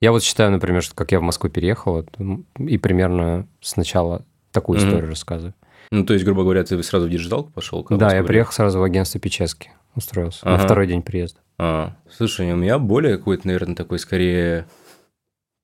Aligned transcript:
Я 0.00 0.12
вот 0.12 0.22
считаю, 0.22 0.50
например, 0.50 0.82
что 0.82 0.94
как 0.94 1.12
я 1.12 1.20
в 1.20 1.22
Москву 1.22 1.50
переехал, 1.50 2.06
и 2.58 2.78
примерно 2.78 3.46
сначала 3.60 4.24
такую 4.50 4.78
mm-hmm. 4.78 4.86
историю 4.86 5.08
рассказываю. 5.08 5.54
Ну, 5.90 6.04
то 6.04 6.12
есть, 6.14 6.24
грубо 6.24 6.42
говоря, 6.42 6.62
ты 6.62 6.80
сразу 6.82 7.06
в 7.06 7.10
диджиталку 7.10 7.50
пошел? 7.50 7.86
Да, 7.90 8.14
я 8.14 8.22
приехал 8.22 8.52
сразу 8.52 8.78
в 8.78 8.82
агентство 8.82 9.20
Печески, 9.20 9.70
устроился 9.94 10.40
ага. 10.42 10.56
на 10.56 10.58
второй 10.58 10.86
день 10.86 11.02
приезда. 11.02 11.40
А, 11.58 11.96
слушай, 12.10 12.50
у 12.52 12.56
меня 12.56 12.78
более 12.78 13.18
какой-то, 13.18 13.46
наверное, 13.46 13.74
такой 13.74 13.98
скорее 13.98 14.66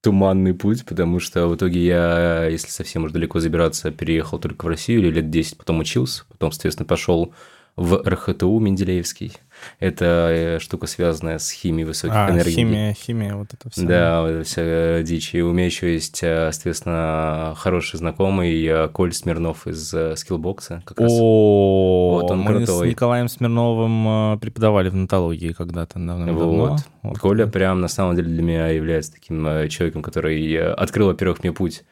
туманный 0.03 0.53
путь, 0.53 0.85
потому 0.85 1.21
что 1.21 1.49
в 1.49 1.57
итоге 1.57 1.85
я, 1.85 2.47
если 2.47 2.69
совсем 2.69 3.05
уж 3.05 3.13
далеко 3.13 3.41
забираться, 3.41 3.91
переехал 3.91 4.39
только 4.39 4.65
в 4.65 4.69
Россию 4.69 5.01
или 5.01 5.11
лет 5.11 5.31
10, 5.31 5.59
потом 5.59 5.79
учился, 5.79 6.25
потом, 6.29 6.53
соответственно, 6.53 6.87
пошел 6.87 7.33
в 7.77 8.03
РХТУ 8.07 8.59
Менделеевский. 8.59 9.33
Это 9.79 10.29
э, 10.31 10.59
штука, 10.59 10.87
связанная 10.87 11.39
с 11.39 11.51
химией 11.51 11.87
высоких 11.87 12.15
а, 12.15 12.31
энергий. 12.31 12.53
химия, 12.53 12.93
химия, 12.95 13.35
вот 13.35 13.53
это 13.53 13.69
все. 13.71 13.83
Да, 13.83 14.23
вот 14.23 14.29
это 14.29 14.45
вся 14.45 15.03
дичь. 15.03 15.35
И 15.35 15.43
у 15.43 15.53
меня 15.53 15.67
еще 15.67 15.93
есть, 15.93 16.23
э, 16.23 16.51
соответственно, 16.53 17.55
хороший 17.57 17.99
знакомый 17.99 18.65
э, 18.65 18.89
Коль 18.89 19.13
Смирнов 19.13 19.67
из 19.67 19.95
скиллбокса. 20.19 20.83
Как 20.85 21.01
раз. 21.01 21.13
О, 21.13 22.21
вот 22.21 22.31
он 22.31 22.41
мы 22.41 22.57
крутой. 22.57 22.89
с 22.89 22.91
Николаем 22.91 23.29
Смирновым 23.29 24.39
преподавали 24.39 24.89
в 24.89 24.95
натологии 24.95 25.53
когда-то 25.53 25.99
давно. 25.99 26.77
Вот. 27.03 27.19
Коля 27.19 27.47
прям 27.47 27.81
на 27.81 27.89
самом 27.89 28.17
деле 28.17 28.29
для 28.29 28.43
меня 28.43 28.69
является 28.69 29.13
таким 29.13 29.69
человеком, 29.69 30.03
который 30.03 30.73
открыл, 30.73 31.09
во-первых, 31.09 31.43
мне 31.43 31.53
путь 31.53 31.85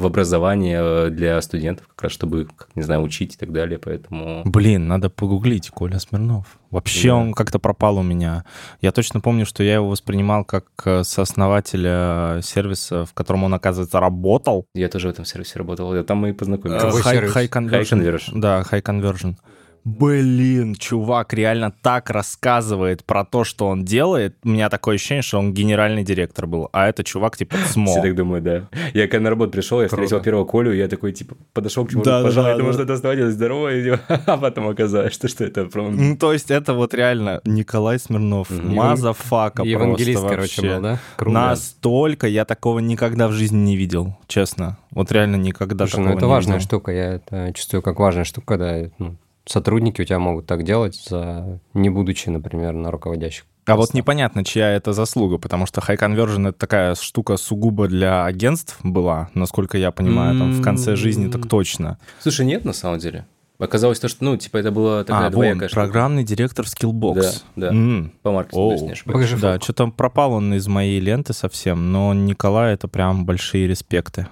в 0.00 0.06
образование 0.06 0.78
э, 0.80 1.10
для 1.10 1.40
студентов, 1.40 1.86
как 1.88 2.04
раз 2.04 2.12
чтобы, 2.12 2.46
как, 2.56 2.68
не 2.74 2.82
знаю, 2.82 3.02
учить 3.02 3.34
и 3.34 3.36
так 3.36 3.52
далее, 3.52 3.78
поэтому... 3.78 4.42
Блин, 4.44 4.88
надо 4.88 5.10
погуглить 5.10 5.70
Коля 5.70 5.98
Смирнов. 5.98 6.58
Вообще 6.70 7.08
да. 7.08 7.16
он 7.16 7.32
как-то 7.32 7.58
пропал 7.58 7.98
у 7.98 8.02
меня. 8.02 8.44
Я 8.80 8.92
точно 8.92 9.20
помню, 9.20 9.44
что 9.44 9.62
я 9.62 9.74
его 9.74 9.88
воспринимал 9.88 10.44
как 10.44 10.66
э, 10.84 11.04
сооснователя 11.04 12.40
сервиса, 12.42 13.04
в 13.04 13.12
котором 13.14 13.44
он, 13.44 13.54
оказывается, 13.54 14.00
работал. 14.00 14.66
Я 14.74 14.88
тоже 14.88 15.08
в 15.08 15.10
этом 15.10 15.24
сервисе 15.24 15.58
работал, 15.58 16.02
там 16.04 16.18
мы 16.18 16.30
и 16.30 16.32
познакомились. 16.32 16.82
High, 16.82 17.32
high, 17.32 17.48
conversion. 17.48 18.00
high 18.00 18.00
Conversion. 18.00 18.40
Да, 18.40 18.62
High 18.62 18.82
Conversion 18.82 19.36
блин, 19.84 20.74
чувак 20.74 21.32
реально 21.32 21.72
так 21.82 22.10
рассказывает 22.10 23.04
про 23.04 23.24
то, 23.24 23.44
что 23.44 23.66
он 23.66 23.84
делает. 23.84 24.36
У 24.44 24.48
меня 24.48 24.68
такое 24.68 24.96
ощущение, 24.96 25.22
что 25.22 25.38
он 25.38 25.54
генеральный 25.54 26.04
директор 26.04 26.46
был, 26.46 26.68
а 26.72 26.88
это 26.88 27.04
чувак 27.04 27.36
типа 27.36 27.56
СМО. 27.56 27.86
Все 27.86 28.02
так 28.02 28.14
думают, 28.14 28.44
да. 28.44 28.68
Я 28.94 29.08
когда 29.08 29.24
на 29.24 29.30
работу 29.30 29.52
пришел, 29.52 29.80
я 29.80 29.88
Круто. 29.88 30.04
встретил 30.04 30.22
первого 30.22 30.44
Колю, 30.44 30.72
я 30.72 30.88
такой 30.88 31.12
типа 31.12 31.36
подошел 31.52 31.86
к 31.86 31.90
чему-то, 31.90 32.10
да, 32.10 32.22
пожалуй, 32.22 32.50
да, 32.50 32.56
думал, 32.56 32.70
да. 32.70 32.74
что 32.74 32.82
это 32.82 32.92
оставались 32.94 33.32
здорово, 33.32 33.70
а 34.26 34.36
потом 34.36 34.68
оказалось, 34.68 35.12
что, 35.12 35.28
что 35.28 35.44
это 35.44 35.64
прям... 35.66 35.96
Ну, 35.96 36.16
то 36.16 36.32
есть 36.32 36.50
это 36.50 36.74
вот 36.74 36.94
реально 36.94 37.40
Николай 37.44 37.98
Смирнов, 37.98 38.50
mm-hmm. 38.50 38.74
motherfucker 38.74 39.62
Евангелист, 39.62 40.20
просто 40.20 40.28
короче, 40.28 40.62
был, 40.62 40.82
да? 40.82 40.98
Круто. 41.16 41.34
Настолько 41.34 42.26
я 42.26 42.44
такого 42.44 42.78
никогда 42.80 43.28
в 43.28 43.32
жизни 43.32 43.58
не 43.58 43.76
видел, 43.76 44.16
честно. 44.26 44.78
Вот 44.90 45.12
реально 45.12 45.36
никогда 45.36 45.86
Слушай, 45.86 46.04
ну 46.04 46.16
это 46.16 46.26
важная 46.26 46.56
видел. 46.56 46.66
штука, 46.66 46.92
я 46.92 47.14
это 47.14 47.52
чувствую 47.54 47.82
как 47.82 47.98
важная 47.98 48.24
штука, 48.24 48.58
когда 48.58 48.90
ну, 48.98 49.16
сотрудники 49.44 50.02
у 50.02 50.04
тебя 50.04 50.18
могут 50.18 50.46
так 50.46 50.64
делать, 50.64 50.96
за, 51.08 51.60
не 51.74 51.90
будучи, 51.90 52.28
например, 52.28 52.72
на 52.72 52.90
руководящих. 52.90 53.44
А 53.66 53.76
вот 53.76 53.94
непонятно, 53.94 54.44
чья 54.44 54.70
это 54.70 54.92
заслуга, 54.92 55.38
потому 55.38 55.66
что 55.66 55.80
High 55.80 55.98
Conversion— 55.98 56.48
это 56.50 56.58
такая 56.58 56.94
штука 56.96 57.36
сугубо 57.36 57.86
для 57.88 58.24
агентств 58.24 58.78
была, 58.82 59.30
насколько 59.34 59.78
я 59.78 59.90
понимаю, 59.92 60.38
там 60.38 60.52
в 60.52 60.62
конце 60.62 60.96
жизни 60.96 61.30
так 61.30 61.48
точно. 61.48 61.98
Слушай, 62.20 62.46
нет 62.46 62.64
на 62.64 62.72
самом 62.72 62.98
деле. 62.98 63.26
Оказалось 63.60 64.00
то, 64.00 64.08
что, 64.08 64.24
ну, 64.24 64.38
типа, 64.38 64.56
это 64.56 64.70
было 64.70 65.04
такая 65.04 65.26
а, 65.26 65.30
двоякая 65.30 65.68
вон, 65.68 65.74
программный 65.74 66.24
директор 66.24 66.64
Skillbox. 66.64 67.42
Да, 67.56 67.68
да, 67.68 67.72
mm. 67.74 68.10
по 68.22 68.32
маркетингу, 68.32 68.94
Покажи 69.04 69.36
Да, 69.36 69.60
что-то 69.60 69.88
пропал 69.88 70.32
он 70.32 70.54
из 70.54 70.66
моей 70.66 70.98
ленты 70.98 71.34
совсем, 71.34 71.92
но 71.92 72.14
Николай— 72.14 72.72
это 72.74 72.88
прям 72.88 73.26
большие 73.26 73.68
респекты. 73.68 74.28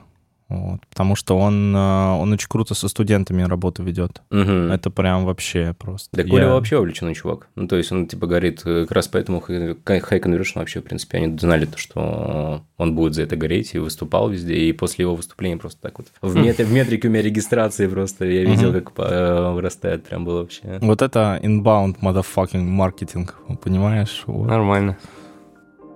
Вот, 0.48 0.80
потому 0.88 1.14
что 1.14 1.36
он, 1.38 1.76
э, 1.76 1.78
он 1.78 2.32
очень 2.32 2.48
круто 2.48 2.74
со 2.74 2.88
студентами 2.88 3.42
работу 3.42 3.82
ведет. 3.82 4.22
Угу. 4.30 4.72
Это 4.72 4.90
прям 4.90 5.26
вообще 5.26 5.74
просто. 5.78 6.08
Да, 6.16 6.24
Коля 6.24 6.48
вообще 6.48 6.78
увлеченный 6.78 7.14
чувак. 7.14 7.48
Ну, 7.54 7.68
то 7.68 7.76
есть 7.76 7.92
он, 7.92 8.06
типа, 8.06 8.26
говорит, 8.26 8.62
э, 8.64 8.82
как 8.82 8.92
раз 8.92 9.08
поэтому 9.08 9.40
High 9.46 10.22
Conversion 10.22 10.52
вообще, 10.54 10.80
в 10.80 10.84
принципе, 10.84 11.18
они 11.18 11.36
знали, 11.38 11.66
то, 11.66 11.76
что 11.76 12.62
он 12.78 12.94
будет 12.94 13.14
за 13.14 13.22
это 13.24 13.36
гореть 13.36 13.74
и 13.74 13.78
выступал 13.78 14.30
везде. 14.30 14.54
И 14.54 14.72
после 14.72 15.02
его 15.02 15.14
выступления 15.14 15.58
просто 15.58 15.82
так 15.82 15.98
вот 15.98 16.08
в, 16.22 16.34
мет... 16.34 16.56
в 16.58 16.72
метрике 16.72 17.08
у 17.08 17.10
меня 17.10 17.22
регистрации 17.22 17.86
просто 17.86 18.24
я 18.24 18.44
видел, 18.44 18.72
как 18.72 18.92
э, 18.96 19.52
вырастает. 19.52 20.04
Прям 20.04 20.24
было 20.24 20.40
вообще. 20.40 20.78
Вот 20.80 21.02
это 21.02 21.38
inbound 21.42 21.96
motherfucking 22.00 22.62
маркетинг, 22.62 23.36
понимаешь? 23.62 24.22
Вот. 24.26 24.48
Нормально. 24.48 24.96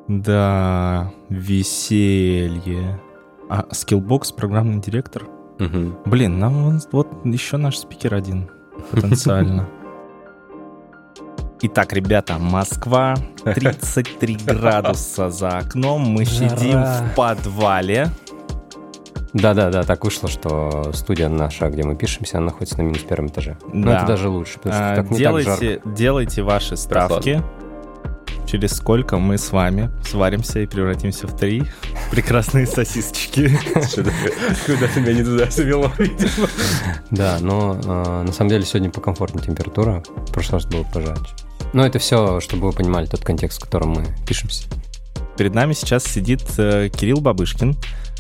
Да, 0.09 1.11
веселье. 1.31 3.01
А 3.49 3.67
Skillbox 3.71 4.35
программный 4.35 4.81
директор? 4.81 5.25
Угу. 5.59 6.03
Блин, 6.07 6.39
нам 6.39 6.81
вот 6.91 7.09
еще 7.25 7.57
наш 7.57 7.79
спикер 7.79 8.15
один 8.15 8.51
потенциально. 8.91 9.69
Итак, 11.65 11.93
ребята, 11.93 12.39
Москва, 12.39 13.15
33 13.45 14.37
градуса 14.47 15.31
за 15.31 15.59
окном. 15.59 16.03
Мы 16.03 16.25
сидим 16.25 16.83
в 16.83 17.15
подвале. 17.15 18.09
Да-да-да, 19.33 19.83
так 19.85 20.05
вышло, 20.05 20.29
что 20.29 20.93
студия 20.93 21.29
наша, 21.29 21.71
где 21.71 21.85
мы 21.85 21.95
пишемся, 21.97 22.39
она 22.39 22.47
находится 22.47 22.79
на 22.79 22.83
минус 22.83 23.03
первом 23.03 23.29
этаже. 23.29 23.57
Да. 23.63 23.71
Но 23.73 23.93
это 23.93 24.07
даже 24.07 24.29
лучше, 24.29 24.59
потому 24.59 24.75
что 24.75 24.93
а, 24.93 24.97
так 24.97 25.11
не 25.11 25.19
делайте, 25.19 25.51
так 25.51 25.61
жарко. 25.61 25.89
Делайте 25.91 26.43
ваши 26.43 26.77
ставки. 26.77 27.43
Через 28.53 28.73
сколько 28.73 29.17
мы 29.17 29.39
с 29.39 29.51
вами 29.51 29.91
сваримся 30.05 30.61
и 30.61 30.67
превратимся 30.67 31.27
в 31.27 31.35
три 31.35 31.63
прекрасные 32.11 32.67
сосисочки. 32.67 33.59
Куда 34.67 34.89
ты 34.89 35.01
меня 35.01 35.15
не 35.15 35.25
туда 35.25 35.51
завело, 35.51 35.91
Да, 37.11 37.39
но 37.41 37.81
а, 37.87 38.23
на 38.23 38.31
самом 38.31 38.51
деле 38.51 38.67
сегодня 38.67 38.91
покомфортнее 38.91 39.43
температура. 39.43 40.03
В 40.29 40.33
прошлый 40.33 40.61
раз 40.61 40.71
было 40.71 40.83
пожарче. 40.83 41.33
Но 41.73 41.87
это 41.87 41.99
все, 41.99 42.41
чтобы 42.41 42.67
вы 42.67 42.73
понимали 42.75 43.07
тот 43.07 43.25
контекст, 43.25 43.59
в 43.59 43.65
котором 43.65 43.93
мы 43.93 44.05
пишемся. 44.27 44.69
Перед 45.39 45.55
нами 45.55 45.73
сейчас 45.73 46.05
сидит 46.05 46.43
э, 46.59 46.91
Кирилл 46.91 47.23
Бабышкин, 47.23 47.75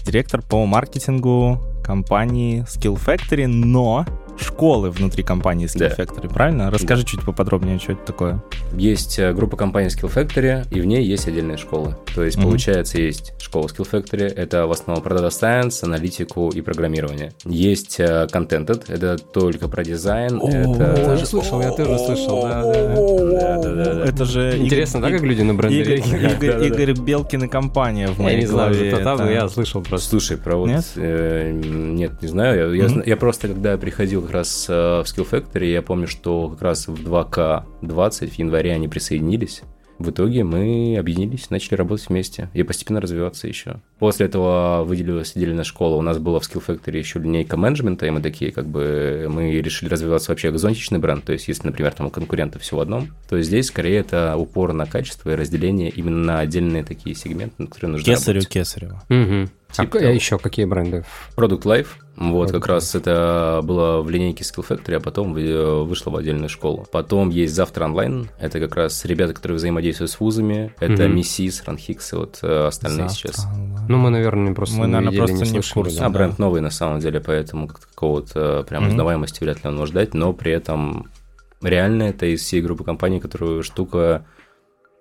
директор 0.06 0.41
по 0.41 0.64
маркетингу 0.64 1.60
компании 1.84 2.62
Skill 2.62 2.99
Factory, 2.99 3.47
но 3.49 4.06
школы 4.38 4.91
внутри 4.91 5.22
компании 5.22 5.66
Skill 5.66 5.94
да. 5.97 6.03
Factory, 6.04 6.32
правильно? 6.32 6.70
Расскажи 6.70 7.03
да. 7.03 7.09
чуть 7.09 7.25
поподробнее, 7.25 7.78
что 7.78 7.93
это 7.93 8.04
такое. 8.04 8.43
Есть 8.72 9.19
э, 9.19 9.32
группа 9.32 9.56
компаний 9.56 9.88
Skill 9.88 10.12
Factory, 10.12 10.66
и 10.70 10.81
в 10.81 10.87
ней 10.87 11.04
есть 11.04 11.28
отдельные 11.28 11.56
школы. 11.56 11.97
То 12.15 12.25
есть, 12.25 12.38
mm-hmm. 12.38 12.43
получается, 12.43 12.98
есть 12.98 13.34
школа 13.41 13.66
Skill 13.66 13.88
Factory, 13.91 14.26
это 14.26 14.66
в 14.66 14.72
основном 14.72 15.03
про 15.03 15.16
Data 15.16 15.28
Science, 15.28 15.84
аналитику 15.84 16.50
и 16.50 16.60
программирование. 16.60 17.32
Есть 17.44 18.00
uh, 18.00 18.31
Contented, 18.31 18.84
это 18.88 19.19
только 19.19 19.69
про 19.69 19.84
дизайн. 19.84 20.41
О, 20.41 20.49
это... 20.49 20.94
Я 20.99 21.04
тоже 21.04 21.26
слышал, 21.26 21.60
я 21.60 21.70
тоже 21.70 21.99
слышал, 21.99 22.43
да, 22.43 23.60
да. 23.62 24.04
Это 24.06 24.25
же... 24.25 24.56
Интересно, 24.59 25.00
да, 25.00 25.10
как 25.10 25.22
люди 25.22 25.43
на 25.43 25.54
бренде 25.54 25.97
Игорь 25.97 26.93
Белкин 26.93 27.44
и 27.44 27.49
компания 27.49 28.09
в 28.09 28.19
моей 28.19 28.47
голове. 28.47 28.91
Я 28.91 28.97
не 28.97 29.03
знаю, 29.03 29.32
я 29.32 29.49
слышал 29.49 29.82
просто. 29.82 30.09
Слушай, 30.09 30.37
про 30.37 30.56
вот... 30.56 30.70
Э, 30.97 31.50
нет, 31.53 32.22
не 32.22 32.28
знаю. 32.28 32.72
Я 33.04 33.16
просто, 33.16 33.49
когда 33.49 33.76
приходил 33.76 34.21
как 34.22 34.30
раз 34.30 34.66
э, 34.68 34.72
в 34.72 35.04
Skill 35.04 35.28
Factory, 35.30 35.72
я 35.72 35.82
помню, 35.82 36.06
что 36.06 36.48
как 36.48 36.62
раз 36.62 36.88
в 36.88 36.94
2К20 36.94 38.28
в 38.28 38.38
январе 38.38 38.72
они 38.72 38.88
присоединились. 38.88 39.62
В 39.98 40.10
итоге 40.10 40.42
мы 40.42 40.96
объединились, 40.98 41.50
начали 41.50 41.76
работать 41.76 42.08
вместе 42.08 42.50
и 42.54 42.64
постепенно 42.64 43.00
развиваться 43.00 43.46
еще. 43.46 43.76
После 44.00 44.26
этого 44.26 44.82
выделилась 44.84 45.36
отдельная 45.36 45.62
школа. 45.62 45.94
У 45.96 46.02
нас 46.02 46.18
была 46.18 46.40
в 46.40 46.42
Skill 46.42 46.64
Factory 46.66 46.98
еще 46.98 47.20
линейка 47.20 47.56
менеджмента, 47.56 48.06
и 48.06 48.10
мы 48.10 48.20
такие, 48.20 48.50
как 48.50 48.66
бы, 48.66 49.28
мы 49.30 49.60
решили 49.60 49.88
развиваться 49.88 50.32
вообще 50.32 50.50
как 50.50 50.58
зонтичный 50.58 50.98
бренд. 50.98 51.24
То 51.24 51.32
есть, 51.32 51.46
если, 51.46 51.66
например, 51.66 51.92
там 51.92 52.08
у 52.08 52.10
конкурента 52.10 52.58
все 52.58 52.76
в 52.76 52.80
одном, 52.80 53.10
то 53.28 53.40
здесь 53.40 53.66
скорее 53.66 53.98
это 53.98 54.36
упор 54.36 54.72
на 54.72 54.86
качество 54.86 55.30
и 55.30 55.36
разделение 55.36 55.90
именно 55.90 56.24
на 56.24 56.40
отдельные 56.40 56.82
такие 56.82 57.14
сегменты, 57.14 57.54
на 57.58 57.66
которые 57.68 57.92
нужно 57.92 58.04
Кесарю, 58.04 58.40
работать. 58.40 58.52
Кесарева. 58.52 59.02
Угу. 59.08 59.50
Типа, 59.72 59.98
а 59.98 60.02
еще 60.02 60.38
какие 60.38 60.64
бренды? 60.64 61.04
Product 61.36 61.62
Life. 61.62 61.88
Вот, 62.16 62.50
Product 62.50 62.52
как 62.52 62.66
раз 62.66 62.94
это 62.94 63.60
было 63.64 64.02
в 64.02 64.10
линейке 64.10 64.44
Skill 64.44 64.66
Factory, 64.69 64.96
а 64.96 65.00
потом 65.00 65.32
вышло 65.32 66.10
в 66.10 66.16
отдельную 66.16 66.48
школу. 66.48 66.86
Потом 66.92 67.30
есть 67.30 67.54
Завтра 67.54 67.84
онлайн. 67.84 68.28
Это 68.38 68.60
как 68.60 68.76
раз 68.76 69.04
ребята, 69.04 69.34
которые 69.34 69.56
взаимодействуют 69.56 70.10
с 70.10 70.20
вузами. 70.20 70.74
Это 70.78 71.04
угу. 71.04 71.12
Миссис, 71.12 71.62
Ранхикс 71.66 72.12
и 72.12 72.16
вот 72.16 72.38
э, 72.42 72.66
остальные 72.66 73.08
Завтра 73.08 73.32
сейчас. 73.32 73.46
Онлайн. 73.46 73.86
Ну, 73.88 73.96
мы, 73.98 74.10
наверное, 74.10 74.54
просто 74.54 74.76
мы, 74.76 74.86
не 74.86 74.92
наверное, 74.92 75.10
видели, 75.12 75.26
просто 75.26 75.44
не, 75.44 75.50
не 75.52 75.60
в 75.60 75.72
курсе. 75.72 75.98
Да, 75.98 76.08
бренд 76.08 76.38
новый 76.38 76.60
на 76.60 76.70
самом 76.70 77.00
деле, 77.00 77.20
поэтому 77.20 77.68
какого-то 77.68 78.64
прям 78.68 78.86
узнаваемости 78.86 79.42
вряд 79.42 79.64
ли 79.64 79.70
он 79.70 79.76
может 79.76 79.94
дать, 79.94 80.14
но 80.14 80.32
при 80.32 80.52
этом 80.52 81.10
реально 81.62 82.04
это 82.04 82.26
из 82.26 82.42
всей 82.42 82.60
группы 82.60 82.84
компаний, 82.84 83.20
которую 83.20 83.62
штука 83.62 84.25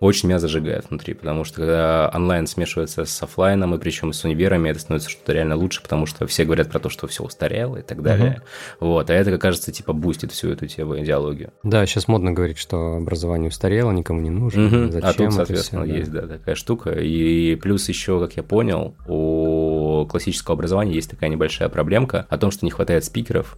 очень 0.02 0.30
меня 0.30 0.40
зажигает 0.40 0.90
внутри, 0.90 1.14
потому 1.14 1.44
что 1.44 1.58
когда 1.58 2.12
онлайн 2.14 2.48
смешивается 2.48 3.06
с 3.06 3.24
офлайном, 3.24 3.76
и 3.76 3.78
причем 3.78 4.12
с 4.14 4.24
универами, 4.24 4.70
это 4.70 4.80
становится 4.80 5.10
что-то 5.10 5.32
реально 5.32 5.56
лучше, 5.56 5.82
потому 5.84 6.08
что 6.08 6.26
все 6.26 6.44
говорят 6.44 6.70
про 6.70 6.80
то, 6.80 6.90
что 6.90 7.06
все 7.06 7.24
устарело 7.24 7.78
и 7.78 7.84
так 7.84 8.02
далее. 8.02 8.42
Uh-huh. 8.80 8.88
Вот, 8.88 9.10
а 9.12 9.14
это, 9.14 9.30
как 9.30 9.42
кажется, 9.42 9.72
типа 9.72 9.94
бустит 9.94 10.32
всю 10.32 10.50
эту 10.50 10.66
тему, 10.66 11.00
идеологию. 11.00 11.54
Да, 11.62 11.86
сейчас 11.86 12.08
модно 12.08 12.32
говорить, 12.32 12.58
что 12.58 12.96
образование 12.96 13.50
устарело, 13.50 13.92
никому 13.92 14.22
не 14.22 14.32
нужно. 14.32 14.62
Uh-huh. 14.62 14.92
Зачем 14.92 15.10
а 15.10 15.14
тут, 15.14 15.34
соответственно, 15.34 15.86
все, 15.86 15.96
есть, 15.96 16.12
да. 16.12 16.22
да, 16.22 16.38
такая 16.40 16.56
штука. 16.56 16.90
И 16.92 17.56
плюс 17.58 17.88
еще, 17.88 18.20
как 18.20 18.36
я 18.38 18.44
понял, 18.44 18.96
у 19.08 20.08
классического 20.10 20.56
образования 20.56 20.94
есть 20.94 21.12
такая 21.12 21.30
небольшая 21.30 21.70
проблемка 21.70 22.26
о 22.28 22.40
том, 22.40 22.50
что 22.50 22.66
не 22.66 22.72
хватает 22.72 23.06
спикеров, 23.06 23.56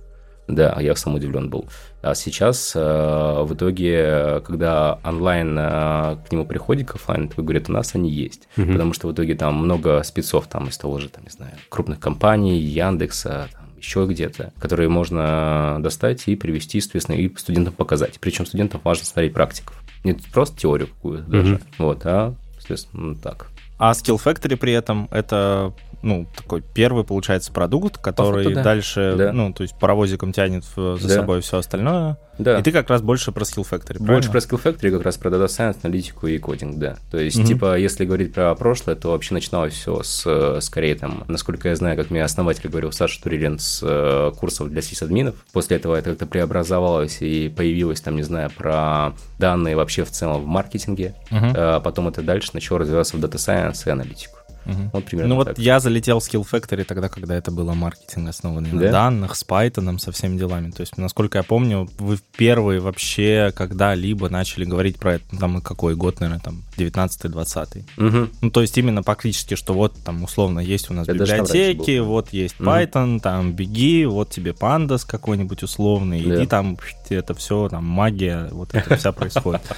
да, 0.47 0.77
я 0.79 0.95
сам 0.95 1.15
удивлен 1.15 1.49
был. 1.49 1.65
А 2.01 2.15
сейчас, 2.15 2.73
э, 2.75 2.79
в 2.79 3.53
итоге, 3.53 4.41
когда 4.45 4.99
онлайн 5.03 5.57
э, 5.57 6.17
к 6.27 6.31
нему 6.31 6.45
приходит 6.45 6.89
к 6.89 6.95
офлайн, 6.95 7.29
то 7.29 7.41
говорит, 7.41 7.69
у 7.69 7.73
нас 7.73 7.95
они 7.95 8.11
есть. 8.11 8.49
Угу. 8.57 8.73
Потому 8.73 8.93
что 8.93 9.07
в 9.07 9.13
итоге 9.13 9.35
там 9.35 9.55
много 9.55 10.03
спецов 10.03 10.47
там 10.47 10.67
из 10.67 10.77
того 10.77 10.99
же, 10.99 11.09
там, 11.09 11.23
не 11.23 11.29
знаю, 11.29 11.53
крупных 11.69 11.99
компаний, 11.99 12.59
Яндекса, 12.59 13.47
там, 13.53 13.69
еще 13.77 14.05
где-то, 14.05 14.51
которые 14.59 14.89
можно 14.89 15.77
достать 15.79 16.27
и 16.27 16.35
привести, 16.35 16.81
соответственно, 16.81 17.15
и 17.17 17.33
студентам 17.37 17.73
показать. 17.73 18.19
Причем 18.19 18.45
студентам 18.45 18.81
важно 18.83 19.05
смотреть 19.05 19.33
практиков. 19.33 19.81
Не 20.03 20.13
просто 20.13 20.59
теорию 20.59 20.89
какую-то 20.89 21.23
даже, 21.23 21.61
вот, 21.77 22.01
а, 22.05 22.35
соответственно, 22.57 23.15
так. 23.15 23.47
А 23.77 23.91
Skill 23.91 24.21
Factory 24.23 24.57
при 24.57 24.73
этом 24.73 25.07
это 25.11 25.73
ну, 26.03 26.27
такой 26.35 26.61
первый, 26.61 27.03
получается, 27.03 27.51
продукт, 27.51 27.97
который 27.97 28.43
факту, 28.43 28.55
да. 28.55 28.63
дальше, 28.63 29.15
да. 29.17 29.31
ну, 29.31 29.53
то 29.53 29.63
есть 29.63 29.77
паровозиком 29.79 30.33
тянет 30.33 30.65
за 30.75 30.97
да. 31.01 31.15
собой 31.15 31.41
все 31.41 31.57
остальное. 31.57 32.17
Да. 32.37 32.59
И 32.59 32.63
ты 32.63 32.71
как 32.71 32.89
раз 32.89 33.01
больше 33.01 33.31
про 33.31 33.43
Skill 33.43 33.65
Factory, 33.69 33.99
Больше 33.99 34.29
про 34.29 34.39
Skill 34.39 34.61
Factory, 34.61 34.91
как 34.91 35.03
раз 35.03 35.17
про 35.17 35.29
Data 35.29 35.45
Science, 35.45 35.77
аналитику 35.83 36.27
и 36.27 36.37
кодинг, 36.37 36.77
да. 36.77 36.97
То 37.11 37.17
есть, 37.17 37.39
mm 37.39 37.43
типа, 37.43 37.77
если 37.77 38.05
говорить 38.05 38.33
про 38.33 38.55
прошлое, 38.55 38.95
то 38.95 39.09
вообще 39.09 39.33
начиналось 39.33 39.73
все 39.73 40.01
с, 40.01 40.59
скорее, 40.61 40.95
там, 40.95 41.23
насколько 41.27 41.69
я 41.69 41.75
знаю, 41.75 41.95
как 41.97 42.09
мне 42.09 42.23
основатель 42.23 42.69
говорил, 42.69 42.91
Саша 42.91 43.21
Турилин, 43.21 43.59
с 43.59 43.81
э, 43.83 44.31
курсов 44.37 44.69
для 44.69 44.81
сисадминов. 44.81 45.35
После 45.51 45.77
этого 45.77 45.95
это 45.95 46.11
как-то 46.11 46.25
преобразовалось 46.25 47.21
и 47.21 47.49
появилось, 47.49 48.01
там, 48.01 48.15
не 48.15 48.23
знаю, 48.23 48.49
про 48.49 49.13
данные 49.37 49.75
вообще 49.75 50.03
в 50.03 50.11
целом 50.11 50.41
в 50.41 50.47
маркетинге. 50.47 51.15
mm 51.29 51.53
А 51.55 51.79
потом 51.79 52.07
это 52.07 52.21
дальше 52.21 52.51
начало 52.53 52.79
развиваться 52.79 53.15
в 53.15 53.19
Data 53.19 53.35
Science 53.35 53.83
и 53.85 53.89
аналитику. 53.89 54.42
Угу. 54.65 54.89
Вот 54.93 55.05
примерно 55.05 55.35
ну 55.35 55.43
так. 55.43 55.57
вот 55.57 55.63
я 55.63 55.79
залетел 55.79 56.19
в 56.19 56.23
Skill 56.23 56.45
Factory 56.49 56.83
тогда, 56.83 57.09
когда 57.09 57.35
это 57.35 57.51
было 57.51 57.73
маркетинг, 57.73 58.29
основанный 58.29 58.71
да? 58.71 58.77
на 58.77 58.91
данных, 58.91 59.35
с 59.35 59.45
Python, 59.45 59.97
со 59.99 60.11
всеми 60.11 60.37
делами. 60.37 60.71
То 60.71 60.81
есть, 60.81 60.97
насколько 60.97 61.37
я 61.37 61.43
помню, 61.43 61.89
вы 61.99 62.17
первые 62.37 62.79
вообще 62.79 63.53
когда-либо 63.55 64.29
начали 64.29 64.65
говорить 64.65 64.97
про 64.97 65.15
это, 65.15 65.37
там, 65.37 65.61
какой 65.61 65.95
год, 65.95 66.19
наверное, 66.19 66.41
там, 66.41 66.63
19-20. 66.77 67.83
Угу. 67.97 68.29
Ну, 68.41 68.49
то 68.51 68.61
есть 68.61 68.77
именно 68.77 69.03
практически, 69.03 69.55
что 69.55 69.73
вот 69.73 69.93
там 70.03 70.23
условно 70.23 70.59
есть 70.59 70.89
у 70.89 70.93
нас 70.93 71.07
это 71.07 71.17
библиотеки, 71.17 71.99
вот 71.99 72.31
есть 72.33 72.59
угу. 72.59 72.69
Python, 72.69 73.19
там 73.19 73.53
беги, 73.53 74.05
вот 74.05 74.29
тебе 74.29 74.51
Pandas 74.51 75.03
какой-нибудь 75.05 75.63
условный, 75.63 76.23
да. 76.23 76.35
иди 76.35 76.45
там, 76.45 76.77
это 77.09 77.33
все, 77.33 77.69
там 77.69 77.85
магия, 77.85 78.47
вот 78.51 78.73
это 78.73 78.95
вся 78.95 79.11
происходит. 79.11 79.61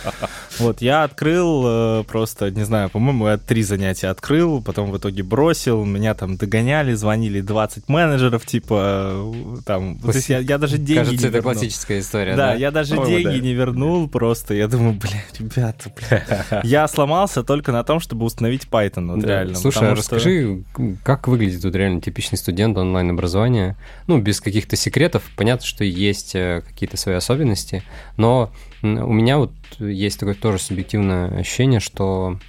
Вот, 0.58 0.82
я 0.82 1.04
открыл 1.04 1.64
э, 1.66 2.04
просто, 2.08 2.50
не 2.50 2.64
знаю, 2.64 2.90
по-моему, 2.90 3.28
я 3.28 3.38
три 3.38 3.62
занятия 3.62 4.08
открыл, 4.08 4.62
потом 4.62 4.90
в 4.90 4.98
итоге 4.98 5.22
бросил, 5.22 5.84
меня 5.84 6.14
там 6.14 6.38
догоняли, 6.38 6.94
звонили 6.94 7.42
20 7.42 7.90
менеджеров, 7.90 8.46
типа, 8.46 9.34
там, 9.66 10.00
то 10.00 10.12
есть 10.12 10.30
я, 10.30 10.40
я 10.40 10.58
даже 10.58 10.78
деньги 10.78 11.00
Кажется, 11.00 11.24
не 11.24 11.28
это 11.28 11.38
вернул. 11.38 11.52
классическая 11.52 12.00
история, 12.00 12.36
да? 12.36 12.54
Я 12.54 12.72
даже 12.72 12.96
деньги 13.06 13.40
не 13.40 13.54
вернул, 13.54 14.08
просто, 14.08 14.54
я 14.54 14.68
думаю, 14.70 14.94
бля, 15.02 15.24
ребята, 15.38 15.92
бля. 15.94 16.62
Я 16.64 16.85
сломался 16.88 17.44
только 17.44 17.72
на 17.72 17.84
том, 17.84 18.00
чтобы 18.00 18.26
установить 18.26 18.68
Python, 18.70 19.12
вот 19.12 19.20
да. 19.20 19.28
реально. 19.28 19.56
Слушай, 19.56 19.92
а 19.92 19.96
расскажи, 19.96 20.64
что... 20.74 20.94
как 21.04 21.28
выглядит 21.28 21.62
тут 21.62 21.76
реально 21.76 22.02
типичный 22.02 22.38
студент 22.38 22.78
онлайн-образования? 22.78 23.78
Ну, 24.08 24.20
без 24.20 24.42
каких-то 24.42 24.76
секретов, 24.76 25.24
понятно, 25.36 25.66
что 25.66 25.84
есть 25.84 26.36
э, 26.36 26.62
какие-то 26.68 26.98
свои 26.98 27.16
особенности, 27.16 27.84
но 28.18 28.52
у 28.82 28.88
меня 28.88 29.38
вот 29.38 29.52
есть 29.80 30.20
такое 30.20 30.36
тоже 30.36 30.60
субъективное 30.60 31.40
ощущение, 31.40 31.80
что 31.80 32.40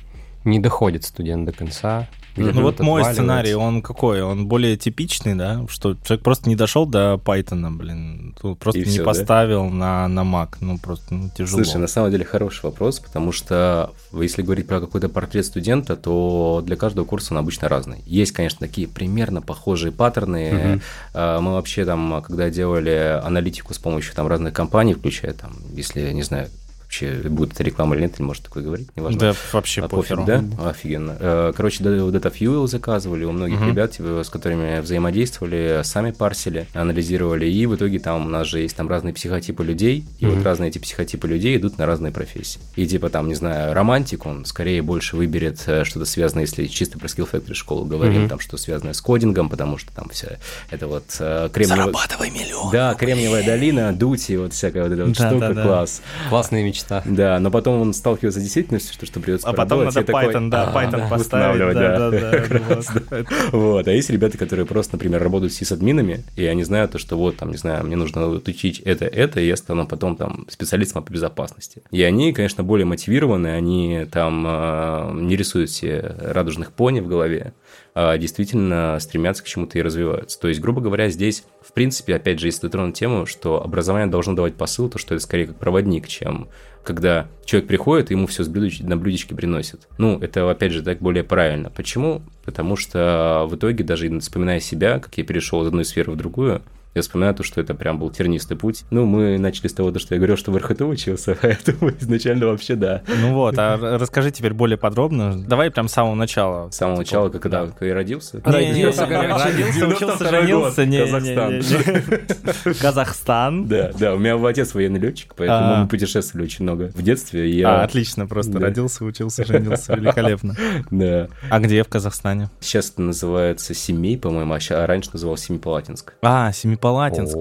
не 0.44 0.58
доходит 0.60 1.04
студент 1.04 1.44
до 1.44 1.52
конца. 1.52 2.08
Ну 2.36 2.62
вот 2.62 2.80
мой 2.80 3.04
сценарий, 3.04 3.54
он 3.54 3.82
какой? 3.82 4.22
Он 4.22 4.46
более 4.46 4.76
типичный, 4.76 5.34
да? 5.34 5.64
Что 5.68 5.94
человек 6.04 6.22
просто 6.24 6.48
не 6.48 6.56
дошел 6.56 6.86
до 6.86 7.14
Python, 7.14 7.70
блин, 7.76 8.34
просто 8.58 8.80
и 8.80 8.84
не 8.84 8.90
все, 8.90 9.04
поставил 9.04 9.64
да? 9.68 10.06
на, 10.06 10.08
на 10.08 10.20
Mac, 10.20 10.56
ну 10.60 10.78
просто 10.78 11.14
ну, 11.14 11.30
тяжело. 11.36 11.62
Слушай, 11.62 11.80
на 11.80 11.86
самом 11.86 12.10
деле 12.10 12.24
хороший 12.24 12.64
вопрос, 12.64 13.00
потому 13.00 13.32
что 13.32 13.92
если 14.12 14.42
говорить 14.42 14.66
про 14.66 14.80
какой-то 14.80 15.08
портрет 15.08 15.46
студента, 15.46 15.96
то 15.96 16.62
для 16.64 16.76
каждого 16.76 17.04
курса 17.04 17.34
он 17.34 17.38
обычно 17.38 17.68
разный. 17.68 18.02
Есть, 18.06 18.32
конечно, 18.32 18.58
такие 18.60 18.88
примерно 18.88 19.42
похожие 19.42 19.92
паттерны. 19.92 20.80
Угу. 21.14 21.20
Мы 21.40 21.52
вообще 21.52 21.84
там, 21.84 22.22
когда 22.22 22.50
делали 22.50 23.20
аналитику 23.22 23.74
с 23.74 23.78
помощью 23.78 24.14
там 24.14 24.26
разных 24.26 24.52
компаний, 24.52 24.94
включая 24.94 25.32
там, 25.32 25.52
если, 25.74 26.12
не 26.12 26.22
знаю, 26.22 26.48
вообще 26.96 27.28
будет 27.28 27.52
это 27.52 27.62
реклама 27.62 27.94
или 27.94 28.02
нет, 28.02 28.14
или 28.16 28.22
может 28.22 28.44
такое 28.44 28.62
говорить, 28.62 28.88
неважно. 28.96 29.20
Да, 29.20 29.34
вообще 29.52 29.82
а, 29.82 29.88
пофиг, 29.88 30.24
да? 30.24 30.44
Офигенно. 30.64 31.16
Э, 31.18 31.52
короче, 31.54 31.82
Data 31.84 32.32
Fuel 32.32 32.66
заказывали 32.66 33.24
у 33.24 33.32
многих 33.32 33.60
угу. 33.60 33.68
ребят, 33.68 33.92
типа, 33.92 34.22
с 34.24 34.30
которыми 34.30 34.80
взаимодействовали, 34.80 35.80
сами 35.84 36.10
парсили, 36.10 36.66
анализировали, 36.74 37.46
и 37.46 37.66
в 37.66 37.76
итоге 37.76 37.98
там 37.98 38.26
у 38.26 38.28
нас 38.28 38.46
же 38.46 38.60
есть 38.60 38.76
там 38.76 38.88
разные 38.88 39.12
психотипы 39.14 39.64
людей, 39.64 40.04
и 40.18 40.26
угу. 40.26 40.36
вот 40.36 40.44
разные 40.44 40.70
эти 40.70 40.78
психотипы 40.78 41.28
людей 41.28 41.56
идут 41.56 41.78
на 41.78 41.86
разные 41.86 42.12
профессии. 42.12 42.60
И 42.76 42.86
типа 42.86 43.10
там, 43.10 43.28
не 43.28 43.34
знаю, 43.34 43.74
романтик, 43.74 44.26
он 44.26 44.44
скорее 44.44 44.82
больше 44.82 45.16
выберет 45.16 45.62
э, 45.66 45.84
что-то 45.84 46.06
связанное, 46.06 46.44
если 46.44 46.66
чисто 46.66 46.98
про 46.98 47.06
Skill 47.06 47.28
Factory 47.30 47.54
школу 47.54 47.84
говорим, 47.84 48.22
угу. 48.22 48.28
там 48.30 48.40
что 48.40 48.56
связанное 48.56 48.92
с 48.94 49.00
кодингом, 49.00 49.48
потому 49.48 49.78
что 49.78 49.92
там 49.94 50.08
все 50.10 50.38
это 50.70 50.86
вот 50.86 51.04
э, 51.20 51.48
кремниевая... 51.52 51.86
Зарабатывай 51.86 52.30
миллион! 52.30 52.72
Да, 52.72 52.94
Кремниевая 52.94 53.44
долина, 53.44 53.92
дути, 53.92 54.36
вот 54.36 54.52
всякая 54.52 54.84
вот 54.84 54.92
эта 54.92 55.04
вот 55.04 55.16
да, 55.16 55.28
штука, 55.30 55.48
да, 55.48 55.54
да. 55.54 55.62
класс. 55.62 56.02
Классные 56.28 56.64
мечты 56.64 56.85
мечта. 56.86 57.02
Да, 57.16 57.40
но 57.40 57.50
потом 57.50 57.80
он 57.80 57.94
сталкивается 57.94 58.40
с 58.40 58.42
действительностью, 58.42 58.92
что, 58.94 59.06
что 59.06 59.20
придется 59.20 59.48
А 59.48 59.52
потом 59.52 59.84
надо 59.84 60.00
Python, 60.00 60.50
да, 60.50 60.72
Python 60.74 61.08
поставить. 61.08 61.74
Да, 61.74 62.10
да, 62.10 62.10
да. 63.10 63.24
Вот, 63.52 63.88
а 63.88 63.92
есть 63.92 64.10
ребята, 64.10 64.38
которые 64.38 64.66
просто, 64.66 64.94
например, 64.94 65.22
работают 65.22 65.52
с 65.52 65.56
сисадминами, 65.56 66.24
и 66.36 66.44
они 66.44 66.64
знают 66.64 66.92
то, 66.92 66.98
что 66.98 67.16
вот, 67.16 67.36
там, 67.36 67.50
не 67.50 67.56
знаю, 67.56 67.84
мне 67.84 67.96
нужно 67.96 68.28
учить 68.28 68.80
это, 68.80 69.06
это, 69.06 69.40
и 69.40 69.46
я 69.46 69.56
стану 69.56 69.86
потом 69.86 70.16
там 70.16 70.46
специалистом 70.48 71.02
по 71.02 71.12
безопасности. 71.12 71.82
И 71.90 72.02
они, 72.02 72.32
конечно, 72.32 72.62
более 72.62 72.86
мотивированы, 72.86 73.48
они 73.48 74.06
там 74.10 74.44
а, 74.46 75.12
не 75.12 75.36
рисуют 75.36 75.70
все 75.70 76.16
радужных 76.20 76.72
пони 76.72 77.00
в 77.00 77.08
голове, 77.08 77.54
а 77.85 77.85
действительно 78.18 78.98
стремятся 79.00 79.42
к 79.42 79.46
чему-то 79.46 79.78
и 79.78 79.82
развиваются. 79.82 80.38
То 80.38 80.48
есть, 80.48 80.60
грубо 80.60 80.82
говоря, 80.82 81.08
здесь, 81.08 81.44
в 81.62 81.72
принципе, 81.72 82.16
опять 82.16 82.38
же, 82.38 82.48
если 82.48 82.66
затронуть 82.66 82.94
тему, 82.94 83.24
что 83.24 83.62
образование 83.62 84.10
должно 84.10 84.34
давать 84.34 84.54
посыл, 84.54 84.90
то 84.90 84.98
что 84.98 85.14
это 85.14 85.24
скорее 85.24 85.46
как 85.46 85.56
проводник, 85.56 86.06
чем 86.06 86.48
когда 86.84 87.26
человек 87.44 87.68
приходит, 87.68 88.10
и 88.10 88.14
ему 88.14 88.28
все 88.28 88.44
с 88.44 88.48
блюдеч... 88.48 88.80
на 88.80 88.96
блюдечке 88.96 89.34
приносят. 89.34 89.88
Ну, 89.98 90.18
это, 90.20 90.48
опять 90.48 90.72
же, 90.72 90.82
так 90.82 90.98
более 90.98 91.24
правильно. 91.24 91.68
Почему? 91.68 92.22
Потому 92.44 92.76
что 92.76 93.46
в 93.50 93.56
итоге, 93.56 93.82
даже 93.82 94.20
вспоминая 94.20 94.60
себя, 94.60 95.00
как 95.00 95.18
я 95.18 95.24
перешел 95.24 95.62
из 95.62 95.66
одной 95.66 95.84
сферы 95.84 96.12
в 96.12 96.16
другую, 96.16 96.62
я 96.96 97.02
вспоминаю 97.02 97.34
то, 97.34 97.42
что 97.42 97.60
это 97.60 97.74
прям 97.74 97.98
был 97.98 98.10
тернистый 98.10 98.56
путь. 98.56 98.84
Ну, 98.90 99.04
мы 99.06 99.38
начали 99.38 99.68
с 99.68 99.72
того, 99.74 99.96
что 99.98 100.14
я 100.14 100.18
говорил, 100.18 100.36
что 100.36 100.50
в 100.50 100.56
РХТ 100.56 100.82
учился, 100.82 101.36
поэтому 101.42 101.90
изначально 101.90 102.46
вообще 102.46 102.74
да. 102.74 103.02
Ну 103.20 103.34
вот, 103.34 103.54
а 103.58 103.98
расскажи 103.98 104.30
теперь 104.30 104.54
более 104.54 104.78
подробно. 104.78 105.42
Давай 105.46 105.70
прям 105.70 105.88
с 105.88 105.92
самого 105.92 106.14
начала. 106.14 106.70
С 106.70 106.76
самого 106.76 106.98
начала, 106.98 107.28
как 107.28 107.42
когда 107.42 107.68
я 107.80 107.94
родился? 107.94 108.40
Родился, 108.42 109.06
родился, 109.06 109.86
учился, 109.86 110.30
женился. 110.30 110.86
Казахстан. 110.86 112.74
Казахстан. 112.80 113.66
Да, 113.66 113.90
да, 113.98 114.14
у 114.14 114.18
меня 114.18 114.36
отец 114.46 114.74
военный 114.74 115.00
летчик, 115.00 115.34
поэтому 115.36 115.72
а. 115.72 115.82
мы 115.82 115.88
путешествовали 115.88 116.46
очень 116.46 116.64
много 116.64 116.90
в 116.94 117.02
детстве. 117.02 117.64
А, 117.66 117.84
отлично, 117.84 118.26
просто 118.26 118.58
родился, 118.58 119.04
учился, 119.04 119.44
женился, 119.44 119.94
великолепно. 119.96 120.56
Да. 120.90 121.28
А 121.50 121.60
где 121.60 121.82
в 121.82 121.88
Казахстане? 121.88 122.50
Сейчас 122.60 122.90
это 122.90 123.02
называется 123.02 123.74
Семей, 123.74 124.16
по-моему, 124.16 124.54
а 124.54 124.86
раньше 124.86 125.10
называлось 125.12 125.42
Семипалатинск. 125.42 126.14
А, 126.22 126.52
Семипалатинск. 126.52 126.85
Палатинск. 126.86 127.36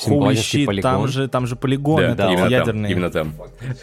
Хули 0.00 0.80
там 0.80 1.08
же, 1.08 1.28
там 1.28 1.46
же 1.46 1.56
полигон, 1.56 2.16
да, 2.16 2.32
это 2.32 2.46
ядерный. 2.46 2.90
Именно 2.90 3.10
там. 3.10 3.34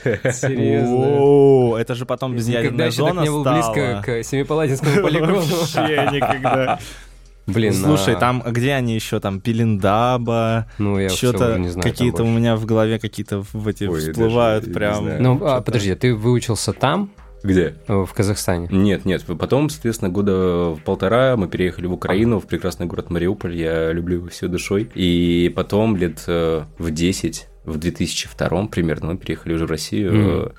Серьезно? 0.03 1.77
Это 1.77 1.93
же 1.95 2.05
потом 2.05 2.35
безъядерная 2.35 2.89
зона 2.91 3.21
не 3.21 3.29
был 3.29 3.43
близко 3.43 4.01
к 4.03 4.23
Семипалатинскому 4.23 5.01
полигону. 5.03 5.41
Вообще 5.41 6.09
никогда. 6.11 6.79
Блин, 7.47 7.73
слушай, 7.73 8.15
а... 8.15 8.19
там 8.19 8.41
где 8.41 8.73
они 8.73 8.95
еще 8.95 9.19
там 9.19 9.39
Пелендаба, 9.39 10.65
ну 10.79 10.97
я 10.97 11.09
что-то 11.09 11.61
какие-то 11.79 12.23
у 12.23 12.27
меня 12.27 12.55
в 12.55 12.65
голове 12.65 12.97
какие-то 12.97 13.43
в 13.53 13.67
эти 13.67 13.83
Ой, 13.83 13.99
всплывают 13.99 14.73
прям. 14.73 15.21
Ну 15.21 15.39
а, 15.45 15.61
подожди, 15.61 15.91
а 15.91 15.95
ты 15.95 16.15
выучился 16.15 16.73
там? 16.73 17.11
Где? 17.45 17.75
В 17.87 18.07
Казахстане. 18.13 18.67
Нет, 18.71 19.05
нет. 19.05 19.23
Потом, 19.23 19.69
соответственно, 19.69 20.09
года 20.09 20.71
в 20.71 20.81
полтора 20.83 21.37
мы 21.37 21.47
переехали 21.47 21.85
в 21.85 21.93
Украину, 21.93 22.39
в 22.39 22.45
прекрасный 22.45 22.87
город 22.87 23.09
Мариуполь. 23.09 23.55
Я 23.55 23.91
люблю 23.91 24.17
его 24.17 24.27
всей 24.29 24.49
душой. 24.49 24.89
И 24.95 25.51
потом 25.55 25.95
лет 25.95 26.23
э, 26.27 26.63
в 26.77 26.91
10, 26.91 27.47
в 27.65 27.77
2002 27.77 28.67
примерно, 28.67 29.13
мы 29.13 29.17
переехали 29.17 29.53
уже 29.53 29.65
в 29.65 29.71
Россию. 29.71 30.13
Mm 30.13 30.53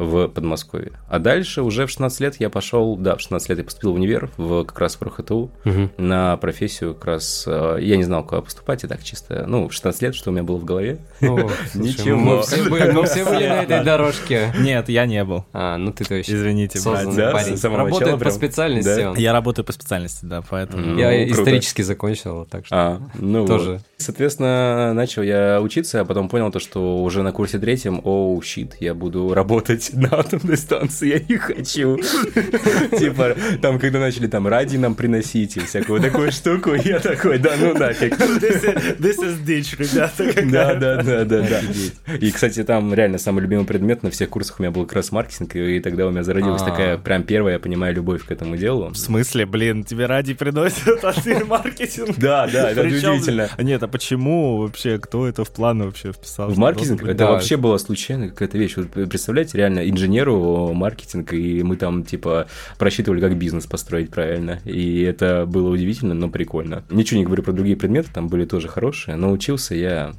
в 0.00 0.28
Подмосковье. 0.28 0.92
А 1.08 1.18
дальше 1.18 1.62
уже 1.62 1.86
в 1.86 1.90
16 1.90 2.20
лет 2.20 2.36
я 2.40 2.50
пошел, 2.50 2.96
да, 2.96 3.16
в 3.16 3.20
16 3.20 3.48
лет 3.50 3.58
я 3.58 3.64
поступил 3.64 3.92
в 3.92 3.96
универ, 3.96 4.30
в, 4.36 4.64
как 4.64 4.78
раз 4.80 4.96
в 4.96 5.02
РХТУ, 5.02 5.50
угу. 5.64 5.90
на 5.98 6.36
профессию 6.38 6.94
как 6.94 7.04
раз, 7.04 7.44
э, 7.46 7.78
я 7.80 7.96
не 7.96 8.04
знал, 8.04 8.24
куда 8.24 8.40
поступать, 8.40 8.82
и 8.84 8.86
так 8.86 9.02
чисто, 9.02 9.44
ну, 9.46 9.68
в 9.68 9.72
16 9.72 10.02
лет, 10.02 10.14
что 10.14 10.30
у 10.30 10.32
меня 10.32 10.42
было 10.42 10.56
в 10.56 10.64
голове. 10.64 10.98
Ничего. 11.20 12.16
Мы 12.16 12.42
все 12.42 12.68
были 12.68 12.90
на 13.48 13.62
этой 13.62 13.84
дорожке. 13.84 14.52
Нет, 14.58 14.88
я 14.88 15.06
не 15.06 15.22
был. 15.24 15.44
А, 15.52 15.76
ну 15.76 15.92
ты 15.92 16.04
точно. 16.04 16.32
Извините, 16.32 16.80
брат. 16.82 17.80
Работает 17.90 18.18
по 18.18 18.30
специальности 18.30 19.20
Я 19.20 19.32
работаю 19.32 19.64
по 19.64 19.72
специальности, 19.72 20.24
да, 20.24 20.42
поэтому... 20.48 20.98
Я 20.98 21.28
исторически 21.28 21.82
закончил, 21.82 22.46
так 22.46 22.66
что 22.66 22.76
а, 22.76 23.02
ну 23.14 23.46
тоже. 23.46 23.80
Соответственно, 24.00 24.94
начал 24.94 25.22
я 25.22 25.60
учиться, 25.60 26.00
а 26.00 26.04
потом 26.04 26.28
понял 26.28 26.50
то, 26.50 26.58
что 26.58 27.02
уже 27.02 27.22
на 27.22 27.32
курсе 27.32 27.58
третьем, 27.58 28.00
оу, 28.02 28.40
щит, 28.42 28.76
я 28.80 28.94
буду 28.94 29.34
работать 29.34 29.90
на 29.92 30.08
атомной 30.18 30.56
станции, 30.56 31.08
я 31.08 31.20
не 31.28 31.36
хочу. 31.36 31.98
Типа, 32.98 33.36
там, 33.60 33.78
когда 33.78 33.98
начали 34.00 34.26
там 34.26 34.48
ради 34.48 34.76
нам 34.78 34.94
приносить 34.94 35.56
и 35.56 35.60
всякую 35.60 36.00
такую 36.00 36.32
штуку, 36.32 36.72
я 36.74 36.98
такой, 36.98 37.38
да 37.38 37.52
ну 37.60 37.74
нафиг. 37.74 38.18
This 39.00 39.18
is 39.18 39.44
ditch, 39.44 39.76
ребята. 39.78 40.50
Да, 40.50 40.74
да, 40.74 41.02
да, 41.02 41.24
да, 41.24 41.42
да. 41.42 42.16
И, 42.16 42.30
кстати, 42.30 42.64
там 42.64 42.94
реально 42.94 43.18
самый 43.18 43.42
любимый 43.42 43.66
предмет 43.66 44.02
на 44.02 44.10
всех 44.10 44.30
курсах 44.30 44.58
у 44.58 44.62
меня 44.62 44.72
был 44.72 44.84
как 44.86 44.94
раз 44.94 45.12
маркетинг, 45.12 45.54
и 45.56 45.80
тогда 45.80 46.06
у 46.06 46.10
меня 46.10 46.22
зародилась 46.22 46.62
а. 46.62 46.66
такая 46.66 46.98
прям 46.98 47.22
первая, 47.22 47.54
я 47.54 47.58
понимаю, 47.58 47.94
любовь 47.94 48.24
к 48.24 48.30
этому 48.30 48.56
делу. 48.56 48.88
В 48.90 48.96
смысле, 48.96 49.44
блин, 49.44 49.84
тебе 49.84 50.06
ради 50.06 50.32
приносят, 50.34 51.04
а 51.04 51.12
ты 51.12 51.44
маркетинг? 51.44 52.16
Да, 52.18 52.48
да, 52.50 52.70
это 52.70 52.82
удивительно. 52.82 53.48
Нет, 53.58 53.82
а 53.82 53.89
почему 53.90 54.58
вообще, 54.58 54.98
кто 54.98 55.26
это 55.26 55.44
в 55.44 55.50
план 55.50 55.82
вообще 55.82 56.12
вписал? 56.12 56.48
В 56.50 56.58
маркетинг? 56.58 57.02
Это 57.02 57.26
вообще 57.26 57.56
была 57.56 57.78
случайная 57.78 58.30
какая-то 58.30 58.56
вещь. 58.58 58.76
Вы 58.76 59.06
представляете, 59.06 59.58
реально, 59.58 59.88
инженеру 59.88 60.72
маркетинг, 60.72 61.32
и 61.32 61.62
мы 61.62 61.76
там, 61.76 62.04
типа, 62.04 62.46
просчитывали, 62.78 63.20
как 63.20 63.36
бизнес 63.36 63.66
построить 63.66 64.10
правильно. 64.10 64.60
И 64.64 65.02
это 65.02 65.44
было 65.46 65.70
удивительно, 65.70 66.14
но 66.14 66.28
прикольно. 66.28 66.84
Ничего 66.90 67.18
не 67.18 67.26
говорю 67.26 67.42
про 67.42 67.52
другие 67.52 67.76
предметы, 67.76 68.10
там 68.12 68.28
были 68.28 68.44
тоже 68.44 68.68
хорошие, 68.68 69.16
но 69.16 69.30
учился 69.30 69.74
я 69.74 70.12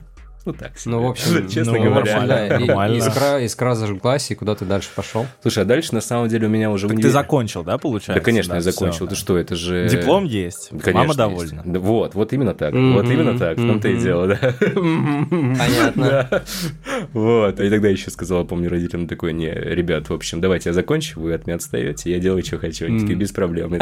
ну 0.45 0.53
так 0.53 0.77
себе. 0.77 0.95
Ну, 0.95 1.03
в 1.03 1.09
общем, 1.09 1.47
честно 1.49 1.73
ну, 1.73 1.83
говоря. 1.83 2.19
Нормально. 2.21 2.59
нормально. 2.65 2.97
искра, 2.97 3.45
искра 3.45 3.75
зажглась, 3.75 4.31
и 4.31 4.35
куда 4.35 4.55
ты 4.55 4.65
дальше 4.65 4.89
пошел? 4.95 5.27
Слушай, 5.41 5.63
а 5.63 5.65
дальше 5.65 5.93
на 5.93 6.01
самом 6.01 6.27
деле 6.29 6.47
у 6.47 6.49
меня 6.49 6.71
уже... 6.71 6.87
Так 6.87 6.95
универ... 6.95 7.09
ты 7.09 7.13
закончил, 7.13 7.63
да, 7.63 7.77
получается? 7.77 8.13
Да, 8.15 8.19
конечно, 8.21 8.51
да, 8.51 8.55
я 8.55 8.61
закончил. 8.61 9.05
Все, 9.05 9.07
ты 9.07 9.15
что, 9.15 9.37
это 9.37 9.55
же... 9.55 9.87
Диплом 9.87 10.25
есть, 10.25 10.69
конечно, 10.69 10.93
мама 10.93 11.13
довольна. 11.13 11.61
Да, 11.65 11.79
вот, 11.79 12.15
вот 12.15 12.33
именно 12.33 12.53
так. 12.53 12.73
Mm-hmm. 12.73 12.93
Вот 12.93 13.05
именно 13.05 13.37
так, 13.37 13.57
в 13.57 13.67
том-то 13.67 13.87
и 13.87 13.97
дело, 13.97 14.27
да. 14.27 14.53
Понятно. 14.59 16.27
да. 16.31 16.43
Вот, 17.13 17.59
и 17.59 17.69
тогда 17.69 17.89
еще 17.89 18.09
сказала, 18.09 18.43
помню, 18.43 18.69
родителям 18.69 19.07
такой, 19.07 19.33
не, 19.33 19.51
ребят, 19.51 20.09
в 20.09 20.13
общем, 20.13 20.41
давайте 20.41 20.69
я 20.69 20.73
закончу, 20.73 21.19
вы 21.19 21.33
от 21.33 21.45
меня 21.45 21.55
отстаете, 21.55 22.11
я 22.11 22.19
делаю, 22.19 22.43
что 22.43 22.57
хочу. 22.57 22.85
Они 22.85 22.99
такие, 22.99 23.15
без 23.15 23.31
проблем. 23.31 23.77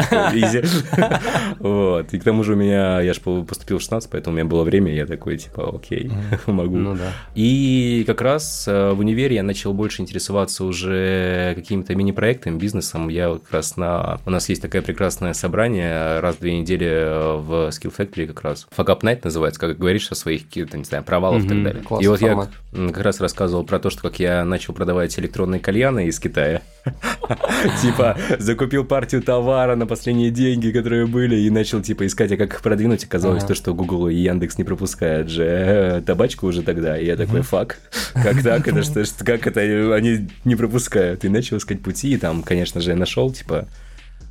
Вот, 1.58 2.12
и 2.12 2.18
к 2.18 2.24
тому 2.24 2.44
же 2.44 2.54
у 2.54 2.56
меня, 2.56 3.00
я 3.00 3.12
же 3.12 3.20
поступил 3.20 3.78
в 3.78 3.82
16, 3.82 4.10
поэтому 4.10 4.34
у 4.34 4.38
меня 4.38 4.48
было 4.48 4.64
время, 4.64 4.94
я 4.94 5.06
такой, 5.06 5.38
типа, 5.38 5.74
окей, 5.74 6.10
могу. 6.62 6.76
Ну 6.76 6.94
да. 6.94 7.12
И 7.34 8.04
как 8.06 8.20
раз 8.20 8.66
э, 8.66 8.92
в 8.92 9.00
универе 9.00 9.36
я 9.36 9.42
начал 9.42 9.72
больше 9.72 10.02
интересоваться 10.02 10.64
уже 10.64 11.54
какими-то 11.56 11.94
мини-проектами, 11.94 12.58
бизнесом. 12.58 13.08
Я 13.08 13.32
как 13.32 13.52
раз 13.52 13.76
на... 13.76 14.20
У 14.26 14.30
нас 14.30 14.48
есть 14.48 14.62
такое 14.62 14.82
прекрасное 14.82 15.32
собрание 15.32 16.20
раз 16.20 16.36
в 16.36 16.40
две 16.40 16.58
недели 16.58 16.86
э, 16.86 17.36
в 17.36 17.68
Skill 17.68 17.94
Factory 17.96 18.26
как 18.26 18.42
раз. 18.42 18.66
Fuck 18.76 18.86
Up 18.86 19.00
Night 19.02 19.20
называется, 19.24 19.60
как 19.60 19.78
говоришь 19.78 20.10
о 20.10 20.14
своих 20.14 20.46
каких-то, 20.46 20.78
не 20.78 20.84
знаю, 20.84 21.04
провалах 21.04 21.44
и 21.44 21.48
так 21.48 21.62
далее. 21.62 21.82
И 22.00 22.06
вот 22.06 22.20
формат. 22.20 22.50
я 22.72 22.88
как 22.88 23.04
раз 23.04 23.20
рассказывал 23.20 23.64
про 23.64 23.78
то, 23.78 23.90
что 23.90 24.02
как 24.02 24.18
я 24.18 24.44
начал 24.44 24.74
продавать 24.74 25.18
электронные 25.18 25.60
кальяны 25.60 26.06
из 26.06 26.18
Китая. 26.18 26.62
Типа, 27.82 28.16
закупил 28.38 28.84
партию 28.84 29.22
товара 29.22 29.76
на 29.76 29.86
последние 29.86 30.30
деньги, 30.30 30.70
которые 30.70 31.06
были, 31.06 31.36
и 31.36 31.50
начал, 31.50 31.82
типа, 31.82 32.06
искать, 32.06 32.32
а 32.32 32.36
как 32.36 32.54
их 32.54 32.62
продвинуть. 32.62 33.04
Оказалось 33.04 33.44
то, 33.44 33.54
что 33.54 33.74
Google 33.74 34.08
и 34.08 34.14
Яндекс 34.14 34.58
не 34.58 34.64
пропускают 34.64 35.28
же 35.28 35.44
э, 35.44 36.02
табачку 36.40 36.46
уже 36.46 36.62
тогда. 36.62 36.98
И 36.98 37.06
я 37.06 37.16
такой, 37.16 37.42
фак, 37.42 37.78
как 38.14 38.42
так? 38.42 38.66
Это 38.68 38.82
что, 38.82 39.24
как 39.24 39.46
это 39.46 39.60
они 39.94 40.28
не 40.44 40.56
пропускают? 40.56 41.24
И 41.24 41.28
начал 41.28 41.56
искать 41.56 41.82
пути, 41.82 42.14
и 42.14 42.16
там, 42.16 42.42
конечно 42.42 42.80
же, 42.80 42.90
я 42.90 42.96
нашел, 42.96 43.32
типа, 43.32 43.66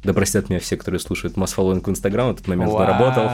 да 0.02 0.14
простят 0.14 0.50
меня 0.50 0.62
все, 0.62 0.78
которые 0.78 1.02
слушают 1.02 1.36
масс 1.36 1.52
фолловинг 1.52 1.86
в 1.86 1.92
Инстаграм, 1.92 2.30
в 2.30 2.36
этот 2.36 2.48
момент 2.48 2.72
Вау. 2.72 2.80
наработал. 2.80 3.30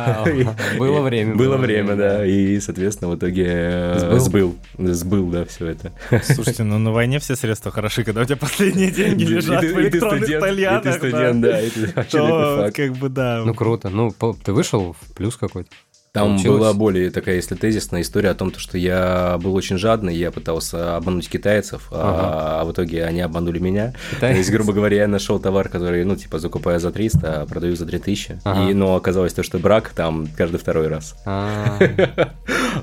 Было 0.79 1.01
время. 1.01 1.35
Было 1.35 1.57
время, 1.57 1.95
да. 1.95 2.25
И, 2.25 2.59
соответственно, 2.59 3.11
в 3.11 3.15
итоге 3.15 3.45
э, 3.47 4.17
сбыл. 4.19 4.55
Сбыл, 4.79 5.29
да, 5.29 5.45
все 5.45 5.67
это. 5.67 5.91
Слушайте, 6.23 6.63
ну 6.63 6.79
на 6.79 6.91
войне 6.91 7.19
все 7.19 7.35
средства 7.35 7.71
хороши, 7.71 8.03
когда 8.03 8.21
у 8.21 8.25
тебя 8.25 8.37
последние 8.37 8.89
деньги 8.89 9.25
лежат 9.25 9.63
в 9.63 9.79
электронных 9.79 10.27
тальянах. 10.27 10.85
И 10.85 10.89
ты 10.89 10.93
студент, 10.93 11.41
да, 11.41 11.59
вообще 11.95 12.71
как 12.71 12.97
бы 12.97 13.09
да. 13.09 13.43
Ну 13.45 13.53
круто. 13.53 13.89
Ну, 13.89 14.11
ты 14.43 14.51
вышел 14.51 14.93
в 14.99 15.13
плюс 15.13 15.35
какой-то? 15.35 15.69
Там 16.15 16.29
Получилось. 16.29 16.59
была 16.59 16.73
более 16.73 17.11
такая, 17.11 17.35
если 17.35 17.55
тезисная 17.55 18.01
история 18.01 18.29
о 18.29 18.35
том, 18.35 18.53
что 18.55 18.77
я 18.77 19.37
был 19.41 19.53
очень 19.53 19.77
жадный, 19.77 20.15
я 20.15 20.31
пытался 20.31 20.95
обмануть 20.95 21.27
китайцев, 21.29 21.89
а, 21.91 21.95
ага. 21.95 22.61
а, 22.61 22.63
в 22.63 22.71
итоге 22.71 23.03
они 23.03 23.19
обманули 23.19 23.59
меня. 23.59 23.93
Китай? 24.11 24.31
То 24.31 24.37
есть, 24.37 24.49
грубо 24.49 24.71
говоря, 24.71 24.95
я 24.95 25.07
нашел 25.09 25.39
товар, 25.39 25.67
который, 25.67 26.05
ну, 26.05 26.15
типа, 26.15 26.39
закупаю 26.39 26.79
за 26.79 26.93
300, 26.93 27.41
а 27.41 27.45
продаю 27.45 27.75
за 27.75 27.85
3000. 27.85 28.39
Ага. 28.45 28.69
И, 28.69 28.73
но 28.73 28.95
оказалось 28.95 29.33
то, 29.33 29.43
что 29.43 29.59
брак 29.59 29.89
там 29.89 30.29
каждый 30.37 30.55
второй 30.55 30.87
раз. 30.87 31.17
А. 31.25 31.77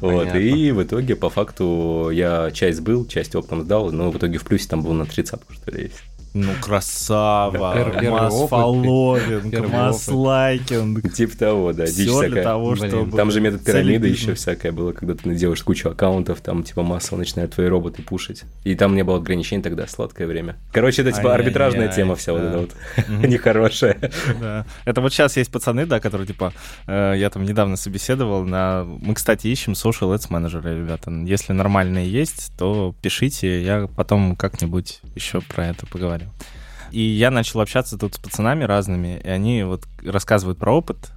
Вот, 0.00 0.34
и 0.34 0.72
в 0.72 0.82
итоге, 0.82 1.16
по 1.16 1.28
факту, 1.28 2.10
я 2.12 2.50
часть 2.50 2.80
был, 2.80 3.06
часть 3.06 3.36
оптом 3.36 3.62
сдал, 3.62 3.92
но 3.92 4.10
в 4.10 4.16
итоге 4.16 4.38
в 4.38 4.44
плюсе 4.44 4.66
там 4.68 4.82
был 4.82 4.92
на 4.92 5.04
30 5.04 5.40
что 5.50 5.70
ли, 5.70 5.84
есть. 5.84 6.02
Ну, 6.34 6.52
красава, 6.60 7.92
масс-фолловинг, 8.02 9.68
масс-лайкинг. 9.68 11.12
Типа 11.12 11.36
того, 11.36 11.72
да, 11.74 11.84
дичь 11.86 12.08
Все 12.08 12.28
для 12.30 12.42
того, 12.42 12.74
чтобы... 12.74 13.16
Там 13.16 13.30
же 13.30 13.40
метод 13.42 13.64
пирамиды 13.64 14.08
еще 14.08 14.32
всякое 14.34 14.72
было, 14.72 14.92
когда 14.92 15.14
ты 15.14 15.34
делаешь 15.34 15.62
кучу 15.62 15.90
аккаунтов, 15.90 16.40
там 16.40 16.62
типа 16.62 16.82
массово 16.82 17.18
начинают 17.18 17.54
твои 17.54 17.66
роботы 17.66 18.02
пушить. 18.02 18.44
И 18.64 18.74
там 18.74 18.94
не 18.94 19.02
было 19.02 19.18
ограничений 19.18 19.62
тогда, 19.62 19.86
сладкое 19.86 20.26
время. 20.26 20.56
Короче, 20.72 21.02
это 21.02 21.12
типа 21.12 21.34
арбитражная 21.34 21.88
тема 21.88 22.16
вся 22.16 22.32
вот 22.32 22.42
эта 22.42 22.58
вот, 22.58 22.70
нехорошая. 23.08 23.98
Да. 24.40 24.64
Это 24.86 25.00
вот 25.02 25.12
сейчас 25.12 25.36
есть 25.36 25.50
пацаны, 25.50 25.84
да, 25.84 26.00
которые 26.00 26.26
типа, 26.26 26.54
э, 26.86 27.14
я 27.16 27.28
там 27.28 27.44
недавно 27.44 27.76
собеседовал 27.76 28.44
на... 28.44 28.84
Мы, 28.84 29.14
кстати, 29.14 29.48
ищем 29.48 29.72
social 29.72 30.14
ads 30.14 30.26
менеджеры, 30.30 30.78
ребята. 30.78 31.10
Если 31.10 31.52
нормальные 31.52 32.10
есть, 32.10 32.52
то 32.56 32.94
пишите, 33.02 33.62
я 33.62 33.88
потом 33.94 34.34
как-нибудь 34.34 35.00
еще 35.14 35.40
про 35.42 35.66
это 35.66 35.86
поговорю 35.86 36.21
далее. 36.26 36.34
И 36.90 37.00
я 37.00 37.30
начал 37.30 37.60
общаться 37.60 37.96
тут 37.96 38.14
с 38.14 38.18
пацанами 38.18 38.64
разными, 38.64 39.20
и 39.24 39.28
они 39.28 39.62
вот 39.62 39.84
рассказывают 40.04 40.58
про 40.58 40.72
опыт, 40.72 41.10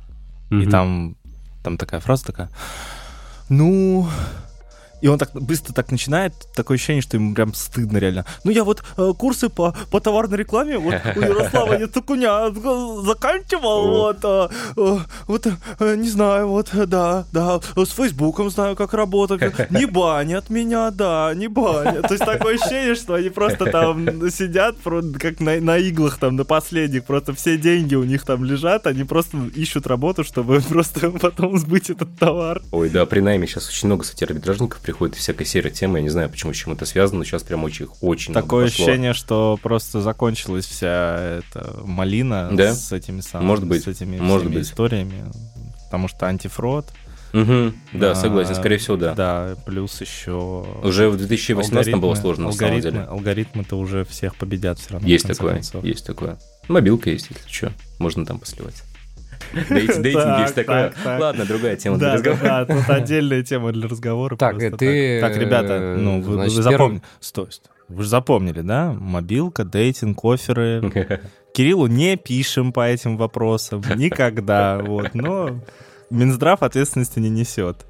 mm-hmm. 0.49 0.63
и 0.63 0.69
там, 0.69 1.17
там 1.63 1.77
такая 1.77 1.99
фраза 1.99 2.25
такая, 2.25 2.49
ну, 3.49 4.07
и 5.05 5.07
он 5.07 5.19
так 5.19 5.29
быстро 5.33 5.71
так 5.71 5.91
начинает, 5.91 6.33
такое 6.55 6.77
ощущение, 6.77 7.03
что 7.03 7.17
ему 7.17 7.35
прям 7.35 7.53
стыдно 7.53 7.99
реально. 7.99 8.25
Ну, 8.43 8.49
я 8.49 8.63
вот 8.63 8.83
э, 8.97 9.13
курсы 9.15 9.49
по, 9.49 9.75
по 9.91 9.99
товарной 9.99 10.35
рекламе 10.35 10.79
вот 10.79 10.95
у 11.15 11.21
Ярослава 11.21 11.73
Яцекуня 11.79 12.49
заканчивал, 13.05 13.87
вот, 13.87 14.17
э, 14.23 14.49
э, 14.75 14.97
вот, 15.27 15.45
э, 15.45 15.95
не 15.95 16.09
знаю, 16.09 16.47
вот, 16.47 16.71
да, 16.87 17.25
да, 17.31 17.59
с 17.75 17.89
Фейсбуком 17.91 18.49
знаю, 18.49 18.75
как 18.75 18.95
работать, 18.95 19.43
не 19.69 19.85
банят 19.99 20.49
меня, 20.49 20.89
да, 20.89 21.31
не 21.35 21.49
банят. 21.49 22.07
То 22.07 22.15
есть 22.15 22.25
такое 22.25 22.55
ощущение, 22.55 22.95
что 22.95 23.13
они 23.13 23.29
просто 23.29 23.65
там 23.65 24.31
сидят, 24.31 24.75
как 25.19 25.39
на, 25.39 25.61
на 25.61 25.77
иглах 25.77 26.17
там, 26.17 26.35
на 26.35 26.45
последних, 26.45 27.05
просто 27.05 27.35
все 27.35 27.59
деньги 27.59 27.93
у 27.93 28.05
них 28.05 28.25
там 28.25 28.43
лежат, 28.43 28.87
они 28.87 29.03
просто 29.03 29.37
ищут 29.53 29.85
работу, 29.85 30.23
чтобы 30.23 30.61
просто 30.67 31.11
потом 31.11 31.59
сбыть 31.59 31.91
этот 31.91 32.17
товар. 32.17 32.63
Ой, 32.71 32.89
да, 32.89 33.05
при 33.05 33.19
найме 33.19 33.45
сейчас 33.45 33.69
очень 33.69 33.85
много, 33.85 34.01
кстати, 34.01 34.23
арбитражников 34.23 34.79
приходит 34.79 34.94
всякая 35.15 35.45
серия 35.45 35.69
темы, 35.69 35.99
я 35.99 36.03
не 36.03 36.09
знаю, 36.09 36.29
почему 36.29 36.53
с 36.53 36.57
чем 36.57 36.73
это 36.73 36.85
связано, 36.85 37.19
но 37.19 37.23
сейчас 37.25 37.43
прям 37.43 37.63
очень, 37.63 37.87
очень 38.01 38.33
Такое 38.33 38.65
ощущение, 38.65 39.13
что 39.13 39.59
просто 39.61 40.01
закончилась 40.01 40.65
вся 40.65 41.39
эта 41.39 41.79
малина 41.83 42.49
да? 42.51 42.73
с 42.73 42.91
этими 42.91 43.21
самыми, 43.21 43.47
Может 43.47 43.65
быть. 43.67 43.83
с 43.83 43.87
этими 43.87 44.17
Может 44.17 44.51
быть. 44.51 44.65
историями, 44.65 45.23
потому 45.85 46.07
что 46.07 46.25
антифрод, 46.27 46.85
Угу, 47.33 47.73
да, 47.93 48.11
а, 48.11 48.15
согласен, 48.15 48.55
скорее 48.55 48.77
всего, 48.77 48.95
да. 48.95 49.13
Да, 49.13 49.55
плюс 49.65 49.99
еще... 49.99 50.65
Уже 50.83 51.09
в 51.09 51.17
2018 51.17 51.95
было 51.95 52.15
сложно, 52.15 52.47
алгоритмы, 52.47 52.75
на 52.75 52.81
самом 52.81 52.81
деле. 52.81 52.99
Алгоритмы-то 53.09 53.75
уже 53.77 54.05
всех 54.05 54.37
победят 54.37 54.79
все 54.79 54.93
равно. 54.93 55.05
Есть 55.05 55.27
такое, 55.27 55.55
концов. 55.55 55.83
есть 55.83 56.05
такое. 56.05 56.37
Мобилка 56.69 57.09
есть, 57.09 57.27
если 57.29 57.49
что, 57.49 57.73
можно 57.99 58.25
там 58.25 58.39
посливать. 58.39 58.83
Дейтинг 59.69 60.39
есть 60.39 60.55
такое. 60.55 60.93
Ладно, 61.05 61.45
другая 61.45 61.75
тема 61.75 61.97
для 61.97 62.13
разговора. 62.13 62.65
Да, 62.65 62.65
тут 62.65 62.89
отдельная 62.89 63.43
тема 63.43 63.71
для 63.71 63.87
разговора. 63.87 64.35
Так, 64.35 64.57
ты... 64.77 65.21
Так, 65.21 65.37
ребята, 65.37 65.95
ну, 65.97 66.21
вы 66.21 66.49
запомнили... 66.49 67.01
Стой, 67.19 67.47
стой. 67.51 67.71
Вы 67.87 68.03
же 68.03 68.09
запомнили, 68.09 68.61
да? 68.61 68.95
Мобилка, 68.99 69.63
дейтинг, 69.63 70.23
оферы. 70.23 71.21
Кириллу 71.53 71.87
не 71.87 72.17
пишем 72.17 72.73
по 72.73 72.87
этим 72.87 73.15
вопросам 73.15 73.81
никогда, 73.95 74.79
вот, 74.79 75.13
но 75.13 75.61
Минздрав 76.09 76.63
ответственности 76.63 77.19
не 77.19 77.29
несет. 77.29 77.85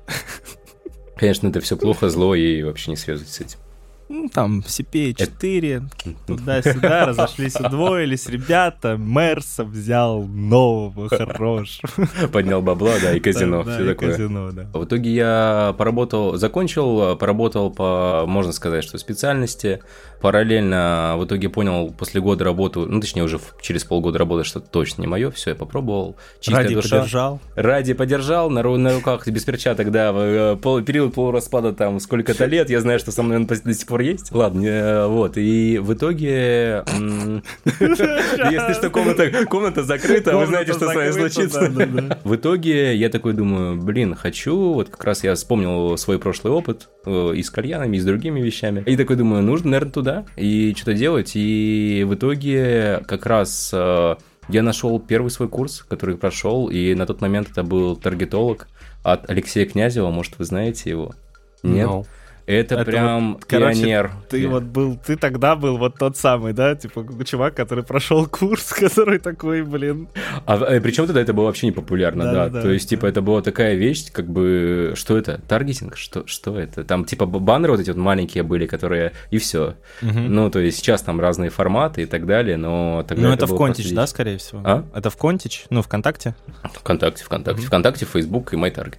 Конечно, 1.15 1.47
это 1.47 1.61
все 1.61 1.77
плохо, 1.77 2.09
зло 2.09 2.35
и 2.35 2.61
вообще 2.61 2.91
не 2.91 2.97
связывать 2.97 3.31
с 3.31 3.39
этим. 3.39 3.59
Ну, 4.07 4.29
там, 4.31 4.59
CPA-4, 4.59 5.83
туда-сюда, 6.27 7.05
разошлись, 7.07 7.55
удвоились, 7.55 8.27
ребята, 8.27 8.97
Мерса 8.97 9.63
взял 9.63 10.23
нового, 10.23 11.09
хорошего. 11.09 11.89
Поднял 12.31 12.61
бабла, 12.61 12.93
да, 13.01 13.13
и 13.15 13.19
казино, 13.19 13.63
Да, 13.63 13.75
все 13.75 13.85
такое. 13.85 14.11
казино, 14.11 14.51
да. 14.51 14.67
В 14.73 14.85
итоге 14.85 15.13
я 15.13 15.75
поработал, 15.77 16.37
закончил, 16.37 17.15
поработал 17.15 17.71
по, 17.71 18.25
можно 18.27 18.51
сказать, 18.51 18.83
что 18.83 18.97
специальности. 18.97 19.79
Параллельно 20.21 21.15
в 21.17 21.25
итоге 21.25 21.49
понял 21.49 21.91
после 21.91 22.19
года 22.19 22.43
работы, 22.43 22.79
ну, 22.79 22.99
точнее, 22.99 23.23
уже 23.23 23.39
через 23.61 23.83
полгода 23.83 24.17
работы, 24.17 24.43
что 24.43 24.59
точно 24.59 25.01
не 25.01 25.07
мое, 25.07 25.29
все, 25.29 25.51
я 25.51 25.55
попробовал. 25.55 26.15
Чистая 26.39 26.63
Ради 26.63 26.73
душа. 26.75 26.97
подержал. 26.99 27.39
Ради 27.55 27.93
подержал, 27.93 28.49
на, 28.49 28.59
ру- 28.61 28.77
на 28.77 28.95
руках 28.95 29.27
без 29.27 29.43
перчаток, 29.43 29.91
да, 29.91 30.11
в, 30.11 30.17
э, 30.17 30.55
пол, 30.55 30.81
период 30.81 31.13
полураспада 31.13 31.73
там 31.73 31.99
сколько-то 31.99 32.45
лет, 32.47 32.69
я 32.71 32.81
знаю, 32.81 32.97
что 32.99 33.11
со 33.11 33.21
мной 33.23 33.37
он 33.37 33.45
до 33.45 33.73
сих 33.73 33.85
пор 33.85 33.94
есть. 34.01 34.31
Ладно, 34.31 34.65
э, 34.65 35.07
вот, 35.07 35.37
и 35.37 35.79
в 35.79 35.93
итоге, 35.93 36.83
если 37.79 38.73
что, 38.73 38.89
комната, 38.89 39.83
закрыта, 39.83 40.37
вы 40.37 40.47
знаете, 40.47 40.73
что 40.73 40.89
с 40.89 40.95
вами 40.95 41.11
случится. 41.11 41.71
В 42.23 42.35
итоге 42.35 42.95
я 42.95 43.09
такой 43.09 43.33
думаю, 43.33 43.81
блин, 43.81 44.15
хочу, 44.15 44.73
вот 44.73 44.89
как 44.89 45.03
раз 45.03 45.23
я 45.23 45.35
вспомнил 45.35 45.97
свой 45.97 46.19
прошлый 46.19 46.53
опыт 46.53 46.89
э, 47.05 47.33
и 47.35 47.43
с 47.43 47.49
кальянами, 47.49 47.97
и 47.97 47.99
с 47.99 48.05
другими 48.05 48.41
вещами. 48.41 48.83
И 48.85 48.97
такой 48.97 49.15
думаю, 49.15 49.43
нужно, 49.43 49.71
наверное, 49.71 49.91
туда 49.91 50.25
и 50.35 50.73
что-то 50.75 50.93
делать. 50.93 51.31
И 51.35 52.05
в 52.07 52.15
итоге 52.15 53.01
как 53.07 53.25
раз 53.25 53.71
э, 53.73 54.15
я 54.49 54.63
нашел 54.63 54.99
первый 54.99 55.29
свой 55.29 55.49
курс, 55.49 55.85
который 55.87 56.17
прошел, 56.17 56.69
и 56.69 56.93
на 56.93 57.05
тот 57.05 57.21
момент 57.21 57.49
это 57.51 57.63
был 57.63 57.95
таргетолог 57.95 58.67
от 59.03 59.29
Алексея 59.29 59.65
Князева, 59.65 60.09
может, 60.09 60.37
вы 60.37 60.45
знаете 60.45 60.89
его? 60.89 61.13
Нет? 61.63 61.87
No. 61.87 62.05
Это, 62.47 62.75
Это 62.75 62.85
прям 62.85 63.33
вот, 63.33 63.45
короче, 63.45 63.81
пионер. 63.81 64.11
Ты 64.29 64.47
вот 64.47 64.63
был, 64.63 64.97
ты 64.97 65.17
тогда 65.17 65.55
был 65.55 65.77
вот 65.77 65.97
тот 65.97 66.15
самый, 66.15 66.53
да, 66.53 66.75
типа 66.75 67.03
чувак, 67.25 67.55
который 67.55 67.83
прошел 67.83 68.27
курс, 68.31 68.71
который 68.71 69.17
такой, 69.17 69.63
блин. 69.63 70.07
А, 70.45 70.57
причем 70.79 71.07
тогда 71.07 71.21
это 71.21 71.33
было 71.33 71.45
вообще 71.45 71.67
не 71.67 71.71
популярно, 71.71 72.25
да. 72.25 72.33
Да-да-да. 72.33 72.61
То 72.61 72.69
есть, 72.71 72.87
типа, 72.87 73.07
это 73.07 73.21
была 73.23 73.41
такая 73.41 73.73
вещь, 73.73 74.11
как 74.11 74.27
бы, 74.27 74.93
что 74.95 75.17
это? 75.17 75.41
Таргетинг? 75.47 75.97
Что, 75.97 76.27
что 76.27 76.59
это? 76.59 76.83
Там, 76.83 77.05
типа, 77.05 77.25
баннеры 77.25 77.71
вот 77.71 77.81
эти 77.81 77.89
вот 77.89 77.97
маленькие 77.97 78.43
были, 78.43 78.67
которые, 78.67 79.13
и 79.31 79.39
все. 79.39 79.75
Ну, 80.01 80.51
то 80.51 80.59
есть, 80.59 80.77
сейчас 80.77 81.01
там 81.01 81.19
разные 81.19 81.49
форматы 81.49 82.03
и 82.03 82.05
так 82.05 82.27
далее, 82.27 82.57
но 82.57 83.03
тогда 83.07 83.29
Ну, 83.29 83.33
это 83.33 83.47
в 83.47 83.49
было 83.49 83.57
Контич, 83.57 83.91
да, 83.91 84.05
скорее 84.05 84.37
всего? 84.37 84.61
А? 84.63 84.85
Это 84.93 85.09
в 85.09 85.17
Контич? 85.17 85.65
Ну, 85.71 85.81
ВКонтакте? 85.81 86.35
ВКонтакте, 86.63 87.23
ВКонтакте, 87.23 87.65
ВКонтакте, 87.65 88.05
Facebook 88.05 88.53
и 88.53 88.55
MyTarget. 88.55 88.97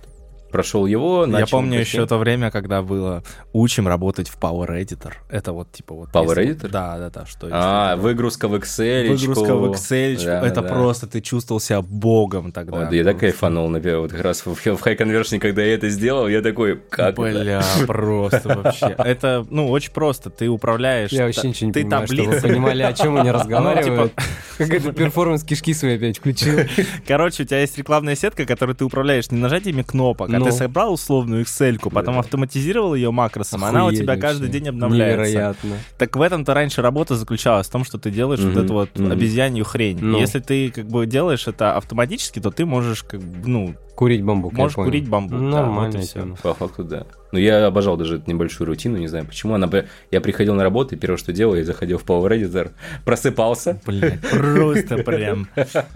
Прошел 0.51 0.87
его, 0.87 1.27
начал 1.27 1.39
Я 1.41 1.47
помню 1.47 1.81
еще 1.81 2.07
то 2.07 2.19
время, 2.19 2.51
когда 2.51 2.83
было 2.83 3.23
учим 3.53 3.89
работать 3.89 4.29
в 4.29 4.39
Power 4.39 4.69
Editor. 4.81 5.13
Это 5.29 5.53
вот 5.53 5.73
типа 5.73 5.95
вот... 5.95 6.11
Power 6.11 6.41
если- 6.41 6.55
Editor? 6.55 6.69
Да, 6.71 6.99
да, 6.99 7.11
да. 7.11 7.27
Что 7.27 7.49
А, 7.51 7.93
что 7.95 8.03
выгрузка 8.03 8.49
в 8.49 8.55
Excel. 8.55 9.09
Выгрузка 9.09 9.55
в 9.55 9.71
Excel, 9.73 10.25
Да, 10.25 10.47
это 10.47 10.63
да. 10.63 10.69
просто 10.69 11.07
ты 11.07 11.21
чувствовал 11.21 11.61
себя 11.61 11.83
богом 11.83 12.53
тогда. 12.53 12.85
Вот, 12.85 12.93
я 12.93 13.05
так 13.05 13.19
кайфанул, 13.19 13.69
например, 13.69 13.99
вот 14.01 14.13
как 14.13 14.21
раз 14.23 14.45
в, 14.47 14.55
в 14.55 14.67
High 14.67 14.97
Conversion, 14.99 15.39
когда 15.39 15.63
я 15.63 15.75
это 15.75 15.89
сделал, 15.89 16.29
я 16.29 16.43
такой, 16.43 16.77
как 16.91 17.13
это? 17.19 17.23
Бля, 17.23 17.63
просто 17.87 18.49
вообще. 18.49 18.87
Это, 18.99 19.47
ну, 19.51 19.71
очень 19.71 19.93
просто. 19.93 20.31
Ты 20.31 20.49
управляешь... 20.49 21.11
Я 21.13 21.27
вообще 21.27 21.49
ничего 21.49 21.69
не 21.69 21.73
ты 21.73 21.83
понимаю, 21.83 22.07
чтобы 22.07 22.21
вы 22.23 22.27
таблицы. 22.27 22.49
понимали, 22.49 22.83
о 22.83 22.93
чем 22.93 23.17
они 23.17 23.31
разговаривают. 23.31 24.13
типа- 24.15 24.23
Какой-то 24.59 24.93
перформанс 24.93 25.45
кишки 25.45 25.75
свои 25.75 25.97
опять 25.97 26.19
включил. 26.19 26.59
Короче, 27.07 27.43
у 27.43 27.47
тебя 27.47 27.61
есть 27.61 27.77
рекламная 27.79 28.15
сетка, 28.17 28.47
которую 28.47 28.75
ты 28.77 28.85
управляешь 28.85 29.31
не 29.31 29.39
нажатиями 29.39 29.83
кнопок, 29.83 30.29
а 30.37 30.39
Ну. 30.41 30.45
ты 30.47 30.53
собрал 30.53 30.93
условную 30.93 31.45
Excel, 31.45 31.79
потом 31.91 32.15
Да. 32.15 32.21
автоматизировал 32.21 32.95
ее 32.95 33.11
макросом, 33.11 33.65
она 33.65 33.85
у 33.85 33.87
Охуеть 33.89 34.01
тебя 34.01 34.17
каждый 34.17 34.49
день 34.49 34.69
обновляется. 34.69 35.23
Невероятно. 35.31 35.77
Так 35.99 36.17
в 36.17 36.21
этом-то 36.23 36.55
раньше 36.55 36.83
работа 36.83 37.17
заключалась 37.17 37.67
в 37.67 37.71
том, 37.71 37.85
что 37.85 37.99
ты 37.99 38.11
делаешь 38.11 38.41
вот 38.41 38.53
Мгм, 38.55 38.65
эту 38.65 38.73
вот 38.75 38.99
мгм. 38.99 39.13
обезьянью 39.13 39.65
хрень. 39.65 39.99
Ну. 40.01 40.19
Если 40.19 40.41
ты 40.41 40.71
как 40.71 40.87
бы 40.87 41.07
делаешь 41.07 41.47
это 41.49 41.77
автоматически, 41.77 42.41
то 42.41 42.51
ты 42.51 42.65
можешь 42.67 43.03
как 43.03 43.21
бы, 43.21 43.49
ну, 43.49 43.75
Курить 43.97 44.23
бамбук, 44.23 44.53
я 44.53 44.59
можешь 44.59 44.77
понял. 44.77 44.89
курить 44.89 45.09
бамбук. 45.09 45.41
да, 45.41 45.47
Нормальная 45.47 46.07
вот. 46.15 46.39
По 46.41 46.53
факту, 46.53 46.85
да. 46.85 47.07
Но 47.33 47.39
я 47.39 47.67
обожал 47.67 47.97
даже 47.97 48.17
эту 48.17 48.31
небольшую 48.31 48.69
рутину, 48.69 48.99
не 48.99 49.09
знаю 49.09 49.25
почему. 49.25 49.55
Она, 49.55 49.71
я 50.11 50.21
приходил 50.21 50.55
на 50.55 50.63
работу, 50.63 50.95
и 50.95 50.99
первое, 50.99 51.17
что 51.17 51.33
делал, 51.33 51.55
я 51.55 51.65
заходил 51.65 51.97
в 51.97 52.05
Power 52.05 52.29
Editor, 52.29 52.73
просыпался. 53.07 53.81
Блин, 53.87 54.21
просто 54.31 54.99
прям. 54.99 55.49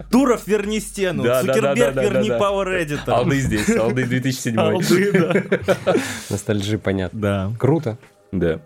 Туров 0.09 0.47
верни 0.47 0.79
стену, 0.79 1.21
Да, 1.23 1.43
да, 1.43 1.47
да, 1.47 1.53
Цукерберг 1.53 1.95
да, 1.95 2.01
да, 2.01 2.09
верни 2.09 2.29
да. 2.29 2.39
Power 2.39 2.85
Editor. 2.85 3.11
Алды 3.11 3.39
здесь, 3.39 3.69
Алды 3.69 4.05
2007. 4.05 4.59
Алды, 4.59 5.11
да. 5.13 5.93
Ностальжи, 6.31 6.79
понятно. 6.79 7.19
Да. 7.19 7.51
Круто. 7.59 7.97
Да. 8.31 8.61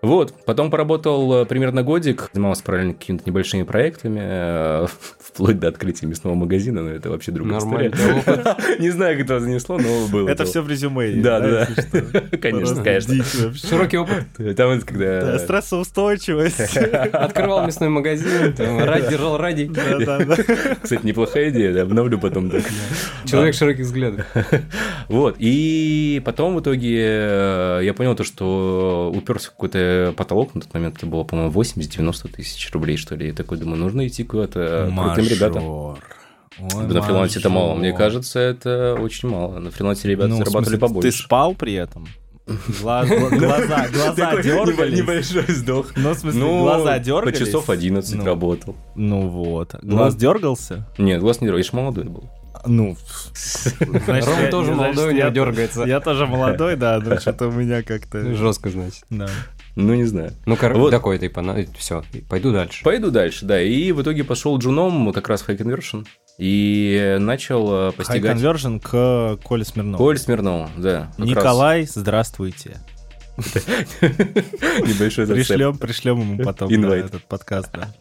Вот, 0.00 0.32
потом 0.44 0.70
поработал 0.70 1.42
э, 1.42 1.44
примерно 1.44 1.82
годик, 1.82 2.30
занимался 2.32 2.62
параллельно 2.62 2.94
какими-то 2.94 3.24
небольшими 3.26 3.64
проектами, 3.64 4.20
э, 4.22 4.86
вплоть 5.18 5.58
до 5.58 5.68
открытия 5.68 6.06
мясного 6.06 6.36
магазина, 6.36 6.82
но 6.82 6.90
это 6.90 7.10
вообще 7.10 7.32
другая 7.32 7.58
Нормально. 7.58 7.94
история. 7.94 8.56
Не 8.78 8.90
знаю, 8.90 9.16
как 9.16 9.24
это 9.24 9.40
занесло, 9.40 9.76
но 9.76 10.06
было. 10.06 10.28
Это 10.28 10.44
все 10.44 10.62
в 10.62 10.68
резюме. 10.68 11.08
есть, 11.08 11.22
Да, 11.22 11.40
да, 11.40 11.50
да. 11.50 11.60
если 11.68 11.82
что. 11.82 12.38
Конечно, 12.38 12.82
конечно. 12.84 13.24
Широкий 13.54 13.96
опыт. 13.96 14.24
Там 14.56 14.70
это 14.70 14.86
когда... 14.86 15.20
Да, 15.20 15.38
Стрессоустойчивость. 15.40 16.76
Открывал 16.76 17.66
мясной 17.66 17.88
магазин, 17.88 18.54
ради, 18.56 19.10
держал 19.10 19.36
ради. 19.36 19.68
Кстати, 20.80 21.04
неплохая 21.04 21.50
идея, 21.50 21.72
да, 21.74 21.82
обновлю 21.82 22.18
потом. 22.20 22.52
Человек 23.24 23.54
широких 23.54 23.84
взглядов. 23.84 24.26
Вот, 25.08 25.36
и 25.38 26.22
потом 26.24 26.54
в 26.54 26.60
итоге 26.60 26.98
э, 27.00 27.80
я 27.82 27.94
понял 27.94 28.14
то, 28.14 28.24
что 28.24 29.12
уперся 29.14 29.48
в 29.48 29.52
какой-то 29.52 29.87
потолок, 30.16 30.54
на 30.54 30.60
тот 30.60 30.72
момент 30.74 30.96
это 30.96 31.06
было, 31.06 31.24
по-моему, 31.24 31.52
80-90 31.52 32.28
тысяч 32.32 32.70
рублей, 32.72 32.96
что 32.96 33.14
ли. 33.16 33.28
Я 33.28 33.32
такой 33.34 33.58
думаю, 33.58 33.78
нужно 33.78 34.06
идти 34.06 34.24
куда-то 34.24 34.92
крутым 34.96 35.24
ребятам. 35.26 35.64
Ой, 35.64 36.86
На 36.88 37.02
фрилансе 37.02 37.38
это 37.38 37.50
мало. 37.50 37.74
Мне 37.74 37.92
кажется, 37.92 38.40
это 38.40 38.96
очень 39.00 39.28
мало. 39.28 39.58
На 39.58 39.70
фрилансе 39.70 40.08
ребята 40.08 40.28
Ну, 40.30 40.36
зарабатывали 40.38 40.64
смысле, 40.64 40.78
побольше. 40.78 41.10
Ты 41.10 41.16
спал 41.16 41.54
при 41.54 41.74
этом? 41.74 42.06
Гла- 42.80 43.04
гла- 43.06 43.28
Глаза, 43.30 43.86
глаза 43.92 44.42
дергались. 44.42 44.98
Небольшой 44.98 45.42
вздох. 45.42 45.92
Ну, 45.96 46.14
в 46.14 46.18
смысле, 46.18 46.40
Ну, 46.40 46.62
глаза 46.62 46.94
по 46.98 47.04
дергались. 47.04 47.38
часов 47.38 47.68
11 47.70 48.14
Ну. 48.16 48.24
работал. 48.24 48.74
Ну 48.96 49.28
вот. 49.28 49.74
Глаз 49.82 50.14
Ну. 50.14 50.20
дергался? 50.20 50.88
Нет, 50.98 51.20
глаз 51.20 51.40
не 51.40 51.46
дергал, 51.46 51.58
я 51.58 51.64
же 51.64 51.70
молодой 51.74 52.04
был. 52.04 52.28
Ну, 52.66 52.96
значит, 53.34 54.26
Рома 54.26 54.40
я- 54.42 54.50
тоже 54.50 54.74
значит, 54.74 54.96
молодой, 54.96 55.12
у 55.14 55.16
я- 55.16 55.24
него 55.24 55.30
дергается. 55.34 55.84
Я 55.84 56.00
тоже 56.00 56.26
молодой, 56.26 56.74
да, 56.76 56.98
но 56.98 57.20
что-то 57.20 57.46
у 57.48 57.52
меня 57.52 57.82
как-то... 57.84 58.34
Жестко, 58.34 58.70
значит. 58.70 59.04
Да. 59.10 59.28
Ну, 59.80 59.94
не 59.94 60.04
знаю. 60.06 60.32
Ну, 60.44 60.56
короче, 60.56 60.80
Вот. 60.80 60.90
такой 60.90 61.20
ты, 61.20 61.30
все, 61.78 62.02
пойду 62.28 62.52
дальше. 62.52 62.82
Пойду 62.82 63.12
дальше, 63.12 63.44
да. 63.44 63.62
И 63.62 63.92
в 63.92 64.02
итоге 64.02 64.24
пошел 64.24 64.58
джуном 64.58 65.12
как 65.12 65.28
раз 65.28 65.44
High 65.46 65.56
Conversion. 65.56 66.04
И 66.36 67.16
начал 67.20 67.68
э, 67.68 67.88
High 67.90 67.92
постигать... 67.92 68.36
Conversion 68.38 68.80
к 68.80 69.40
Коле 69.44 69.64
Смирнову. 69.64 69.98
Коль 69.98 70.18
Смирнов, 70.18 70.70
да. 70.76 71.12
как 71.16 71.18
раз 71.20 71.28
Николай, 71.28 71.86
здравствуйте. 71.86 72.78
Небольшой 73.36 75.26
зацеп. 75.26 75.46
Пришлем, 75.46 75.78
пришлем 75.78 76.20
ему 76.22 76.42
потом 76.42 76.74
Инвайт. 76.74 77.04
этот 77.04 77.22
подкаст. 77.28 77.70
да. 77.72 77.94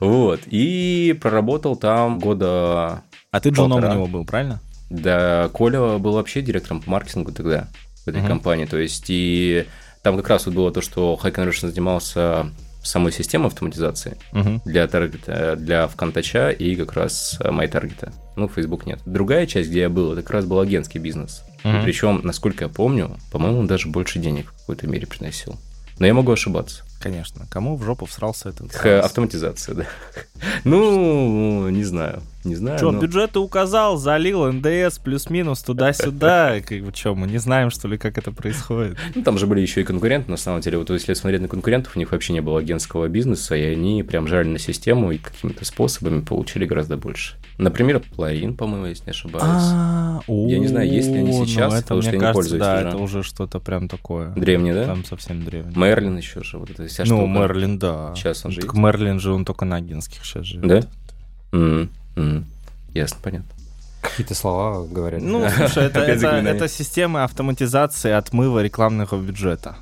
Вот. 0.00 0.40
И 0.50 1.18
проработал 1.18 1.76
там 1.76 2.18
года... 2.18 3.04
А 3.30 3.40
ты 3.40 3.48
джуном 3.48 3.82
у 3.82 3.90
него 3.90 4.06
был, 4.06 4.26
правильно? 4.26 4.60
Да, 4.90 5.48
Коля 5.54 5.96
был 5.96 6.12
вообще 6.12 6.42
директором 6.42 6.82
по 6.82 6.90
маркетингу 6.90 7.32
тогда 7.32 7.68
в 8.04 8.08
этой 8.08 8.20
компании. 8.22 8.66
То 8.66 8.76
есть, 8.76 9.06
и 9.08 9.64
там 10.06 10.16
как 10.18 10.28
раз 10.28 10.46
вот 10.46 10.54
было 10.54 10.70
то, 10.70 10.80
что 10.80 11.18
High 11.20 11.34
Conversion 11.34 11.68
занимался 11.68 12.46
самой 12.80 13.10
системой 13.10 13.48
автоматизации 13.48 14.16
Мгм. 14.30 14.62
для 14.64 14.86
таргета, 14.86 15.56
для 15.56 15.88
ВКонтача 15.88 16.50
и 16.50 16.76
как 16.76 16.92
раз 16.92 17.40
MyTarget. 17.42 18.12
Ну, 18.36 18.46
Facebook 18.48 18.86
нет. 18.86 19.00
Другая 19.04 19.48
часть, 19.48 19.68
где 19.68 19.80
я 19.80 19.88
был, 19.88 20.12
это 20.12 20.22
как 20.22 20.30
раз 20.30 20.44
был 20.44 20.60
агентский 20.60 21.00
бизнес. 21.00 21.42
Мгм. 21.64 21.82
Причем, 21.82 22.20
насколько 22.22 22.66
я 22.66 22.68
помню, 22.68 23.16
по-моему, 23.32 23.58
он 23.58 23.66
даже 23.66 23.88
больше 23.88 24.20
денег 24.20 24.52
в 24.52 24.60
какой-то 24.60 24.86
мере 24.86 25.08
приносил. 25.08 25.56
Но 25.98 26.06
я 26.06 26.14
могу 26.14 26.30
ошибаться. 26.30 26.84
Конечно. 27.00 27.46
Кому 27.50 27.76
в 27.76 27.82
жопу 27.82 28.06
всрался 28.06 28.50
этот? 28.50 28.70
К 28.70 29.00
автоматизации, 29.00 29.72
да. 29.72 29.86
Ну, 30.62 31.68
не 31.70 31.82
знаю. 31.82 32.22
Не 32.46 32.54
знаю. 32.54 32.78
Что, 32.78 32.92
но- 32.92 33.00
бюджеты 33.00 33.38
указал, 33.40 33.96
залил, 33.96 34.50
НДС 34.52 34.98
плюс-минус 34.98 35.62
туда-сюда. 35.62 36.60
Как 36.60 36.80
бы 36.82 36.92
что, 36.94 37.14
мы 37.14 37.26
не 37.26 37.38
знаем, 37.38 37.70
что 37.70 37.88
ли, 37.88 37.98
как 37.98 38.18
это 38.18 38.30
происходит? 38.32 38.96
Ну, 39.14 39.22
там 39.22 39.36
же 39.38 39.46
были 39.46 39.60
еще 39.60 39.80
и 39.80 39.84
конкуренты, 39.84 40.30
на 40.30 40.36
самом 40.36 40.60
деле. 40.60 40.78
Вот 40.78 40.90
если 40.90 41.14
смотреть 41.14 41.40
на 41.42 41.48
конкурентов, 41.48 41.96
у 41.96 41.98
них 41.98 42.12
вообще 42.12 42.32
не 42.32 42.40
было 42.40 42.60
агентского 42.60 43.08
бизнеса, 43.08 43.56
и 43.56 43.62
они 43.64 44.02
прям 44.02 44.28
жали 44.28 44.48
на 44.48 44.58
систему 44.58 45.10
и 45.12 45.18
какими-то 45.18 45.64
способами 45.64 46.20
получили 46.20 46.64
гораздо 46.64 46.96
больше. 46.96 47.34
Например, 47.58 48.00
Пларин, 48.14 48.54
по-моему, 48.54 48.86
если 48.86 49.04
не 49.06 49.10
ошибаюсь. 49.10 49.44
А, 49.46 50.20
Я 50.28 50.58
не 50.58 50.68
знаю, 50.68 50.88
есть 50.90 51.08
ли 51.08 51.18
они 51.18 51.30
ну 51.36 51.46
сейчас, 51.46 51.72
это, 51.72 51.82
потому 51.82 52.02
что 52.02 52.10
я 52.12 52.18
не 52.18 52.32
пользуюсь 52.32 52.60
да, 52.62 52.80
это 52.82 52.96
уже 52.98 53.22
что-то 53.22 53.58
прям 53.60 53.88
такое. 53.88 54.30
Древний, 54.36 54.72
да? 54.72 54.84
Там 54.86 55.04
совсем 55.04 55.44
древний. 55.44 55.72
Мерлин 55.76 56.16
еще 56.16 56.42
же, 56.42 56.58
вот 56.58 56.70
эта 56.70 56.86
вся 56.86 57.04
Ну. 57.06 57.26
Мерлин, 57.26 57.78
да. 57.78 58.12
Сейчас 58.14 58.44
он 58.44 58.52
же. 58.52 58.60
Мерлин 58.74 59.18
же, 59.20 59.32
он 59.32 59.44
только 59.44 59.64
на 59.64 59.76
агентских 59.76 60.24
сейчас 60.24 60.44
живет. 60.46 60.66
Да? 61.52 61.88
М. 62.16 62.46
Ясно, 62.94 63.18
понятно. 63.22 63.48
Какие-то 64.00 64.34
слова 64.34 64.86
говорят. 64.86 65.20
Ну, 65.22 65.48
слушай, 65.50 65.84
это, 65.84 66.00
это, 66.00 66.28
это 66.28 66.68
система 66.68 67.24
автоматизации 67.24 68.12
отмыва 68.12 68.62
рекламного 68.62 69.16
бюджета. 69.20 69.76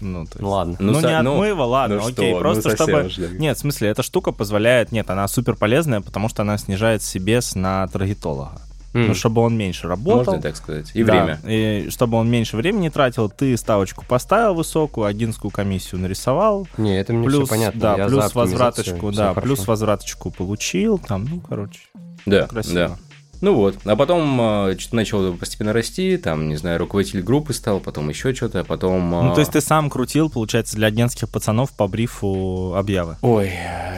Ну, 0.00 0.24
то 0.26 0.30
есть... 0.30 0.40
Ну 0.40 0.48
ладно. 0.50 0.76
Ну, 0.78 0.92
Ну, 0.92 0.98
не 0.98 1.02
со- 1.02 1.22
ну, 1.22 1.32
отмыва, 1.34 1.62
ладно, 1.64 1.96
ну 1.96 2.06
окей, 2.06 2.30
что, 2.30 2.38
просто 2.38 2.68
ну, 2.68 2.74
чтобы... 2.76 3.02
уж, 3.06 3.16
да. 3.16 3.28
Нет, 3.30 3.56
в 3.56 3.60
смысле, 3.60 3.88
эта 3.88 4.02
штука 4.04 4.30
позволяет... 4.30 4.92
Нет, 4.92 5.10
она 5.10 5.26
супер 5.26 5.56
полезная, 5.56 6.00
потому 6.00 6.28
что 6.28 6.42
она 6.42 6.56
снижает 6.56 7.02
себес 7.02 7.56
на 7.56 7.86
таргетолога. 7.88 8.60
М. 8.98 9.08
Ну, 9.08 9.14
чтобы 9.14 9.42
он 9.42 9.56
меньше 9.56 9.86
работал. 9.88 10.34
Можно 10.34 10.42
так 10.42 10.56
сказать. 10.56 10.90
И 10.94 11.02
Да, 11.04 11.24
время. 11.24 11.40
И 11.46 11.88
чтобы 11.90 12.16
он 12.18 12.28
меньше 12.30 12.56
времени 12.56 12.88
тратил, 12.88 13.28
ты 13.28 13.56
ставочку 13.56 14.04
поставил 14.06 14.54
высокую, 14.54 15.06
агентскую 15.06 15.50
комиссию 15.50 16.00
нарисовал, 16.00 16.66
Не, 16.76 16.98
это 16.98 17.12
мне 17.12 17.26
плюс, 17.26 17.44
все 17.44 17.54
понятно. 17.56 17.80
да, 17.80 17.96
я 17.96 18.06
плюс 18.06 18.34
возвраточку, 18.34 19.12
да, 19.12 19.34
плюс 19.34 19.66
возвраточку 19.66 20.30
получил, 20.30 20.98
там, 20.98 21.26
ну, 21.30 21.40
короче, 21.40 21.80
Да, 22.26 22.46
красиво. 22.46 22.74
да. 22.74 22.98
Ну 23.40 23.54
вот, 23.54 23.76
а 23.84 23.96
потом 23.96 24.40
э, 24.40 24.76
что-то 24.78 24.96
начал 24.96 25.34
постепенно 25.34 25.72
расти, 25.72 26.16
там, 26.16 26.48
не 26.48 26.56
знаю, 26.56 26.78
руководитель 26.78 27.22
группы 27.22 27.52
стал, 27.52 27.80
потом 27.80 28.08
еще 28.08 28.34
что-то, 28.34 28.64
потом... 28.64 29.10
Ну, 29.10 29.32
э, 29.32 29.34
то 29.34 29.40
есть 29.40 29.52
ты 29.52 29.60
сам 29.60 29.90
крутил, 29.90 30.28
получается, 30.28 30.76
для 30.76 30.88
агентских 30.88 31.28
пацанов 31.28 31.70
по 31.76 31.86
брифу 31.86 32.74
объявы. 32.76 33.16
Ой, 33.22 33.52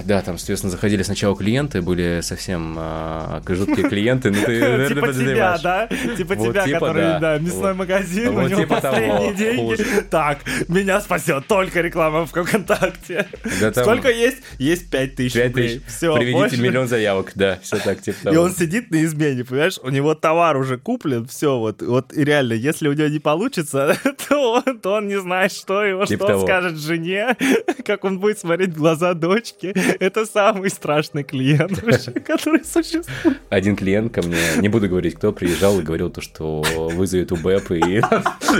да, 0.05 0.20
там, 0.22 0.38
соответственно, 0.38 0.70
заходили 0.70 1.03
сначала 1.03 1.37
клиенты, 1.37 1.81
были 1.81 2.20
совсем 2.22 2.76
э, 2.79 3.40
жуткие 3.48 3.88
клиенты, 3.88 4.31
ну 4.31 4.44
ты, 4.44 4.61
наверное, 4.61 4.88
Типа 4.88 5.00
тебя, 5.00 5.07
подозреваешь. 5.07 5.61
да? 5.62 5.88
Типа 6.16 6.37
тебя, 6.37 6.64
типа 6.64 6.81
который, 6.81 7.20
да. 7.20 7.38
мясной 7.38 7.74
магазин, 7.74 8.29
у 8.37 8.48
него 8.48 8.61
типа 8.61 8.74
последние 8.76 9.35
деньги. 9.35 9.76
Так, 10.11 10.40
меня 10.68 11.00
спасет 11.00 11.46
только 11.46 11.81
реклама 11.81 12.26
в 12.26 12.31
ВКонтакте. 12.31 13.26
Сколько 13.72 14.11
есть? 14.11 14.38
Есть 14.59 14.90
5 14.90 15.14
тысяч 15.14 15.35
рублей. 15.35 15.83
Все, 15.87 16.14
приведите 16.14 16.57
миллион 16.61 16.88
заявок, 16.88 17.33
да, 17.35 17.59
все 17.62 17.79
так, 17.79 18.00
типа 18.00 18.29
И 18.29 18.37
он 18.37 18.55
сидит 18.55 18.90
на 18.90 19.03
измене, 19.05 19.30
понимаешь? 19.45 19.79
У 19.83 19.90
него 19.90 20.14
товар 20.14 20.57
уже 20.57 20.79
куплен, 20.79 21.27
все, 21.27 21.59
вот, 21.59 21.83
вот 21.83 22.12
и 22.12 22.25
реально, 22.25 22.55
если 22.55 22.88
у 22.88 22.93
него 22.93 23.09
не 23.09 23.19
получится, 23.19 23.97
то 24.29 24.62
он, 24.66 24.79
то 24.79 24.95
он 24.95 25.09
не 25.09 25.21
знает, 25.21 25.53
что 25.53 25.83
его, 25.83 26.05
Типа 26.05 26.25
что 26.25 26.27
он 26.27 26.33
того. 26.33 26.47
скажет 26.47 26.79
жене, 26.79 27.37
как 27.85 28.05
он 28.05 28.19
будет 28.19 28.38
смотреть 28.38 28.71
в 28.71 28.79
глаза 28.79 29.14
дочки. 29.14 29.75
Это 30.01 30.27
самый 30.27 30.71
страшный 30.71 31.25
клиент, 31.25 31.81
который 32.27 32.64
существует. 32.64 33.38
Один 33.49 33.77
клиент 33.77 34.12
ко 34.12 34.23
мне, 34.23 34.38
не 34.59 34.69
буду 34.69 34.88
говорить, 34.88 35.14
кто 35.14 35.33
приезжал 35.33 35.81
и 35.81 35.83
говорил 35.83 36.11
то, 36.11 36.21
что 36.21 36.62
вызовет 36.93 37.33
УБЭП 37.33 37.71
и 37.73 38.03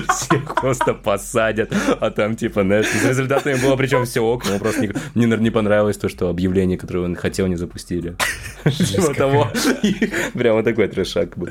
всех 0.09 0.55
просто 0.55 0.95
посадят, 0.95 1.73
а 2.01 2.11
там 2.11 2.37
типа, 2.37 2.63
знаешь, 2.63 2.87
с 2.87 3.05
результатами 3.05 3.61
было 3.61 3.77
причем 3.77 4.05
все 4.05 4.21
ок, 4.21 4.47
ему 4.47 4.59
просто 4.59 4.83
не, 5.15 5.27
наверное, 5.27 5.45
не 5.45 5.51
понравилось 5.51 5.97
то, 5.97 6.09
что 6.09 6.29
объявление, 6.29 6.79
которое 6.79 7.01
он 7.01 7.17
хотел, 7.17 7.47
не 7.47 7.57
запустили. 7.57 8.17
Типа 8.65 9.15
того. 9.15 9.49
И 9.83 10.11
Прямо 10.61 10.77
такой 10.77 10.89
трешак 10.89 11.37
был. 11.39 11.49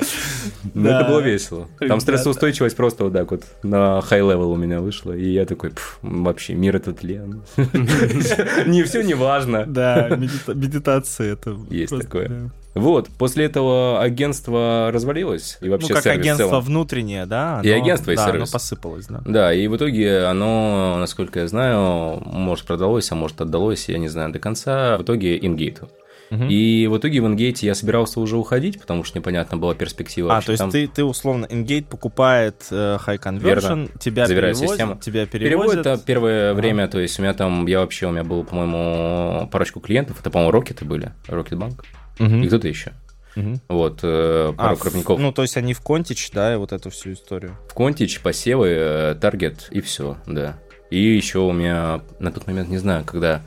Но 0.73 0.83
Да. 0.89 1.01
это 1.01 1.09
было 1.09 1.19
весело. 1.19 1.67
Там 1.79 1.99
стрессоустойчивость 1.99 2.75
просто 2.75 3.05
вот 3.05 3.13
так 3.13 3.31
вот 3.31 3.43
на 3.63 4.01
high 4.01 4.24
level 4.24 4.51
у 4.51 4.55
меня 4.55 4.81
вышла, 4.81 5.13
и 5.13 5.29
я 5.31 5.45
такой, 5.45 5.71
«Пф, 5.71 5.97
вообще, 6.01 6.53
мир 6.53 6.75
это 6.75 6.93
тлен. 6.93 7.41
Не 8.65 8.83
все 8.83 9.01
не 9.03 9.13
важно. 9.13 9.65
Да, 9.65 10.09
медита- 10.09 10.53
медитация 10.55 11.33
это 11.33 11.57
Есть 11.69 11.97
такое. 11.97 12.51
Вот, 12.75 13.09
после 13.17 13.45
этого 13.45 13.99
агентство 14.01 14.91
развалилось, 14.93 15.57
и 15.61 15.69
вообще 15.69 15.89
Ну, 15.89 15.95
как 15.95 16.03
сервис 16.03 16.17
в 16.19 16.21
агентство 16.21 16.49
целом. 16.49 16.63
внутреннее, 16.63 17.25
да? 17.25 17.61
И 17.63 17.71
оно- 17.71 17.81
агентство, 17.83 18.11
и 18.11 18.15
да, 18.15 18.25
сервис. 18.25 18.41
оно 18.43 18.51
посыпалось, 18.51 19.07
да. 19.07 19.21
Да, 19.25 19.53
и 19.53 19.67
в 19.67 19.75
итоге 19.75 20.25
оно, 20.25 20.97
насколько 20.99 21.39
я 21.39 21.47
знаю, 21.47 22.21
может 22.25 22.65
продалось, 22.67 23.11
а 23.11 23.15
может 23.15 23.41
отдалось, 23.41 23.89
я 23.89 23.97
не 23.97 24.07
знаю 24.07 24.31
до 24.31 24.39
конца, 24.39 24.97
в 24.97 25.01
итоге 25.01 25.37
ингейту. 25.43 25.89
И 26.31 26.87
в 26.87 26.97
итоге 26.97 27.21
в 27.21 27.25
ингейте 27.27 27.65
я 27.65 27.73
собирался 27.73 28.19
уже 28.19 28.37
уходить, 28.37 28.79
потому 28.79 29.03
что 29.03 29.17
непонятна 29.17 29.57
была 29.57 29.73
перспектива. 29.73 30.37
А, 30.37 30.41
то 30.41 30.51
есть 30.51 30.59
там. 30.59 30.69
ты, 30.69 30.87
ты 30.87 31.03
условно, 31.03 31.45
Engate 31.45 31.85
покупает 31.85 32.67
э, 32.69 32.97
High 33.05 33.19
Conversion, 33.19 33.91
тебя 33.99 34.27
Заверяет 34.27 34.55
перевозят, 34.55 34.69
систему. 34.77 34.99
тебя 35.01 35.25
перевозят. 35.25 35.79
это 35.87 35.97
первое 36.05 36.51
Ага. 36.51 36.57
время, 36.61 36.87
то 36.87 36.99
есть 36.99 37.17
у 37.17 37.23
меня 37.23 37.33
там, 37.33 37.65
я 37.65 37.79
вообще, 37.79 38.05
у 38.07 38.11
меня 38.11 38.23
было, 38.23 38.43
по-моему, 38.43 39.47
парочку 39.51 39.79
клиентов, 39.79 40.19
это, 40.19 40.29
по-моему, 40.29 40.51
Рокеты 40.51 40.85
были, 40.85 41.11
Рокетбанк, 41.27 41.83
Мгм. 42.19 42.43
и 42.43 42.47
кто-то 42.47 42.67
еще. 42.67 42.91
Мгм. 43.35 43.59
Вот, 43.69 43.99
э, 44.03 44.53
пару 44.57 44.73
А, 44.73 44.75
в- 44.75 44.79
крупников. 44.79 45.19
Ну, 45.19 45.31
то 45.31 45.41
есть 45.43 45.55
они 45.57 45.73
в 45.73 45.81
Контич, 45.81 46.31
да, 46.31 46.53
и 46.53 46.57
вот 46.57 46.73
эту 46.73 46.89
всю 46.89 47.13
историю. 47.13 47.57
В 47.69 47.73
Контич, 47.73 48.19
посевы, 48.21 48.67
э, 48.69 49.15
таргет 49.19 49.67
и 49.71 49.81
все, 49.81 50.17
да. 50.27 50.59
И 50.91 50.99
еще 50.99 51.39
у 51.39 51.51
меня 51.51 52.01
на 52.19 52.31
тот 52.31 52.47
момент, 52.47 52.69
не 52.69 52.77
знаю, 52.77 53.03
когда... 53.05 53.41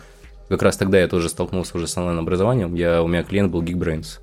Как 0.53 0.61
раз 0.61 0.77
тогда 0.77 0.99
я 0.99 1.09
тоже 1.09 1.31
столкнулся 1.31 1.79
уже 1.79 1.87
с 1.87 1.97
онлайн-образованием. 1.97 2.75
Я, 2.75 3.03
у 3.03 3.07
меня 3.07 3.23
клиент 3.23 3.51
был 3.51 3.63
Geekbrains. 3.63 4.21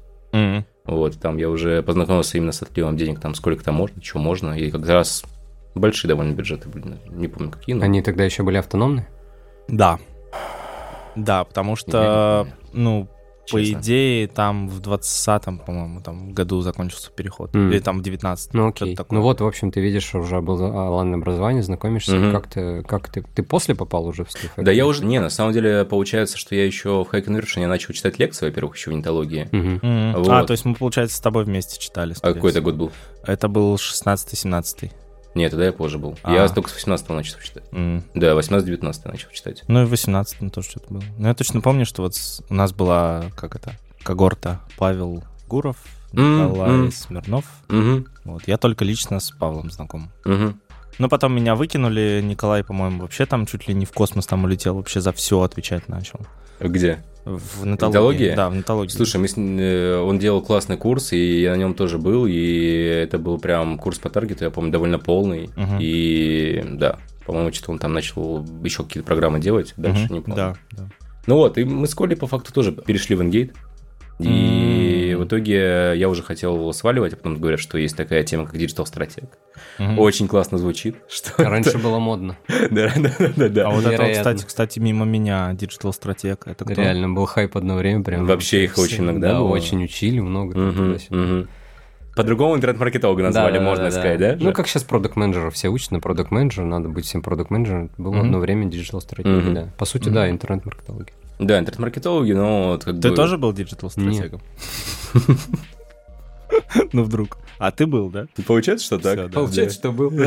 Вот, 0.86 1.20
там 1.20 1.38
я 1.38 1.50
уже 1.50 1.82
познакомился 1.82 2.38
именно 2.38 2.52
с 2.52 2.62
отливом 2.62 2.98
денег, 2.98 3.20
там 3.20 3.34
сколько 3.34 3.64
там 3.64 3.74
можно, 3.74 4.00
что 4.00 4.20
можно. 4.20 4.54
И 4.54 4.70
как 4.70 4.88
раз 4.88 5.24
большие 5.74 6.08
довольно 6.08 6.34
бюджеты 6.34 6.70
были, 6.70 7.00
не 7.10 7.28
помню 7.28 7.50
какие, 7.50 7.74
но... 7.74 7.84
Они 7.84 8.04
тогда 8.04 8.26
еще 8.26 8.44
были 8.44 8.58
автономны? 8.58 9.08
Да. 9.68 9.98
Да, 11.16 11.46
потому 11.46 11.76
что, 11.76 12.46
не 12.74 13.08
ну, 13.52 13.58
по 13.58 13.64
честно. 13.64 13.80
идее, 13.82 14.28
там 14.28 14.70
в 14.70 14.80
20-м, 14.82 15.60
по-моему, 15.60 16.02
там 16.02 16.34
году 16.34 16.62
закончился 16.62 17.12
переход. 17.12 17.56
М. 17.56 17.72
Или 17.72 17.80
там 17.80 18.00
в 18.00 18.02
19 18.02 18.54
Ну 18.54 18.68
окей. 18.68 18.98
Ну 19.10 19.22
вот, 19.22 19.42
в 19.42 19.46
общем, 19.46 19.72
ты 19.72 19.82
видишь, 19.82 20.14
уже 20.16 20.38
онлайн 20.38 21.14
образование, 21.14 21.64
знакомишься. 21.64 22.16
Мгм. 22.16 22.32
Как 22.32 22.48
ты, 22.48 22.84
как 22.84 23.10
ты, 23.10 23.24
ты 23.34 23.44
после 23.44 23.76
попал 23.76 24.06
уже 24.06 24.24
в 24.24 24.28
Factory? 24.28 24.64
Да 24.64 24.72
я 24.72 24.86
уже... 24.86 25.06
Не, 25.06 25.20
на 25.20 25.30
самом 25.30 25.54
деле, 25.54 25.86
получается, 25.86 26.38
что 26.38 26.56
я 26.56 26.66
еще 26.66 27.04
в 27.04 27.14
High 27.14 27.26
Conversion 27.26 27.62
я 27.62 27.68
начал 27.68 27.94
читать 27.94 28.20
лекции, 28.20 28.46
во-первых, 28.46 28.76
еще 28.76 28.92
в 28.92 28.94
нетологии. 28.94 29.50
Мгм. 29.52 29.80
Мгм. 29.82 30.14
Вот. 30.24 30.30
А, 30.30 30.44
то 30.44 30.52
есть 30.52 30.66
мы, 30.66 30.76
получается, 30.76 31.18
с 31.18 31.20
тобой 31.20 31.46
вместе 31.46 31.80
читали. 31.80 32.16
А 32.22 32.34
какой 32.34 32.52
это 32.52 32.62
год 32.62 32.76
был? 32.76 32.92
Это 33.24 33.48
был 33.48 33.76
16-17. 33.76 34.92
Нет, 35.36 35.52
тогда 35.52 35.66
я 35.68 35.72
позже 35.74 35.98
был. 35.98 36.18
А. 36.24 36.34
Я 36.34 36.48
только 36.50 36.70
с 36.70 36.74
18 36.74 37.10
начал 37.10 37.38
читать. 37.40 37.64
М. 37.72 38.04
Да, 38.16 38.34
18-19 38.34 39.08
начал 39.08 39.30
читать. 39.32 39.64
Ну 39.68 39.84
и 39.84 39.86
в 39.86 39.90
18 39.90 40.52
тоже 40.52 40.70
что-то 40.70 40.94
было. 40.94 41.04
Но 41.18 41.28
я 41.28 41.34
точно 41.36 41.62
помню, 41.62 41.86
что 41.86 42.02
вот 42.02 42.14
у 42.50 42.54
нас 42.54 42.74
была, 42.74 43.26
как 43.36 43.56
это, 43.56 43.74
когорта 44.04 44.60
Павел 44.78 45.24
Гуров, 45.48 45.78
Николай 46.12 46.70
м. 46.70 46.92
Смирнов. 46.92 47.46
Угу, 47.70 48.06
Вот. 48.26 48.48
Я 48.48 48.58
только 48.58 48.84
лично 48.86 49.20
с 49.20 49.32
Павлом 49.32 49.70
знаком. 49.72 50.12
угу. 50.26 50.54
Но 51.00 51.10
потом 51.10 51.34
меня 51.34 51.56
выкинули, 51.56 52.22
Николай, 52.24 52.64
по-моему, 52.64 53.02
вообще 53.02 53.26
там 53.26 53.46
чуть 53.46 53.68
ли 53.68 53.74
не 53.74 53.86
в 53.86 53.92
космос 53.92 54.28
там 54.28 54.44
улетел, 54.44 54.76
вообще 54.76 55.00
за 55.02 55.14
все 55.14 55.42
отвечать 55.42 55.88
начал. 55.88 56.20
Где? 56.60 57.04
В 57.26 57.66
нетологии? 57.66 57.74
Нетологии? 58.28 58.36
Да, 58.36 58.50
в 58.50 58.56
нетологии. 58.56 58.92
Слушай, 58.92 59.18
мы 59.22 59.28
с 59.28 59.36
э, 59.38 59.98
он 59.98 60.20
делал 60.20 60.42
классный 60.42 60.78
курс, 60.78 61.14
и 61.14 61.42
я 61.42 61.52
на 61.52 61.56
нем 61.56 61.74
тоже 61.74 61.98
был, 61.98 62.26
и 62.28 63.02
это 63.04 63.18
был 63.18 63.40
прям 63.40 63.78
курс 63.78 63.98
по 63.98 64.10
таргету, 64.10 64.44
я 64.44 64.52
помню, 64.52 64.72
довольно 64.72 65.00
полный. 65.00 65.50
Мгм. 65.56 65.78
И 65.80 66.64
да, 66.66 66.98
по-моему, 67.26 67.54
что-то 67.54 67.72
он 67.72 67.80
там 67.80 67.94
начал 67.94 68.46
еще 68.64 68.84
какие-то 68.84 69.08
программы 69.08 69.40
делать, 69.40 69.74
дальше 69.78 70.06
Мгм. 70.06 70.14
не 70.14 70.20
помню. 70.22 70.36
Да, 70.36 70.56
да. 70.72 70.90
Ну 71.28 71.36
вот, 71.36 71.58
и 71.58 71.64
мы 71.64 71.88
с 71.88 71.96
Колей 71.96 72.16
по 72.16 72.28
факту 72.28 72.52
тоже 72.52 72.72
перешли 72.72 73.16
в 73.16 73.22
Ingate. 73.22 73.54
И 74.20 74.26
итоге 75.30 75.94
я 75.96 76.10
уже 76.10 76.24
хотел 76.24 76.74
сваливать, 76.74 77.14
а 77.14 77.16
потом 77.16 77.38
говорят, 77.40 77.60
что 77.62 77.78
есть 77.78 77.96
такая 77.96 78.24
тема, 78.24 78.46
как 78.46 78.58
digital 78.58 78.86
стратег. 78.86 79.26
Мгм. 79.78 79.98
Очень 80.00 80.28
классно 80.28 80.58
звучит. 80.58 80.98
Что 81.08 81.44
Раньше 81.44 81.78
было 81.78 82.00
модно. 82.00 82.38
Да, 82.72 82.92
да, 82.98 83.12
да, 83.20 83.32
да, 83.38 83.50
да. 83.50 83.68
А 83.68 83.70
вот 83.70 83.86
это, 83.86 84.12
кстати, 84.12 84.46
кстати, 84.46 84.80
мимо 84.80 85.06
меня, 85.06 85.52
Digital 85.54 85.94
стратег, 85.94 86.44
это 86.48 86.66
кто? 86.66 86.74
Реально 86.74 87.10
был 87.10 87.26
хайп 87.26 87.56
одно 87.56 87.76
время. 87.78 88.04
Прям 88.04 88.26
Вообще 88.26 88.66
их 88.66 88.74
все- 88.74 88.82
очень 88.82 89.04
иногда 89.06 89.34
Да, 89.34 89.40
было. 89.40 89.48
очень 89.50 89.82
учили, 89.84 90.20
много. 90.20 90.58
мгм. 90.60 91.48
По-другому 92.16 92.56
интернет-маркетолога 92.58 93.24
назвали, 93.24 93.54
Да, 93.54 93.60
да, 93.60 93.66
можно 93.66 93.84
да, 93.86 93.92
сказать, 93.92 94.20
да? 94.20 94.36
Ну, 94.38 94.52
как 94.52 94.68
сейчас 94.68 94.84
продукт 94.84 95.16
менеджеров 95.16 95.54
все 95.54 95.70
учат 95.70 95.92
на 95.92 96.02
продукт 96.02 96.32
менеджера 96.32 96.66
надо 96.66 96.90
быть 96.90 97.06
всем 97.06 97.22
продукт 97.22 97.50
менеджером 97.50 97.92
Было 97.98 98.12
Мгм. 98.14 98.22
одно 98.22 98.40
время 98.40 98.66
digital 98.66 99.00
стратегия, 99.00 99.38
Мгм. 99.38 99.54
да. 99.54 99.70
По 99.78 99.86
сути, 99.86 100.06
Мгм. 100.06 100.14
да, 100.16 100.30
интернет-маркетология. 100.30 101.14
Да, 101.40 101.58
интернет-маркетологи, 101.58 102.34
но 102.34 102.70
вот 102.70 102.84
как 102.84 103.00
Ты 103.00 103.10
бы... 103.10 103.16
тоже 103.16 103.38
был 103.38 103.54
digital 103.54 103.90
стратегом? 103.90 104.42
Ну, 106.94 107.04
вдруг. 107.04 107.38
А 107.60 107.72
ты 107.72 107.86
был, 107.86 108.10
да? 108.10 108.26
Получается, 108.48 108.86
что 108.86 108.98
так? 108.98 109.32
Получается, 109.32 109.78
что 109.78 109.92
был. 109.92 110.12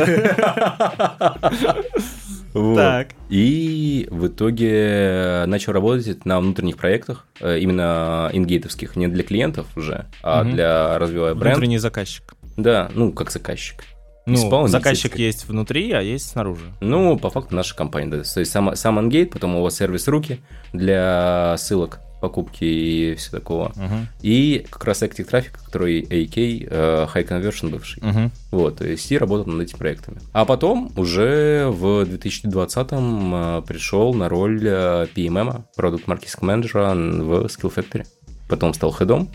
Вот. 2.52 2.76
Так. 2.76 3.08
И 3.30 4.06
в 4.10 4.26
итоге 4.26 5.44
начал 5.46 5.72
работать 5.72 6.26
на 6.26 6.38
внутренних 6.38 6.76
проектах, 6.76 7.26
э, 7.40 7.58
именно 7.60 8.28
ингейтовских, 8.30 8.94
не 8.94 9.08
для 9.08 9.22
клиентов 9.24 9.66
уже, 9.74 10.04
а 10.22 10.44
для 10.44 10.98
развивая 10.98 11.34
бренд. 11.34 11.56
Внутренний 11.56 11.78
заказчик. 11.78 12.34
Да, 12.58 12.90
ну, 12.94 13.10
как 13.12 13.30
заказчик. 13.30 13.82
Ну, 14.26 14.66
заказчик 14.68 15.18
есть 15.18 15.48
внутри, 15.48 15.90
а 15.92 16.00
есть 16.00 16.30
снаружи. 16.30 16.72
Ну, 16.80 17.16
по 17.16 17.30
факту 17.30 17.56
наша 17.56 17.74
компания, 17.74 18.10
да. 18.10 18.22
То 18.22 18.40
есть 18.40 18.52
сам, 18.52 18.74
сам 18.76 18.98
Ingate, 18.98 19.26
потом 19.26 19.56
его 19.56 19.68
сервис 19.70 20.06
руки 20.06 20.40
для 20.72 21.56
ссылок, 21.58 22.00
покупки 22.20 22.64
и 22.64 23.14
все 23.16 23.32
такого. 23.32 23.72
Мгм. 23.74 24.06
И 24.22 24.64
как 24.70 24.84
раз 24.84 25.02
Active 25.02 25.28
Traffic, 25.28 25.50
который 25.64 26.02
AK, 26.02 26.68
э, 26.70 27.06
High 27.12 27.28
Conversion 27.28 27.70
бывший. 27.70 28.00
Мгм. 28.02 28.30
Вот, 28.52 28.78
то 28.78 28.86
есть 28.86 29.10
и 29.10 29.18
работал 29.18 29.52
над 29.52 29.66
этими 29.66 29.78
проектами. 29.78 30.20
А 30.32 30.44
потом 30.44 30.92
уже 30.96 31.66
в 31.68 32.04
2020-м 32.04 33.34
э, 33.34 33.62
пришел 33.66 34.14
на 34.14 34.28
роль 34.28 34.60
э, 34.64 35.08
PMM, 35.14 35.64
Product 35.76 36.04
Marketing 36.06 36.40
Manager 36.40 37.22
в 37.22 37.46
Skill 37.46 37.74
Factory. 37.74 38.06
Потом 38.48 38.72
стал 38.72 38.92
хедом, 38.92 39.28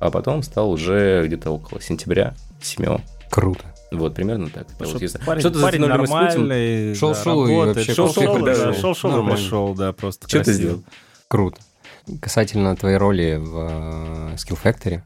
а 0.00 0.10
потом 0.10 0.42
стал 0.42 0.70
уже 0.70 1.24
где-то 1.26 1.50
около 1.50 1.82
сентября, 1.82 2.34
7 2.62 3.00
Круто. 3.30 3.64
Вот, 3.92 4.14
примерно 4.14 4.50
так. 4.50 4.66
Ну, 4.68 4.74
Вот, 4.80 4.88
что 4.88 4.98
если- 4.98 5.18
парень, 5.18 5.40
Что 5.40 5.50
ты 5.50 5.78
нормальный, 5.78 6.94
Шел-шел 6.94 7.46
и 7.46 7.50
работает. 7.50 7.76
вообще 7.76 7.94
шел-шел, 7.94 8.22
пошел, 8.22 8.44
да, 8.46 8.54
да, 8.56 8.74
шел-шел 8.74 9.10
и 9.10 9.12
нормально. 9.14 9.36
пошел, 9.36 9.74
да, 9.74 9.92
просто 9.92 10.28
Что 10.28 10.44
ты 10.44 10.52
сделал? 10.52 10.82
Круто. 11.28 11.60
Касательно 12.20 12.74
твоей 12.76 12.96
роли 12.96 13.36
в 13.38 14.32
э, 14.32 14.34
Skill 14.36 14.58
Factory, 14.62 15.02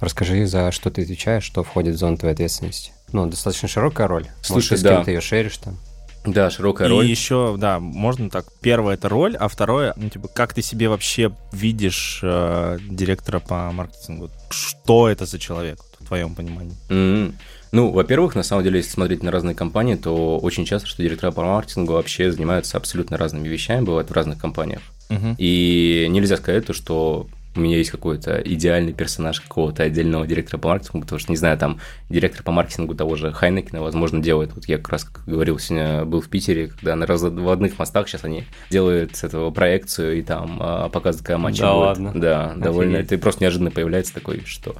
расскажи, 0.00 0.46
за 0.46 0.72
что 0.72 0.90
ты 0.90 1.02
отвечаешь, 1.02 1.44
что 1.44 1.62
входит 1.62 1.94
в 1.94 1.98
зону 1.98 2.16
твоей 2.16 2.34
ответственности. 2.34 2.92
Ну, 3.12 3.26
достаточно 3.26 3.68
широкая 3.68 4.06
роль. 4.08 4.26
Слушай, 4.40 4.54
Может, 4.54 4.68
ты 4.70 4.76
с 4.78 4.82
да. 4.82 4.94
кем-то 4.96 5.10
ее 5.10 5.20
шеришь 5.20 5.56
там. 5.58 5.76
Да, 6.24 6.50
широкая 6.50 6.86
И 6.88 6.90
роль. 6.90 7.06
еще, 7.06 7.56
да, 7.58 7.80
можно 7.80 8.30
так. 8.30 8.46
Первое 8.60 8.94
это 8.94 9.08
роль, 9.08 9.36
а 9.36 9.48
второе, 9.48 9.92
ну, 9.96 10.08
типа, 10.08 10.28
как 10.28 10.54
ты 10.54 10.62
себе 10.62 10.88
вообще 10.88 11.32
видишь 11.52 12.20
э, 12.22 12.78
директора 12.88 13.40
по 13.40 13.70
маркетингу? 13.72 14.30
Что 14.50 15.08
это 15.08 15.26
за 15.26 15.38
человек, 15.40 15.80
твоем 16.12 16.34
понимании? 16.34 16.76
Мгм. 16.90 17.34
Ну, 17.72 17.90
во-первых, 17.90 18.34
на 18.34 18.42
самом 18.42 18.64
деле, 18.64 18.78
если 18.78 18.90
смотреть 18.90 19.22
на 19.22 19.30
разные 19.30 19.54
компании, 19.54 19.94
то 19.94 20.38
очень 20.38 20.66
часто, 20.66 20.86
что 20.86 21.02
директора 21.02 21.30
по 21.30 21.42
маркетингу 21.42 21.94
вообще 21.94 22.30
занимаются 22.30 22.76
абсолютно 22.76 23.16
разными 23.16 23.48
вещами, 23.48 23.82
бывают 23.82 24.10
в 24.10 24.12
разных 24.12 24.38
компаниях. 24.38 24.82
Мгм. 25.08 25.36
И 25.38 26.06
нельзя 26.10 26.36
сказать 26.36 26.66
то, 26.66 26.74
что 26.74 27.26
у 27.54 27.60
меня 27.60 27.76
есть 27.78 27.90
какой-то 27.90 28.40
идеальный 28.44 28.92
персонаж 28.92 29.40
какого-то 29.40 29.82
отдельного 29.82 30.26
директора 30.26 30.58
по 30.58 30.68
маркетингу, 30.68 31.00
потому 31.02 31.18
что, 31.18 31.32
не 31.32 31.36
знаю, 31.36 31.56
там 31.58 31.80
директор 32.10 32.42
по 32.42 32.50
маркетингу 32.52 32.94
того 32.94 33.16
же 33.16 33.32
Хайнекена, 33.32 33.82
возможно, 33.82 34.22
делает. 34.22 34.54
Вот 34.54 34.66
я 34.66 34.76
как 34.76 34.90
раз 34.90 35.04
как 35.04 35.24
говорил, 35.26 35.58
сегодня 35.58 36.04
был 36.04 36.20
в 36.20 36.28
Питере, 36.28 36.68
когда 36.68 36.94
на 36.96 37.06
разводных 37.06 37.78
мостах 37.78 38.08
сейчас 38.08 38.24
они 38.24 38.44
делают 38.70 39.16
с 39.16 39.24
этого 39.24 39.50
проекцию 39.50 40.18
и 40.18 40.22
там 40.22 40.58
а, 40.60 40.88
показывают, 40.88 41.26
какая 41.26 41.38
матча 41.38 41.62
Да 41.62 41.72
будет. 41.72 41.80
ладно? 41.82 42.12
Да, 42.14 42.54
довольно. 42.56 42.98
Офигеть. 42.98 43.12
Это 43.12 43.22
просто 43.22 43.44
неожиданно 43.44 43.70
появляется 43.70 44.12
такой, 44.14 44.42
что... 44.46 44.76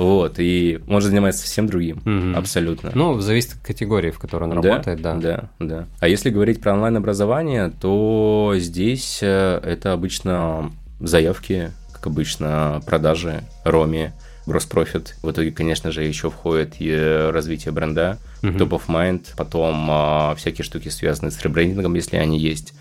Вот, 0.00 0.34
и 0.38 0.80
он 0.88 1.00
же 1.02 1.08
занимается 1.08 1.40
совсем 1.42 1.66
другим, 1.66 2.00
Мгм. 2.04 2.36
абсолютно. 2.36 2.90
Ну, 2.94 3.20
зависит 3.20 3.52
от 3.54 3.58
категории, 3.66 4.10
в 4.10 4.18
которой 4.18 4.44
он 4.44 4.60
Да, 4.60 4.68
работает, 4.70 5.02
да. 5.02 5.14
Да, 5.14 5.48
да. 5.58 5.86
А 6.00 6.08
если 6.08 6.30
говорить 6.30 6.60
про 6.62 6.72
онлайн-образование, 6.72 7.70
то 7.80 8.54
здесь 8.56 9.18
э, 9.22 9.60
это 9.62 9.92
обычно 9.92 10.72
заявки, 11.00 11.70
как 11.92 12.06
обычно, 12.06 12.80
продажи, 12.86 13.42
роми, 13.64 14.10
гросс-профит. 14.46 15.16
В 15.22 15.30
итоге, 15.30 15.50
конечно 15.52 15.92
же, 15.92 16.02
еще 16.02 16.30
входит 16.30 16.76
и 16.78 16.90
развитие 17.32 17.72
бренда, 17.72 18.18
Мгм. 18.42 18.56
топ 18.58 18.72
of 18.72 18.82
mind, 18.88 19.26
потом 19.36 19.86
а, 19.90 20.34
всякие 20.36 20.64
штуки, 20.64 20.88
связанные 20.88 21.30
с 21.30 21.42
ребрендингом, 21.42 21.94
если 21.94 22.16
они 22.16 22.38
есть. 22.38 22.72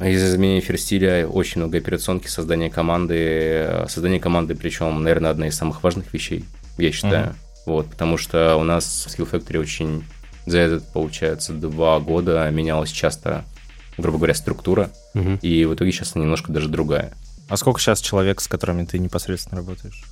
Из 0.00 0.24
изменения 0.24 0.60
ферстиля 0.60 1.26
очень 1.26 1.60
много 1.60 1.78
операционки, 1.78 2.28
создание 2.28 2.70
команды. 2.70 3.84
Создание 3.88 4.20
команды, 4.20 4.54
причем, 4.54 5.02
наверное, 5.02 5.30
одна 5.30 5.48
из 5.48 5.56
самых 5.56 5.82
важных 5.82 6.12
вещей, 6.14 6.44
я 6.78 6.92
считаю. 6.92 7.34
Вот, 7.66 7.90
потому 7.90 8.16
что 8.16 8.56
у 8.56 8.62
нас 8.62 8.84
в 9.06 9.08
Skill 9.08 9.30
Factory 9.30 9.58
очень 9.58 10.04
за 10.46 10.58
этот, 10.58 10.90
получается, 10.92 11.52
два 11.52 12.00
года 12.00 12.48
менялась 12.50 12.90
часто, 12.90 13.44
грубо 13.98 14.18
говоря, 14.18 14.34
структура, 14.34 14.90
Мгм. 15.12 15.38
и 15.42 15.64
в 15.66 15.74
итоге 15.74 15.92
сейчас 15.92 16.12
она 16.14 16.24
немножко 16.24 16.50
даже 16.52 16.68
другая. 16.68 17.12
А 17.48 17.56
сколько 17.56 17.80
сейчас 17.80 18.00
человек, 18.00 18.40
с 18.40 18.48
которыми 18.48 18.84
ты 18.84 18.98
непосредственно 18.98 19.60
работаешь? 19.60 20.04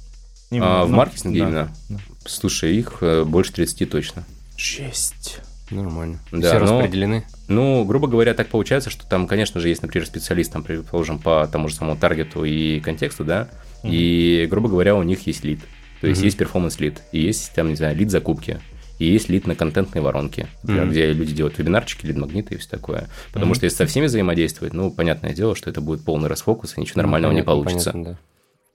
А, 0.52 0.84
в 0.84 0.90
ну, 0.90 0.96
маркетинге 0.96 1.40
да. 1.40 1.46
именно? 1.46 1.76
да. 1.88 1.98
Слушай, 2.26 2.76
их 2.76 2.98
э, 3.00 3.24
больше 3.24 3.52
30 3.52 3.88
точно. 3.90 4.24
Жесть. 4.56 5.40
Нормально. 5.70 6.18
Да, 6.32 6.48
Все 6.50 6.58
но- 6.60 6.78
распределены. 6.80 7.24
Ну, 7.48 7.84
грубо 7.84 8.06
говоря, 8.08 8.34
так 8.34 8.48
получается, 8.48 8.90
что 8.90 9.06
там, 9.06 9.26
конечно 9.26 9.60
же, 9.60 9.68
есть, 9.68 9.82
например, 9.82 10.06
специалист, 10.06 10.52
там, 10.52 10.62
предположим, 10.62 11.18
по 11.18 11.46
тому 11.50 11.68
же 11.68 11.74
самому 11.74 11.96
таргету 11.96 12.44
и 12.44 12.80
контексту, 12.80 13.24
да, 13.24 13.48
Мгм. 13.82 13.92
и, 13.92 14.46
грубо 14.48 14.68
говоря, 14.68 14.94
у 14.94 15.02
них 15.02 15.26
есть 15.26 15.44
lead. 15.44 15.60
То 16.00 16.06
есть 16.08 16.20
Мгм. 16.20 16.24
есть 16.26 16.36
performance 16.38 16.82
lead, 16.82 17.02
и 17.12 17.20
есть, 17.20 17.52
там, 17.54 17.68
не 17.68 17.74
знаю, 17.74 17.96
lead 17.96 18.10
закупки, 18.10 18.60
и 18.98 19.06
есть 19.06 19.28
лид 19.28 19.46
на 19.46 19.54
контентной 19.56 20.02
воронке, 20.02 20.46
например, 20.62 20.84
Мгм. 20.84 20.92
где 20.92 21.12
люди 21.12 21.34
делают 21.34 21.58
вебинарчики, 21.58 22.06
лид-магниты 22.06 22.54
и 22.54 22.58
все 22.58 22.68
такое. 22.68 23.08
Потому 23.32 23.46
Мгм. 23.50 23.54
что 23.56 23.64
если 23.64 23.76
со 23.78 23.86
всеми 23.86 24.06
взаимодействовать, 24.06 24.72
ну, 24.72 24.90
понятное 24.92 25.34
дело, 25.34 25.56
что 25.56 25.68
это 25.68 25.80
будет 25.80 26.04
полный 26.04 26.28
расфокус, 26.28 26.76
и 26.76 26.80
ничего 26.80 26.98
нормального 27.02 27.32
Ну, 27.32 27.38
не 27.38 27.44
получится. 27.44 27.92
понятно, 27.92 28.12
да. 28.12 28.18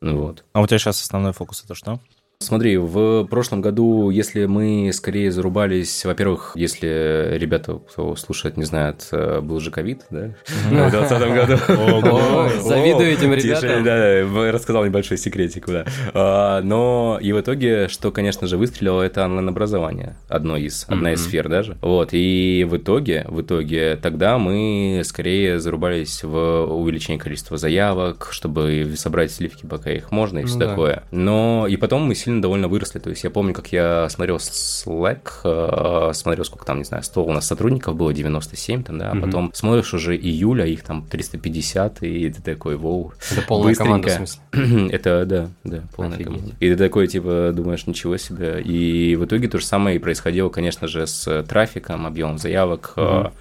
Ну, 0.01 0.17
вот. 0.23 0.43
А 0.53 0.61
у 0.61 0.67
тебя 0.67 0.79
сейчас 0.79 1.01
основной 1.01 1.31
фокус 1.31 1.61
это 1.63 1.75
что? 1.75 1.99
Смотри, 2.41 2.77
в 2.77 3.25
прошлом 3.25 3.61
году, 3.61 4.09
если 4.09 4.45
мы 4.45 4.91
скорее 4.93 5.31
зарубались, 5.31 6.03
во-первых, 6.05 6.53
если 6.55 7.37
ребята, 7.37 7.79
кто 7.89 8.15
слушает, 8.15 8.57
не 8.57 8.63
знают, 8.65 9.07
э, 9.11 9.41
был 9.41 9.59
же 9.59 9.71
ковид, 9.71 10.01
да, 10.09 10.33
в 10.69 10.69
2020 10.69 11.19
году. 11.33 11.57
Завидую 12.61 13.11
этим 13.11 13.33
ребятам. 13.33 13.83
Да, 13.83 14.51
рассказал 14.51 14.85
небольшой 14.85 15.17
секретик, 15.17 15.67
да. 15.67 15.85
А, 16.13 16.61
Но 16.61 17.19
и 17.21 17.31
в 17.31 17.39
итоге, 17.39 17.87
что, 17.87 18.11
конечно 18.11 18.47
же, 18.47 18.57
выстрелило, 18.57 19.01
это 19.01 19.25
онлайн-образование, 19.25 20.15
одно 20.27 20.57
из, 20.57 20.85
одна 20.87 21.13
из 21.13 21.23
сфер 21.23 21.47
даже. 21.49 21.77
Вот, 21.81 22.09
и 22.11 22.65
в 22.69 22.77
итоге, 22.77 23.25
в 23.27 23.41
итоге, 23.41 23.97
тогда 24.01 24.37
мы 24.37 25.01
скорее 25.05 25.59
зарубались 25.59 26.23
в 26.23 26.65
увеличение 26.65 27.19
количества 27.19 27.57
заявок, 27.57 28.29
чтобы 28.31 28.93
собрать 28.95 29.31
сливки, 29.31 29.65
пока 29.65 29.91
их 29.91 30.11
можно, 30.11 30.39
и 30.39 30.41
Ну 30.43 30.47
все 30.47 30.57
да. 30.57 30.69
такое. 30.69 31.03
Но 31.11 31.67
и 31.69 31.75
потом 31.77 32.03
мы 32.03 32.15
сильно 32.15 32.30
довольно 32.39 32.69
выросли. 32.69 32.99
То 32.99 33.09
есть 33.09 33.23
я 33.25 33.29
помню, 33.29 33.53
как 33.53 33.71
я 33.73 34.07
смотрел 34.09 34.37
Slack, 34.37 35.29
э, 35.43 36.13
смотрел, 36.13 36.45
сколько 36.45 36.65
там, 36.65 36.77
не 36.77 36.83
знаю, 36.85 37.03
100 37.03 37.25
у 37.25 37.31
нас 37.33 37.47
сотрудников 37.47 37.95
было, 37.95 38.13
97 38.13 38.83
там, 38.83 38.97
да, 38.99 39.11
а 39.11 39.15
Мгм. 39.15 39.25
потом 39.25 39.51
смотришь 39.53 39.93
уже 39.93 40.15
июля, 40.15 40.65
их 40.65 40.83
там 40.83 41.05
350, 41.05 42.03
и 42.03 42.29
ты 42.31 42.41
такой, 42.41 42.75
воу, 42.77 43.13
Это 43.31 43.41
полная 43.41 43.75
команда, 43.75 44.07
в 44.07 44.19
Быстренько. 44.19 44.37
смысле. 44.53 44.87
это, 44.95 45.25
да, 45.25 45.47
да, 45.63 45.83
полная 45.95 46.13
Офигеть. 46.15 46.27
команда. 46.27 46.55
И 46.59 46.69
ты 46.69 46.75
такой, 46.77 47.07
типа, 47.07 47.51
думаешь, 47.53 47.87
ничего 47.87 48.17
себе. 48.17 48.61
И 48.61 49.15
в 49.15 49.25
итоге 49.25 49.47
то 49.47 49.57
же 49.57 49.65
самое 49.65 49.95
и 49.95 49.99
происходило, 49.99 50.49
конечно 50.49 50.87
же, 50.87 51.07
с 51.07 51.43
трафиком, 51.43 52.05
объемом 52.05 52.37
заявок, 52.37 52.93
Мгм. 52.95 53.31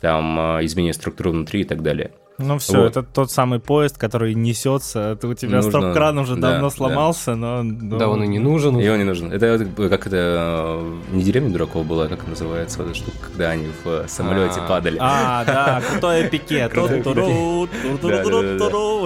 там, 0.00 0.58
э, 0.58 0.64
изменение 0.64 0.94
структуры 0.94 1.30
внутри 1.30 1.60
и 1.60 1.64
так 1.64 1.82
далее. 1.82 2.10
Ну 2.40 2.58
все, 2.58 2.78
Вот. 2.78 2.86
это 2.90 3.02
тот 3.02 3.30
самый 3.30 3.60
поезд, 3.60 3.98
который 3.98 4.34
несется. 4.34 5.12
Это 5.12 5.28
у 5.28 5.34
тебя 5.34 5.56
Нужно- 5.56 5.70
стоп-кран 5.70 6.18
уже 6.18 6.36
да, 6.36 6.52
давно 6.52 6.68
да. 6.70 6.74
сломался, 6.74 7.34
но... 7.34 7.62
но- 7.62 7.98
Да, 7.98 8.08
он 8.08 8.22
и 8.24 8.26
не 8.26 8.38
нужен. 8.38 8.78
И 8.80 8.88
он 8.88 8.98
не 8.98 9.04
нужен. 9.04 9.32
Это 9.32 9.58
как 9.76 10.06
это 10.06 10.16
э, 10.16 10.92
не 11.12 11.22
деревня 11.22 11.50
дураков 11.50 11.86
была, 11.86 12.08
как 12.08 12.26
называется 12.26 12.78
вот 12.78 12.88
эта 12.88 12.96
штука, 12.96 13.16
когда 13.30 13.50
они 13.50 13.68
в 13.84 13.88
э, 13.88 14.04
самолете 14.08 14.60
А. 14.60 14.68
падали. 14.68 14.96
А, 15.00 15.44
да, 15.44 15.82
крутое 15.90 16.28
пике. 16.28 16.68
Вот 16.74 16.90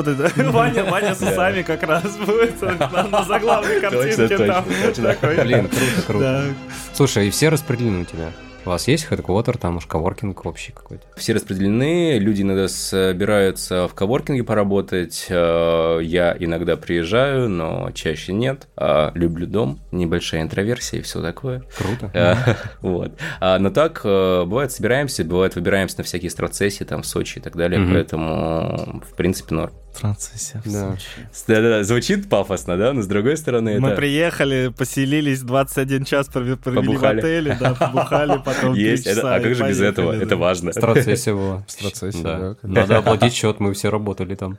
это. 0.08 0.30
Ваня, 0.50 0.84
Ваня 0.84 1.14
с 1.14 1.22
усами 1.22 1.62
как 1.62 1.82
раз 1.82 2.16
будет 2.16 2.60
на 3.10 3.24
заглавной 3.24 3.80
картинке 3.80 4.38
там. 4.38 4.64
Блин, 4.64 5.68
круто, 5.68 6.02
круто. 6.06 6.24
Да. 6.24 6.44
Слушай, 6.92 7.28
и 7.28 7.30
все 7.30 7.48
распределены 7.48 8.02
у 8.02 8.04
тебя? 8.04 8.30
У 8.66 8.70
вас 8.70 8.88
есть 8.88 9.04
хедквотер, 9.04 9.58
там 9.58 9.76
уж 9.76 9.84
коворкинг 9.84 10.46
общий 10.46 10.72
какой-то? 10.72 11.04
Все 11.16 11.34
распределены, 11.34 12.18
люди 12.18 12.40
иногда 12.40 12.66
собираются 12.68 13.86
в 13.88 13.94
коворкинге 13.94 14.42
поработать. 14.42 15.26
э, 15.28 15.98
Я 16.02 16.34
иногда 16.38 16.78
приезжаю, 16.78 17.50
но 17.50 17.90
чаще 17.92 18.32
нет. 18.32 18.68
А, 18.76 19.12
Люблю 19.14 19.46
дом, 19.46 19.80
небольшая 19.92 20.40
интроверсия 20.40 21.00
и 21.00 21.02
все 21.02 21.20
такое. 21.20 21.62
Круто. 21.76 22.10
Э, 22.14 22.36
Вот. 22.80 23.12
А, 23.38 23.58
Но 23.58 23.68
так, 23.68 24.00
э, 24.02 24.44
бывает, 24.46 24.72
собираемся, 24.72 25.24
бывает, 25.24 25.56
выбираемся 25.56 25.98
на 25.98 26.04
всякие 26.04 26.30
страцессии, 26.30 26.84
там, 26.84 27.02
в 27.02 27.06
Сочи 27.06 27.38
и 27.38 27.42
так 27.42 27.56
далее, 27.56 27.78
поэтому, 27.92 29.02
в 29.10 29.14
принципе, 29.14 29.54
норм. 29.54 29.74
В 29.94 30.02
Да. 30.02 30.90
Сочи. 30.92 31.06
Да-да-да, 31.46 31.84
звучит 31.84 32.28
пафосно, 32.28 32.76
да, 32.76 32.92
но 32.92 33.02
с 33.02 33.06
другой 33.06 33.36
стороны, 33.36 33.78
Мы 33.80 33.88
это... 33.88 33.96
приехали, 33.96 34.72
поселились, 34.76 35.40
21 35.42 36.04
час 36.04 36.26
провели 36.28 36.56
провели 36.56 36.82
в 36.82 36.86
Побухали. 36.86 37.18
отеле, 37.20 37.56
да, 37.60 37.74
побухали, 37.74 38.40
потом 38.44 38.74
Есть, 38.74 39.06
это- 39.06 39.16
часа 39.16 39.34
а 39.36 39.38
и 39.38 39.42
как 39.42 39.54
же 39.54 39.68
без 39.68 39.80
этого? 39.80 40.12
да. 40.16 40.22
Это 40.22 40.36
важно. 40.36 40.72
Страцессия 40.72 41.32
была. 41.34 41.64
Страцессия, 41.68 42.22
Да. 42.22 42.38
да. 42.38 42.56
Надо 42.62 42.98
оплатить 42.98 43.32
счет, 43.40 43.60
мы 43.60 43.72
все 43.74 43.90
работали 43.90 44.34
там. 44.34 44.58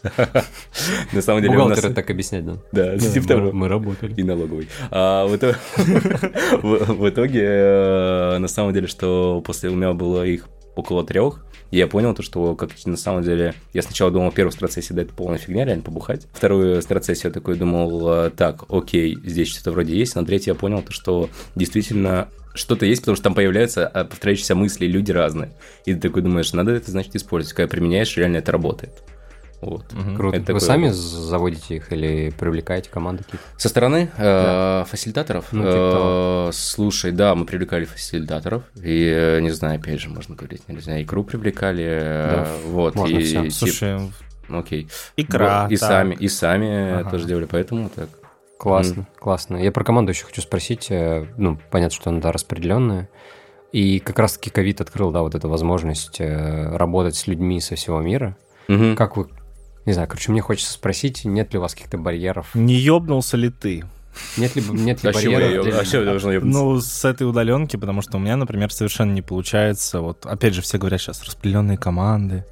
На 1.14 1.22
самом 1.22 1.42
деле 1.42 1.56
у 1.56 1.60
нас... 1.60 1.68
Бухгалтеры 1.70 1.94
так 1.94 2.10
объяснять, 2.10 2.46
да? 2.46 2.54
Да, 2.72 2.98
типа 2.98 3.22
Мы- 3.22 3.28
того. 3.28 3.52
Мы 3.52 3.68
работали. 3.68 4.14
И 4.16 4.24
налоговый. 4.24 4.70
А 4.92 5.26
в 5.28 5.36
итоге, 5.36 5.58
в- 6.62 6.94
в 6.94 7.10
итоге, 7.10 7.42
э, 7.44 8.38
на 8.38 8.48
самом 8.48 8.74
деле, 8.74 8.88
что 8.88 9.42
после 9.46 9.70
у 9.70 9.76
меня 9.76 9.94
было 9.94 10.24
их 10.26 10.48
около 10.76 11.06
трех, 11.06 11.46
и 11.72 11.78
я 11.78 11.88
понял 11.88 12.14
то, 12.14 12.22
что 12.22 12.56
как 12.56 12.72
на 12.86 12.98
самом 12.98 13.24
деле, 13.24 13.54
я 13.74 13.82
сначала 13.82 14.12
думал, 14.12 14.32
первую 14.32 14.52
страцессию, 14.52 14.96
да, 14.96 15.02
это 15.02 15.14
полная 15.14 15.38
фигня, 15.38 15.66
реально 15.66 15.84
побухать. 15.84 16.28
Вторую 16.34 16.82
страцессию 16.82 17.30
я 17.30 17.34
такой 17.34 17.56
думал, 17.56 18.10
э, 18.10 18.30
так, 18.30 18.66
окей, 18.70 19.18
здесь 19.24 19.50
что-то 19.50 19.72
вроде 19.72 19.98
есть, 19.98 20.16
на 20.16 20.26
третью 20.26 20.54
я 20.54 20.60
понял 20.60 20.82
то, 20.82 20.92
что 20.92 21.30
действительно 21.56 22.30
что-то 22.54 22.86
есть, 22.86 23.02
потому 23.02 23.16
что 23.16 23.26
там 23.26 23.36
появляются 23.36 23.88
а, 23.88 24.06
повторяющиеся 24.06 24.56
мысли, 24.56 24.86
люди 24.86 25.12
разные. 25.12 25.52
И 25.86 25.94
ты 25.94 26.00
такой 26.00 26.22
думаешь, 26.22 26.54
надо 26.54 26.72
это, 26.72 26.90
значит, 26.90 27.16
использовать. 27.16 27.54
Когда 27.54 27.70
применяешь, 27.70 28.16
реально 28.16 28.38
это 28.38 28.52
работает. 28.52 29.04
Вот. 29.66 29.92
Мгм. 29.94 30.16
Круто. 30.16 30.38
Это 30.38 30.54
Вы 30.54 30.60
такое 30.60 30.68
сами 30.68 30.90
заводите 30.90 31.78
их 31.78 31.92
или 31.92 32.30
привлекаете 32.38 32.90
команды 32.90 33.24
какие-то? 33.24 33.44
Со 33.58 33.68
стороны 33.70 34.10
э, 34.16 34.84
фасилитаторов? 34.88 35.46
Ну, 35.52 35.64
типа 35.64 36.50
Э, 36.50 36.52
слушай, 36.54 37.12
да, 37.12 37.34
мы 37.34 37.46
привлекали 37.46 37.86
фасилитаторов. 37.86 38.64
И, 38.76 39.12
э, 39.12 39.40
не 39.42 39.50
знаю, 39.50 39.80
опять 39.80 40.00
же, 40.00 40.10
можно 40.10 40.36
говорить, 40.36 40.62
нельзя. 40.68 41.02
Икру 41.02 41.24
привлекали. 41.24 41.84
э, 41.84 42.32
Да, 42.36 42.48
вот. 42.68 42.94
можно 42.96 43.18
и, 43.18 43.24
всё. 43.24 43.44
тип- 43.44 43.54
Слушай, 43.54 44.00
окей. 44.50 44.88
икра, 45.18 45.68
И 45.72 45.78
так. 45.78 45.90
сами, 45.90 46.14
и 46.14 46.28
сами 46.28 47.00
Ага. 47.00 47.10
тоже 47.10 47.26
делали, 47.26 47.46
поэтому 47.46 47.90
так. 47.90 48.10
Классно, 48.60 49.02
mm. 49.02 49.20
классно. 49.20 49.58
Я 49.58 49.72
про 49.72 49.84
команду 49.84 50.12
еще 50.12 50.26
хочу 50.26 50.42
спросить. 50.42 50.88
Ну, 50.90 51.58
понятно, 51.72 51.96
что 51.96 52.10
она, 52.12 52.20
да, 52.22 52.32
распределенная. 52.32 53.10
И 53.72 54.00
как 54.00 54.20
раз-таки 54.20 54.50
ковид 54.50 54.80
открыл, 54.80 55.12
да, 55.12 55.22
вот 55.24 55.34
эту 55.36 55.50
возможность 55.50 56.22
работать 56.22 57.16
с 57.16 57.28
людьми 57.28 57.60
со 57.60 57.76
всего 57.76 58.00
мира. 58.00 58.38
Mm-hmm. 58.70 58.96
Как 58.96 59.18
вы... 59.18 59.28
Не 59.86 59.94
знаю, 59.94 60.08
короче, 60.08 60.32
мне 60.32 60.42
хочется 60.42 60.74
спросить, 60.74 61.26
нет 61.26 61.54
ли 61.54 61.60
у 61.60 61.62
вас 61.62 61.74
каких-то 61.74 61.98
барьеров? 61.98 62.56
Не 62.56 62.76
ёбнулся 62.76 63.38
ли 63.38 63.50
ты? 63.50 63.86
Нет 64.38 64.56
ли, 64.56 64.64
нет 64.70 65.04
ли 65.04 65.10
а 65.10 65.14
барьеров? 65.14 65.66
Для... 65.66 65.80
А 65.80 65.86
что 65.86 66.04
должно 66.04 66.32
ебнуться? 66.32 66.60
Ну, 66.60 66.80
с 66.80 67.06
этой 67.06 67.28
удаленки, 67.30 67.76
потому 67.76 68.02
что 68.02 68.18
у 68.18 68.20
меня, 68.20 68.36
например, 68.36 68.72
совершенно 68.72 69.12
не 69.12 69.22
получается. 69.22 70.02
Вот, 70.02 70.26
опять 70.26 70.54
же, 70.54 70.62
все 70.62 70.78
говорят 70.78 71.02
сейчас 71.02 71.24
распределенные 71.24 71.78
команды, 71.78 72.46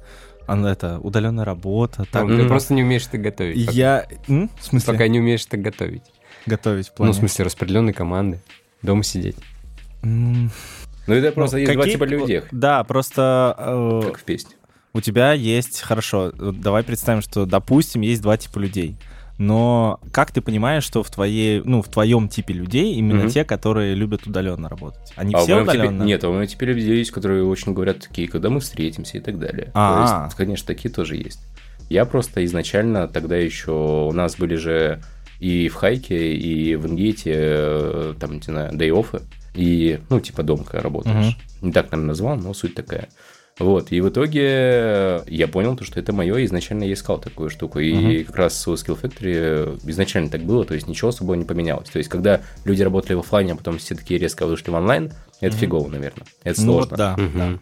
она 0.46 0.70
это 0.70 0.98
удаленная 1.00 1.44
работа. 1.44 2.04
Так. 2.10 2.24
Ну, 2.24 2.36
ты 2.36 2.46
просто 2.46 2.74
не 2.74 2.82
умеешь 2.82 3.06
это 3.06 3.18
готовить. 3.18 3.72
Я, 3.72 4.06
М? 4.28 4.50
в 4.60 4.64
смысле? 4.64 4.92
Пока 4.92 5.08
не 5.08 5.18
умеешь 5.18 5.44
это 5.46 5.56
готовить. 5.56 6.04
Готовить 6.46 6.88
в 6.88 6.94
плане. 6.94 7.12
Ну, 7.12 7.16
в 7.16 7.18
смысле, 7.18 7.46
распределенные 7.46 7.94
команды, 7.94 8.40
дома 8.82 9.02
сидеть. 9.02 9.36
Ну, 10.02 10.50
это 11.06 11.32
просто 11.32 11.56
ну, 11.56 11.60
есть 11.62 11.72
какие... 11.72 11.84
два 11.84 11.92
типа 11.92 12.04
людей. 12.04 12.42
Да, 12.50 12.84
просто... 12.84 13.54
Э, 13.58 14.02
как 14.06 14.18
в 14.18 14.24
песне. 14.24 14.54
У 14.94 15.00
тебя 15.00 15.32
есть, 15.32 15.82
хорошо, 15.82 16.32
давай 16.32 16.82
представим, 16.82 17.20
что, 17.20 17.44
допустим, 17.44 18.00
есть 18.00 18.22
два 18.22 18.36
типа 18.36 18.58
людей 18.58 18.96
но 19.38 20.00
как 20.12 20.30
ты 20.30 20.40
понимаешь, 20.40 20.84
что 20.84 21.02
в 21.02 21.10
твоей, 21.10 21.60
ну, 21.64 21.82
в 21.82 21.88
твоем 21.88 22.28
типе 22.28 22.54
людей 22.54 22.94
именно 22.94 23.22
mm-hmm. 23.22 23.30
те, 23.30 23.44
которые 23.44 23.94
любят 23.94 24.26
удаленно 24.26 24.68
работать? 24.68 25.12
Они 25.16 25.34
а 25.34 25.38
все 25.38 25.62
удаленно? 25.62 25.98
Типе... 25.98 26.06
Нет, 26.06 26.24
а 26.24 26.28
у 26.28 26.34
меня 26.34 26.46
теперь 26.46 26.70
людей 26.70 26.98
есть, 26.98 27.10
которые 27.10 27.44
очень 27.44 27.72
говорят 27.72 28.00
такие, 28.00 28.28
когда 28.28 28.48
мы 28.48 28.60
встретимся 28.60 29.18
и 29.18 29.20
так 29.20 29.38
далее. 29.38 29.70
А-а-а. 29.74 30.18
То 30.18 30.24
есть, 30.26 30.36
конечно, 30.36 30.66
такие 30.66 30.92
тоже 30.92 31.16
есть. 31.16 31.40
Я 31.90 32.04
просто 32.04 32.44
изначально 32.44 33.08
тогда 33.08 33.36
еще 33.36 33.72
у 33.72 34.12
нас 34.12 34.36
были 34.36 34.54
же 34.54 35.02
и 35.40 35.68
в 35.68 35.74
Хайке, 35.74 36.34
и 36.34 36.76
в 36.76 36.86
Ингейте, 36.86 37.32
э, 37.34 38.14
там, 38.18 38.34
не 38.34 38.42
знаю, 38.42 38.72
дей-оффы, 38.76 39.22
и, 39.54 39.98
ну, 40.08 40.20
типа, 40.20 40.42
дом, 40.42 40.64
когда 40.64 40.80
работаешь. 40.80 41.36
Угу. 41.60 41.66
Не 41.66 41.72
так, 41.72 41.86
наверное, 41.86 42.08
назвал, 42.08 42.36
но 42.36 42.54
суть 42.54 42.74
такая. 42.74 43.08
Вот, 43.58 43.92
и 43.92 44.00
в 44.00 44.08
итоге 44.08 45.22
я 45.28 45.46
понял, 45.46 45.76
то, 45.76 45.84
что 45.84 46.00
это 46.00 46.12
мое, 46.12 46.44
изначально 46.44 46.84
я 46.84 46.92
искал 46.92 47.18
такую 47.18 47.50
штуку. 47.50 47.78
И 47.78 47.92
uh-huh. 47.92 48.24
как 48.24 48.36
раз 48.36 48.66
у 48.66 48.74
Skill 48.74 49.00
Factory 49.00 49.80
изначально 49.88 50.28
так 50.28 50.42
было, 50.42 50.64
то 50.64 50.74
есть 50.74 50.88
ничего 50.88 51.10
особо 51.10 51.36
не 51.36 51.44
поменялось. 51.44 51.88
То 51.88 51.98
есть, 51.98 52.10
когда 52.10 52.40
люди 52.64 52.82
работали 52.82 53.14
в 53.14 53.20
офлайне, 53.20 53.52
а 53.52 53.56
потом 53.56 53.78
все 53.78 53.94
таки 53.94 54.18
резко 54.18 54.46
вышли 54.46 54.70
в 54.70 54.74
онлайн, 54.74 55.12
это 55.40 55.54
uh-huh. 55.54 55.60
фигово, 55.60 55.88
наверное. 55.88 56.26
Это 56.42 56.60
ну, 56.62 56.72
сложно. 56.72 56.96
да, 56.96 57.14
uh-huh. 57.16 57.38
да. 57.38 57.58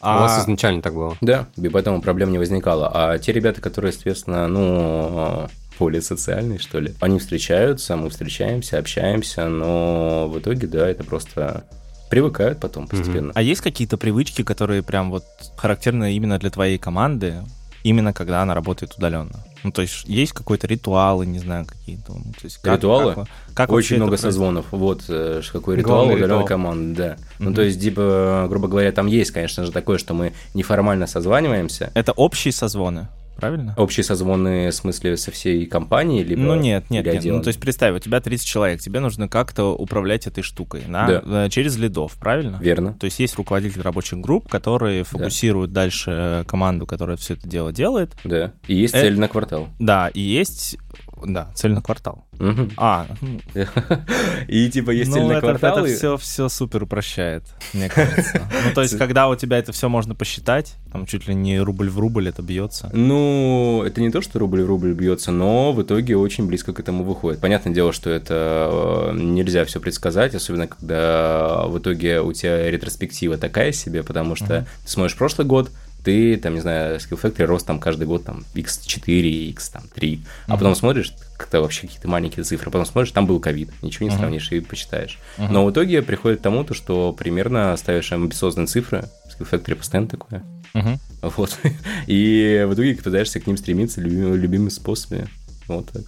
А... 0.00 0.16
У 0.16 0.20
вас 0.20 0.42
изначально 0.42 0.82
так 0.82 0.94
было? 0.94 1.16
Да, 1.20 1.46
и 1.56 1.68
поэтому 1.68 2.00
проблем 2.02 2.32
не 2.32 2.38
возникало. 2.38 2.90
А 2.92 3.18
те 3.18 3.32
ребята, 3.32 3.60
которые, 3.60 3.92
соответственно, 3.92 4.48
ну, 4.48 5.48
более 5.78 6.02
социальные, 6.02 6.58
что 6.58 6.80
ли, 6.80 6.94
они 7.00 7.18
встречаются, 7.18 7.96
мы 7.96 8.10
встречаемся, 8.10 8.78
общаемся, 8.78 9.48
но 9.48 10.28
в 10.28 10.38
итоге, 10.38 10.66
да, 10.66 10.88
это 10.88 11.04
просто 11.04 11.64
привыкают 12.08 12.60
потом 12.60 12.86
постепенно. 12.86 13.30
Mm-hmm. 13.30 13.34
А 13.34 13.42
есть 13.42 13.60
какие-то 13.60 13.96
привычки, 13.96 14.42
которые 14.42 14.82
прям 14.82 15.10
вот 15.10 15.24
характерны 15.56 16.14
именно 16.14 16.38
для 16.38 16.50
твоей 16.50 16.78
команды, 16.78 17.44
именно 17.82 18.12
когда 18.12 18.42
она 18.42 18.54
работает 18.54 18.94
удаленно? 18.96 19.44
Ну, 19.64 19.72
то 19.72 19.82
есть 19.82 20.04
есть 20.06 20.32
какой-то 20.32 20.66
ритуалы, 20.66 21.26
не 21.26 21.40
знаю, 21.40 21.66
какие-то. 21.66 22.12
Ну, 22.12 22.32
то 22.32 22.44
есть 22.44 22.58
как, 22.58 22.76
Ритуалы? 22.76 23.14
Как, 23.14 23.28
как 23.54 23.72
Очень 23.72 23.96
много 23.96 24.16
созвонов. 24.16 24.66
Вот 24.70 25.04
э, 25.08 25.42
какой 25.52 25.76
ритуал 25.76 26.06
удаленной 26.06 26.26
ритуал. 26.26 26.44
команды, 26.44 26.94
да. 26.94 27.08
Mm-hmm. 27.08 27.16
Ну, 27.40 27.54
то 27.54 27.62
есть, 27.62 27.80
типа, 27.80 28.46
грубо 28.48 28.68
говоря, 28.68 28.92
там 28.92 29.06
есть, 29.06 29.32
конечно 29.32 29.64
же, 29.64 29.72
такое, 29.72 29.98
что 29.98 30.14
мы 30.14 30.32
неформально 30.54 31.06
созваниваемся. 31.06 31.90
Это 31.94 32.12
общие 32.12 32.52
созвоны? 32.52 33.08
Правильно? 33.38 33.72
Общие 33.76 34.02
созвоны, 34.02 34.68
в 34.68 34.74
смысле, 34.74 35.16
со 35.16 35.30
всей 35.30 35.64
компанией, 35.66 36.24
либо 36.24 36.42
Ну 36.42 36.56
нет, 36.56 36.90
нет, 36.90 37.06
нет. 37.06 37.24
Ну, 37.24 37.40
то 37.40 37.48
есть 37.48 37.60
представь, 37.60 37.94
у 37.94 37.98
тебя 38.00 38.20
30 38.20 38.46
человек, 38.46 38.80
тебе 38.80 38.98
нужно 38.98 39.28
как-то 39.28 39.76
управлять 39.76 40.26
этой 40.26 40.42
штукой 40.42 40.82
на, 40.88 41.06
да. 41.06 41.44
Э, 41.46 41.48
через 41.48 41.76
лидов, 41.76 42.16
правильно? 42.18 42.58
Верно. 42.60 42.94
То 42.94 43.04
есть 43.04 43.20
есть 43.20 43.36
руководитель 43.36 43.80
рабочих 43.82 44.18
групп, 44.18 44.48
которые 44.48 45.04
фокусируют 45.04 45.72
да. 45.72 45.82
дальше 45.82 46.10
э, 46.10 46.44
команду, 46.46 46.86
которая 46.86 47.16
все 47.16 47.34
это 47.34 47.48
дело 47.48 47.72
делает. 47.72 48.16
Да, 48.24 48.52
и 48.66 48.74
есть 48.74 48.94
э... 48.94 49.02
цель 49.02 49.18
на 49.18 49.28
квартал. 49.28 49.68
Да, 49.78 50.08
и 50.08 50.20
есть 50.20 50.76
да, 51.26 51.50
цель 51.54 51.72
на 51.72 51.82
квартал. 51.82 52.24
Угу. 52.38 52.70
А. 52.76 53.06
И 54.48 54.70
типа 54.70 54.90
есть 54.90 55.12
цель 55.12 55.24
на 55.24 55.34
ну, 55.34 55.40
квартал. 55.40 55.84
Это 55.84 55.94
все, 55.94 56.16
все 56.16 56.48
супер 56.48 56.84
упрощает, 56.84 57.44
мне 57.72 57.88
кажется. 57.88 58.48
Ну, 58.64 58.74
то 58.74 58.82
есть, 58.82 58.96
когда 58.96 59.28
у 59.28 59.36
тебя 59.36 59.58
это 59.58 59.72
все 59.72 59.88
можно 59.88 60.14
посчитать, 60.14 60.76
там 60.92 61.06
чуть 61.06 61.28
ли 61.28 61.34
не 61.34 61.60
рубль 61.60 61.90
в 61.90 61.98
рубль 61.98 62.28
это 62.28 62.42
бьется. 62.42 62.90
Ну, 62.92 63.82
это 63.84 64.00
не 64.00 64.10
то, 64.10 64.20
что 64.20 64.38
рубль 64.38 64.62
в 64.62 64.66
рубль 64.66 64.92
бьется, 64.92 65.32
но 65.32 65.72
в 65.72 65.82
итоге 65.82 66.16
очень 66.16 66.46
близко 66.46 66.72
к 66.72 66.80
этому 66.80 67.04
выходит. 67.04 67.40
Понятное 67.40 67.72
дело, 67.72 67.92
что 67.92 68.10
это 68.10 69.12
э, 69.12 69.18
нельзя 69.18 69.64
все 69.64 69.80
предсказать, 69.80 70.34
особенно 70.34 70.66
когда 70.66 71.64
в 71.66 71.78
итоге 71.78 72.20
у 72.20 72.32
тебя 72.32 72.70
ретроспектива 72.70 73.36
такая 73.38 73.72
себе, 73.72 74.02
потому 74.02 74.36
что 74.36 74.66
ты 74.84 74.88
смотришь 74.88 75.16
прошлый 75.16 75.46
год, 75.46 75.70
ты, 76.08 76.38
там, 76.38 76.54
не 76.54 76.60
знаю, 76.60 76.96
Skill 76.96 77.20
Factory 77.20 77.44
рос 77.44 77.64
там 77.64 77.78
каждый 77.78 78.06
год 78.06 78.24
там 78.24 78.42
x4, 78.54 79.50
x 79.50 79.68
там 79.68 79.82
3, 79.94 80.14
mm-hmm. 80.14 80.26
а 80.46 80.56
потом 80.56 80.74
смотришь, 80.74 81.12
как-то 81.36 81.60
вообще 81.60 81.82
какие-то 81.82 82.08
маленькие 82.08 82.44
цифры, 82.44 82.70
потом 82.70 82.86
смотришь, 82.86 83.12
там 83.12 83.26
был 83.26 83.38
ковид, 83.40 83.68
ничего 83.82 84.08
не 84.08 84.14
mm-hmm. 84.14 84.18
сравнишь 84.18 84.50
и 84.52 84.60
почитаешь. 84.60 85.18
Mm-hmm. 85.36 85.48
Но 85.50 85.66
в 85.66 85.70
итоге 85.70 86.00
приходит 86.00 86.38
к 86.38 86.42
тому, 86.42 86.64
то, 86.64 86.72
что 86.72 87.12
примерно 87.12 87.76
ставишь 87.76 88.10
амбициозные 88.10 88.66
цифры, 88.66 89.04
Skill 89.28 89.50
Factory 89.50 89.74
постоянно 89.74 90.08
такое. 90.08 90.42
Uh-huh. 90.72 90.98
Вот. 91.36 91.58
И 92.06 92.64
в 92.66 92.72
итоге 92.72 92.94
пытаешься 92.94 93.38
к 93.38 93.46
ним 93.46 93.58
стремиться 93.58 94.00
любимыми, 94.00 94.36
любимыми 94.36 94.68
способами. 94.70 95.28
Вот 95.66 95.90
так. 95.90 96.04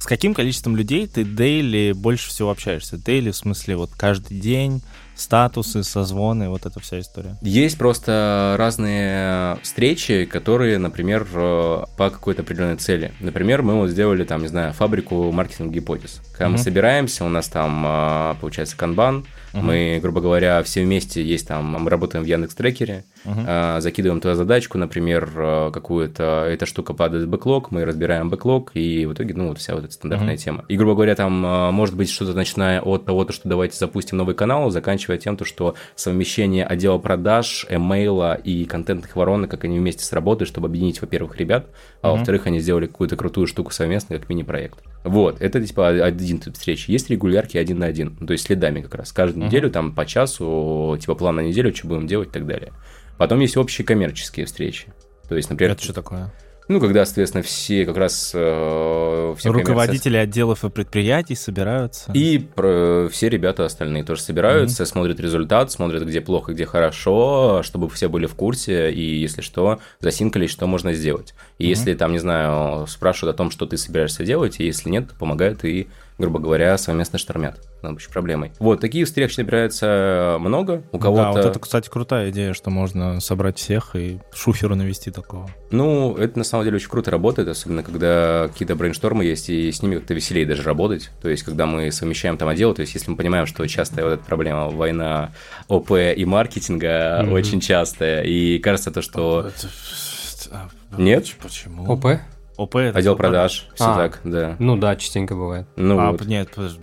С 0.00 0.06
каким 0.06 0.32
количеством 0.32 0.76
людей 0.76 1.06
ты 1.06 1.24
дейли 1.24 1.92
больше 1.92 2.30
всего 2.30 2.50
общаешься? 2.50 2.96
Дейли 2.96 3.32
в 3.32 3.36
смысле 3.36 3.76
вот 3.76 3.90
каждый 3.94 4.40
день, 4.40 4.82
статусы, 5.14 5.82
созвоны, 5.84 6.48
вот 6.48 6.64
эта 6.64 6.80
вся 6.80 7.00
история? 7.00 7.36
Есть 7.42 7.76
просто 7.76 8.56
разные 8.58 9.58
встречи, 9.62 10.24
которые, 10.24 10.78
например, 10.78 11.28
э, 11.34 11.84
по 11.98 12.08
какой-то 12.08 12.40
определенной 12.40 12.76
цели. 12.76 13.12
Например, 13.20 13.60
мы 13.60 13.74
вот 13.74 13.90
сделали 13.90 14.24
там, 14.24 14.40
не 14.40 14.48
знаю, 14.48 14.72
фабрику 14.72 15.30
маркетинг 15.32 15.70
гипотез. 15.70 16.22
Когда 16.32 16.46
mm-hmm. 16.46 16.48
мы 16.48 16.58
собираемся, 16.58 17.24
у 17.26 17.28
нас 17.28 17.48
там 17.48 17.84
э, 17.86 18.34
получается 18.40 18.78
канбан, 18.78 19.26
Uh-huh. 19.52 19.62
Мы, 19.62 19.98
грубо 20.00 20.20
говоря, 20.20 20.62
все 20.62 20.84
вместе 20.84 21.24
есть 21.24 21.48
там, 21.48 21.64
мы 21.64 21.90
работаем 21.90 22.24
в 22.24 22.26
Яндекс 22.26 22.54
Трекере, 22.54 23.04
uh-huh. 23.24 23.78
э, 23.78 23.80
закидываем 23.80 24.20
туда 24.20 24.34
задачку, 24.34 24.78
например, 24.78 25.30
э, 25.34 25.70
какую-то, 25.72 26.46
эта 26.48 26.66
штука 26.66 26.94
падает 26.94 27.24
в 27.24 27.28
бэклог, 27.28 27.70
мы 27.70 27.84
разбираем 27.84 28.30
бэклог, 28.30 28.70
и 28.74 29.06
в 29.06 29.12
итоге, 29.12 29.34
ну, 29.34 29.48
вот 29.48 29.58
вся 29.58 29.74
вот 29.74 29.84
эта 29.84 29.92
стандартная 29.92 30.34
uh-huh. 30.34 30.44
тема. 30.44 30.64
И, 30.68 30.76
грубо 30.76 30.94
говоря, 30.94 31.14
там 31.14 31.44
э, 31.44 31.70
может 31.72 31.96
быть 31.96 32.10
что-то, 32.10 32.34
начиная 32.34 32.80
от 32.80 33.04
того, 33.04 33.26
что 33.30 33.48
давайте 33.48 33.76
запустим 33.76 34.18
новый 34.18 34.34
канал, 34.34 34.70
заканчивая 34.70 35.18
тем, 35.18 35.36
то, 35.36 35.44
что 35.44 35.74
совмещение 35.96 36.64
отдела 36.64 36.98
продаж, 36.98 37.66
эмейла 37.68 38.34
и 38.34 38.64
контентных 38.64 39.16
воронок, 39.16 39.50
как 39.50 39.64
они 39.64 39.78
вместе 39.78 40.04
сработают, 40.04 40.48
чтобы 40.48 40.68
объединить, 40.68 41.00
во-первых, 41.00 41.36
ребят, 41.36 41.66
а 42.02 42.12
во-вторых, 42.12 42.46
они 42.46 42.60
сделали 42.60 42.86
какую-то 42.86 43.16
крутую 43.16 43.46
штуку 43.46 43.72
совместно, 43.72 44.16
как 44.16 44.28
мини-проект. 44.28 44.78
Вот, 45.02 45.40
это 45.40 45.64
типа 45.64 45.88
один 45.88 46.38
тип 46.38 46.54
встреч. 46.54 46.88
Есть 46.88 47.08
регулярки 47.08 47.56
один 47.56 47.78
на 47.78 47.86
один, 47.86 48.16
ну, 48.20 48.26
то 48.26 48.32
есть 48.32 48.44
следами 48.44 48.82
как 48.82 48.94
раз. 48.94 49.12
Каждую 49.40 49.42
uh-huh. 49.42 49.46
неделю 49.46 49.70
там 49.70 49.92
по 49.92 50.04
часу, 50.06 50.96
типа 51.00 51.14
план 51.14 51.36
на 51.36 51.40
неделю, 51.40 51.74
что 51.74 51.88
будем 51.88 52.06
делать 52.06 52.28
и 52.28 52.32
так 52.32 52.46
далее. 52.46 52.72
Потом 53.18 53.40
есть 53.40 53.56
общие 53.56 53.86
коммерческие 53.86 54.46
встречи. 54.46 54.92
То 55.28 55.36
есть, 55.36 55.50
например... 55.50 55.72
Это 55.72 55.82
что 55.82 55.92
такое? 55.92 56.32
Ну, 56.68 56.78
когда, 56.78 57.04
соответственно, 57.04 57.42
все 57.42 57.84
как 57.84 57.96
раз... 57.96 58.30
Э, 58.32 59.34
все 59.36 59.50
Руководители 59.50 60.12
коммерции... 60.12 60.30
отделов 60.30 60.64
и 60.64 60.70
предприятий 60.70 61.34
собираются. 61.34 62.12
И 62.12 62.38
про, 62.38 63.08
все 63.10 63.28
ребята 63.28 63.64
остальные 63.64 64.04
тоже 64.04 64.22
собираются, 64.22 64.84
mm-hmm. 64.84 64.86
смотрят 64.86 65.20
результат, 65.20 65.72
смотрят, 65.72 66.04
где 66.04 66.20
плохо, 66.20 66.52
где 66.52 66.66
хорошо, 66.66 67.62
чтобы 67.64 67.88
все 67.88 68.08
были 68.08 68.26
в 68.26 68.36
курсе, 68.36 68.92
и, 68.92 69.20
если 69.20 69.42
что, 69.42 69.80
засинкались, 69.98 70.50
что 70.50 70.68
можно 70.68 70.92
сделать. 70.92 71.34
И 71.58 71.64
mm-hmm. 71.64 71.68
если, 71.68 71.94
там, 71.94 72.12
не 72.12 72.20
знаю, 72.20 72.86
спрашивают 72.86 73.34
о 73.34 73.36
том, 73.36 73.50
что 73.50 73.66
ты 73.66 73.76
собираешься 73.76 74.24
делать, 74.24 74.60
и 74.60 74.64
если 74.64 74.90
нет, 74.90 75.10
помогают 75.18 75.64
и 75.64 75.88
грубо 76.18 76.38
говоря, 76.38 76.76
совместно 76.78 77.18
штормят 77.18 77.69
общей 77.82 78.10
проблемой. 78.10 78.52
Вот, 78.58 78.80
таких 78.80 79.06
встреч 79.06 79.36
набирается 79.36 80.36
много. 80.40 80.82
У 80.92 80.98
кого-то... 80.98 81.22
Да, 81.22 81.30
вот 81.32 81.44
это, 81.44 81.58
кстати, 81.58 81.88
крутая 81.88 82.30
идея, 82.30 82.52
что 82.52 82.70
можно 82.70 83.20
собрать 83.20 83.58
всех 83.58 83.96
и 83.96 84.20
шухеру 84.32 84.74
навести 84.74 85.10
такого. 85.10 85.48
Ну, 85.70 86.16
это 86.16 86.38
на 86.38 86.44
самом 86.44 86.64
деле 86.64 86.76
очень 86.76 86.88
круто 86.88 87.10
работает, 87.10 87.48
особенно 87.48 87.82
когда 87.82 88.48
какие-то 88.48 88.74
брейнштормы 88.74 89.24
есть, 89.24 89.48
и 89.50 89.70
с 89.70 89.82
ними 89.82 89.96
как-то 89.96 90.14
веселее 90.14 90.46
даже 90.46 90.62
работать. 90.62 91.10
То 91.22 91.28
есть, 91.28 91.42
когда 91.42 91.66
мы 91.66 91.90
совмещаем 91.92 92.36
там 92.36 92.48
отделы, 92.48 92.74
то 92.74 92.80
есть, 92.80 92.94
если 92.94 93.10
мы 93.10 93.16
понимаем, 93.16 93.46
что 93.46 93.66
частая 93.66 94.04
вот 94.04 94.12
эта 94.12 94.24
проблема 94.24 94.68
война 94.68 95.32
ОП 95.68 95.92
и 95.92 96.24
маркетинга 96.24 97.22
mm-hmm. 97.22 97.32
очень 97.32 97.60
частая, 97.60 98.22
и 98.22 98.58
кажется 98.58 98.90
то, 98.90 99.02
что... 99.02 99.50
А, 100.50 100.68
Нет? 100.96 101.34
Почему? 101.40 101.90
ОП? 101.90 102.20
ОП 102.56 102.76
Отдел 102.76 103.16
продаж, 103.16 103.68
все 103.74 103.84
а, 103.84 103.96
так, 103.96 104.20
да. 104.22 104.56
Ну 104.58 104.76
да, 104.76 104.94
частенько 104.96 105.34
бывает. 105.34 105.66
Ну, 105.76 105.98
а, 105.98 106.12
вот. 106.12 106.26
нет, 106.26 106.50
подожди. 106.54 106.82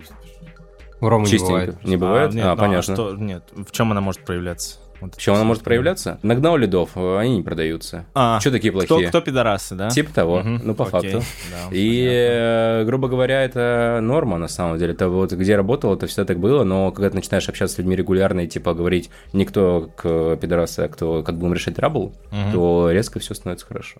У 0.99 1.09
Ромы 1.09 1.29
не 1.29 1.37
бывает. 1.37 1.83
Не 1.83 1.97
бывает? 1.97 2.31
А, 2.31 2.33
нет, 2.35 2.45
а 2.45 2.49
ну, 2.55 2.57
понятно. 2.57 2.93
А 2.93 2.95
что, 2.95 3.15
нет, 3.15 3.43
в 3.55 3.71
чем 3.71 3.91
она 3.91 4.01
может 4.01 4.25
проявляться? 4.25 4.77
Вот 4.99 5.13
В 5.13 5.19
чем 5.21 5.35
она 5.35 5.43
может 5.43 5.61
проявляться? 5.63 6.17
Нагнал 6.23 6.57
лидов, 6.57 6.89
э, 6.95 7.17
они 7.19 7.37
не 7.37 7.43
продаются. 7.43 8.07
А, 8.15 8.39
Что 8.39 8.49
такие 8.49 8.71
кто, 8.73 8.87
плохие? 8.87 9.09
кто 9.09 9.21
пидорасы, 9.21 9.75
да? 9.75 9.89
Типа 9.89 10.11
того, 10.11 10.39
Мгм, 10.39 10.61
ну 10.63 10.73
по 10.73 10.85
окей, 10.87 11.11
факту. 11.11 11.25
да, 11.51 11.57
И, 11.69 11.99
понятно. 11.99 12.81
э, 12.81 12.83
грубо 12.85 13.07
говоря, 13.07 13.43
это 13.43 13.99
норма 14.01 14.39
на 14.39 14.47
самом 14.47 14.79
деле. 14.79 14.93
Это 14.93 15.07
вот 15.09 15.33
где 15.33 15.55
работал, 15.55 15.93
это 15.93 16.07
всегда 16.07 16.25
так 16.25 16.39
было, 16.39 16.63
но 16.63 16.91
когда 16.91 17.11
ты 17.11 17.15
начинаешь 17.15 17.47
общаться 17.47 17.75
с 17.75 17.77
людьми 17.77 17.95
регулярно 17.95 18.39
и 18.39 18.47
типа 18.47 18.73
говорить 18.73 19.11
никто 19.33 19.91
к 19.95 20.35
пидорасы, 20.37 20.79
а 20.79 20.87
кто 20.87 21.21
как 21.21 21.37
будем 21.37 21.53
решать 21.53 21.75
трабл, 21.75 22.15
Мгм. 22.31 22.53
то 22.53 22.89
резко 22.89 23.19
все 23.19 23.35
становится 23.35 23.67
хорошо. 23.67 23.97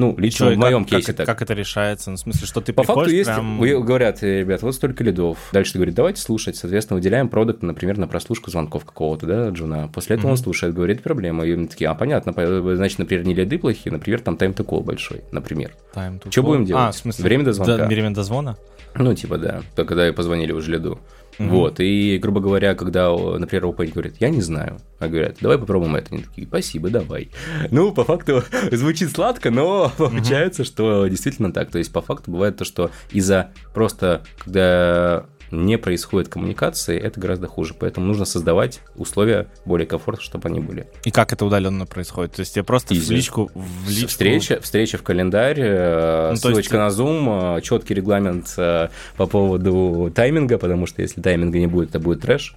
Ну, 0.00 0.14
лично 0.16 0.48
и 0.48 0.54
в 0.54 0.58
моем 0.58 0.84
как, 0.84 0.90
кейсе 0.92 1.08
как, 1.08 1.16
так. 1.18 1.26
как 1.26 1.42
это 1.42 1.52
решается? 1.52 2.10
Ну, 2.10 2.16
в 2.16 2.20
смысле, 2.20 2.46
что 2.46 2.62
ты 2.62 2.72
По 2.72 2.82
факту 2.82 3.10
есть, 3.10 3.26
прям... 3.26 3.60
говорят, 3.60 4.22
«Э, 4.22 4.40
ребят, 4.40 4.62
вот 4.62 4.74
столько 4.74 5.04
лидов. 5.04 5.36
Дальше 5.52 5.72
ты 5.72 5.78
говорит, 5.78 5.94
давайте 5.94 6.22
слушать, 6.22 6.56
соответственно, 6.56 6.96
выделяем 6.96 7.28
продукт, 7.28 7.62
например, 7.62 7.98
на 7.98 8.08
прослушку 8.08 8.50
звонков 8.50 8.86
какого-то, 8.86 9.26
да, 9.26 9.48
Джуна. 9.50 9.88
После 9.88 10.16
этого 10.16 10.28
он 10.28 10.34
Мгм. 10.34 10.42
слушает, 10.42 10.74
говорит, 10.74 11.02
проблема. 11.02 11.44
И 11.44 11.54
мы 11.54 11.66
такие, 11.66 11.90
а, 11.90 11.94
понятно, 11.94 12.32
по- 12.32 12.76
значит, 12.76 12.98
например, 12.98 13.26
не 13.26 13.34
лиды 13.34 13.58
плохие, 13.58 13.92
например, 13.92 14.20
там 14.20 14.36
time 14.36 14.54
to 14.54 14.82
большой, 14.82 15.20
например. 15.32 15.72
Time 15.94 16.18
to 16.22 16.30
call. 16.30 16.42
будем 16.42 16.64
делать? 16.64 16.82
А, 16.88 16.92
в 16.92 16.96
смысле? 16.96 17.24
Время 17.24 17.44
до 17.44 17.52
звонка. 17.52 17.76
Да, 17.76 17.86
время 17.86 18.10
до 18.10 18.22
звона? 18.22 18.56
Ну, 18.94 19.14
типа, 19.14 19.38
да, 19.38 19.62
то, 19.76 19.84
когда 19.84 20.10
позвонили 20.12 20.52
уже 20.52 20.72
лиду. 20.72 20.98
Мгм. 21.40 21.48
Вот, 21.48 21.80
и, 21.80 22.18
грубо 22.18 22.40
говоря, 22.40 22.74
когда, 22.74 23.10
например, 23.16 23.64
опенинг 23.64 23.94
говорит, 23.94 24.16
я 24.20 24.28
не 24.28 24.42
знаю, 24.42 24.76
а 24.98 25.08
говорят, 25.08 25.38
давай 25.40 25.56
попробуем 25.56 25.96
это, 25.96 26.14
они 26.14 26.22
такие, 26.22 26.46
спасибо, 26.46 26.90
давай. 26.90 27.30
Ну, 27.70 27.92
по 27.92 28.04
факту, 28.04 28.44
звучит 28.70 29.10
сладко, 29.10 29.50
но 29.50 29.90
получается, 29.96 30.64
что 30.64 31.06
действительно 31.06 31.50
так, 31.50 31.70
то 31.70 31.78
есть, 31.78 31.90
по 31.94 32.02
факту 32.02 32.30
бывает 32.30 32.58
то, 32.58 32.66
что 32.66 32.90
из-за 33.10 33.52
просто, 33.72 34.20
когда 34.44 35.24
не 35.50 35.78
происходит 35.78 36.28
коммуникации, 36.28 36.98
это 36.98 37.18
гораздо 37.20 37.46
хуже, 37.46 37.74
поэтому 37.78 38.06
нужно 38.06 38.24
создавать 38.24 38.80
условия 38.96 39.48
более 39.64 39.86
комфортные, 39.86 40.24
чтобы 40.24 40.48
они 40.48 40.60
были. 40.60 40.86
И 41.04 41.10
как 41.10 41.32
это 41.32 41.44
удаленно 41.44 41.86
происходит? 41.86 42.32
То 42.34 42.40
есть 42.40 42.54
тебе 42.54 42.64
просто 42.64 42.94
в 42.94 42.98
Easy. 42.98 43.14
личку... 43.14 43.50
В 43.54 43.88
личку... 43.88 44.08
Встреча, 44.08 44.60
встреча 44.60 44.98
в 44.98 45.02
календарь, 45.02 45.58
э, 45.60 46.30
Ну, 46.30 46.36
ссылочка 46.36 46.76
есть- 46.76 46.96
на 46.98 47.02
Zoom, 47.02 47.60
четкий 47.62 47.94
регламент 47.94 48.54
э, 48.58 48.88
по 49.16 49.26
поводу 49.26 50.12
тайминга, 50.14 50.58
потому 50.58 50.86
что 50.86 51.02
если 51.02 51.20
тайминга 51.20 51.58
не 51.58 51.66
будет, 51.66 51.90
это 51.90 51.98
будет 52.00 52.20
трэш. 52.22 52.54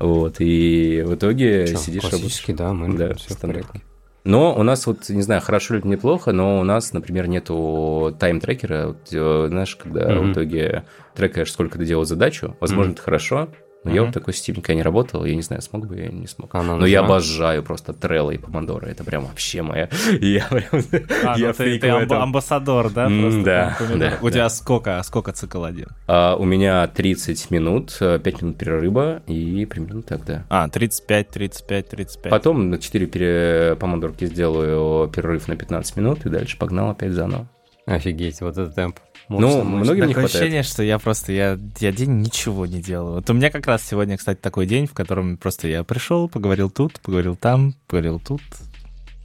Вот, 0.00 0.36
и 0.40 1.02
в 1.06 1.14
итоге 1.14 1.66
Чё, 1.68 1.76
сидишь 1.76 2.02
классически, 2.02 2.52
да, 2.52 2.72
мы 2.72 2.96
Да, 2.98 3.14
все 3.14 3.28
в 3.28 3.32
стандартно. 3.32 3.70
порядке. 3.72 3.88
Но 4.24 4.54
у 4.54 4.62
нас 4.62 4.86
вот, 4.86 5.10
не 5.10 5.20
знаю, 5.20 5.42
хорошо 5.42 5.74
ли 5.74 5.80
это 5.80 5.88
неплохо, 5.88 6.32
но 6.32 6.58
у 6.60 6.64
нас, 6.64 6.94
например, 6.94 7.28
нету 7.28 8.16
тайм-трекера. 8.18 8.88
Вот, 8.88 9.08
э, 9.12 9.46
знаешь, 9.48 9.76
когда 9.76 10.08
Мгм. 10.14 10.30
в 10.30 10.32
итоге 10.32 10.84
трекаешь, 11.14 11.52
сколько 11.52 11.78
ты 11.78 11.84
делал 11.84 12.06
задачу, 12.06 12.56
возможно, 12.58 12.90
Мгм. 12.90 12.94
это 12.94 13.02
хорошо, 13.02 13.48
но 13.84 13.90
я 13.90 14.00
Мгм. 14.02 14.06
вот 14.06 14.14
такой 14.14 14.34
системе 14.34 14.58
никогда 14.58 14.74
не 14.76 14.82
работал, 14.82 15.24
я 15.24 15.34
не 15.34 15.42
знаю, 15.42 15.62
смог 15.62 15.86
бы 15.86 15.96
я 15.96 16.06
или 16.06 16.14
не 16.14 16.26
смог. 16.26 16.54
Она 16.54 16.76
но 16.76 16.86
я 16.86 17.00
обожаю 17.00 17.62
просто 17.62 17.92
Трелло 17.92 18.30
и 18.30 18.38
Помодоро, 18.38 18.86
это 18.86 19.04
прям 19.04 19.24
вообще 19.26 19.62
моя... 19.62 19.88
Я 20.20 20.46
прям... 20.46 20.82
А, 21.24 21.38
я 21.38 21.48
ну 21.48 21.52
ты, 21.54 21.78
ты 21.78 21.88
амбассадор, 21.88 22.90
да? 22.90 23.08
Да, 23.08 23.76
У 23.90 23.98
да. 23.98 24.30
тебя 24.30 24.48
сколько, 24.48 25.00
сколько 25.04 25.32
цикл 25.32 25.64
один? 25.64 25.88
А, 26.06 26.36
у 26.36 26.44
меня 26.44 26.86
30 26.86 27.50
минут, 27.50 27.96
5 27.98 28.42
минут 28.42 28.58
перерыва 28.58 29.22
и 29.26 29.64
примерно 29.66 30.02
так, 30.02 30.24
да. 30.24 30.44
А, 30.48 30.68
35, 30.68 31.28
35, 31.30 31.88
35. 31.88 32.30
Потом 32.30 32.70
на 32.70 32.78
4 32.78 33.06
пере... 33.06 33.76
помодорки 33.76 34.26
сделаю 34.26 35.08
перерыв 35.08 35.48
на 35.48 35.56
15 35.56 35.96
минут 35.96 36.26
и 36.26 36.28
дальше 36.28 36.58
погнал 36.58 36.90
опять 36.90 37.12
заново. 37.12 37.48
Офигеть, 37.86 38.40
вот 38.40 38.56
этот 38.56 38.74
темп. 38.74 38.98
Ну, 39.28 39.64
многим 39.64 40.06
не 40.06 40.14
хватает. 40.14 40.34
ощущение, 40.34 40.62
что 40.62 40.82
я 40.82 40.98
просто, 40.98 41.32
я, 41.32 41.58
я 41.80 41.92
день 41.92 42.20
ничего 42.20 42.66
не 42.66 42.80
делаю. 42.82 43.14
Вот 43.16 43.30
у 43.30 43.32
меня 43.32 43.50
как 43.50 43.66
раз 43.66 43.82
сегодня, 43.82 44.16
кстати, 44.16 44.38
такой 44.38 44.66
день, 44.66 44.86
в 44.86 44.92
котором 44.92 45.36
просто 45.36 45.68
я 45.68 45.82
пришел, 45.84 46.28
поговорил 46.28 46.70
тут, 46.70 47.00
поговорил 47.00 47.36
там, 47.36 47.74
поговорил 47.86 48.20
тут, 48.20 48.42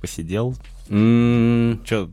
посидел. 0.01 0.55
М, 0.89 1.81
Че, 1.85 2.09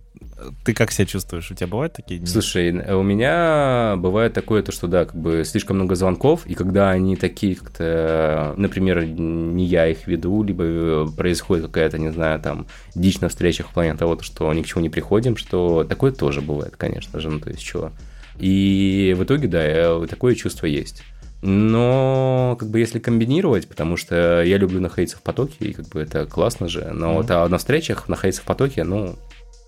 ты 0.64 0.74
как 0.74 0.92
себя 0.92 1.06
чувствуешь? 1.06 1.50
У 1.50 1.54
тебя 1.54 1.66
бывают 1.66 1.94
такие 1.94 2.18
дни? 2.18 2.26
Слушай, 2.26 2.70
у 2.94 3.02
меня 3.02 3.94
бывает 3.96 4.32
такое, 4.32 4.62
то, 4.62 4.72
что 4.72 4.86
да, 4.86 5.04
как 5.04 5.16
бы 5.16 5.44
слишком 5.44 5.76
много 5.76 5.94
звонков, 5.94 6.46
и 6.46 6.54
когда 6.54 6.90
они 6.90 7.16
такие 7.16 7.56
как-то, 7.56 8.54
например, 8.56 9.04
не 9.04 9.64
я 9.64 9.86
их 9.86 10.06
веду, 10.06 10.42
либо 10.42 11.10
происходит 11.10 11.66
какая-то, 11.66 11.98
не 11.98 12.12
знаю, 12.12 12.40
там, 12.40 12.66
дичь 12.94 13.20
на 13.20 13.28
встречах 13.28 13.68
в 13.68 13.72
плане 13.72 13.94
того, 13.94 14.18
что 14.20 14.52
ни 14.52 14.62
к 14.62 14.66
чему 14.66 14.82
не 14.82 14.90
приходим, 14.90 15.36
что 15.36 15.84
такое 15.84 16.12
тоже 16.12 16.42
бывает, 16.42 16.76
конечно 16.76 17.20
же, 17.20 17.30
ну, 17.30 17.40
то 17.40 17.50
есть 17.50 17.62
чего. 17.62 17.92
И 18.38 19.14
в 19.16 19.24
итоге, 19.24 19.48
да, 19.48 20.06
такое 20.06 20.34
чувство 20.34 20.66
есть. 20.66 21.02
Но, 21.42 22.56
как 22.58 22.70
бы, 22.70 22.78
если 22.80 22.98
комбинировать, 22.98 23.68
потому 23.68 23.96
что 23.96 24.42
я 24.42 24.56
люблю 24.58 24.80
находиться 24.80 25.16
в 25.16 25.22
потоке, 25.22 25.56
и 25.60 25.72
как 25.72 25.88
бы 25.88 26.00
это 26.00 26.26
классно 26.26 26.68
же, 26.68 26.90
но 26.92 27.08
Мгм. 27.08 27.16
вот 27.16 27.30
а 27.30 27.48
на 27.48 27.58
встречах 27.58 28.08
находиться 28.08 28.42
в 28.42 28.46
потоке, 28.46 28.84
ну, 28.84 29.16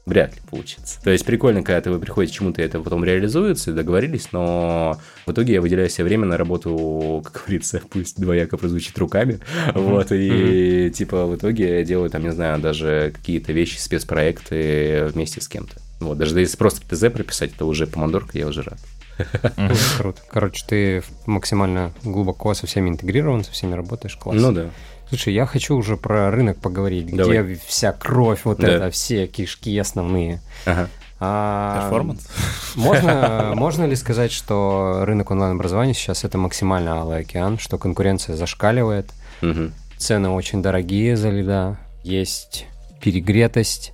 вряд 0.09 0.35
ли 0.35 0.41
получится. 0.51 1.01
То 1.03 1.11
есть 1.11 1.25
прикольно, 1.25 1.63
когда 1.63 1.81
ты 1.81 1.91
вы 1.91 1.99
приходите 1.99 2.33
к 2.33 2.37
чему-то, 2.37 2.63
и 2.63 2.65
это 2.65 2.81
потом 2.81 3.05
реализуется, 3.05 3.73
договорились, 3.73 4.33
но 4.33 4.99
в 5.27 5.33
итоге 5.33 5.55
я 5.55 5.61
выделяю 5.61 5.91
себе 5.91 6.05
время 6.05 6.27
на 6.27 6.37
работу, 6.37 7.23
как 7.25 7.45
говорится, 7.45 7.81
пусть 7.91 8.21
двояко 8.21 8.57
прозвучит 8.57 8.97
руками, 8.99 9.41
вот, 9.75 10.09
и 10.11 10.91
типа 10.95 11.27
в 11.27 11.37
итоге 11.37 11.79
я 11.79 11.85
делаю 11.85 12.11
там, 12.11 12.23
не 12.23 12.33
знаю, 12.33 12.59
даже 12.61 13.13
какие-то 13.15 13.53
вещи, 13.53 13.79
спецпроекты 13.79 15.11
вместе 15.13 15.41
с 15.41 15.49
кем-то. 15.49 15.77
Вот, 16.01 16.17
даже 16.17 16.39
если 16.39 16.57
просто 16.57 16.81
ТЗ 16.89 17.13
прописать, 17.13 17.53
это 17.55 17.65
уже 17.65 17.87
помодорка, 17.87 18.39
я 18.39 18.47
уже 18.47 18.63
рад. 18.63 18.79
Круто. 19.99 20.21
Короче, 20.31 20.65
ты 20.67 21.03
максимально 21.27 21.93
глубоко 22.05 22.55
со 22.55 22.67
всеми 22.67 22.89
интегрирован, 22.89 23.45
со 23.45 23.51
всеми 23.51 23.75
работаешь, 23.75 24.17
классно. 24.17 24.41
Ну 24.41 24.53
да. 24.53 24.71
Слушай, 25.09 25.35
я 25.35 25.47
хочу 25.47 25.75
уже 25.77 25.97
про 25.97 26.31
рынок 26.31 26.59
поговорить, 26.59 27.15
Давай. 27.15 27.43
где 27.43 27.61
вся 27.67 27.93
кровь, 27.93 28.41
вот 28.45 28.59
Да. 28.59 28.69
это, 28.69 28.91
все 28.91 29.27
кишки 29.27 29.77
основные. 29.79 30.41
Ага. 30.67 30.89
А, 31.21 31.81
Перформанс? 31.83 32.29
Можно, 32.77 33.53
можно 33.57 33.85
ли 33.85 33.97
сказать, 33.97 34.31
что 34.31 35.01
рынок 35.05 35.31
онлайн-образования 35.31 35.95
сейчас 35.95 36.25
это 36.25 36.39
максимально 36.39 37.01
алый 37.01 37.21
океан, 37.21 37.59
что 37.59 37.79
конкуренция 37.79 38.37
зашкаливает, 38.37 39.11
Мгм. 39.41 39.73
цены 39.97 40.29
очень 40.29 40.63
дорогие 40.63 41.17
за 41.17 41.31
лида, 41.31 41.79
есть 42.05 42.67
перегретость, 43.01 43.93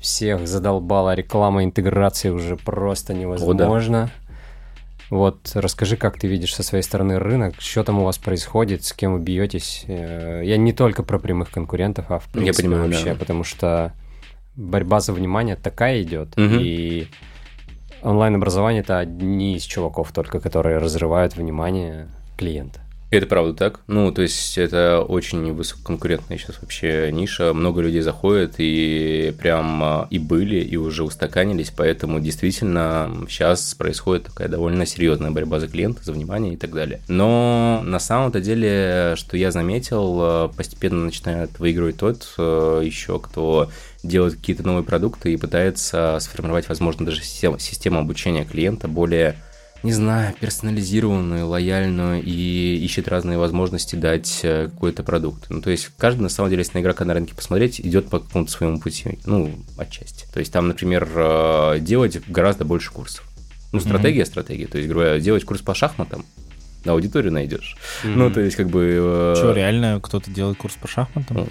всех 0.00 0.46
задолбала 0.46 1.14
реклама 1.14 1.64
интеграции 1.64 2.28
уже 2.30 2.56
просто 2.56 3.14
невозможно. 3.14 4.10
Вот 5.10 5.50
расскажи, 5.54 5.96
как 5.96 6.18
ты 6.18 6.28
видишь 6.28 6.54
со 6.54 6.62
своей 6.62 6.82
стороны 6.84 7.18
рынок, 7.18 7.54
что 7.58 7.82
там 7.82 7.98
у 7.98 8.04
вас 8.04 8.16
происходит, 8.18 8.84
с 8.84 8.92
кем 8.92 9.14
вы 9.14 9.20
бьетесь. 9.20 9.84
Э, 9.88 10.40
Я 10.44 10.56
не 10.56 10.72
только 10.72 11.02
про 11.02 11.18
прямых 11.18 11.50
конкурентов, 11.50 12.06
а 12.10 12.20
в 12.20 12.26
Я 12.28 12.32
принципе 12.32 12.68
понимаю, 12.68 12.90
вообще, 12.90 13.12
да. 13.12 13.14
потому 13.16 13.42
что 13.44 13.92
борьба 14.56 15.00
за 15.00 15.12
внимание 15.12 15.56
такая 15.56 16.02
идет, 16.02 16.36
Мгм. 16.36 16.58
и 16.60 17.08
онлайн-образование 18.02 18.82
это 18.82 18.98
одни 18.98 19.56
из 19.56 19.62
чуваков 19.64 20.12
только, 20.12 20.40
которые 20.40 20.78
разрывают 20.78 21.36
внимание 21.36 22.08
клиента. 22.38 22.80
Это 23.10 23.26
правда 23.26 23.54
так. 23.54 23.80
Ну, 23.88 24.12
то 24.12 24.22
есть 24.22 24.56
это 24.56 25.00
очень 25.00 25.52
высококонкурентная 25.52 26.38
сейчас 26.38 26.60
вообще 26.62 27.10
ниша. 27.12 27.52
Много 27.52 27.80
людей 27.80 28.02
заходят 28.02 28.54
и 28.58 29.34
прям 29.36 29.82
а, 29.82 30.06
и 30.10 30.20
были, 30.20 30.60
и 30.60 30.76
уже 30.76 31.02
устаканились. 31.02 31.72
Поэтому 31.76 32.20
действительно 32.20 33.10
сейчас 33.28 33.74
происходит 33.74 34.26
такая 34.26 34.46
довольно 34.46 34.86
серьезная 34.86 35.32
борьба 35.32 35.58
за 35.58 35.66
клиента, 35.66 36.04
за 36.04 36.12
внимание 36.12 36.54
и 36.54 36.56
так 36.56 36.72
далее. 36.72 37.00
Но 37.08 37.82
на 37.84 37.98
самом-то 37.98 38.40
деле, 38.40 39.14
что 39.16 39.36
я 39.36 39.50
заметил, 39.50 40.18
а, 40.20 40.48
постепенно 40.48 41.04
начинает 41.04 41.58
выигрывать 41.58 41.96
тот 41.96 42.32
а, 42.38 42.80
еще, 42.80 43.18
кто 43.18 43.70
делает 44.04 44.36
какие-то 44.36 44.62
новые 44.64 44.84
продукты 44.84 45.32
и 45.32 45.36
пытается 45.36 46.16
сформировать, 46.20 46.68
возможно, 46.68 47.06
даже 47.06 47.22
систему, 47.22 47.58
систему 47.58 47.98
обучения 47.98 48.44
клиента 48.44 48.86
более 48.86 49.36
не 49.82 49.92
знаю, 49.92 50.34
персонализированную, 50.38 51.46
лояльную 51.46 52.22
и 52.22 52.76
ищет 52.84 53.08
разные 53.08 53.38
возможности 53.38 53.96
дать 53.96 54.40
э, 54.42 54.68
какой-то 54.68 55.02
продукт. 55.02 55.46
Ну, 55.48 55.62
то 55.62 55.70
есть 55.70 55.90
каждый, 55.96 56.22
на 56.22 56.28
самом 56.28 56.50
деле, 56.50 56.60
если 56.60 56.78
на 56.78 56.82
игрока 56.82 57.04
на 57.04 57.14
рынке 57.14 57.34
посмотреть, 57.34 57.80
идет 57.80 58.08
по 58.08 58.20
какому-то 58.20 58.50
своему 58.50 58.78
пути, 58.80 59.18
ну, 59.24 59.54
отчасти. 59.76 60.26
То 60.32 60.40
есть 60.40 60.52
там, 60.52 60.68
например, 60.68 61.08
э, 61.14 61.78
делать 61.80 62.20
гораздо 62.28 62.64
больше 62.64 62.90
курсов. 62.92 63.26
Ну, 63.72 63.80
стратегия, 63.80 64.26
стратегия. 64.26 64.66
То 64.66 64.78
есть, 64.78 64.90
говоря, 64.90 65.18
делать 65.20 65.44
курс 65.44 65.60
по 65.62 65.74
шахматам, 65.74 66.24
на 66.84 66.92
аудиторию 66.92 67.32
найдешь. 67.32 67.76
Ну, 68.04 68.30
то 68.30 68.40
есть, 68.40 68.56
как 68.56 68.68
бы... 68.68 68.98
э, 69.00 69.34
Что, 69.36 69.52
реально 69.52 70.00
кто-то 70.02 70.30
делает 70.30 70.58
курс 70.58 70.74
по 70.74 70.88
шахматам? 70.88 71.36
ну, 71.36 71.48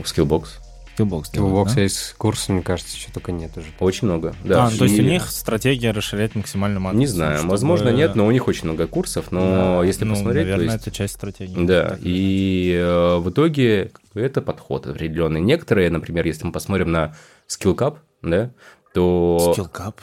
Skillbox. 1.00 1.24
Skillbox 1.34 1.76
да? 1.76 1.82
есть 1.82 2.14
курс, 2.18 2.50
мне 2.50 2.62
кажется, 2.62 2.98
что 2.98 3.14
только 3.14 3.32
нет 3.32 3.52
уже. 3.58 3.68
Очень 3.80 4.08
много. 4.08 4.36
Да, 4.44 4.66
А, 4.66 4.70
то 4.70 4.86
есть 4.86 5.00
у 5.00 5.04
них 5.04 5.30
стратегия 5.30 5.92
расширять 5.92 6.36
максимально 6.36 6.80
матрицу. 6.80 7.00
Не 7.00 7.08
знаю, 7.08 7.38
чтобы- 7.38 7.52
возможно, 7.52 7.90
нет, 7.90 8.16
но 8.16 8.26
у 8.26 8.32
них 8.32 8.48
очень 8.48 8.66
много 8.66 8.88
курсов, 8.88 9.32
но 9.32 9.80
Да, 9.80 9.86
если 9.86 10.06
ну, 10.06 10.14
посмотреть, 10.16 10.44
наверное, 10.46 10.68
то 10.68 10.74
есть... 10.74 10.88
это 10.88 10.96
часть 10.96 11.14
стратегии. 11.16 11.66
Да, 11.66 11.98
и 12.02 12.74
э, 12.80 13.18
в 13.18 13.30
итоге 13.30 13.92
это 14.14 14.42
подход 14.42 14.88
определенный. 14.88 15.42
Некоторые, 15.42 15.90
например, 15.90 16.26
если 16.26 16.46
мы 16.46 16.52
посмотрим 16.52 16.92
на 16.92 17.16
Skill 17.48 17.76
Cup, 17.76 17.98
да, 18.22 18.52
то 18.94 19.54
Skillcap. 19.58 19.96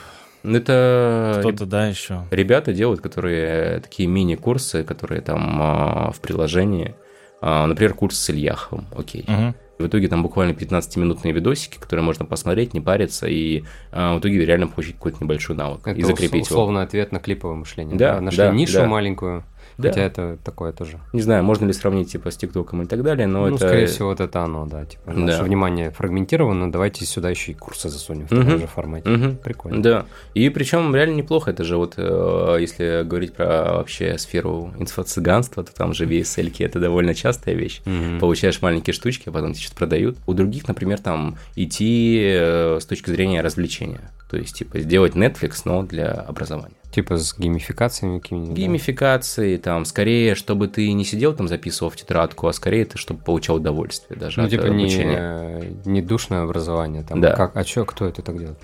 это 0.43 1.35
Кто-то, 1.39 1.65
да, 1.65 1.87
еще. 1.87 2.25
ребята 2.31 2.73
делают, 2.73 3.01
которые 3.01 3.79
такие 3.81 4.07
мини-курсы, 4.07 4.83
которые 4.83 5.21
там 5.21 5.59
а, 5.61 6.11
в 6.11 6.19
приложении. 6.19 6.95
А, 7.41 7.67
Например, 7.67 7.93
курс 7.93 8.17
с 8.17 8.29
Ильяхом, 8.29 8.87
окей. 8.95 9.23
Мгм. 9.27 9.55
В 9.77 9.85
итоге 9.85 10.07
там 10.07 10.23
буквально 10.23 10.53
15-минутные 10.53 11.33
видосики, 11.33 11.77
которые 11.77 12.03
можно 12.03 12.25
посмотреть, 12.25 12.73
не 12.73 12.81
париться, 12.81 13.27
и 13.27 13.63
а, 13.91 14.15
в 14.15 14.19
итоге 14.19 14.43
реально 14.43 14.67
получить 14.67 14.95
какой-то 14.95 15.23
небольшой 15.23 15.55
навык 15.55 15.87
Это 15.87 15.99
и 15.99 16.03
закрепить 16.03 16.43
условный 16.43 16.79
его. 16.81 16.87
ответ 16.87 17.11
на 17.11 17.19
клиповое 17.19 17.55
мышление. 17.55 17.95
Да, 17.95 18.19
Нашли 18.19 18.37
да, 18.37 18.51
нишу 18.51 18.73
да. 18.73 18.87
маленькую, 18.87 19.43
Да. 19.77 19.89
хотя 19.89 20.01
это 20.01 20.37
такое 20.43 20.71
тоже. 20.71 20.99
Не 21.13 21.21
знаю, 21.21 21.43
можно 21.43 21.65
ли 21.65 21.73
сравнить 21.73 22.11
типа 22.11 22.31
с 22.31 22.37
ТикТоком 22.37 22.81
и 22.81 22.85
так 22.85 23.03
далее, 23.03 23.27
но 23.27 23.47
ну, 23.47 23.55
это... 23.55 23.67
скорее 23.67 23.85
всего, 23.87 24.09
вот 24.09 24.19
это 24.19 24.41
оно, 24.41 24.65
да. 24.65 24.85
Типа, 24.85 25.11
Да. 25.11 25.13
наше 25.13 25.43
внимание 25.43 25.91
фрагментировано, 25.91 26.71
давайте 26.71 27.05
сюда 27.05 27.29
еще 27.29 27.51
и 27.51 27.55
курсы 27.55 27.89
засунем 27.89 28.25
в 28.25 28.29
таком 28.29 28.59
же 28.59 28.67
формате. 28.67 29.09
Мгм. 29.09 29.37
Прикольно. 29.37 29.81
Да. 29.81 30.05
И 30.33 30.49
причем 30.49 30.95
реально 30.95 31.15
неплохо. 31.15 31.51
Это 31.51 31.63
же 31.63 31.77
вот, 31.77 31.93
э, 31.97 32.57
если 32.59 33.03
говорить 33.03 33.33
про 33.33 33.73
вообще 33.75 34.17
сферу 34.17 34.73
инфо-цыганства, 34.77 35.63
то 35.63 35.73
там 35.73 35.93
же 35.93 36.05
VSL 36.05 36.47
это 36.59 36.79
довольно 36.79 37.13
частая 37.13 37.55
вещь. 37.55 37.81
Мгм. 37.85 38.19
Получаешь 38.19 38.61
маленькие 38.61 38.93
штучки, 38.93 39.29
а 39.29 39.31
потом 39.31 39.53
тебе 39.53 39.63
что-то 39.63 39.77
продают. 39.77 40.17
У 40.25 40.33
других, 40.33 40.67
например, 40.67 40.99
там 40.99 41.37
идти 41.55 42.19
э, 42.23 42.79
с 42.81 42.85
точки 42.85 43.09
зрения 43.09 43.41
развлечения. 43.41 44.11
То 44.29 44.37
есть, 44.37 44.55
типа, 44.57 44.79
сделать 44.79 45.13
Netflix, 45.13 45.61
но 45.65 45.83
для 45.83 46.11
образования. 46.11 46.76
Типа 46.91 47.17
с 47.17 47.37
геймификациями 47.37 48.19
какими-нибудь. 48.19 48.55
да? 48.55 48.61
Геймификации, 48.61 49.57
там, 49.57 49.85
скорее, 49.85 50.35
чтобы 50.35 50.67
ты 50.67 50.91
не 50.93 51.03
сидел 51.03 51.33
там, 51.33 51.47
записывал 51.47 51.91
в 51.91 51.95
тетрадку, 51.97 52.47
а 52.47 52.53
скорее 52.53 52.85
ты, 52.85 52.97
чтобы 52.97 53.21
получал 53.21 53.57
удовольствие 53.57 54.17
даже 54.19 54.39
Ну, 54.39 54.45
от 54.45 54.51
типа 54.51 54.65
э, 54.65 54.69
не, 54.69 54.83
обучения. 54.83 55.73
не 55.85 56.01
душное 56.01 56.43
образование. 56.43 57.03
Там, 57.03 57.19
Да. 57.21 57.33
как, 57.35 57.55
а 57.57 57.63
чё, 57.63 57.83
кто 57.85 58.05
это 58.05 58.21
так 58.21 58.37
делает? 58.37 58.57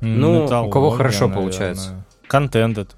Ну, 0.00 0.44
у 0.46 0.70
кого 0.70 0.90
хорошо 0.90 1.26
наверное. 1.28 1.36
получается? 1.42 2.04
Контент 2.26 2.78
это, 2.78 2.94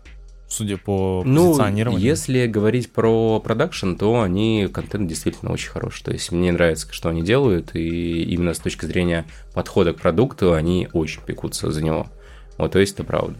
судя 0.49 0.77
по 0.79 1.23
Ну, 1.27 1.49
позиционированию. 1.49 2.01
если 2.01 2.47
говорить 2.47 2.93
про 2.93 3.41
продакшн, 3.41 3.95
то 3.95 4.21
они 4.23 4.69
контент 4.73 5.09
действительно 5.09 5.51
очень 5.53 5.71
хороший. 5.71 6.05
То 6.05 6.13
есть 6.13 6.31
мне 6.31 6.53
нравится, 6.53 6.87
что 6.93 7.09
они 7.09 7.23
делают, 7.23 7.75
и 7.75 8.23
именно 8.23 8.55
с 8.55 8.59
точки 8.61 8.85
зрения 8.87 9.25
подхода 9.55 9.93
к 9.93 9.97
продукту 10.01 10.53
они 10.55 10.89
очень 10.93 11.21
пекутся 11.23 11.73
за 11.73 11.83
него. 11.83 12.07
Вот, 12.59 12.73
то 12.73 12.79
есть 12.79 12.95
это 12.95 13.03
правда. 13.05 13.35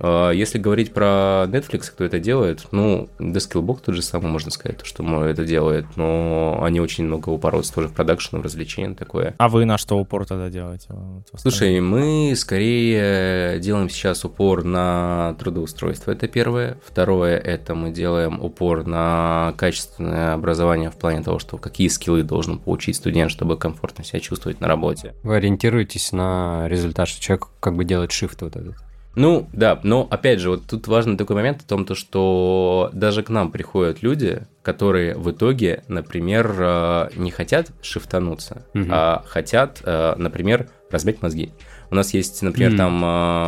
А, 0.00 0.30
Если 0.30 0.58
говорить 0.58 0.92
про 0.92 1.46
Netflix, 1.48 1.90
кто 1.90 2.04
это 2.04 2.18
делает, 2.18 2.66
ну, 2.70 3.08
да 3.18 3.38
Skillbox 3.38 3.80
тот 3.86 3.94
же 3.94 4.02
самый, 4.02 4.30
можно 4.30 4.50
сказать, 4.50 4.78
то, 4.78 4.84
что 4.84 5.24
это 5.24 5.44
делает, 5.44 5.86
но 5.96 6.60
они 6.62 6.80
очень 6.80 7.04
много 7.04 7.30
упоротся 7.30 7.74
тоже 7.74 7.88
в 7.88 7.94
продакшн, 7.94 8.36
в 8.38 8.42
развлечения 8.42 8.94
такое. 8.94 9.34
А 9.38 9.48
вы 9.48 9.64
на 9.64 9.78
что 9.78 9.96
упор 9.96 10.26
тогда 10.26 10.50
делаете? 10.50 10.88
Слушай, 11.36 11.80
мы 11.80 12.34
скорее 12.36 13.58
делаем 13.60 13.88
сейчас 13.88 14.24
упор 14.24 14.64
на 14.64 15.34
трудоустройство, 15.38 16.12
это 16.12 16.28
первое. 16.28 16.78
Второе, 16.84 17.38
это 17.38 17.74
мы 17.74 17.90
делаем 17.90 18.40
упор 18.42 18.86
на 18.86 19.54
качественное 19.56 20.34
образование 20.34 20.90
в 20.90 20.96
плане 20.96 21.22
того, 21.22 21.38
что 21.38 21.58
какие 21.58 21.88
скиллы 21.88 22.22
должен 22.22 22.58
получить 22.58 22.96
студент, 22.96 23.30
чтобы 23.30 23.56
комфортно 23.56 24.04
себя 24.04 24.20
чувствовать 24.20 24.60
на 24.60 24.68
работе. 24.68 25.14
Вы 25.22 25.36
ориентируетесь 25.36 26.12
на 26.12 26.66
результат, 26.68 27.08
что 27.08 27.20
человек 27.20 27.48
как 27.60 27.76
бы 27.76 27.84
делает 27.84 28.10
shift 28.10 28.38
вот 28.40 28.56
этот. 28.56 28.76
Ну, 29.14 29.48
да, 29.52 29.80
но 29.82 30.06
опять 30.10 30.38
же, 30.38 30.50
вот 30.50 30.66
тут 30.68 30.86
важный 30.86 31.16
такой 31.16 31.34
момент 31.34 31.62
о 31.62 31.66
том, 31.66 31.84
то, 31.84 31.94
что 31.96 32.90
даже 32.92 33.22
к 33.24 33.30
нам 33.30 33.50
приходят 33.50 34.00
люди, 34.02 34.42
которые 34.62 35.16
в 35.16 35.30
итоге, 35.32 35.82
например, 35.88 36.54
э, 36.58 37.08
не 37.16 37.30
хотят 37.32 37.72
шифтануться, 37.82 38.66
Мгм. 38.74 38.90
а 38.92 39.24
хотят, 39.26 39.80
э, 39.84 40.14
например, 40.16 40.68
разбить 40.90 41.20
мозги. 41.20 41.52
У 41.90 41.94
нас 41.96 42.14
есть, 42.14 42.42
например, 42.42 42.70
Мгм. 42.70 42.78
там 42.78 43.04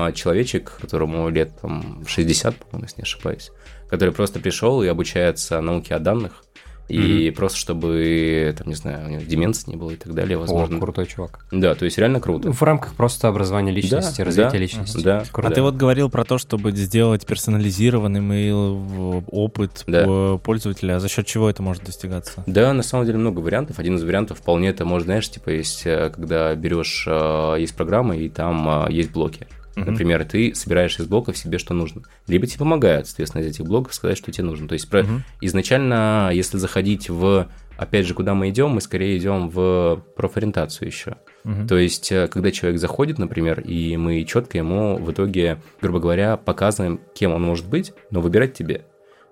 э, 0.09 0.13
человечек, 0.15 0.73
которому 0.81 1.29
лет 1.29 1.53
там, 1.61 2.05
60, 2.07 2.57
по-моему, 2.57 2.87
если 2.87 2.97
не 2.97 3.03
ошибаюсь, 3.03 3.53
который 3.89 4.13
просто 4.13 4.41
пришел 4.41 4.83
и 4.83 4.89
обучается 4.89 5.61
науке 5.61 5.95
о 5.95 5.99
данных, 6.01 6.43
и 6.91 7.31
просто 7.31 7.59
чтобы, 7.59 8.55
там, 8.59 8.69
не 8.69 8.75
знаю, 8.75 9.07
у 9.07 9.11
него 9.11 9.23
деменции 9.23 9.71
не 9.71 9.77
было 9.77 9.91
и 9.91 9.97
так 9.97 10.13
далее, 10.15 10.37
возможно. 10.37 10.77
О, 10.77 10.81
крутой 10.81 11.07
чувак. 11.07 11.45
Да, 11.51 11.75
то 11.75 11.85
есть 11.85 11.99
реально 11.99 12.21
круто. 12.21 12.53
В 12.53 12.63
рамках 12.63 12.95
просто 12.95 13.29
образования 13.29 13.73
личности, 13.73 14.19
Да, 14.19 14.25
развития 14.25 14.51
да, 14.51 14.59
личности. 14.59 15.03
да. 15.03 15.25
Круто. 15.31 15.49
А 15.49 15.53
ты 15.53 15.63
вот 15.63 15.75
говорил 15.77 16.11
про 16.11 16.25
то, 16.25 16.39
чтобы 16.39 16.73
сделать 16.73 17.27
персонализированный 17.27 18.21
мейл, 18.21 18.75
в- 18.77 19.25
опыт 19.31 19.85
Да. 19.87 20.05
э, 20.07 20.39
пользователя. 20.43 20.97
А 20.97 21.01
за 21.01 21.09
счет 21.09 21.27
чего 21.27 21.49
это 21.49 21.63
может 21.63 21.85
достигаться? 21.85 22.43
Да, 22.47 22.73
на 22.73 22.83
самом 22.83 23.07
деле 23.07 23.19
много 23.19 23.41
вариантов. 23.41 23.79
Один 23.79 23.97
из 23.97 24.03
вариантов 24.05 24.39
вполне 24.39 24.69
это 24.69 24.85
может, 24.85 25.07
знаешь, 25.07 25.29
типа 25.31 25.51
есть, 25.51 25.83
э, 25.87 26.11
когда 26.15 26.55
берешь, 26.55 27.05
э, 27.09 27.57
есть 27.59 27.75
программа, 27.75 28.17
и 28.17 28.29
там 28.29 28.87
есть 28.91 29.13
блоки. 29.13 29.47
Мгм. 29.77 29.93
Например, 29.93 30.25
ты 30.25 30.55
собираешь 30.55 30.99
из 30.99 31.07
блоков 31.07 31.37
себе, 31.39 31.59
что 31.59 31.75
нужно. 31.75 32.03
Либо 32.27 32.47
тебе 32.47 32.59
помогают, 32.59 33.07
соответственно, 33.07 33.43
из 33.43 33.47
этих 33.47 33.65
блоков 33.65 33.95
сказать, 33.95 34.19
что 34.19 34.33
тебе 34.33 34.45
нужно. 34.45 34.67
То 34.69 34.73
есть 34.75 34.89
про- 34.91 35.03
Мгм. 35.05 35.23
изначально, 35.41 36.31
если 36.33 36.57
заходить 36.59 37.09
в, 37.09 37.49
опять 37.77 38.07
же, 38.07 38.15
куда 38.15 38.35
мы 38.35 38.49
идем, 38.51 38.71
мы 38.71 38.81
скорее 38.81 39.17
идем 39.17 39.49
в 39.49 40.03
профориентацию 40.17 40.89
еще. 40.89 41.17
Мгм. 41.45 41.69
То 41.69 41.79
есть, 41.79 42.11
э, 42.13 42.29
когда 42.29 42.51
человек 42.51 42.81
заходит, 42.81 43.19
например, 43.19 43.61
и 43.61 43.97
мы 43.97 44.25
четко 44.25 44.59
ему 44.59 44.97
в 44.97 45.11
итоге, 45.13 45.61
грубо 45.81 46.01
говоря, 46.01 46.37
показываем, 46.37 47.01
кем 47.15 47.33
он 47.33 47.43
может 47.43 47.69
быть, 47.69 47.93
но 48.11 48.21
выбирать 48.21 48.55
тебе. 48.55 48.85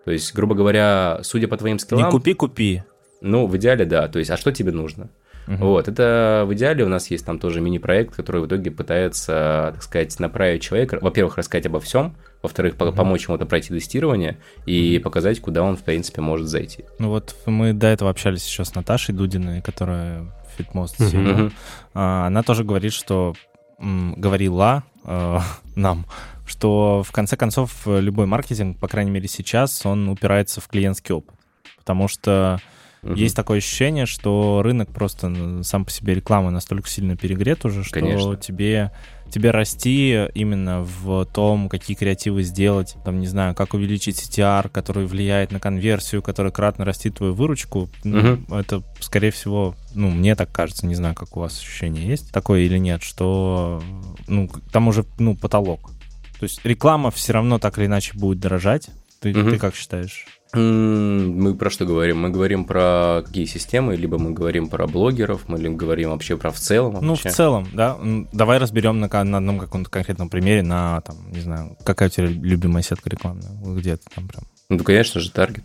То 0.05 0.13
есть, 0.13 0.35
грубо 0.35 0.55
говоря, 0.55 1.21
судя 1.23 1.49
по 1.49 1.57
твоим 1.57 1.75
Не 1.77 1.81
скиллам... 1.81 2.11
купи, 2.11 2.33
купи. 2.35 2.83
Ну, 3.21 3.47
в 3.47 3.57
идеале, 3.57 3.85
да. 3.85 4.07
То 4.09 4.19
есть, 4.21 4.31
а 4.31 4.37
что 4.37 4.53
тебе 4.53 4.71
нужно? 4.73 5.11
Мгм. 5.49 5.57
Вот, 5.65 5.89
это 5.89 6.45
в 6.47 6.53
идеале 6.53 6.85
у 6.85 6.89
нас 6.89 7.11
есть 7.11 7.25
там 7.25 7.39
тоже 7.39 7.61
мини-проект, 7.63 8.15
который 8.15 8.43
в 8.43 8.47
итоге 8.47 8.71
пытается, 8.71 9.71
так 9.73 9.83
сказать, 9.83 10.19
направить 10.21 10.61
человека, 10.63 10.99
во-первых, 11.01 11.39
рассказать 11.39 11.65
обо 11.67 11.81
всем, 11.81 12.15
во-вторых, 12.43 12.75
Мгм. 12.79 12.95
помочь 12.95 13.25
ему 13.27 13.37
это 13.37 13.47
пройти 13.47 13.69
тестирование 13.71 14.37
и 14.67 15.01
показать, 15.03 15.41
куда 15.41 15.63
он, 15.63 15.77
в 15.77 15.83
принципе, 15.83 16.21
может 16.21 16.49
зайти. 16.49 16.85
Ну 16.99 17.09
вот 17.09 17.35
мы 17.47 17.73
до 17.73 17.87
этого 17.87 18.11
общались 18.11 18.47
еще 18.47 18.65
с 18.65 18.75
Наташей 18.75 19.15
Дудиной, 19.15 19.63
которая 19.63 20.27
Фитмост. 20.59 21.01
Мгм. 21.01 21.53
А, 21.95 22.27
Она 22.27 22.43
тоже 22.43 22.65
говорит, 22.65 22.93
что 22.93 23.33
м, 23.81 24.15
говорила 24.19 24.83
э, 25.05 25.39
нам, 25.77 26.05
что 26.47 27.03
в 27.03 27.11
конце 27.13 27.37
концов 27.37 27.87
любой 27.87 28.27
маркетинг, 28.27 28.79
по 28.79 28.89
крайней 28.89 29.11
мере 29.13 29.29
сейчас, 29.29 29.87
он 29.87 30.09
упирается 30.11 30.61
в 30.61 30.69
клиентский 30.69 31.15
опыт. 31.15 31.35
Потому 31.79 32.09
что 32.09 32.59
Мгм. 33.03 33.15
есть 33.15 33.37
такое 33.37 33.59
ощущение, 33.59 34.07
что 34.07 34.61
рынок 34.63 34.93
просто 34.93 35.63
сам 35.63 35.85
по 35.85 35.91
себе 35.91 36.15
рекламы 36.15 36.51
настолько 36.51 36.89
сильно 36.89 37.17
перегрет 37.17 37.65
уже, 37.65 37.85
что 37.85 37.95
Конечно. 37.95 38.37
тебе, 38.37 38.91
тебе 39.31 39.51
расти 39.51 40.27
именно 40.35 40.83
в 40.83 41.25
том, 41.27 41.69
какие 41.69 41.97
креативы 41.97 42.43
сделать, 42.43 42.97
там, 43.05 43.21
не 43.21 43.27
знаю, 43.27 43.55
как 43.55 43.75
увеличить 43.75 44.17
CTR, 44.19 44.69
который 44.69 45.07
влияет 45.07 45.53
на 45.53 45.61
конверсию, 45.61 46.23
который 46.23 46.51
кратно 46.53 46.85
растит 46.85 47.17
твою 47.17 47.35
выручку. 47.35 47.89
Ну, 48.05 48.17
Мгм. 48.19 48.55
Это, 48.55 48.83
скорее 49.01 49.31
всего, 49.31 49.75
ну, 49.95 50.11
мне 50.11 50.35
так 50.35 50.51
кажется, 50.51 50.87
не 50.87 50.95
знаю, 50.95 51.15
как 51.15 51.37
у 51.37 51.41
вас 51.41 51.59
ощущение 51.59 52.07
есть 52.07 52.33
такое 52.33 52.61
или 52.63 52.79
нет, 52.79 53.03
что, 53.03 53.83
ну, 54.27 54.51
там 54.73 54.89
уже, 54.89 55.05
ну, 55.19 55.37
потолок. 55.37 55.91
То 56.39 56.45
есть 56.45 56.65
реклама 56.65 57.11
все 57.11 57.33
равно 57.33 57.59
так 57.59 57.79
или 57.79 57.87
иначе 57.87 58.13
будет 58.17 58.39
дорожать. 58.41 58.89
Ты, 59.21 59.35
Мгм. 59.35 59.51
ты 59.51 59.59
как 59.59 59.75
считаешь? 59.75 60.27
Мы 60.55 61.55
про 61.55 61.69
что 61.69 61.85
говорим? 61.85 62.21
Мы 62.21 62.31
говорим 62.31 62.65
про 62.65 63.23
какие 63.27 63.45
системы, 63.45 63.97
либо 63.97 64.19
мы 64.19 64.31
говорим 64.33 64.69
про 64.69 64.87
блогеров, 64.87 65.47
мы 65.49 65.59
либо 65.59 65.75
говорим 65.77 66.11
вообще 66.11 66.37
про 66.39 66.51
в 66.51 66.59
целом. 66.59 66.95
Ну, 66.95 67.15
в 67.15 67.23
вообще. 67.23 67.31
целом, 67.31 67.69
да. 67.75 67.99
Давай 68.33 68.59
разберем 68.59 68.99
на, 68.99 69.09
на 69.25 69.37
одном 69.39 69.59
каком-то 69.59 69.91
конкретном 69.91 70.31
примере, 70.31 70.63
на, 70.63 71.03
там, 71.03 71.17
не 71.31 71.41
знаю, 71.41 71.77
какая 71.85 72.09
у 72.09 72.13
тебя 72.13 72.27
любимая 72.29 72.83
сетка 72.83 73.11
рекламная? 73.11 73.51
Где 73.63 73.97
ты 73.99 74.05
там 74.15 74.27
прям? 74.29 74.45
Ну, 74.71 74.83
конечно 74.85 75.21
же, 75.21 75.31
таргет. 75.31 75.65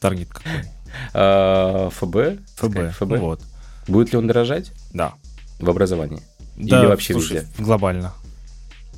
Таргет 0.00 0.28
какой? 0.30 0.50
А, 1.12 1.90
ФБ? 1.90 2.40
ФБ. 2.56 2.92
ФБ. 2.96 3.10
Ну 3.10 3.20
вот, 3.20 3.42
Будет 3.86 4.12
ли 4.12 4.18
он 4.18 4.26
дорожать 4.26 4.72
да. 4.94 5.14
в 5.58 5.68
образовании? 5.68 6.22
Да, 6.56 6.80
Или 6.80 6.86
вообще 6.86 7.12
слушай, 7.12 7.38
везде? 7.38 7.48
глобально. 7.58 8.12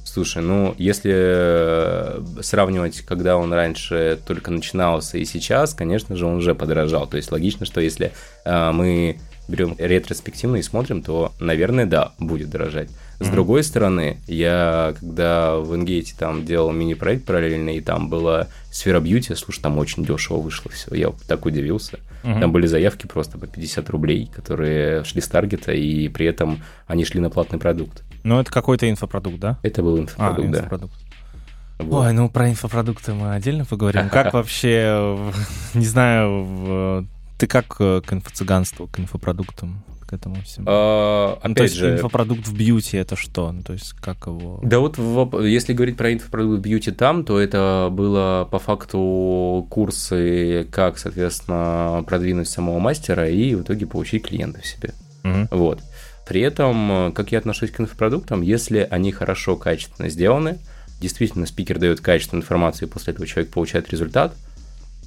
Слушай, 0.04 0.42
ну, 0.42 0.74
если 0.78 1.12
э, 1.14 2.22
сравнивать, 2.40 3.00
когда 3.02 3.36
он 3.36 3.52
раньше 3.52 4.18
только 4.26 4.50
начинался 4.50 5.16
и 5.18 5.24
сейчас, 5.24 5.74
конечно 5.74 6.16
же, 6.16 6.26
он 6.26 6.36
уже 6.36 6.54
подорожал. 6.54 7.06
То 7.06 7.16
есть 7.16 7.30
логично, 7.30 7.64
что 7.64 7.80
если 7.80 8.12
э, 8.44 8.72
мы 8.72 9.18
берем 9.48 9.74
ретроспективно 9.78 10.56
и 10.56 10.62
смотрим, 10.62 11.02
то, 11.02 11.32
наверное, 11.40 11.86
да, 11.86 12.12
будет 12.18 12.50
дорожать. 12.50 12.90
С 13.22 13.28
другой 13.28 13.62
стороны, 13.62 14.18
я 14.26 14.94
когда 14.98 15.56
в 15.56 15.74
Ингейте 15.76 16.14
там 16.18 16.44
делал 16.44 16.72
мини-проект 16.72 17.24
параллельно, 17.24 17.70
и 17.70 17.80
там 17.80 18.08
была 18.08 18.48
сфера 18.72 18.98
бьюти, 19.00 19.34
слушай, 19.34 19.60
там 19.60 19.78
очень 19.78 20.04
дешево 20.04 20.38
вышло 20.38 20.70
все. 20.72 20.92
Я 20.94 21.12
так 21.28 21.46
удивился. 21.46 22.00
Мгм. 22.24 22.40
Там 22.40 22.52
были 22.52 22.66
заявки 22.66 23.06
просто 23.06 23.38
по 23.38 23.46
50 23.46 23.90
рублей, 23.90 24.28
которые 24.34 25.04
шли 25.04 25.20
с 25.20 25.28
таргета, 25.28 25.72
и 25.72 26.08
при 26.08 26.26
этом 26.26 26.62
они 26.86 27.04
шли 27.04 27.20
на 27.20 27.30
платный 27.30 27.58
продукт. 27.58 28.02
Ну, 28.24 28.40
это 28.40 28.50
какой-то 28.50 28.88
инфопродукт, 28.88 29.38
да? 29.38 29.58
Это 29.62 29.82
был 29.82 29.96
А, 29.96 30.00
инфопродукт, 30.00 30.50
да. 30.50 30.58
инфопродукт. 30.58 30.94
Вот. 31.78 32.06
Ой, 32.06 32.12
ну 32.12 32.28
про 32.28 32.48
инфопродукты 32.50 33.12
мы 33.14 33.34
отдельно 33.34 33.64
поговорим. 33.64 34.08
Как 34.08 34.32
вообще, 34.34 35.16
в- 35.16 35.34
не 35.76 35.84
знаю, 35.86 36.44
в- 36.44 37.06
ты 37.38 37.46
как 37.48 37.76
э, 37.80 38.00
к 38.06 38.12
инфо-цыганству, 38.12 38.86
к 38.86 39.00
инфопродуктам, 39.00 39.82
к 40.06 40.12
этому 40.12 40.36
всему? 40.42 40.66
А, 40.68 41.30
Ну, 41.32 41.38
опять 41.52 41.56
то 41.56 41.62
есть 41.64 41.74
же, 41.74 41.92
инфопродукт 41.94 42.46
в 42.46 42.56
бьюти 42.56 42.98
это 42.98 43.16
что? 43.16 43.50
Ну, 43.50 43.62
то 43.62 43.72
есть 43.72 43.94
как 43.94 44.26
его... 44.28 44.60
да 44.62 44.78
вот 44.78 44.96
в- 44.96 45.40
если 45.44 45.72
говорить 45.72 45.96
про 45.96 46.12
инфопродукт 46.12 46.60
бьюти 46.62 46.92
там, 46.92 47.24
то 47.24 47.40
это 47.40 47.88
было 47.90 48.46
по 48.48 48.60
факту 48.60 49.66
курсы, 49.70 50.68
как, 50.70 50.98
соответственно, 50.98 52.04
продвинуть 52.06 52.48
самого 52.48 52.78
мастера 52.78 53.28
и 53.28 53.56
в 53.56 53.62
итоге 53.62 53.86
получить 53.86 54.24
клиентов 54.24 54.64
себе. 54.64 54.94
Угу. 55.24 55.48
Вот. 55.50 55.80
При 56.32 56.40
этом, 56.40 57.12
как 57.12 57.30
я 57.30 57.40
отношусь 57.40 57.70
к 57.70 57.80
инфопродуктам, 57.80 58.40
если 58.40 58.88
они 58.90 59.12
хорошо, 59.12 59.54
качественно 59.54 60.08
сделаны, 60.08 60.60
действительно 60.98 61.44
спикер 61.44 61.78
дает 61.78 62.00
качественную 62.00 62.42
информацию, 62.42 62.88
и 62.88 62.90
после 62.90 63.12
этого 63.12 63.26
человек 63.26 63.52
получает 63.52 63.90
результат, 63.90 64.32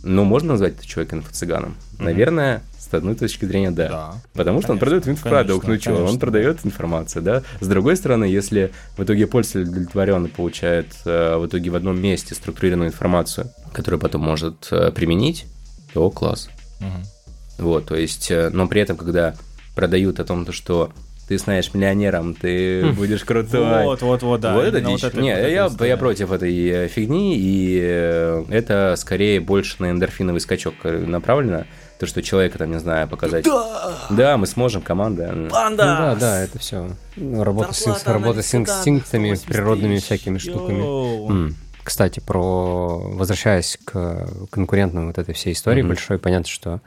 ну, 0.03 0.23
можно 0.23 0.49
назвать 0.49 0.75
это 0.75 0.85
человека 0.85 1.15
инфо-цыганом? 1.15 1.69
Mm-hmm. 1.69 2.03
Наверное, 2.03 2.61
с 2.77 2.93
одной 2.93 3.15
точки 3.15 3.45
зрения, 3.45 3.71
да. 3.71 3.87
да 3.87 4.13
Потому 4.33 4.59
что 4.59 4.67
конечно, 4.67 4.73
он 4.73 4.79
продает 4.79 5.07
инфопродукт, 5.07 5.67
ну 5.67 5.79
что, 5.79 6.05
он 6.05 6.19
продает 6.19 6.59
информацию, 6.63 7.23
да. 7.23 7.41
С 7.59 7.67
другой 7.67 7.97
стороны, 7.97 8.25
если 8.25 8.71
в 8.95 9.03
итоге 9.03 9.25
пользователь 9.25 9.71
удовлетворенно 9.71 10.27
получает 10.27 10.93
э, 11.05 11.37
в 11.37 11.47
итоге 11.47 11.71
в 11.71 11.75
одном 11.75 11.99
месте 11.99 12.35
структурированную 12.35 12.91
информацию, 12.91 13.49
которую 13.73 13.99
потом 13.99 14.21
может 14.21 14.67
э, 14.69 14.91
применить, 14.91 15.47
то 15.91 16.07
класс. 16.11 16.49
Угу. 16.81 17.65
Вот, 17.65 17.85
то 17.87 17.95
есть, 17.95 18.29
э, 18.29 18.51
но 18.53 18.67
при 18.67 18.81
этом, 18.81 18.95
когда 18.95 19.33
продают 19.73 20.19
о 20.19 20.23
том, 20.23 20.51
что 20.51 20.93
ты 21.27 21.39
станешь 21.39 21.73
миллионером, 21.73 22.35
ты 22.35 22.83
хм. 22.83 22.93
будешь 22.93 23.23
крутой. 23.23 23.83
Вот, 23.83 24.01
вот, 24.01 24.23
вот, 24.23 24.41
да. 24.41 24.53
Вот 24.53 24.65
это 24.65 24.81
дичь. 24.81 25.03
Не, 25.13 25.35
вот 25.35 25.49
я, 25.49 25.65
это 25.65 25.85
я 25.85 25.97
против 25.97 26.31
этой 26.31 26.67
э, 26.67 26.87
фигни, 26.87 27.35
и 27.37 27.79
э, 27.81 28.45
это 28.49 28.95
скорее 28.97 29.39
больше 29.39 29.75
на 29.79 29.91
эндорфиновый 29.91 30.41
скачок 30.41 30.75
направлено. 30.83 31.65
То, 31.99 32.05
что 32.07 32.21
человека 32.21 32.57
там, 32.57 32.71
не 32.71 32.79
знаю, 32.79 33.07
показать. 33.07 33.45
Да, 33.45 34.07
да 34.09 34.37
мы 34.37 34.47
сможем, 34.47 34.81
команда. 34.81 35.47
Панда! 35.49 35.85
Ну, 35.85 35.97
да, 35.97 36.15
да, 36.15 36.41
это 36.41 36.59
все. 36.59 36.89
Работа, 37.15 37.73
с, 37.73 38.05
работа 38.05 38.41
с 38.41 38.53
инстинктами, 38.53 39.33
природными 39.47 39.97
всякими 39.97 40.37
штуками. 40.37 41.55
Кстати, 41.85 42.19
про 42.19 42.97
возвращаясь 42.97 43.77
к 43.85 44.27
конкурентной 44.49 45.05
вот 45.05 45.19
этой 45.19 45.35
всей 45.35 45.53
истории 45.53 45.83
mm-hmm. 45.83 45.87
большой, 45.87 46.17
понятно, 46.17 46.49
что 46.49 46.81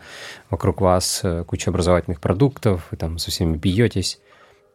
вокруг 0.51 0.81
вас 0.81 1.21
э, 1.23 1.45
куча 1.47 1.71
образовательных 1.71 2.21
продуктов, 2.21 2.89
вы 2.91 2.97
там 2.97 3.17
со 3.19 3.31
всеми 3.31 3.57
бьетесь. 3.57 4.19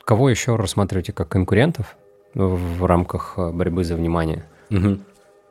Кого 0.06 0.30
еще 0.30 0.56
рассматриваете 0.56 1.14
как 1.14 1.30
конкурентов 1.30 1.96
в 2.34 2.86
рамках 2.86 3.36
э, 3.38 3.52
борьбы 3.52 3.84
за 3.84 3.96
внимание? 3.96 4.46
Угу. 4.70 5.00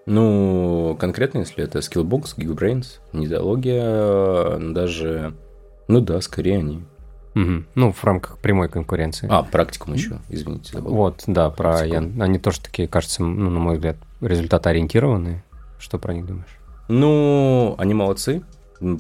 Ну, 0.07 0.97
конкретно, 0.99 1.39
если 1.39 1.65
это 1.65 1.79
Skillbox, 1.79 2.37
Geekbrains, 2.37 3.01
Нидология, 3.13 4.59
даже... 4.59 5.35
Ну 5.89 6.01
да, 6.01 6.21
скорее 6.21 6.59
они. 6.59 6.83
Угу. 7.35 7.65
Ну, 7.75 7.93
в 7.93 8.05
рамках 8.05 8.39
прямой 8.39 8.69
конкуренции. 8.69 9.27
А, 9.31 9.43
практикум 9.43 9.95
еще, 9.95 10.19
извините. 10.29 10.73
Забыл. 10.75 10.93
Вот, 10.93 11.23
да, 11.27 11.49
про 11.51 11.87
Ян. 11.87 12.21
Они 12.21 12.39
тоже 12.39 12.61
такие, 12.61 12.89
кажется, 12.89 13.23
ну, 13.23 13.49
на 13.49 13.59
мой 13.59 13.77
взгляд, 13.77 13.97
результатоориентированные. 14.21 15.43
Что 15.79 15.99
про 15.99 16.15
них 16.15 16.27
думаешь? 16.27 16.59
Ну, 16.89 17.75
они 17.79 17.95
молодцы. 17.95 18.43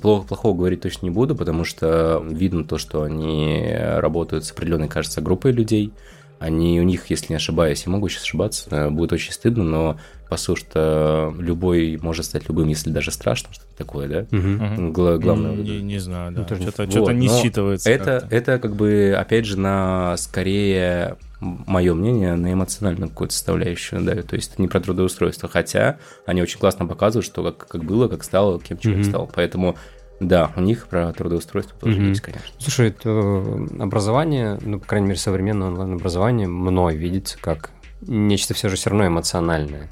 Плохо, 0.01 0.27
плохого 0.29 0.57
говорить 0.57 0.81
точно 0.81 1.07
не 1.07 1.11
буду, 1.11 1.35
потому 1.35 1.65
что 1.65 2.23
видно 2.29 2.65
то, 2.65 2.79
что 2.79 3.03
они 3.03 3.75
работают 3.75 4.45
с 4.45 4.53
определенной, 4.53 4.89
кажется, 4.89 5.21
группой 5.21 5.53
людей. 5.53 5.93
Они, 6.39 6.81
у 6.81 6.83
них, 6.83 7.07
если 7.09 7.33
не 7.33 7.37
ошибаюсь, 7.37 7.85
я 7.87 7.93
могу 7.93 8.09
сейчас 8.09 8.25
ошибаться, 8.25 8.69
э, 8.71 8.91
будет 8.91 9.13
очень 9.13 9.33
стыдно, 9.33 9.63
но 9.63 9.97
по 10.29 10.37
сути, 10.37 10.61
что 10.61 11.33
любой 11.39 11.99
может 12.03 12.25
стать 12.25 12.49
любым, 12.49 12.67
если 12.69 12.91
даже 12.91 13.13
страшно, 13.13 13.53
что-то 13.53 13.77
такое, 13.77 14.09
да? 14.09 14.37
Угу. 14.37 14.91
Гла- 14.91 15.19
главное. 15.19 15.55
Не, 15.55 15.81
не 15.83 15.99
знаю, 15.99 16.33
да. 16.33 16.45
Что-то, 16.45 16.83
вот, 16.83 16.91
что-то 16.91 17.13
не 17.13 17.29
считывается. 17.29 17.89
Это, 17.89 18.27
это 18.31 18.59
как 18.59 18.75
бы, 18.75 19.15
опять 19.17 19.45
же, 19.47 19.57
на 19.57 20.17
скорее 20.17 21.17
мое 21.43 21.95
мнение, 21.95 22.35
на 22.35 22.53
эмоциональную 22.53 23.09
какую-то 23.11 23.35
составляющую, 23.35 24.01
да, 24.03 24.23
то 24.23 24.37
есть 24.37 24.53
это 24.53 24.63
не 24.63 24.69
про 24.69 24.81
трудоустройство, 24.81 25.49
хотя 25.49 25.99
они 26.25 26.41
очень 26.41 26.59
классно 26.59 26.87
показывают, 26.87 27.27
что 27.27 27.43
как, 27.43 27.67
как 27.69 27.85
было, 27.85 28.09
как 28.09 28.23
стало, 28.23 28.61
кем 28.61 28.79
человек 28.79 29.05
mm-hmm. 29.05 29.09
стал, 29.09 29.31
поэтому 29.35 29.77
да, 30.21 30.53
у 30.57 30.61
них 30.61 30.87
про 30.87 31.13
трудоустройство 31.13 31.77
тоже 31.79 31.99
mm-hmm. 31.99 32.09
есть, 32.09 32.21
конечно. 32.21 32.47
Слушай, 32.59 32.89
это 32.89 33.09
э, 33.09 33.67
образование, 33.81 34.59
ну, 34.63 34.79
по 34.79 34.87
крайней 34.87 35.09
мере, 35.09 35.19
современное 35.19 35.69
онлайн-образование 35.69 36.47
мной 36.47 36.97
видится 36.97 37.39
как 37.39 37.71
нечто 38.03 38.55
все 38.55 38.69
же 38.69 38.77
все 38.77 38.91
равно 38.91 39.09
эмоциональное. 39.09 39.91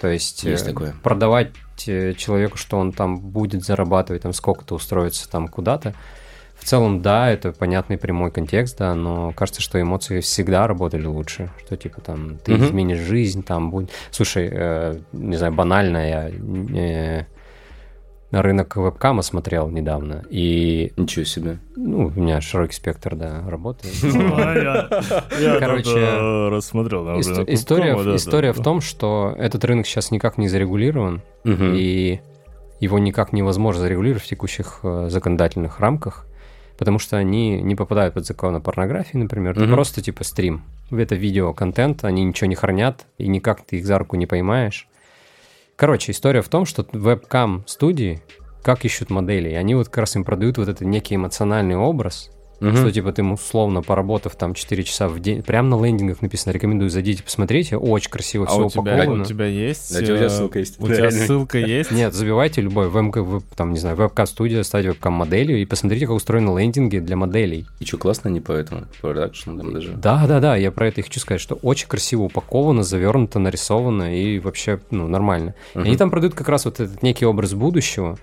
То 0.00 0.08
есть, 0.08 0.42
есть 0.42 0.64
э, 0.64 0.66
такое. 0.66 0.94
продавать 1.02 1.52
э, 1.86 2.14
человеку, 2.14 2.56
что 2.56 2.76
он 2.76 2.92
там 2.92 3.18
будет 3.20 3.64
зарабатывать, 3.64 4.22
там 4.22 4.32
сколько-то 4.32 4.74
устроиться 4.74 5.28
там 5.30 5.48
куда-то, 5.48 5.94
целом, 6.68 7.02
да, 7.02 7.30
это 7.30 7.52
понятный 7.52 7.98
прямой 7.98 8.30
контекст, 8.30 8.78
да, 8.78 8.94
но 8.94 9.32
кажется, 9.32 9.62
что 9.62 9.80
эмоции 9.80 10.20
всегда 10.20 10.66
работали 10.66 11.06
лучше, 11.06 11.50
что 11.64 11.76
типа 11.76 12.00
там 12.00 12.38
ты 12.38 12.52
mm-hmm. 12.52 12.66
изменишь 12.66 12.98
жизнь, 12.98 13.42
там 13.42 13.70
будет. 13.70 13.90
Слушай, 14.10 14.48
э, 14.52 15.00
не 15.12 15.36
знаю, 15.36 15.54
банально 15.54 16.08
я 16.08 16.28
э, 16.28 17.24
на 18.30 18.42
рынок 18.42 18.76
вебкама 18.76 19.22
смотрел 19.22 19.70
недавно, 19.70 20.24
и... 20.28 20.92
Ничего 20.96 21.24
себе. 21.24 21.58
Ну, 21.76 22.06
у 22.06 22.10
меня 22.10 22.40
широкий 22.42 22.74
спектр, 22.74 23.16
да, 23.16 23.42
работы. 23.48 23.88
Короче, 25.58 26.50
рассмотрел. 26.50 27.20
История 28.16 28.52
в 28.52 28.62
том, 28.62 28.82
что 28.82 29.34
этот 29.38 29.64
рынок 29.64 29.86
сейчас 29.86 30.10
никак 30.10 30.36
не 30.36 30.48
зарегулирован, 30.48 31.22
и 31.44 32.20
его 32.80 32.98
никак 32.98 33.32
невозможно 33.32 33.82
зарегулировать 33.82 34.22
в 34.22 34.28
текущих 34.28 34.80
э, 34.84 35.08
законодательных 35.10 35.80
рамках, 35.80 36.27
потому 36.78 36.98
что 36.98 37.16
они 37.16 37.60
не 37.60 37.74
попадают 37.74 38.14
под 38.14 38.24
закон 38.24 38.54
о 38.54 38.60
порнографии, 38.60 39.18
например. 39.18 39.58
Это 39.58 39.70
просто 39.70 40.00
типа 40.00 40.24
стрим. 40.24 40.62
Это 40.90 41.16
видео-контент, 41.16 42.04
они 42.04 42.24
ничего 42.24 42.46
не 42.46 42.54
хранят, 42.54 43.04
и 43.18 43.26
никак 43.26 43.66
ты 43.66 43.76
их 43.76 43.84
за 43.84 43.98
руку 43.98 44.16
не 44.16 44.26
поймаешь. 44.26 44.88
Короче, 45.76 46.12
история 46.12 46.40
в 46.40 46.48
том, 46.48 46.64
что 46.64 46.86
вебкам-студии 46.92 48.22
как 48.62 48.84
ищут 48.84 49.10
модели. 49.10 49.50
И 49.50 49.54
они 49.54 49.74
вот 49.74 49.88
как 49.88 49.98
раз 49.98 50.16
им 50.16 50.24
продают 50.24 50.58
вот 50.58 50.68
этот 50.68 50.82
некий 50.82 51.16
эмоциональный 51.16 51.76
образ, 51.76 52.30
Угу. 52.60 52.76
Что, 52.76 52.90
типа, 52.90 53.12
ты 53.12 53.22
условно, 53.22 53.82
поработав 53.82 54.34
там 54.34 54.54
4 54.54 54.82
часа 54.82 55.08
в 55.08 55.20
день, 55.20 55.42
прямо 55.42 55.76
на 55.76 55.84
лендингах 55.84 56.22
написано, 56.22 56.52
рекомендую, 56.52 56.90
зайдите, 56.90 57.22
посмотрите, 57.22 57.76
очень 57.76 58.10
красиво 58.10 58.46
а 58.46 58.48
все 58.48 58.66
у 58.66 58.70
тебя, 58.70 58.94
упаковано. 58.94 59.22
у 59.22 59.26
тебя 59.26 59.46
есть? 59.46 59.92
Да, 59.92 60.00
у 60.00 60.16
тебя 60.16 60.28
ссылка 60.28 60.58
есть. 60.58 60.80
У 60.80 60.86
тебя 60.86 61.10
ссылка 61.10 61.58
есть? 61.58 61.90
Нет, 61.90 62.14
забивайте 62.14 62.60
любой 62.60 62.88
веб, 62.88 63.44
там, 63.54 63.72
не 63.72 63.78
знаю, 63.78 63.96
веб-студия, 63.96 64.62
стать 64.62 64.86
веб-кам-моделью 64.86 65.60
и 65.60 65.64
посмотрите, 65.64 66.06
как 66.06 66.16
устроены 66.16 66.58
лендинги 66.58 66.98
для 66.98 67.16
моделей. 67.16 67.66
И 67.78 67.84
что, 67.84 67.98
классно 67.98 68.28
не 68.28 68.40
по 68.40 68.52
этому, 68.52 68.86
по 69.00 69.08
продакшну 69.08 69.56
там 69.56 69.72
даже? 69.72 69.92
Да, 69.92 70.26
да, 70.26 70.40
да, 70.40 70.56
я 70.56 70.72
про 70.72 70.88
это 70.88 71.00
и 71.00 71.04
хочу 71.04 71.20
сказать, 71.20 71.40
что 71.40 71.54
очень 71.56 71.88
красиво 71.88 72.22
упаковано, 72.22 72.82
завернуто, 72.82 73.38
нарисовано 73.38 74.16
и 74.16 74.38
вообще, 74.38 74.80
ну, 74.90 75.06
нормально. 75.08 75.54
Угу. 75.74 75.84
И 75.84 75.88
они 75.88 75.96
там 75.96 76.10
продают 76.10 76.34
как 76.34 76.48
раз 76.48 76.64
вот 76.64 76.80
этот 76.80 77.02
некий 77.02 77.26
образ 77.26 77.54
будущего, 77.54 78.18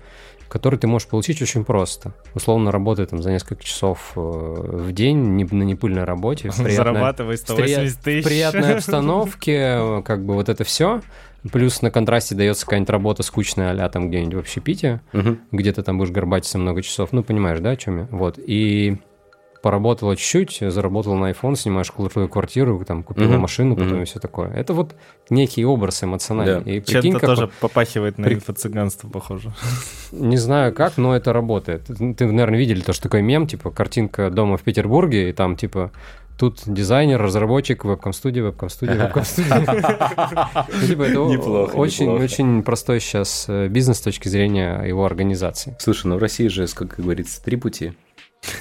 который 0.48 0.78
ты 0.78 0.86
можешь 0.86 1.08
получить 1.08 1.42
очень 1.42 1.64
просто. 1.64 2.12
Условно 2.34 2.70
работая 2.72 3.06
там 3.06 3.22
за 3.22 3.30
несколько 3.30 3.64
часов 3.64 4.12
э, 4.16 4.20
в 4.20 4.92
день 4.92 5.18
на 5.18 5.62
непыльной 5.62 6.04
работе. 6.04 6.50
Зарабатывай 6.50 7.36
180 7.36 7.98
тысяч. 7.98 8.24
В 8.24 8.28
приятной 8.28 8.74
обстановке, 8.76 9.52
э, 9.52 10.02
как 10.04 10.24
бы 10.24 10.34
вот 10.34 10.48
это 10.48 10.64
все. 10.64 11.00
Плюс 11.52 11.82
на 11.82 11.90
контрасте 11.90 12.34
дается 12.34 12.64
какая-нибудь 12.64 12.90
работа 12.90 13.22
скучная, 13.22 13.72
а 13.84 13.88
там 13.88 14.08
где-нибудь 14.08 14.34
в 14.34 14.38
общепите, 14.38 15.00
угу. 15.12 15.38
где 15.52 15.72
ты 15.72 15.82
там 15.82 15.98
будешь 15.98 16.10
горбатиться 16.10 16.58
много 16.58 16.82
часов. 16.82 17.12
Ну, 17.12 17.22
понимаешь, 17.22 17.60
да, 17.60 17.70
о 17.70 17.76
чем 17.76 17.98
я? 17.98 18.08
Вот. 18.10 18.38
И 18.38 18.96
поработала 19.62 20.16
чуть-чуть, 20.16 20.72
заработала 20.72 21.14
на 21.16 21.30
iPhone, 21.30 21.56
снимаешь 21.56 21.90
крутую 21.90 22.28
квартиру, 22.28 22.84
там, 22.84 23.02
купила 23.02 23.34
mm-hmm. 23.34 23.38
машину, 23.38 23.76
потом 23.76 23.94
mm-hmm. 23.94 24.02
и 24.02 24.04
все 24.04 24.20
такое. 24.20 24.50
Это 24.50 24.74
вот 24.74 24.94
некий 25.30 25.64
образ 25.64 26.02
эмоциональный. 26.04 26.64
Да. 26.64 26.70
И 26.70 26.80
прикинь, 26.80 27.12
Чем-то 27.12 27.26
тоже 27.26 27.50
попахивает 27.60 28.18
на 28.18 28.24
При... 28.24 28.34
инфо-цыганство, 28.34 29.08
похоже. 29.08 29.52
Не 30.12 30.36
знаю 30.36 30.72
как, 30.72 30.96
но 30.96 31.14
это 31.16 31.32
работает. 31.32 31.86
Ты, 31.86 32.26
наверное, 32.26 32.58
видели 32.58 32.80
то, 32.80 32.92
что 32.92 33.04
такой 33.04 33.22
мем, 33.22 33.46
типа, 33.46 33.70
картинка 33.70 34.30
дома 34.30 34.56
в 34.56 34.62
Петербурге, 34.62 35.30
и 35.30 35.32
там, 35.32 35.56
типа, 35.56 35.92
Тут 36.38 36.64
дизайнер, 36.66 37.20
разработчик, 37.20 37.84
вебкам-студия, 37.84 38.42
вебкам-студия, 38.42 38.96
вебкам-студия. 38.96 39.56
Ну, 40.68 40.86
типа 40.86 41.02
это 41.04 41.20
очень-очень 41.22 42.62
простой 42.62 43.00
сейчас 43.00 43.46
э, 43.48 43.68
бизнес 43.68 43.98
с 43.98 44.00
точки 44.02 44.28
зрения 44.28 44.82
его 44.82 45.06
организации. 45.06 45.76
Слушай, 45.78 46.08
ну 46.08 46.16
в 46.16 46.18
России 46.18 46.48
же, 46.48 46.66
как 46.68 46.96
говорится, 46.98 47.42
три 47.42 47.56
пути. 47.56 47.94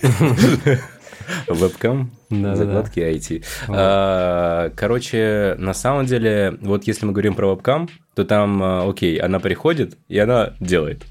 Вебкам, 1.47 2.11
закладки 2.29 2.99
IT. 2.99 3.43
А, 3.67 4.69
короче, 4.75 5.55
на 5.57 5.73
самом 5.73 6.05
деле, 6.05 6.57
вот 6.61 6.85
если 6.85 7.05
мы 7.05 7.13
говорим 7.13 7.33
про 7.33 7.49
вебкам, 7.49 7.89
то 8.13 8.23
там, 8.25 8.61
а, 8.61 8.87
окей, 8.87 9.17
она 9.17 9.39
приходит, 9.39 9.97
и 10.07 10.19
она 10.19 10.53
делает. 10.59 11.03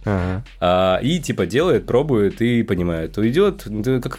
А, 0.60 0.98
и 1.02 1.18
типа 1.18 1.46
делает, 1.46 1.86
пробует 1.86 2.40
и 2.42 2.62
понимает. 2.62 3.18
Уйдет, 3.18 3.66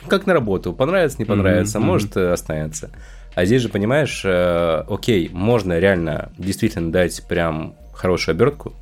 как, 0.08 0.26
на 0.26 0.34
работу. 0.34 0.74
Понравится, 0.74 1.18
не 1.20 1.26
понравится, 1.26 1.80
может 1.80 2.18
останется. 2.18 2.92
А 3.36 3.44
здесь 3.44 3.62
же, 3.62 3.70
понимаешь, 3.70 4.22
э, 4.24 4.84
окей, 4.88 5.30
можно 5.32 5.78
реально 5.78 6.32
действительно 6.38 6.90
дать 6.90 7.22
прям 7.28 7.76
хорошую 7.94 8.34
обертку, 8.34 8.74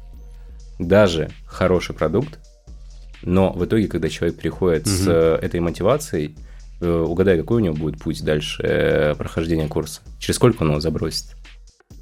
даже 0.77 1.29
хороший 1.47 1.95
продукт, 1.95 2.37
но 3.25 3.51
в 3.51 3.65
итоге, 3.65 3.87
когда 3.87 4.09
человек 4.09 4.37
приходит 4.37 4.85
угу. 4.87 4.89
с 4.89 5.07
э, 5.07 5.39
этой 5.41 5.59
мотивацией, 5.59 6.35
э, 6.81 6.89
угадай, 6.89 7.37
какой 7.37 7.57
у 7.57 7.65
него 7.65 7.75
будет 7.75 7.99
путь 7.99 8.23
дальше 8.23 8.63
э, 8.63 9.15
прохождения 9.15 9.67
курса? 9.67 10.01
Через 10.19 10.35
сколько 10.35 10.63
он 10.63 10.69
его 10.69 10.79
забросит? 10.79 11.35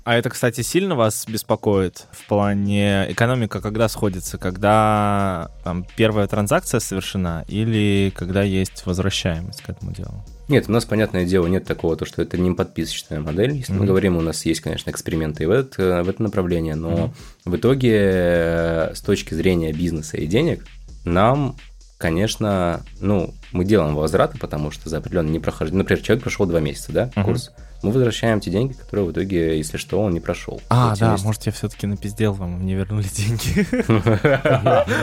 А 0.03 0.15
это, 0.15 0.32
кстати, 0.32 0.61
сильно 0.61 0.95
вас 0.95 1.26
беспокоит 1.28 2.07
в 2.11 2.28
плане 2.28 3.05
экономика, 3.11 3.61
когда 3.61 3.88
сходится, 3.88 4.39
когда 4.39 5.51
там, 5.63 5.86
первая 5.95 6.28
транзакция 6.28 6.80
совершена 6.80 7.45
или 7.47 8.11
когда 8.15 8.41
есть 8.41 8.84
возвращаемость 8.88 9.61
к 9.61 9.69
этому 9.69 9.91
делу? 9.91 10.26
Нет, 10.47 10.67
у 10.67 10.72
нас, 10.72 10.86
понятное 10.86 11.26
дело, 11.26 11.45
нет 11.47 11.65
такого, 11.65 11.95
то, 11.95 12.05
что 12.05 12.22
это 12.22 12.38
не 12.38 12.51
подписочная 12.51 13.19
модель. 13.19 13.53
Если 13.53 13.74
mm-hmm. 13.74 13.80
мы 13.80 13.86
говорим, 13.86 14.17
у 14.17 14.22
нас 14.22 14.43
есть, 14.45 14.61
конечно, 14.61 14.89
эксперименты 14.89 15.47
в 15.47 15.51
это, 15.51 16.03
в 16.03 16.09
это 16.09 16.22
направление, 16.24 16.76
но 16.76 16.89
mm-hmm. 16.89 17.11
в 17.45 17.55
итоге 17.55 18.91
с 18.93 19.01
точки 19.01 19.36
зрения 19.36 19.72
бизнеса 19.72 20.17
и 20.17 20.26
денег 20.26 20.65
нам 21.04 21.56
конечно, 22.02 22.82
ну, 22.99 23.34
мы 23.52 23.64
делаем 23.64 23.95
возвраты, 23.95 24.39
потому 24.39 24.72
что 24.72 24.89
за 24.89 24.97
определенный 24.97 25.34
непрохождение, 25.34 25.84
например, 25.84 26.04
человек 26.04 26.24
прошел 26.24 26.47
два 26.47 26.60
месяца, 26.60 26.91
да, 26.91 27.12
uh-huh. 27.16 27.24
курс, 27.24 27.52
мы 27.84 27.91
возвращаем 27.91 28.39
те 28.39 28.49
деньги, 28.52 28.74
которые 28.74 29.06
в 29.08 29.12
итоге, 29.12 29.58
если 29.58 29.78
что, 29.78 30.02
он 30.02 30.12
не 30.12 30.20
прошел. 30.20 30.62
А, 30.70 30.95
да, 30.95 31.12
месяца. 31.12 31.26
может, 31.26 31.45
я 31.45 31.52
все-таки 31.52 31.88
напиздел 31.88 32.34
вам, 32.34 32.66
не 32.66 32.74
вернули 32.74 33.08
деньги. 33.08 33.66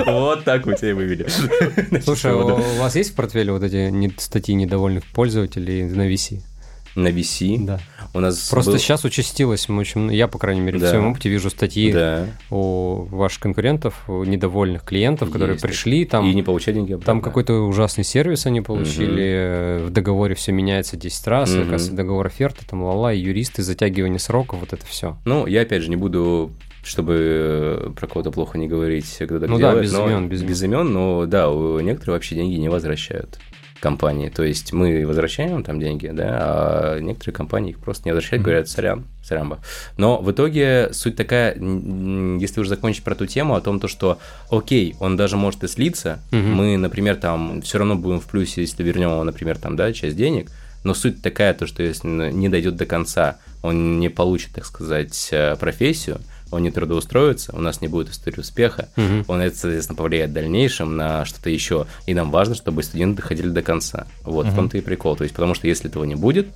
Вот 0.10 0.44
так 0.44 0.66
у 0.66 0.72
тебя 0.72 0.90
и 0.90 0.92
вывели. 0.92 1.28
Слушай, 2.00 2.32
у 2.34 2.56
вас 2.78 2.94
есть 2.96 3.12
в 3.12 3.14
портфеле 3.14 3.52
вот 3.52 3.62
эти 3.62 4.12
статьи 4.20 4.54
недовольных 4.54 5.04
пользователей 5.06 5.84
на 5.84 6.08
VC? 6.12 6.42
на 6.98 7.08
VC. 7.08 7.64
Да. 7.64 7.80
У 8.14 8.20
нас 8.20 8.48
Просто 8.48 8.72
был... 8.72 8.78
сейчас 8.78 9.04
участилось, 9.04 9.68
мы 9.68 9.80
очень, 9.80 10.12
я, 10.12 10.28
по 10.28 10.38
крайней 10.38 10.60
мере, 10.60 10.78
да. 10.78 10.86
в 10.86 10.90
своем 10.90 11.08
опыте 11.08 11.28
вижу 11.28 11.50
статьи 11.50 11.92
да. 11.92 12.26
у 12.50 13.06
ваших 13.10 13.40
конкурентов, 13.40 14.08
у 14.08 14.24
недовольных 14.24 14.82
клиентов, 14.84 15.30
которые 15.30 15.54
Есть. 15.54 15.62
пришли, 15.62 16.04
там... 16.04 16.26
И 16.26 16.34
не 16.34 16.42
получать 16.42 16.74
деньги 16.74 16.92
обратно. 16.92 17.06
Там 17.06 17.20
какой-то 17.20 17.66
ужасный 17.66 18.04
сервис 18.04 18.46
они 18.46 18.60
получили, 18.60 19.78
угу. 19.78 19.86
в 19.88 19.90
договоре 19.90 20.34
все 20.34 20.52
меняется 20.52 20.96
10 20.96 21.26
раз, 21.26 21.50
угу. 21.50 21.58
оказывается, 21.60 21.92
договор 21.92 22.26
оферты, 22.26 22.64
там 22.68 22.82
лала, 22.82 23.12
юристы, 23.12 23.62
затягивание 23.62 24.18
сроков, 24.18 24.60
вот 24.60 24.72
это 24.72 24.86
все. 24.86 25.16
Ну, 25.24 25.46
я, 25.46 25.62
опять 25.62 25.82
же, 25.82 25.90
не 25.90 25.96
буду 25.96 26.52
чтобы 26.84 27.16
э, 27.18 27.90
про 27.94 28.06
кого-то 28.06 28.30
плохо 28.30 28.56
не 28.56 28.66
говорить, 28.66 29.16
когда 29.18 29.40
так 29.40 29.50
ну 29.50 29.58
делают, 29.58 29.78
да, 29.78 29.82
без 29.82 29.92
имен, 29.92 30.28
без, 30.28 30.42
без 30.42 30.62
имен, 30.62 30.90
но 30.90 31.26
да, 31.26 31.48
некоторые 31.50 32.14
вообще 32.14 32.36
деньги 32.36 32.54
не 32.54 32.70
возвращают 32.70 33.38
компании. 33.80 34.28
То 34.28 34.42
есть 34.42 34.72
мы 34.72 35.06
возвращаем 35.06 35.62
там 35.62 35.80
деньги, 35.80 36.08
да, 36.08 36.38
а 36.40 36.98
некоторые 37.00 37.34
компании 37.34 37.70
их 37.70 37.78
просто 37.78 38.04
не 38.06 38.12
возвращают, 38.12 38.42
говорят, 38.42 38.68
сорян, 38.68 39.04
сорямба. 39.22 39.60
Но 39.96 40.18
в 40.18 40.30
итоге 40.30 40.90
суть 40.92 41.16
такая, 41.16 41.54
если 41.54 42.60
уже 42.60 42.68
закончить 42.70 43.04
про 43.04 43.14
ту 43.14 43.26
тему, 43.26 43.54
о 43.54 43.60
том, 43.60 43.80
то, 43.80 43.88
что, 43.88 44.18
окей, 44.50 44.96
он 45.00 45.16
даже 45.16 45.36
может 45.36 45.64
и 45.64 45.68
слиться, 45.68 46.20
угу. 46.32 46.40
мы, 46.40 46.76
например, 46.76 47.16
там 47.16 47.62
все 47.62 47.78
равно 47.78 47.96
будем 47.96 48.20
в 48.20 48.26
плюсе, 48.26 48.62
если 48.62 48.82
вернем 48.82 49.10
его, 49.10 49.24
например, 49.24 49.58
там, 49.58 49.76
да, 49.76 49.92
часть 49.92 50.16
денег, 50.16 50.50
но 50.84 50.94
суть 50.94 51.22
такая, 51.22 51.54
то, 51.54 51.66
что 51.66 51.82
если 51.82 52.08
не 52.08 52.48
дойдет 52.48 52.76
до 52.76 52.86
конца, 52.86 53.38
он 53.62 53.98
не 53.98 54.08
получит, 54.08 54.52
так 54.54 54.64
сказать, 54.64 55.28
э, 55.32 55.56
профессию, 55.56 56.20
он 56.50 56.62
не 56.62 56.70
трудоустроится, 56.70 57.54
у 57.54 57.60
нас 57.60 57.80
не 57.80 57.88
будет 57.88 58.10
истории 58.10 58.40
успеха, 58.40 58.88
угу. 58.96 59.24
он 59.28 59.40
это, 59.40 59.56
соответственно, 59.56 59.96
повлияет 59.96 60.30
в 60.30 60.34
дальнейшем 60.34 60.96
на 60.96 61.24
что-то 61.24 61.50
еще, 61.50 61.86
и 62.06 62.14
нам 62.14 62.30
важно, 62.30 62.54
чтобы 62.54 62.82
студенты 62.82 63.22
доходили 63.22 63.48
до 63.48 63.62
конца. 63.62 64.06
Вот, 64.22 64.46
угу. 64.46 64.52
в 64.52 64.56
том-то 64.56 64.78
и 64.78 64.80
прикол. 64.80 65.16
То 65.16 65.24
есть, 65.24 65.34
потому 65.34 65.54
что 65.54 65.66
если 65.66 65.88
этого 65.88 66.04
не 66.04 66.14
будет, 66.14 66.48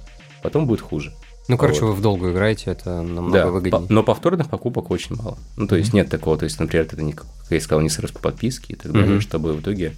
потом 0.42 0.66
будет 0.66 0.80
хуже. 0.80 1.12
Ну, 1.48 1.58
короче, 1.58 1.80
вот. 1.80 1.88
вы 1.88 1.94
в 1.94 2.00
долгу 2.00 2.30
играете, 2.30 2.70
это 2.70 3.02
намного 3.02 3.32
да, 3.32 3.50
выгоднее. 3.50 3.86
По, 3.86 3.92
но 3.92 4.02
повторных 4.02 4.48
покупок 4.48 4.90
очень 4.90 5.16
мало. 5.16 5.38
Ну, 5.56 5.66
то 5.66 5.76
есть, 5.76 5.90
mm-hmm. 5.90 5.96
нет 5.96 6.08
такого, 6.08 6.38
то 6.38 6.44
есть, 6.44 6.58
например, 6.60 6.86
это, 6.86 7.02
не, 7.02 7.12
как 7.12 7.26
я 7.50 7.60
сказал, 7.60 7.82
не 7.82 7.88
сразу 7.88 8.14
по 8.14 8.20
подписке 8.20 8.74
и 8.74 8.76
так 8.76 8.92
далее, 8.92 9.16
mm-hmm. 9.16 9.20
чтобы 9.20 9.52
в 9.52 9.60
итоге 9.60 9.94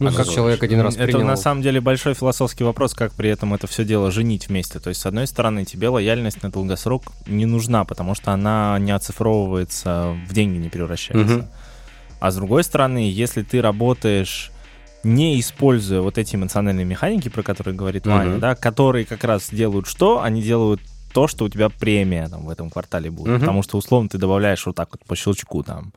ну, 0.00 0.08
а 0.08 0.12
как 0.12 0.28
человек 0.28 0.62
один 0.62 0.80
раз 0.80 0.96
Это 0.96 1.04
принял... 1.04 1.26
на 1.26 1.36
самом 1.36 1.62
деле 1.62 1.80
большой 1.80 2.14
философский 2.14 2.64
вопрос, 2.64 2.94
как 2.94 3.12
при 3.12 3.30
этом 3.30 3.54
это 3.54 3.66
все 3.66 3.84
дело 3.84 4.10
женить 4.10 4.48
вместе. 4.48 4.80
То 4.80 4.88
есть, 4.88 5.00
с 5.00 5.06
одной 5.06 5.26
стороны, 5.26 5.64
тебе 5.64 5.88
лояльность 5.88 6.42
на 6.42 6.50
долгосрок 6.50 7.04
не 7.26 7.46
нужна, 7.46 7.84
потому 7.84 8.14
что 8.14 8.32
она 8.32 8.78
не 8.80 8.92
оцифровывается, 8.92 10.16
в 10.28 10.32
деньги 10.32 10.58
не 10.58 10.68
превращается. 10.68 11.36
Угу. 11.36 11.48
А 12.20 12.30
с 12.30 12.36
другой 12.36 12.64
стороны, 12.64 13.10
если 13.10 13.42
ты 13.42 13.60
работаешь 13.60 14.50
не 15.04 15.38
используя 15.38 16.00
вот 16.00 16.18
эти 16.18 16.34
эмоциональные 16.34 16.86
механики, 16.86 17.28
про 17.28 17.42
которые 17.42 17.74
говорит 17.74 18.06
Ваня, 18.06 18.36
uh 18.36 18.38
да, 18.38 18.54
которые 18.54 19.04
как 19.04 19.22
раз 19.22 19.50
делают 19.50 19.86
что? 19.86 20.22
Они 20.22 20.42
делают 20.42 20.80
то, 21.12 21.28
что 21.28 21.44
у 21.44 21.48
тебя 21.48 21.68
премия 21.68 22.26
там, 22.28 22.46
в 22.46 22.50
этом 22.50 22.70
квартале 22.70 23.10
будет. 23.10 23.28
uh 23.28 23.38
Потому 23.38 23.62
что, 23.62 23.76
условно, 23.76 24.08
ты 24.08 24.18
добавляешь 24.18 24.64
вот 24.64 24.74
так 24.74 24.88
вот 24.92 25.04
по 25.04 25.14
щелчку 25.14 25.62
там 25.62 25.92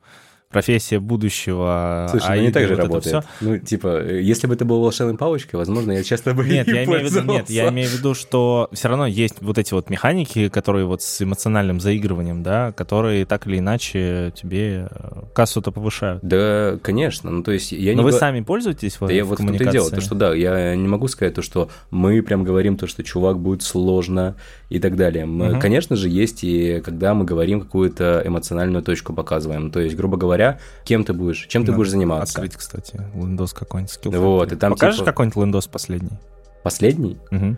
профессия 0.50 0.98
будущего. 0.98 2.06
Слушай, 2.10 2.26
а 2.26 2.36
ну 2.36 2.42
не 2.42 2.50
так 2.50 2.66
же 2.66 2.74
вот 2.74 2.82
работает. 2.82 3.24
Ну, 3.40 3.58
типа, 3.58 4.02
если 4.04 4.46
бы 4.46 4.54
это 4.54 4.64
был 4.64 4.80
волшебной 4.80 5.16
палочкой, 5.16 5.58
возможно, 5.58 5.92
я 5.92 6.02
часто 6.02 6.32
бы 6.34 6.44
нет, 6.44 6.66
я 6.68 6.84
имею 6.84 7.06
в 7.06 7.12
виду, 7.12 7.32
Нет, 7.32 7.50
я 7.50 7.68
имею 7.68 7.88
в 7.88 7.92
виду, 7.92 8.14
что 8.14 8.68
все 8.72 8.88
равно 8.88 9.06
есть 9.06 9.36
вот 9.40 9.58
эти 9.58 9.74
вот 9.74 9.90
механики, 9.90 10.48
которые 10.48 10.86
вот 10.86 11.02
с 11.02 11.22
эмоциональным 11.22 11.80
заигрыванием, 11.80 12.42
да, 12.42 12.72
которые 12.72 13.26
так 13.26 13.46
или 13.46 13.58
иначе 13.58 14.32
тебе 14.34 14.88
э, 14.90 15.22
кассу-то 15.34 15.70
повышают. 15.70 16.22
Да, 16.22 16.78
конечно. 16.82 17.30
Ну, 17.30 17.42
то 17.42 17.52
есть 17.52 17.72
я 17.72 17.92
Но 17.92 17.98
не... 17.98 18.04
вы 18.04 18.12
сами 18.12 18.40
пользуетесь 18.40 19.00
в, 19.00 19.06
да 19.06 19.12
я 19.12 19.24
вот 19.24 19.38
в 19.38 19.46
том-то 19.46 19.64
и 19.64 19.70
дело, 19.70 19.90
то, 19.90 20.00
что 20.00 20.14
да, 20.14 20.34
я 20.34 20.74
не 20.74 20.88
могу 20.88 21.08
сказать 21.08 21.34
то, 21.34 21.42
что 21.42 21.68
мы 21.90 22.22
прям 22.22 22.44
говорим 22.44 22.76
то, 22.76 22.86
что 22.86 23.02
чувак 23.02 23.38
будет 23.38 23.62
сложно 23.62 24.36
и 24.70 24.78
так 24.78 24.96
далее. 24.96 25.26
Мы, 25.26 25.52
угу. 25.52 25.60
Конечно 25.60 25.96
же, 25.96 26.08
есть 26.08 26.42
и 26.42 26.80
когда 26.80 27.12
мы 27.12 27.24
говорим 27.24 27.60
какую-то 27.60 28.22
эмоциональную 28.24 28.82
точку 28.82 29.12
показываем. 29.12 29.70
То 29.70 29.80
есть, 29.80 29.96
грубо 29.96 30.16
говоря, 30.16 30.37
говоря, 30.38 30.58
кем 30.84 31.04
ты 31.04 31.12
будешь, 31.12 31.46
чем 31.46 31.64
ты 31.64 31.72
будешь 31.72 31.90
заниматься. 31.90 32.40
Открыть, 32.40 32.56
кстати, 32.56 33.00
лендос 33.14 33.52
какой-нибудь. 33.52 33.94
Skill 33.94 34.18
вот, 34.18 34.52
и 34.52 34.56
там 34.56 34.72
Покажешь 34.72 34.96
типа... 34.96 35.06
какой-нибудь 35.06 35.36
лендос 35.36 35.66
последний? 35.66 36.18
Последний? 36.62 37.18
Угу. 37.30 37.56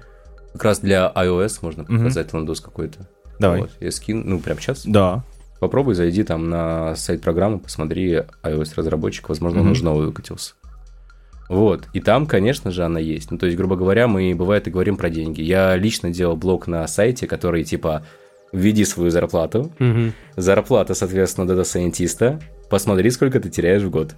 Как 0.52 0.64
раз 0.64 0.80
для 0.80 1.12
iOS 1.14 1.58
можно 1.62 1.84
показать 1.84 2.28
угу. 2.28 2.38
лендос 2.38 2.60
какой-то. 2.60 3.08
Давай. 3.38 3.62
Вот, 3.62 3.70
я 3.80 3.90
скину, 3.90 4.22
ну, 4.24 4.40
прям 4.40 4.58
сейчас? 4.58 4.84
Да. 4.84 5.24
Попробуй, 5.60 5.94
зайди 5.94 6.24
там 6.24 6.48
на 6.48 6.96
сайт 6.96 7.20
программы, 7.20 7.58
посмотри 7.58 8.22
iOS-разработчик, 8.42 9.28
возможно, 9.28 9.60
угу. 9.60 9.66
он 9.66 9.72
уже 9.72 9.84
новый 9.84 10.06
выкатился. 10.06 10.54
Вот, 11.48 11.88
и 11.92 12.00
там, 12.00 12.26
конечно 12.26 12.70
же, 12.70 12.84
она 12.84 13.00
есть. 13.00 13.30
Ну, 13.32 13.38
то 13.38 13.46
есть, 13.46 13.58
грубо 13.58 13.74
говоря, 13.74 14.06
мы, 14.06 14.34
бывает, 14.36 14.68
и 14.68 14.70
говорим 14.70 14.96
про 14.96 15.10
деньги. 15.10 15.42
Я 15.42 15.74
лично 15.74 16.10
делал 16.10 16.36
блог 16.36 16.68
на 16.68 16.86
сайте, 16.86 17.26
который, 17.26 17.64
типа, 17.64 18.04
введи 18.52 18.84
свою 18.84 19.10
зарплату, 19.10 19.72
угу. 19.80 20.12
зарплата, 20.36 20.94
соответственно, 20.94 21.48
дата-сайентиста, 21.48 22.40
посмотри, 22.70 23.10
сколько 23.10 23.40
ты 23.40 23.50
теряешь 23.50 23.82
в 23.82 23.90
год. 23.90 24.14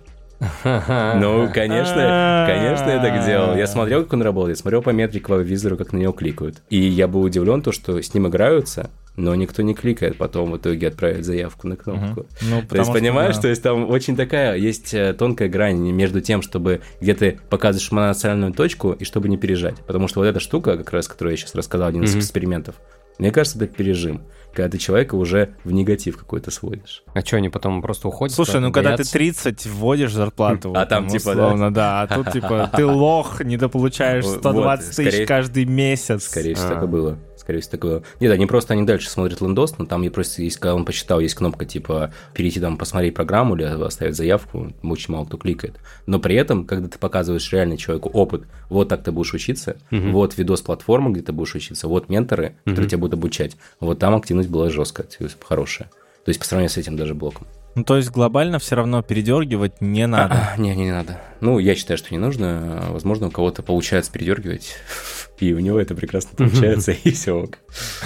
Ну, 0.65 1.49
конечно, 1.55 2.45
конечно, 2.49 2.91
я 2.91 3.01
так 3.01 3.25
делал. 3.25 3.57
Я 3.57 3.67
смотрел, 3.67 4.03
как 4.03 4.15
он 4.15 4.23
работает, 4.23 4.59
смотрел 4.59 4.83
по 4.83 4.91
метрике 4.91 5.27
по 5.27 5.35
визору, 5.35 5.77
как 5.77 5.93
на 5.93 5.99
него 5.99 6.13
кликают. 6.13 6.63
И 6.69 6.79
я 6.79 7.07
был 7.07 7.23
удивлен, 7.23 7.63
то, 7.63 7.71
что 7.71 8.01
с 8.01 8.13
ним 8.13 8.27
играются, 8.27 8.91
но 9.17 9.35
никто 9.35 9.63
не 9.63 9.75
кликает 9.75 10.17
потом 10.17 10.51
в 10.51 10.57
итоге 10.57 10.89
отправить 10.89 11.25
заявку 11.25 11.69
на 11.69 11.77
кнопку. 11.77 12.27
Ну, 12.43 12.63
то 12.69 12.77
есть, 12.77 12.93
понимаешь, 12.93 13.35
что, 13.35 13.43
то 13.43 13.49
есть 13.49 13.63
там 13.63 13.89
очень 13.89 14.17
такая, 14.17 14.57
есть 14.57 14.93
э, 14.95 15.13
тонкая 15.13 15.49
грань 15.49 15.79
между 15.93 16.21
тем, 16.21 16.43
чтобы 16.43 16.81
где 17.01 17.15
ты 17.15 17.39
показываешь 17.49 17.93
мононациальную 17.93 18.53
точку 18.53 18.93
и 18.93 19.05
чтобы 19.05 19.29
не 19.29 19.37
пережать. 19.37 19.77
Потому 19.87 20.09
что 20.09 20.21
вот 20.21 20.27
эта 20.27 20.41
штука, 20.41 20.77
как 20.77 20.93
раз, 20.93 21.09
которую 21.09 21.33
я 21.33 21.37
сейчас 21.37 21.55
рассказал, 21.55 21.89
один 21.89 22.03
из 22.03 22.17
экспериментов, 22.17 22.77
мне 23.19 23.31
кажется, 23.31 23.59
это 23.59 23.67
пережим, 23.67 24.23
когда 24.55 24.69
ты 24.69 24.79
человека 24.79 25.15
уже 25.15 25.55
в 25.65 25.73
негатив 25.73 26.17
какой-то 26.17 26.51
сводишь. 26.51 27.03
А 27.15 27.21
что, 27.21 27.37
они 27.37 27.49
потом 27.49 27.83
просто 27.83 28.09
уходят? 28.09 28.35
Слушай, 28.35 28.61
ну 28.61 28.73
когда 28.73 28.97
ты 28.97 29.05
30 29.05 29.67
вводишь 29.67 30.13
зарплату, 30.13 30.73
а 30.77 30.87
там 30.87 31.09
типа, 31.09 31.31
условно, 31.31 31.73
да, 31.73 32.03
а 32.03 32.07
тут 32.07 32.33
типа 32.33 32.71
ты 32.75 32.85
лох, 32.85 33.43
недополучаешь 33.43 34.27
120 34.27 34.97
тысяч 34.97 35.27
каждый 35.27 35.65
месяц. 35.65 36.25
Скорее 36.25 36.55
всего, 36.55 36.69
так 36.69 36.83
и 36.83 36.87
было 36.87 37.19
скорее 37.43 37.61
всего, 37.61 37.73
такое. 37.73 38.03
Нет, 38.21 38.33
они 38.33 38.47
просто 38.47 38.73
они 38.73 38.85
дальше 38.85 39.11
смотрят 39.11 39.41
лендос, 39.41 39.77
но 39.79 39.85
там 39.85 40.09
просто 40.11 40.43
есть, 40.43 40.57
когда 40.59 40.75
он 40.75 40.85
почитал, 40.85 41.21
есть 41.21 41.35
кнопка 41.35 41.65
типа 41.65 42.13
перейти 42.35 42.61
там, 42.61 42.79
посмотреть 42.79 43.15
программу 43.15 43.57
или 43.57 43.65
оставить 43.65 44.17
заявку, 44.17 44.73
очень 44.83 45.13
мало 45.13 45.27
кто 45.27 45.37
кликает. 45.37 45.79
Но 46.07 46.21
при 46.21 46.37
этом, 46.37 46.65
когда 46.65 46.89
ты 46.89 46.99
показываешь 46.99 47.53
реально 47.53 47.77
человеку 47.77 48.09
опыт, 48.11 48.45
вот 48.69 48.89
так 48.89 49.03
ты 49.03 49.13
будешь 49.13 49.35
учиться, 49.35 49.77
угу. 49.91 50.11
вот 50.11 50.39
видос 50.39 50.63
платформы, 50.63 51.13
где 51.13 51.23
ты 51.23 51.33
будешь 51.33 51.55
учиться, 51.55 51.89
вот 51.89 52.09
менторы, 52.09 52.57
которые 52.65 52.85
угу. 52.85 52.91
тебя 52.91 52.99
будут 52.99 53.15
обучать, 53.15 53.57
вот 53.81 53.99
там 53.99 54.15
активность 54.15 54.49
была 54.49 54.71
жесткая, 54.71 55.07
хорошая. 55.41 55.91
То 56.25 56.29
есть 56.29 56.39
по 56.39 56.47
сравнению 56.47 56.71
с 56.71 56.77
этим 56.77 56.97
даже 56.97 57.15
блоком. 57.15 57.47
Ну, 57.75 57.85
то 57.85 57.97
есть 57.97 58.11
глобально 58.11 58.59
все 58.59 58.77
равно 58.77 59.03
передергивать 59.03 59.81
не 59.81 60.07
надо. 60.07 60.53
А, 60.55 60.61
не, 60.61 60.75
не, 60.75 60.85
не 60.85 60.91
надо. 60.91 61.19
Ну, 61.41 61.59
я 61.59 61.75
считаю, 61.75 61.97
что 61.97 62.13
не 62.13 62.19
нужно. 62.19 62.85
Возможно, 62.91 63.29
у 63.29 63.31
кого-то 63.31 63.63
получается 63.63 64.13
передергивать, 64.13 64.77
и 65.39 65.53
у 65.55 65.59
него 65.59 65.81
это 65.81 65.95
прекрасно 65.95 66.37
получается, 66.37 66.93
и 66.93 67.11
все. 67.11 67.49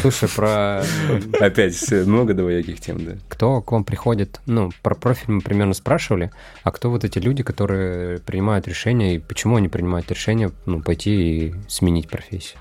Слушай, 0.00 0.28
про... 0.28 0.84
Опять 1.40 1.90
много 1.90 2.34
двояких 2.34 2.80
тем, 2.80 3.04
да. 3.04 3.12
Кто 3.28 3.60
к 3.60 3.72
вам 3.72 3.84
приходит? 3.84 4.40
Ну, 4.46 4.70
про 4.82 4.94
профиль 4.94 5.32
мы 5.34 5.40
примерно 5.40 5.74
спрашивали, 5.74 6.30
а 6.62 6.70
кто 6.70 6.90
вот 6.90 7.04
эти 7.04 7.18
люди, 7.18 7.42
которые 7.42 8.20
принимают 8.20 8.68
решения, 8.68 9.16
и 9.16 9.18
почему 9.18 9.56
они 9.56 9.68
принимают 9.68 10.10
решение, 10.10 10.52
ну, 10.64 10.80
пойти 10.80 11.46
и 11.48 11.54
сменить 11.68 12.08
профессию? 12.08 12.58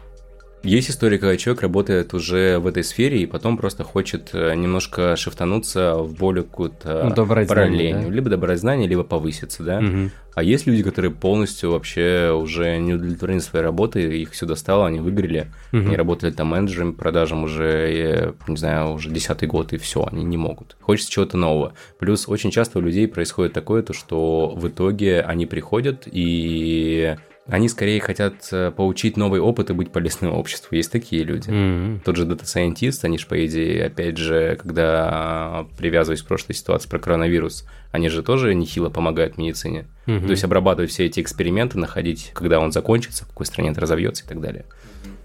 Есть 0.65 0.89
история, 0.89 1.19
когда 1.19 1.37
человек 1.37 1.61
работает 1.61 2.13
уже 2.13 2.57
в 2.59 2.67
этой 2.67 2.83
сфере 2.83 3.21
и 3.21 3.25
потом 3.25 3.57
просто 3.57 3.83
хочет 3.83 4.31
э, 4.33 4.55
немножко 4.55 5.15
шифтануться 5.15 5.95
в 5.95 6.13
более 6.15 6.43
какую-то 6.43 7.13
ну, 7.15 7.25
параллельную. 7.25 8.07
Да? 8.07 8.13
Либо 8.13 8.29
добрать 8.29 8.59
знания, 8.59 8.87
либо 8.87 9.03
повыситься, 9.03 9.63
да. 9.63 9.77
Угу. 9.77 10.09
А 10.35 10.43
есть 10.43 10.67
люди, 10.67 10.83
которые 10.83 11.11
полностью 11.11 11.71
вообще 11.71 12.31
уже 12.35 12.77
не 12.77 12.95
удовлетворены 12.95 13.39
своей 13.39 13.63
работой, 13.63 14.21
их 14.21 14.31
все 14.31 14.45
достало, 14.45 14.87
они 14.87 14.99
выиграли, 14.99 15.51
угу. 15.71 15.83
они 15.85 15.95
работали 15.95 16.31
там 16.31 16.47
менеджерами 16.47 16.91
продажам 16.91 17.43
уже, 17.43 18.33
не 18.47 18.57
знаю, 18.57 18.93
уже 18.93 19.09
десятый 19.09 19.47
год, 19.47 19.71
и 19.71 19.77
все, 19.77 20.05
они 20.11 20.23
не 20.23 20.37
могут. 20.37 20.75
Хочется 20.81 21.11
чего-то 21.11 21.37
нового. 21.37 21.73
Плюс 21.99 22.27
очень 22.27 22.51
часто 22.51 22.79
у 22.79 22.81
людей 22.81 23.07
происходит 23.07 23.53
такое, 23.53 23.83
то, 23.83 23.93
что 23.93 24.49
в 24.55 24.67
итоге 24.67 25.21
они 25.21 25.45
приходят 25.45 26.03
и 26.05 27.15
они 27.47 27.69
скорее 27.69 27.99
хотят 27.99 28.47
э, 28.51 28.71
получить 28.71 29.17
новый 29.17 29.39
опыт 29.39 29.69
и 29.69 29.73
быть 29.73 29.91
полезным 29.91 30.33
обществу. 30.33 30.75
Есть 30.75 30.91
такие 30.91 31.23
люди. 31.23 31.49
Мгм. 31.49 32.01
Тот 32.03 32.15
же 32.15 32.25
Data 32.25 32.43
Scientist, 32.43 32.99
они 33.03 33.19
же, 33.19 33.27
по 33.27 33.45
идее, 33.45 33.85
опять 33.85 34.17
же, 34.17 34.57
когда 34.59 35.67
привязываясь 35.77 36.23
к 36.23 36.27
прошлой 36.27 36.55
ситуации 36.55 36.89
про 36.89 36.97
коронавирус, 36.97 37.67
они 37.91 38.09
же 38.09 38.23
тоже 38.23 38.55
нехило 38.55 38.89
помогают 38.89 39.37
медицине. 39.37 39.85
Мгм. 40.07 40.25
То 40.25 40.31
есть 40.31 40.43
обрабатывать 40.43 40.89
все 40.89 41.05
эти 41.05 41.19
эксперименты, 41.19 41.77
находить, 41.77 42.31
когда 42.33 42.59
он 42.59 42.71
закончится, 42.71 43.25
в 43.25 43.27
какой 43.27 43.45
стране 43.45 43.69
это 43.69 43.81
разовьется 43.81 44.25
и 44.25 44.27
так 44.27 44.41
далее. 44.41 44.65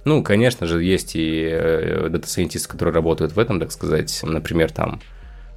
Ну, 0.04 0.22
конечно 0.22 0.66
же, 0.66 0.82
есть 0.82 1.12
и 1.14 1.48
э, 1.50 2.08
дата-сайентисты, 2.10 2.68
которые 2.68 2.94
работают 2.94 3.32
в 3.32 3.38
этом, 3.38 3.60
так 3.60 3.72
сказать, 3.72 4.20
например, 4.22 4.70
там 4.72 5.00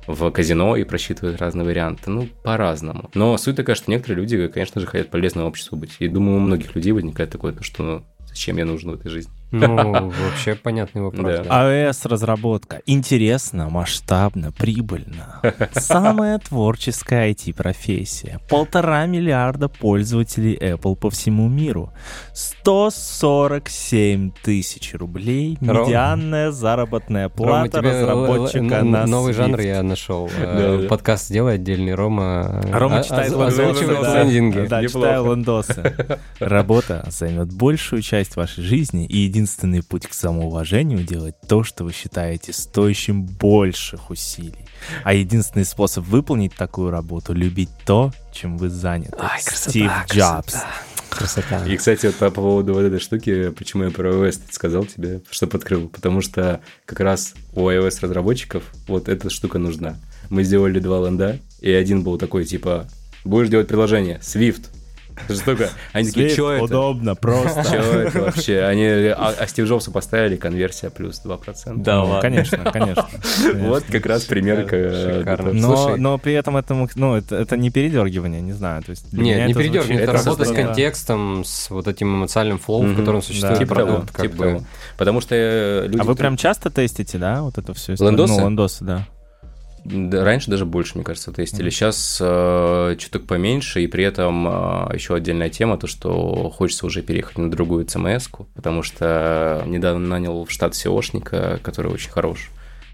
в 0.08 0.32
казино 0.32 0.76
и 0.76 0.84
просчитывают 0.84 1.39
разные 1.39 1.66
варианты. 1.66 2.10
Ну, 2.10 2.28
по-разному. 2.43 3.10
Но 3.14 3.38
суть 3.38 3.56
такая, 3.56 3.76
что 3.76 3.91
некоторые 3.91 4.22
люди, 4.22 4.47
конечно 4.47 4.82
же, 4.82 4.88
хотят 4.88 5.10
полезным 5.10 5.45
обществу 5.45 5.78
быть. 5.78 5.95
И 5.99 6.08
думаю, 6.08 6.38
у 6.38 6.39
многих 6.39 6.76
людей 6.76 6.91
возникает 6.91 7.30
такое, 7.30 7.54
то, 7.54 7.64
что 7.64 7.84
ну, 7.84 8.06
зачем 8.28 8.58
я 8.58 8.66
нужен 8.66 8.91
в 8.91 8.95
этой 8.95 9.10
жизни. 9.10 9.32
Ну, 9.54 10.10
вообще 10.10 10.56
понятный 10.56 11.01
вопрос. 11.04 11.24
Да. 11.38 11.43
да. 11.43 11.62
АЭС-разработка. 11.89 12.82
Интересно, 12.88 13.70
масштабно, 13.70 14.51
прибыльно. 14.51 15.41
Самая 15.74 16.39
творческая 16.39 17.30
IT-профессия. 17.32 18.39
Полтора 18.49 19.06
миллиарда 19.06 19.70
пользователей 19.70 20.58
Apple 20.58 20.95
по 20.95 21.10
всему 21.12 21.47
миру. 21.47 21.93
147 22.34 24.32
тысяч 24.41 24.93
рублей. 24.95 25.58
Медианная 25.62 26.51
заработная 26.51 27.30
плата 27.30 27.80
тебе 27.80 27.91
разработчика 27.91 28.76
н- 28.80 28.91
на 28.91 29.06
новый 29.06 29.34
жанр 29.34 29.60
я 29.60 29.84
нашел. 29.84 30.30
Да-да. 30.39 30.88
Подкаст 30.88 31.28
сделай 31.28 31.56
отдельный, 31.56 31.93
Рома. 31.93 32.62
э, 32.66 32.72
Рома 32.72 32.99
а- 32.99 33.04
читает 33.04 33.32
озвучивает 33.34 34.01
да. 34.01 34.24
лендинги. 34.24 34.68
Да, 34.68 34.82
читаю 34.88 35.26
лендосы. 35.32 35.93
Работа 36.39 37.06
займет 37.10 37.54
большую 37.54 38.01
часть 38.01 38.36
вашей 38.36 38.64
жизни, 38.64 39.06
и 39.06 39.28
единственный 39.44 39.84
путь 39.84 40.08
к 40.08 40.14
самоуважению 40.14 41.04
делать 41.04 41.36
то, 41.48 41.64
что 41.64 41.84
вы 41.84 41.91
считаете 41.91 42.54
стоящим 42.54 43.24
больших 43.24 44.10
усилий. 44.10 44.66
А 45.04 45.14
единственный 45.14 45.66
способ 45.66 46.06
выполнить 46.06 46.56
такую 46.56 46.91
работу— 46.91 47.34
любить 47.36 47.70
то, 47.86 48.14
чем 48.32 48.58
вы 48.58 48.70
заняты. 48.70 49.18
Ай, 49.20 49.41
красота, 49.44 49.70
Стив. 49.70 49.91
Джобс. 50.10 50.56
Красота. 51.10 51.66
И, 51.66 51.76
кстати, 51.76 52.06
вот 52.06 52.16
по 52.16 52.30
поводу 52.32 52.74
вот 52.74 52.84
этой 52.84 53.00
штуки, 53.00 53.50
почему 53.50 53.84
я 53.84 53.91
про 53.91 54.10
iOS 54.14 54.39
сказал 54.50 54.86
тебе, 54.86 55.22
что 55.30 55.46
подкрыл, 55.46 55.89
потому 55.89 56.22
что 56.22 56.62
как 56.86 57.02
раз 57.02 57.34
у 57.54 57.68
iOS-разработчиков 57.70 58.64
вот 58.88 59.10
эта 59.10 59.30
штука 59.30 59.60
нужна. 59.60 59.98
Мы 60.30 60.44
сделали 60.44 60.80
два 60.80 61.06
ленда, 61.06 61.39
и 61.60 61.70
один 61.70 62.04
был 62.04 62.18
такой, 62.18 62.46
типа, 62.46 62.88
будешь 63.26 63.50
делать 63.50 63.68
приложение, 63.68 64.20
Swift. 64.24 64.70
Штука. 65.30 65.70
Они 65.91 66.07
такие, 66.07 66.30
что 66.30 66.51
это? 66.51 66.64
Удобно, 66.66 67.16
просто. 67.16 67.64
Что 67.64 67.76
это 67.78 68.22
вообще? 68.22 68.61
Они, 68.64 68.86
а, 68.86 69.34
а 69.38 69.47
Стив 69.47 69.68
Джобсу 69.68 69.91
поставили 69.91 70.36
конверсия 70.36 70.89
плюс 70.89 71.22
2%. 71.24 71.76
Да 71.78 72.03
Ну. 72.03 72.22
Конечно, 72.22 72.57
конечно. 72.72 73.07
Вот 73.53 73.84
как 73.84 74.05
раз 74.05 74.24
пример. 74.26 74.68
э. 74.72 75.51
Но, 75.53 75.95
но 75.97 76.18
при 76.18 76.34
этом 76.34 76.57
это, 76.57 76.74
ну, 76.95 77.16
это, 77.16 77.36
это 77.36 77.57
не 77.57 77.70
передергивание, 77.70 78.41
не 78.41 78.53
знаю. 78.53 78.84
То 78.84 78.91
есть 78.91 79.11
Нет, 79.14 79.47
не 79.47 79.53
передергивай, 79.53 80.03
это 80.03 80.14
работа 80.14 80.45
с 80.45 80.51
контекстом, 80.51 81.43
с 81.45 81.70
вот 81.70 81.88
этим 81.88 82.16
эмоциональным 82.16 82.59
флоу, 82.59 82.84
в 82.84 82.95
котором 82.95 83.22
существует 83.22 83.59
Типа 83.59 83.76
продукт. 83.76 84.11
как 84.11 84.32
типа. 84.32 84.64
Потому 84.97 85.22
что 85.22 85.36
э, 85.36 85.88
люди... 85.88 85.99
А 85.99 86.03
вы 86.03 86.16
прям 86.16 86.38
часто 86.38 86.70
тестите, 86.70 87.18
да, 87.18 87.41
вот 87.41 87.57
это 87.57 87.74
все? 87.74 87.93
Лендосы? 87.93 88.34
Ну, 88.34 88.39
лендосы, 88.45 88.84
да. 88.84 89.07
Раньше 89.86 90.49
даже 90.49 90.65
больше, 90.65 90.93
мне 90.95 91.03
кажется, 91.03 91.31
тестили. 91.31 91.69
Сейчас 91.69 92.17
э, 92.21 92.95
чуток 92.97 93.25
поменьше, 93.25 93.84
и 93.84 93.88
при 93.88 94.05
этом 94.05 94.47
э, 94.47 94.95
еще 94.95 95.15
отдельная 95.15 95.49
тема, 95.49 95.77
то, 95.77 95.88
что 95.88 96.49
хочется 96.49 96.86
уже 96.86 97.01
переехать 97.01 97.38
на 97.38 97.51
другую 97.51 97.86
цмс 97.86 98.29
потому 98.55 98.81
что 98.81 99.63
недавно 99.65 100.07
нанял 100.07 100.45
в 100.45 100.51
штат 100.51 100.73
SEOшника, 100.73 101.59
который 101.61 101.91
очень 101.91 102.11
хорош. 102.11 102.49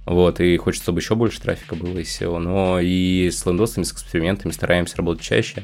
Вот, 0.06 0.40
и 0.40 0.58
хочется, 0.58 0.86
чтобы 0.86 1.02
еще 1.02 1.14
больше 1.14 1.40
трафика 1.40 1.76
было 1.76 2.00
из 2.00 2.08
SEO. 2.08 2.40
Но 2.40 2.80
и 2.80 3.30
с 3.30 3.46
лендосами, 3.46 3.84
с 3.84 3.92
экспериментами 3.92 4.52
стараемся 4.52 4.98
работать 4.98 5.24
чаще. 5.24 5.64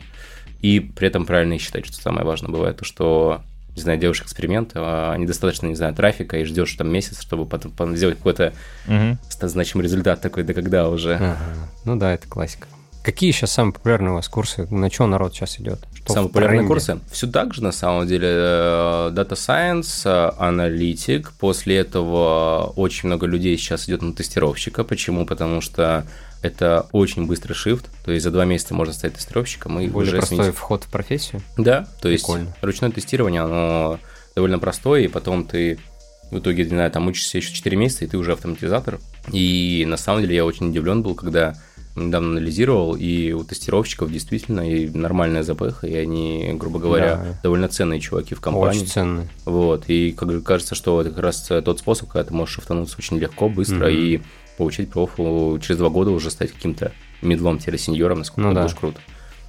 И 0.62 0.80
при 0.80 1.08
этом 1.08 1.26
правильно 1.26 1.58
считать, 1.58 1.88
что 1.88 1.96
самое 1.96 2.26
важное 2.26 2.52
бывает, 2.52 2.78
то, 2.78 2.86
что 2.86 3.42
не 3.76 3.82
знаю, 3.82 4.00
делаешь 4.00 4.22
эксперимент, 4.22 4.72
а 4.76 5.16
недостаточно, 5.18 5.68
не 5.68 5.76
знаю, 5.76 5.94
трафика, 5.94 6.38
и 6.38 6.44
ждешь 6.46 6.74
там 6.74 6.90
месяц, 6.92 7.22
чтобы 7.22 7.46
потом 7.46 7.96
сделать 7.98 8.18
какой-то 8.18 8.54
ста- 9.30 9.48
значимый 9.48 9.84
результат 9.84 10.22
такой, 10.22 10.44
да 10.44 10.54
когда 10.54 10.90
уже. 10.90 11.16
Ага. 11.16 11.38
Ну 11.84 11.96
да, 11.98 12.14
это 12.14 12.28
классика. 12.28 12.68
Какие 13.06 13.30
сейчас 13.32 13.52
самые 13.52 13.72
популярные 13.74 14.14
у 14.14 14.16
вас 14.16 14.28
курсы? 14.28 14.66
На 14.72 14.90
что 14.90 15.06
народ 15.06 15.36
сейчас 15.36 15.60
идет? 15.60 15.80
Что 15.94 16.14
Самые 16.14 16.30
популярные 16.30 16.66
курсы? 16.66 17.00
Все 17.12 17.28
так 17.28 17.54
же, 17.54 17.62
на 17.62 17.72
самом 17.72 18.08
деле. 18.08 18.28
э, 18.28 19.12
Data 19.14 19.34
Science, 19.34 20.02
э, 20.06 20.32
аналитик. 20.40 21.32
После 21.34 21.78
этого 21.78 22.74
очень 22.76 23.06
много 23.08 23.28
людей 23.28 23.56
сейчас 23.60 23.88
идет 23.88 24.02
на 24.02 24.12
тестировщика. 24.14 24.84
Почему? 24.84 25.28
Потому 25.28 25.62
что 25.62 26.04
это 26.42 26.88
очень 26.94 27.28
быстрый 27.28 27.54
шифт. 27.54 27.86
То 28.04 28.12
есть 28.12 28.24
за 28.24 28.32
два 28.32 28.44
месяца 28.46 28.74
можно 28.74 28.92
стать 28.92 29.14
тестировщиком 29.14 29.80
и 29.80 29.88
Более 29.88 30.08
уже 30.10 30.18
простой 30.18 30.38
сменить- 30.40 30.56
вход 30.56 30.84
в 30.86 30.88
профессию? 30.90 31.44
Да, 31.60 31.88
то 32.02 32.10
есть 32.10 32.26
Прикольно. 32.26 32.56
ручное 32.64 32.90
тестирование, 32.90 33.42
оно 33.42 34.00
довольно 34.36 34.58
простое, 34.58 35.02
и 35.02 35.08
потом 35.08 35.46
ты 35.46 35.78
в 36.32 36.40
итоге, 36.40 36.64
не 36.64 36.70
знаю, 36.72 36.90
там 36.90 37.06
учишься 37.06 37.38
еще 37.38 37.54
4 37.54 37.78
месяца, 37.78 38.04
и 38.04 38.08
ты 38.08 38.18
уже 38.18 38.32
автоматизатор. 38.32 38.98
И 39.32 39.86
на 39.88 39.96
самом 39.98 40.22
деле 40.22 40.36
я 40.38 40.44
очень 40.46 40.70
удивлен 40.70 41.04
был, 41.04 41.14
когда 41.14 41.54
недавно 41.96 42.32
анализировал, 42.32 42.96
и 42.96 43.32
у 43.32 43.44
тестировщиков 43.44 44.12
действительно 44.12 44.70
и 44.70 44.88
нормальная 44.90 45.44
запеха, 45.44 45.88
и 45.88 45.96
они, 45.96 46.52
грубо 46.54 46.80
говоря, 46.80 47.16
Да. 47.16 47.40
довольно 47.44 47.68
ценные 47.70 48.00
чуваки 48.02 48.36
в 48.36 48.42
компании. 48.42 48.78
Очень 48.80 48.88
ценные. 48.88 49.28
Вот, 49.46 49.86
и 49.88 50.12
как 50.12 50.44
кажется, 50.44 50.76
что 50.76 51.00
это 51.02 51.10
как 51.12 51.20
раз 51.20 51.42
тот 51.48 51.80
способ, 51.80 52.10
когда 52.10 52.26
ты 52.28 52.34
можешь 52.34 52.56
шифтануться 52.56 52.96
очень 53.00 53.18
легко, 53.18 53.48
быстро, 53.50 53.88
Мгм. 53.88 53.98
и 53.98 54.22
получить 54.58 54.90
профу 54.90 55.60
через 55.62 55.78
два 55.78 55.90
года 55.90 56.12
уже 56.12 56.32
стать 56.32 56.52
каким-то 56.52 56.92
медлом-сеньором, 57.22 58.20
насколько 58.20 58.42
Ну 58.42 58.52
это 58.52 58.56
да. 58.62 58.68
будет 58.68 58.78
круто. 58.78 59.00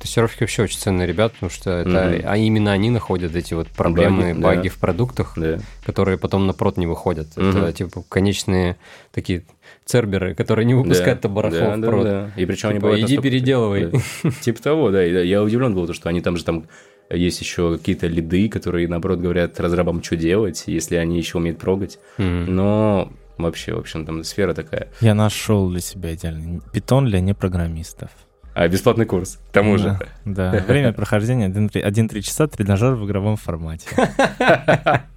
Тестировщики 0.01 0.41
вообще 0.41 0.63
очень 0.65 0.79
ценные 0.79 1.07
ребята, 1.07 1.35
потому 1.35 1.51
что 1.51 1.71
это, 1.71 1.89
Мгм. 1.89 2.23
а 2.27 2.37
именно 2.37 2.71
они 2.73 2.91
находят 2.91 3.35
эти 3.35 3.55
вот 3.55 3.69
проблемы, 3.69 4.35
Баги, 4.35 4.41
баги, 4.43 4.69
да. 4.69 4.75
в 4.75 4.79
продуктах, 4.79 5.33
Да. 5.37 5.59
которые 5.85 6.19
потом 6.19 6.47
на 6.47 6.53
прод 6.53 6.77
не 6.77 6.87
выходят. 6.87 7.29
Это 7.33 7.41
Мгм. 7.43 7.73
типа 7.73 8.05
конечные 8.09 8.77
такие 9.13 9.43
церберы, 9.87 10.35
которые 10.35 10.67
не 10.67 10.75
выпускают 10.75 11.21
Да, 11.23 11.29
барахло 11.29 11.59
да, 11.61 11.77
в 11.77 11.81
да, 11.81 11.87
прод. 11.89 12.05
да. 12.05 12.31
И 12.37 12.45
причем 12.45 12.69
они 12.71 12.79
Типа, 12.79 12.87
бывают 12.87 13.05
иди 13.07 13.17
настолько- 13.17 13.23
переделывай. 13.31 13.87
Да. 13.87 14.31
Типа 14.43 14.63
того, 14.63 14.91
да. 14.91 15.03
Я 15.03 15.43
удивлен 15.43 15.75
был, 15.75 15.87
то, 15.87 15.95
что 15.95 16.09
они 16.09 16.21
там 16.21 16.37
же 16.37 16.45
там 16.45 16.67
есть 17.09 17.41
еще 17.41 17.79
какие-то 17.79 18.09
лиды, 18.09 18.49
которые, 18.49 18.89
наоборот, 18.89 19.21
говорят 19.21 19.59
разрабам, 19.61 20.03
что 20.03 20.17
делать, 20.17 20.65
если 20.67 20.97
они 20.97 21.17
еще 21.17 21.39
умеют 21.39 21.59
прогать. 21.59 21.99
Мгм. 22.19 22.55
Но 22.55 23.13
вообще, 23.39 23.75
в 23.75 23.79
общем, 23.79 24.05
там 24.05 24.25
сфера 24.25 24.55
такая. 24.55 24.89
Я 25.01 25.15
нашел 25.15 25.71
для 25.71 25.81
себя 25.81 26.15
идеальный 26.15 26.61
питон 26.73 27.07
для 27.07 27.21
непрограммистов. 27.21 28.11
А, 28.55 28.67
бесплатный 28.69 29.05
курс, 29.05 29.39
к 29.51 29.53
тому 29.53 29.77
же. 29.79 29.99
Да, 30.25 30.51
да. 30.51 30.65
Время 30.67 30.93
прохождения 30.95 31.49
1-3 31.49 32.23
часа, 32.23 32.49
тренажер 32.49 32.95
в 32.95 33.05
игровом 33.07 33.37
формате. 33.37 33.87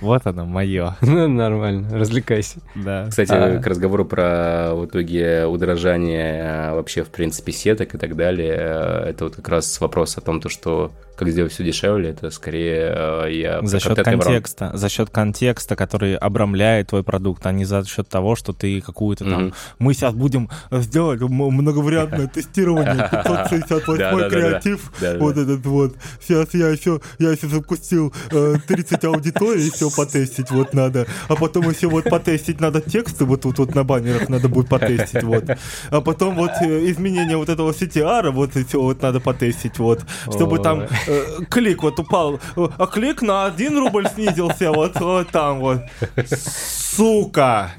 Вот 0.00 0.26
оно, 0.26 0.44
мое. 0.44 0.96
Ну, 1.02 1.28
нормально, 1.28 1.88
развлекайся. 1.98 2.58
Да. 2.74 3.06
Кстати, 3.08 3.32
А. 3.32 3.58
к 3.60 3.66
разговору 3.66 4.04
про 4.04 4.72
в 4.74 4.86
итоге 4.86 5.46
удорожание 5.46 6.42
э, 6.42 6.74
вообще, 6.74 7.02
в 7.02 7.08
принципе, 7.08 7.52
сеток 7.52 7.94
и 7.94 7.98
так 7.98 8.16
далее, 8.16 8.56
э, 8.58 9.10
это 9.10 9.24
вот 9.24 9.36
как 9.36 9.48
раз 9.48 9.80
вопрос 9.80 10.18
о 10.18 10.20
том, 10.20 10.40
то, 10.40 10.48
что 10.48 10.92
как 11.16 11.28
сделать 11.28 11.52
все 11.52 11.64
дешевле, 11.64 12.10
это 12.10 12.30
скорее 12.30 12.92
э, 13.24 13.32
я... 13.32 13.62
За 13.62 13.80
счет 13.80 14.02
контекста, 14.02 14.70
за 14.74 14.88
счет 14.88 15.10
контекста, 15.10 15.76
который 15.76 16.16
обрамляет 16.16 16.88
твой 16.88 17.02
продукт, 17.02 17.44
а 17.46 17.52
не 17.52 17.64
за 17.64 17.84
счет 17.84 18.08
того, 18.08 18.36
что 18.36 18.52
ты 18.52 18.80
какую-то 18.80 19.24
там... 19.24 19.44
Мгм. 19.46 19.54
Мы 19.78 19.94
сейчас 19.94 20.14
будем 20.14 20.50
сделать 20.70 21.20
многовариантное 21.20 22.26
тестирование, 22.34 23.08
568 23.10 23.98
Да-да-да-да. 23.98 24.28
креатив, 24.30 24.92
вот 25.18 25.36
этот 25.36 25.64
вот. 25.66 25.96
Сейчас 26.20 26.54
я 26.54 26.68
еще, 26.68 27.00
я 27.18 27.30
еще 27.30 27.48
запустил 27.48 28.12
э, 28.30 28.56
30 28.66 29.04
аудиторий, 29.04 29.64
еще 29.64 29.90
потестить 29.94 30.50
вот 30.50 30.74
надо. 30.74 31.06
А 31.28 31.36
потом 31.36 31.70
еще 31.70 31.88
вот 31.88 32.04
потестить 32.04 32.60
надо 32.60 32.80
тексты, 32.80 33.24
вот 33.24 33.42
тут 33.42 33.58
вот 33.58 33.74
на 33.74 33.84
баннерах 33.84 34.28
надо 34.28 34.48
будет 34.48 34.68
потестить, 34.68 35.22
вот. 35.22 35.44
А 35.90 36.00
потом 36.00 36.36
вот 36.36 36.50
э, 36.60 36.90
изменение 36.90 37.36
вот 37.36 37.48
этого 37.48 37.72
CTR, 37.72 38.30
вот 38.30 38.52
все 38.52 38.80
вот 38.80 39.02
надо 39.02 39.20
потестить, 39.20 39.78
вот. 39.78 40.04
Чтобы 40.30 40.58
там 40.58 40.82
э, 41.05 41.05
клик 41.50 41.82
вот 41.82 41.98
упал, 41.98 42.34
э, 42.34 42.68
а 42.78 42.86
клик 42.86 43.22
на 43.22 43.46
1 43.46 43.78
рубль 43.78 44.08
снизился, 44.08 44.72
вот, 44.72 44.98
вот 45.00 45.30
там 45.30 45.60
вот. 45.60 45.80
Сука! 46.26 47.72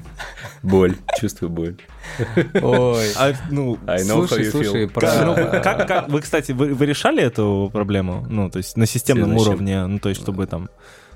Боль, 0.62 0.96
чувствую 1.18 1.50
боль. 1.50 1.76
Ой. 2.62 3.12
А, 3.16 3.32
ну, 3.50 3.78
I 3.86 3.98
know 3.98 4.26
Слушай, 4.26 4.38
how 4.38 4.46
you 4.46 4.50
слушай, 4.50 4.84
feel. 4.84 4.88
про... 4.88 5.24
ну, 5.24 5.34
как, 5.34 5.86
как, 5.86 6.08
вы, 6.08 6.20
кстати, 6.20 6.52
вы, 6.52 6.74
вы 6.74 6.86
решали 6.86 7.22
эту 7.22 7.70
проблему? 7.72 8.26
Ну, 8.28 8.50
то 8.50 8.58
есть 8.58 8.76
на 8.76 8.86
системном 8.86 9.36
уровне, 9.36 9.86
ну, 9.86 9.98
то 9.98 10.08
есть 10.08 10.20
чтобы 10.20 10.46
там 10.46 10.68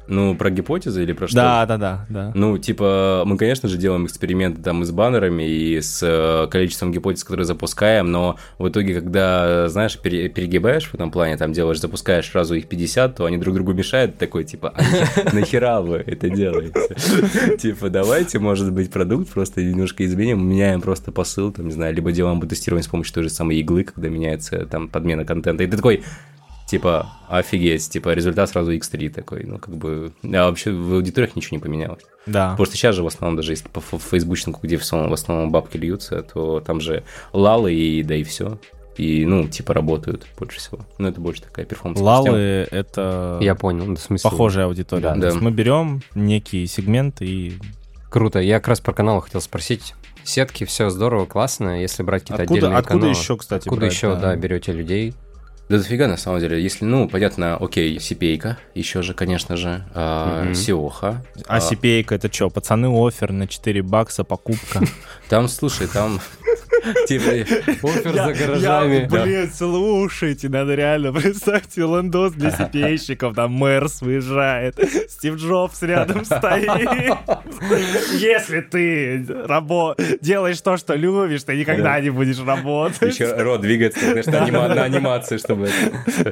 Ну, 0.08 0.34
про 0.34 0.50
гипотезы 0.50 1.02
или 1.02 1.12
про 1.12 1.28
что? 1.28 1.36
Да, 1.36 1.66
да, 1.66 1.78
да, 1.78 2.06
да. 2.08 2.32
Ну, 2.34 2.58
типа, 2.58 3.22
мы, 3.24 3.36
конечно 3.36 3.68
же, 3.68 3.76
делаем 3.76 4.06
эксперименты 4.06 4.62
там 4.62 4.82
и 4.82 4.84
с 4.84 4.90
баннерами, 4.90 5.42
и 5.44 5.80
с 5.80 6.00
э, 6.02 6.48
количеством 6.50 6.92
гипотез, 6.92 7.24
которые 7.24 7.46
запускаем, 7.46 8.10
но 8.10 8.36
в 8.58 8.68
итоге, 8.68 8.94
когда, 8.94 9.68
знаешь, 9.68 9.98
пере- 9.98 10.28
перегибаешь 10.28 10.88
в 10.88 10.94
этом 10.94 11.10
плане, 11.10 11.36
там 11.36 11.52
делаешь, 11.52 11.80
запускаешь 11.80 12.28
сразу 12.28 12.54
их 12.54 12.68
50, 12.68 13.16
то 13.16 13.24
они 13.24 13.36
друг 13.38 13.54
другу 13.54 13.72
мешают, 13.72 14.18
такой, 14.18 14.44
типа, 14.44 14.74
а 14.76 15.32
нахера 15.34 15.80
вы 15.80 15.96
это 15.98 16.28
делаете? 16.28 16.72
Типа, 17.58 17.88
давайте, 17.88 18.38
может 18.38 18.72
быть, 18.72 18.90
продукт 18.90 19.30
просто 19.30 19.62
немножко 19.62 20.04
изменим, 20.04 20.46
меняем 20.48 20.80
просто 20.80 21.12
посыл, 21.12 21.52
там, 21.52 21.66
не 21.66 21.72
знаю, 21.72 21.94
либо 21.94 22.12
делаем 22.12 22.40
тестирование 22.40 22.82
с 22.82 22.88
помощью 22.88 23.14
той 23.14 23.22
же 23.24 23.30
самой 23.30 23.56
иглы, 23.58 23.84
когда 23.84 24.08
меняется 24.08 24.66
там 24.66 24.88
подмена 24.88 25.24
контента, 25.24 25.62
и 25.64 25.66
ты 25.66 25.76
такой, 25.76 26.02
типа, 26.72 27.12
офигеть, 27.28 27.90
типа, 27.90 28.14
результат 28.14 28.48
сразу 28.48 28.72
x3 28.72 29.10
такой, 29.10 29.44
ну, 29.44 29.58
как 29.58 29.76
бы, 29.76 30.12
а 30.24 30.46
вообще 30.46 30.72
в 30.72 30.94
аудиториях 30.94 31.36
ничего 31.36 31.58
не 31.58 31.62
поменялось. 31.62 32.02
Да. 32.24 32.52
Потому 32.52 32.64
что 32.64 32.76
сейчас 32.76 32.94
же 32.94 33.02
в 33.02 33.06
основном, 33.06 33.36
даже 33.36 33.52
если 33.52 33.68
по 33.68 33.80
фейсбучнику, 33.82 34.60
где 34.62 34.78
в 34.78 34.80
основном, 34.80 35.10
в 35.10 35.12
основном 35.12 35.50
бабки 35.50 35.76
льются, 35.76 36.22
то 36.22 36.60
там 36.60 36.80
же 36.80 37.04
лалы 37.34 37.74
и 37.74 38.02
да 38.02 38.14
и 38.14 38.22
все. 38.24 38.58
И, 38.96 39.26
ну, 39.26 39.48
типа, 39.48 39.74
работают 39.74 40.26
больше 40.38 40.60
всего. 40.60 40.80
Ну, 40.96 41.08
это 41.08 41.20
больше 41.20 41.42
такая 41.42 41.66
перформанс 41.66 42.00
Лалы— 42.00 42.66
это 42.70 43.38
Я 43.42 43.54
понял, 43.54 43.84
ну, 43.84 43.96
в 43.96 44.00
смысле... 44.00 44.30
похожая 44.30 44.64
аудитория. 44.64 45.02
Да. 45.02 45.14
То 45.14 45.26
есть 45.26 45.38
Да. 45.38 45.44
мы 45.44 45.50
берем 45.50 46.00
некий 46.14 46.66
сегмент 46.66 47.20
и... 47.20 47.58
Круто. 48.10 48.38
Я 48.38 48.60
как 48.60 48.68
раз 48.68 48.80
про 48.80 48.94
каналы 48.94 49.20
хотел 49.20 49.42
спросить. 49.42 49.94
Сетки, 50.24 50.64
все 50.64 50.88
здорово, 50.88 51.26
классно, 51.26 51.82
если 51.82 52.02
брать 52.02 52.22
какие-то 52.22 52.44
Откуда, 52.44 52.58
отдельные 52.58 52.78
откуда 52.78 52.98
каналы. 53.00 53.14
еще, 53.18 53.36
кстати, 53.36 53.64
Откуда 53.64 53.80
брать, 53.80 53.92
еще, 53.92 54.16
да, 54.16 54.36
берете 54.36 54.72
людей? 54.72 55.14
Да 55.72 55.78
дофига, 55.78 56.06
на 56.06 56.18
самом 56.18 56.38
деле. 56.38 56.62
Если, 56.62 56.84
ну, 56.84 57.08
понятно, 57.08 57.56
окей, 57.56 57.96
cpa 57.96 58.56
еще 58.74 59.00
же, 59.00 59.14
конечно 59.14 59.56
же, 59.56 59.82
а. 59.94 60.52
Сиоха. 60.52 61.24
А 61.46 61.60
cpa 61.60 62.04
это 62.10 62.30
что? 62.30 62.50
Пацаны, 62.50 62.88
офер 62.88 63.32
на 63.32 63.48
4 63.48 63.80
бакса, 63.80 64.22
покупка. 64.22 64.82
Там, 65.30 65.48
слушай, 65.48 65.86
там, 65.86 66.20
типа, 67.06 67.30
Офер 67.82 68.12
за 68.12 68.32
гаражами. 68.32 69.08
блин, 69.10 69.50
слушайте, 69.54 70.48
надо 70.48 70.74
реально, 70.74 71.12
представьте, 71.22 71.82
лендос 71.82 72.32
для 72.32 72.50
cpa 72.70 73.34
там 73.34 73.52
Мэрс 73.52 74.02
выезжает, 74.02 74.78
Стив 75.08 75.36
Джобс 75.36 75.82
рядом 75.82 76.24
стоит. 76.24 77.16
Если 78.18 78.60
ты 78.60 79.26
делаешь 80.20 80.60
то, 80.60 80.76
что 80.76 80.94
любишь, 80.94 81.44
ты 81.44 81.56
никогда 81.56 82.00
не 82.00 82.10
будешь 82.10 82.40
работать. 82.44 83.14
еще 83.14 83.34
рот 83.34 83.60
двигается, 83.60 84.00
знаешь, 84.00 84.26
на, 84.26 84.46
анима- 84.46 84.74
на 84.74 84.82
анимации, 84.82 85.36
чтобы... 85.36 85.68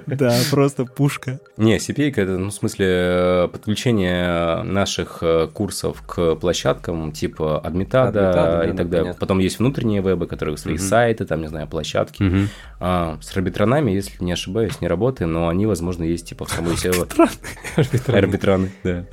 Да, 0.07 0.37
просто 0.51 0.85
пушка. 0.85 1.41
Не, 1.57 1.77
CPA 1.77 2.11
это, 2.17 2.39
ну, 2.39 2.49
в 2.49 2.55
смысле, 2.55 2.87
э, 2.89 3.49
подключение 3.53 4.63
наших 4.63 5.19
э, 5.23 5.49
курсов 5.53 6.03
к 6.07 6.37
площадкам 6.37 7.13
типа 7.13 7.61
Адмитада 7.61 8.63
и 8.65 8.77
так 8.77 8.89
да, 8.89 8.99
далее. 8.99 9.15
Потом 9.19 9.39
есть 9.39 9.59
внутренние 9.59 10.01
вебы, 10.01 10.27
которые 10.27 10.40
свои 10.57 10.75
Мгм. 10.75 10.83
сайты, 10.83 11.25
там, 11.25 11.41
не 11.41 11.49
знаю, 11.49 11.67
площадки. 11.67 12.23
Мгм. 12.23 12.49
А, 12.81 13.19
с 13.21 13.37
арбитранами, 13.37 13.91
если 13.91 14.23
не 14.25 14.33
ошибаюсь, 14.33 14.81
не 14.81 14.89
работаем, 14.89 15.33
но 15.33 15.49
они, 15.49 15.67
возможно, 15.67 16.03
есть 16.05 16.29
типа 16.29 16.45
в 16.47 16.51
самой 16.51 16.75
SEO. 16.75 17.09
Арбитраны, 18.07 18.71
да. 18.85 19.05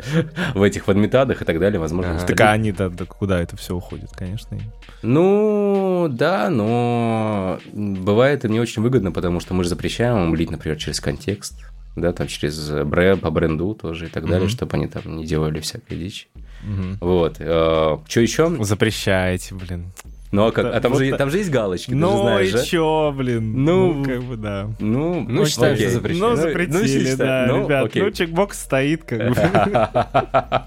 В 0.56 0.62
этих 0.64 0.88
в 0.88 0.92
адмитадах 0.92 1.42
и 1.42 1.46
так 1.46 1.60
далее, 1.60 1.80
возможно. 1.80 2.20
Так 2.20 2.40
а 2.42 2.52
они 2.52 2.72
да, 2.72 2.90
да 2.90 3.06
куда 3.06 3.42
это 3.42 3.58
все 3.58 3.76
уходит, 3.76 4.12
конечно. 4.12 4.58
Ну, 5.02 6.08
да, 6.10 6.50
но 6.50 7.60
бывает 7.74 8.46
и 8.46 8.50
не 8.50 8.60
очень 8.60 8.82
выгодно, 8.82 9.12
потому 9.12 9.40
что 9.40 9.54
мы 9.54 9.64
же 9.64 9.70
запрещаем 9.70 10.18
им 10.26 10.36
лить, 10.36 10.50
например, 10.52 10.78
через 10.78 11.00
контекст, 11.00 11.60
да, 11.96 12.14
там 12.14 12.28
через 12.28 12.70
бренд, 12.86 13.22
по 13.22 13.32
бренду 13.32 13.74
тоже 13.74 14.06
и 14.06 14.10
так 14.10 14.28
далее, 14.28 14.48
чтобы 14.50 14.76
они 14.78 14.88
там 14.88 15.18
не 15.18 15.26
делали 15.26 15.60
всякой 15.60 15.98
дичь. 15.98 16.30
Мгм. 16.64 16.98
Вот. 17.02 17.36
Что 17.36 18.02
еще? 18.16 18.64
Запрещаете, 18.64 19.56
блин. 19.56 19.92
Ну, 20.32 20.46
а, 20.48 20.52
как, 20.52 20.66
Да, 20.66 20.76
а 20.78 20.82
там, 20.82 20.92
вот 20.92 21.00
же, 21.02 21.16
там 21.18 21.30
же 21.30 21.38
есть 21.38 21.50
галочки, 21.50 21.86
ты 21.86 21.92
же 21.94 21.98
Ну 21.98 22.22
знаешь, 22.22 22.50
и 22.50 22.54
да? 22.54 22.64
чё, 22.64 23.14
блин? 23.16 23.64
Ну, 23.64 24.04
как 24.04 24.22
бы 24.24 24.36
да. 24.36 24.70
Ну, 24.80 25.22
Ну, 25.28 25.46
считаю, 25.46 25.74
окей. 25.76 25.86
что 25.88 25.94
запрещено. 25.96 26.30
Ну, 26.32 26.36
Ну, 26.36 26.42
запретили, 26.42 26.88
считай, 27.06 27.16
да, 27.16 27.46
ну, 27.48 27.64
ребят. 27.66 27.86
окей. 27.86 28.02
Ну, 28.02 28.12
чекбокс 28.12 28.60
стоит, 28.62 29.04
как 29.06 29.30
бы. 29.30 29.36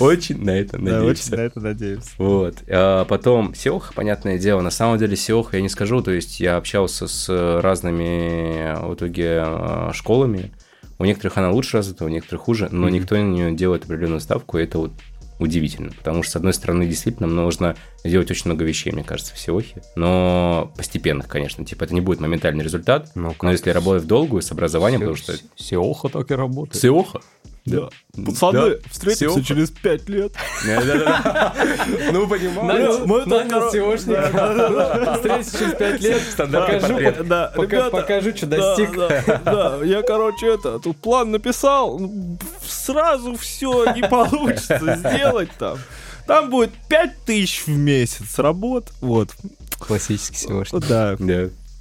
Очень 0.00 0.42
на 0.44 0.58
это 0.58 0.78
Да, 0.78 0.78
надеемся. 0.78 1.32
очень 1.32 1.36
на 1.36 1.40
это 1.46 1.60
надеемся. 1.60 2.10
Вот. 2.18 2.54
А 2.68 3.04
потом 3.04 3.54
Сеоха, 3.54 3.92
понятное 3.92 4.38
дело. 4.38 4.62
На 4.62 4.70
самом 4.70 4.98
деле 4.98 5.14
Сеоха 5.16 5.56
я 5.58 5.62
не 5.62 5.68
скажу. 5.68 6.00
То 6.02 6.10
есть 6.10 6.40
я 6.40 6.56
общался 6.56 7.06
с 7.06 7.28
разными 7.60 8.74
в 8.88 8.94
итоге 8.94 9.44
э, 9.46 9.90
школами. 9.92 10.50
У 10.98 11.04
некоторых 11.04 11.36
она 11.38 11.50
лучше 11.50 11.76
развита, 11.76 12.04
у 12.04 12.08
некоторых 12.08 12.42
хуже, 12.42 12.68
но 12.72 12.86
Мгм. 12.86 12.94
никто 12.94 13.16
на 13.16 13.22
нее 13.22 13.52
делает 13.54 13.84
определенную 13.84 14.20
ставку, 14.20 14.58
и 14.58 14.64
это 14.64 14.78
вот 14.78 14.92
удивительно. 15.40 15.90
Потому 15.90 16.22
что, 16.22 16.32
с 16.32 16.36
одной 16.36 16.52
стороны, 16.52 16.86
действительно 16.86 17.28
нужно 17.28 17.76
делать 18.04 18.30
очень 18.30 18.46
много 18.46 18.64
вещей, 18.64 18.92
мне 18.92 19.02
кажется, 19.02 19.34
в 19.34 19.38
Сеохе. 19.38 19.82
Но 19.96 20.72
постепенных, 20.76 21.28
конечно. 21.28 21.64
Типа 21.64 21.84
это 21.84 21.94
не 21.94 22.00
будет 22.00 22.20
моментальный 22.20 22.62
результат. 22.62 23.10
Ну, 23.14 23.34
Но 23.40 23.50
если 23.50 23.70
работать 23.70 24.04
в 24.04 24.06
долгую, 24.06 24.42
с 24.42 24.52
образованием, 24.52 25.00
потому 25.00 25.16
что... 25.16 25.34
Сеоха 25.56 26.08
так 26.08 26.30
и 26.30 26.34
работает. 26.34 26.80
Сеоха? 26.80 27.20
Да. 27.66 27.88
Да. 28.14 28.24
Пацаны, 28.24 28.78
встретимся 28.90 29.34
Сеоха. 29.34 29.42
через 29.42 29.70
пять 29.70 30.08
лет. 30.08 30.32
Ну, 32.12 32.26
понимаю. 32.26 33.06
Мы 33.06 33.24
нанял. 33.26 33.70
Да, 34.06 34.30
да, 34.30 34.68
да. 34.68 35.14
Встретимся 35.14 35.58
через 35.58 35.74
пять 35.74 36.00
лет. 36.00 36.22
Покажу. 36.36 37.24
Да, 37.24 37.90
покажу, 37.90 38.36
что 38.36 38.46
да, 38.46 38.56
достиг. 38.56 38.96
Да, 38.96 39.40
да, 39.44 39.84
я, 39.84 40.02
короче, 40.02 40.54
это, 40.54 40.78
тут 40.78 40.96
план 40.98 41.30
написал, 41.30 41.98
ну, 41.98 42.38
сразу 42.66 43.36
все 43.36 43.92
не 43.94 44.02
получится 44.02 44.96
сделать 44.96 45.50
там. 45.58 45.78
Там 46.26 46.50
будет 46.50 46.70
5000 46.88 47.66
в 47.66 47.68
месяц 47.68 48.38
работ. 48.38 48.92
Вот. 49.00 49.30
Классический 49.78 50.46
SEOшник. 50.46 50.86
Да. 50.88 51.16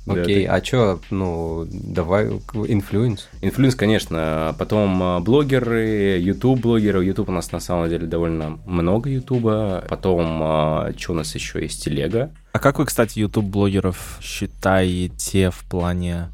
Да. 0.10 0.16
Да, 0.16 0.22
Окей, 0.22 0.44
ты- 0.44 0.46
а 0.48 0.62
чё, 0.62 1.00
ну, 1.12 1.68
давай, 1.72 2.28
influence. 2.28 3.30
Influence, 3.42 3.76
конечно. 3.76 4.56
Потом 4.60 5.02
а, 5.04 5.20
блогеры, 5.20 6.20
YouTube-блогеры. 6.20 7.04
YouTube 7.06 7.30
у 7.30 7.32
нас 7.32 7.52
на 7.52 7.60
самом 7.60 7.90
деле 7.90 8.08
довольно 8.08 8.60
много 8.66 9.10
Ютуба. 9.10 9.86
Потом, 9.88 10.92
что 10.98 11.12
у 11.14 11.16
нас 11.16 11.34
еще 11.36 11.62
есть? 11.62 11.84
Телега. 11.84 12.32
А 12.52 12.60
как 12.60 12.80
вы, 12.80 12.86
кстати, 12.86 13.20
YouTube-блогеров 13.20 14.18
считаете 14.22 15.50
в 15.52 15.60
плане... 15.70 16.30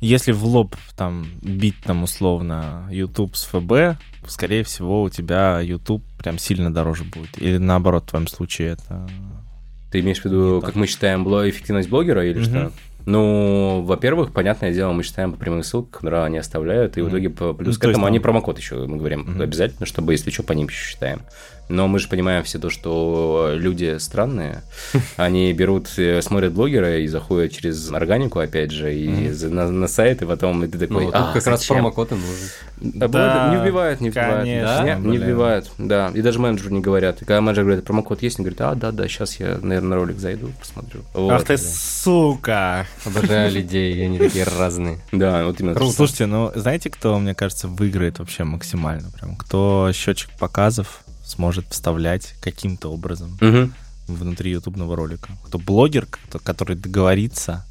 Если 0.00 0.32
в 0.32 0.44
лоб 0.44 0.74
там 0.96 1.24
бить 1.42 1.76
там 1.84 2.02
условно 2.02 2.88
YouTube 2.90 3.36
с 3.36 3.44
ФБ, 3.44 3.96
скорее 4.26 4.64
всего 4.64 5.02
у 5.04 5.08
тебя 5.10 5.60
YouTube 5.60 6.02
прям 6.18 6.38
сильно 6.38 6.74
дороже 6.74 7.04
будет. 7.04 7.40
Или 7.40 7.58
наоборот, 7.58 8.02
в 8.04 8.10
твоем 8.10 8.26
случае 8.26 8.70
это... 8.72 9.08
Ты 9.92 10.00
имеешь 10.00 10.20
в 10.20 10.24
виду, 10.24 10.54
Не 10.56 10.60
как 10.60 10.70
так. 10.70 10.74
мы 10.76 10.86
считаем 10.88 11.22
бло- 11.24 11.48
эффективность 11.48 11.88
блогера 11.88 12.24
или 12.26 12.38
Мгм. 12.40 12.44
что? 12.44 12.72
Ну, 13.06 13.82
во-первых, 13.84 14.32
понятное 14.32 14.72
дело, 14.72 14.92
мы 14.92 15.02
считаем 15.02 15.32
по 15.32 15.38
прямым 15.38 15.62
ссылкам, 15.62 15.90
которые 15.92 16.24
они 16.24 16.38
оставляют, 16.38 16.96
и 16.96 17.00
в 17.00 17.04
Мгм. 17.06 17.10
итоге 17.12 17.30
плюс 17.30 17.40
Ну, 17.48 17.54
к 17.54 17.58
то 17.58 17.68
есть 17.70 17.78
этому 17.80 17.94
там- 17.94 18.04
они 18.06 18.18
промокод 18.20 18.58
еще, 18.58 18.86
мы 18.86 18.96
говорим, 18.96 19.20
Мгм. 19.20 19.40
обязательно, 19.42 19.86
чтобы, 19.86 20.12
если 20.12 20.30
что, 20.30 20.42
по 20.42 20.52
ним 20.52 20.68
еще 20.68 20.84
считаем. 20.90 21.22
Но 21.68 21.88
мы 21.88 21.98
же 22.00 22.08
понимаем 22.08 22.42
все 22.44 22.58
то, 22.58 22.68
что 22.70 23.50
люди 23.54 23.96
странные, 23.98 24.62
они 25.16 25.52
берут, 25.52 25.88
э, 25.96 26.20
смотрят 26.20 26.52
блогера 26.52 26.98
и 26.98 27.06
заходят 27.06 27.52
через 27.52 27.90
органику, 27.90 28.40
опять 28.40 28.70
же, 28.72 28.94
и 28.94 29.30
за- 29.30 29.48
на, 29.48 29.70
на 29.70 29.88
сайт, 29.88 30.20
и 30.22 30.26
потом 30.26 30.64
и 30.64 30.68
ты 30.68 30.78
такой, 30.78 31.04
Ну, 31.06 31.10
а, 31.14 31.32
как 31.32 31.46
раз 31.46 31.60
зачем?» 31.60 31.76
промокод 31.76 32.12
и 32.12 32.14
нужен. 32.16 32.48
Да, 32.80 33.08
Да, 33.08 33.54
не 33.54 33.62
вбивают, 33.62 34.00
не 34.00 34.10
вбивают. 34.10 34.40
конечно, 34.44 35.00
Не, 35.00 35.10
не 35.10 35.16
вбивают, 35.18 35.70
да. 35.78 36.10
И 36.14 36.20
даже 36.20 36.40
менеджеру 36.40 36.74
не 36.74 36.80
говорят. 36.80 37.22
И 37.22 37.24
когда 37.24 37.40
менеджер 37.40 37.64
говорит, 37.64 37.84
промокод 37.84 38.22
есть, 38.22 38.38
он 38.38 38.44
говорит, 38.44 38.60
а, 38.60 38.74
да, 38.74 38.90
да, 38.90 39.06
сейчас 39.08 39.36
я, 39.40 39.58
наверное, 39.62 39.90
на 39.90 39.96
ролик 39.96 40.18
зайду, 40.18 40.50
посмотрю. 40.60 41.00
Ах 41.14 41.20
Вот. 41.20 41.46
ты 41.46 41.56
сука! 41.58 42.86
Обожаю 43.06 43.52
людей, 43.52 44.04
они 44.04 44.18
такие 44.18 44.44
разные. 44.44 44.98
Да, 45.12 45.44
вот 45.46 45.60
именно. 45.60 45.74
Круто. 45.74 45.92
Слушайте, 45.94 46.26
ну 46.26 46.50
знаете, 46.54 46.90
кто, 46.90 47.18
мне 47.18 47.34
кажется, 47.34 47.68
выиграет 47.68 48.18
вообще 48.18 48.44
максимально? 48.44 49.10
Прям 49.12 49.36
кто 49.36 49.90
счетчик 49.94 50.30
показов 50.38 51.01
сможет 51.32 51.66
вставлять 51.70 52.34
каким-то 52.40 52.92
образом 52.92 53.36
Мгм. 53.40 53.74
внутри 54.06 54.50
ютубного 54.52 54.96
ролика? 54.96 55.30
Кто 55.44 55.58
блогер, 55.58 56.06
кто- 56.06 56.38
который 56.38 56.76
договорится 56.76 57.64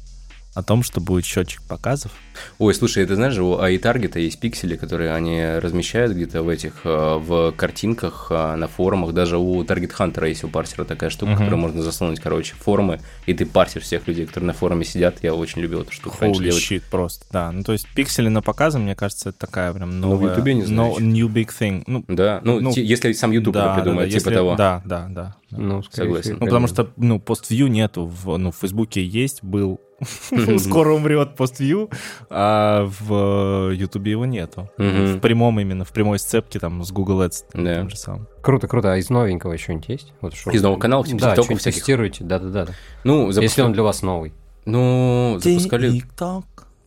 о 0.54 0.62
том, 0.62 0.82
что 0.82 1.00
будет 1.00 1.24
счетчик 1.24 1.62
показов? 1.62 2.12
Ой, 2.58 2.74
слушай, 2.74 3.04
ты 3.06 3.14
знаешь, 3.14 3.36
у 3.38 3.54
iTarget 3.58 4.18
есть 4.20 4.40
пиксели, 4.40 4.76
которые 4.76 5.12
они 5.12 5.42
размещают 5.58 6.12
где-то 6.12 6.42
в 6.42 6.48
этих, 6.48 6.80
э, 6.84 7.16
в 7.18 7.52
картинках, 7.52 8.28
э, 8.30 8.56
на 8.56 8.68
форумах. 8.68 9.12
Даже 9.12 9.38
у 9.38 9.62
Target 9.62 9.92
Hunter 9.98 10.28
есть 10.28 10.44
у 10.44 10.48
парсера 10.48 10.84
такая 10.84 11.10
штука, 11.10 11.32
Мгм. 11.32 11.38
которую 11.38 11.60
можно 11.60 11.82
засунуть, 11.82 12.20
короче, 12.20 12.54
в 12.54 12.58
форумы, 12.58 13.00
и 13.26 13.34
ты 13.34 13.46
парсишь 13.46 13.82
всех 13.82 14.06
людей, 14.08 14.26
которые 14.26 14.46
на 14.48 14.52
форуме 14.52 14.84
сидят. 14.84 15.16
Я 15.22 15.34
очень 15.34 15.60
любил 15.62 15.82
эту 15.82 15.92
штуку 15.92 16.16
раньше 16.20 16.40
Holy 16.40 16.44
делать. 16.44 16.62
shit, 16.62 16.82
просто, 16.90 17.24
да. 17.30 17.50
Ну, 17.52 17.62
то 17.62 17.72
есть 17.72 17.86
пиксели 17.94 18.28
на 18.28 18.42
показы, 18.42 18.78
мне 18.78 18.94
кажется, 18.94 19.30
это 19.30 19.38
такая 19.38 19.72
прям 19.72 20.00
Ну, 20.00 20.08
в 20.08 20.10
новая... 20.12 20.30
Ютубе 20.30 20.54
не 20.54 20.64
знаю 20.64 20.92
no- 20.94 21.00
new 21.00 21.28
big 21.28 21.48
thing. 21.58 21.82
Ну, 21.86 22.04
Да, 22.08 22.40
ну, 22.44 22.60
Ну, 22.60 22.72
если 22.74 23.12
сам 23.12 23.30
YouTube 23.32 23.54
да, 23.54 23.74
придумает, 23.74 24.08
да, 24.10 24.14
да, 24.14 24.18
типа 24.18 24.28
если- 24.30 24.34
того. 24.34 24.54
Да, 24.56 24.82
да, 24.84 25.06
да. 25.10 25.36
Ну, 25.50 25.82
Согласен. 25.90 26.22
всего, 26.22 26.36
Ну, 26.40 26.46
потому 26.46 26.66
что, 26.66 26.88
ну, 26.96 27.20
поствью 27.20 27.66
нету. 27.68 28.06
В, 28.06 28.38
ну, 28.38 28.52
в 28.52 28.56
Фейсбуке 28.56 29.04
есть, 29.04 29.42
был. 29.44 29.80
Скоро 30.58 30.92
умрет 30.94 31.36
поствью, 31.36 31.88
а 32.34 32.88
в 33.00 33.70
Ютубе 33.72 34.12
его 34.12 34.24
нету. 34.26 34.70
Мгм. 34.78 35.16
В 35.16 35.20
прямом 35.20 35.60
именно, 35.60 35.84
в 35.84 35.92
прямой 35.92 36.18
сцепке 36.18 36.58
там 36.58 36.82
с 36.84 36.90
Google 36.90 37.22
Ads. 37.22 37.44
Да. 37.54 37.74
тем 37.76 37.90
же 37.90 37.96
самым. 37.96 38.26
Круто, 38.40 38.66
круто. 38.68 38.92
А 38.92 38.96
из 38.96 39.10
новенького 39.10 39.56
что-нибудь 39.58 39.88
есть? 39.88 40.12
Вот 40.20 40.34
что? 40.34 40.50
Из 40.50 40.62
новых 40.62 40.80
каналов, 40.80 41.06
типа 41.06 41.20
Да, 41.20 41.34
что-нибудь 41.34 41.60
всяких? 41.60 41.78
тестируете, 41.78 42.24
да-да-да. 42.24 42.68
Ну, 43.04 43.28
Если 43.28 43.42
запуска- 43.46 43.64
он 43.64 43.72
для 43.74 43.82
вас 43.82 44.02
новый. 44.02 44.32
Ну, 44.64 45.38
запускали... 45.42 45.90
Тик-ток. 45.90 46.44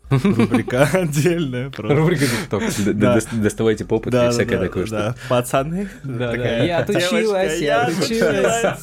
Рубрика 0.10 0.84
отдельная 0.94 1.72
просто. 1.72 1.96
Рубрика 1.96 2.26
ТикТок. 2.26 2.64
Доставайте 3.42 3.86
попыт 3.86 4.14
и 4.14 4.30
всякое 4.30 4.60
такое, 4.60 4.86
что... 4.86 4.96
да. 4.96 5.16
Пацаны. 5.30 5.90
Да, 6.04 6.32
такая 6.32 6.60
да. 6.60 6.64
Я 6.64 6.78
отучилась, 6.80 7.60
я 7.60 7.86
отучилась. 7.88 8.82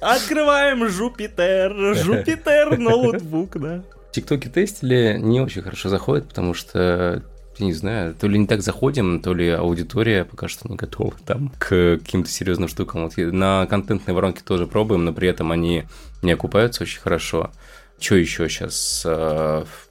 Открываем 0.00 0.88
Жупитер. 0.88 1.94
Жупитер 1.96 2.78
ноутбук, 2.78 3.58
да. 3.58 3.82
Тиктоки 4.14 4.46
тестили, 4.46 5.18
не 5.20 5.40
очень 5.40 5.62
хорошо 5.62 5.88
заходят, 5.88 6.28
потому 6.28 6.54
что, 6.54 7.20
я 7.58 7.66
не 7.66 7.72
знаю, 7.72 8.14
то 8.14 8.28
ли 8.28 8.38
не 8.38 8.46
так 8.46 8.62
заходим, 8.62 9.20
то 9.20 9.34
ли 9.34 9.48
аудитория 9.48 10.24
пока 10.24 10.46
что 10.46 10.68
не 10.68 10.76
готова 10.76 11.14
там 11.26 11.50
к 11.58 11.98
каким-то 11.98 12.30
серьезным 12.30 12.68
штукам. 12.68 13.02
Вот 13.02 13.16
на 13.16 13.66
контентной 13.66 14.14
воронке 14.14 14.42
тоже 14.44 14.68
пробуем, 14.68 15.04
но 15.04 15.12
при 15.12 15.26
этом 15.26 15.50
они 15.50 15.82
не 16.22 16.30
окупаются 16.30 16.84
очень 16.84 17.00
хорошо. 17.00 17.50
Что 17.98 18.14
еще 18.14 18.48
сейчас? 18.48 19.04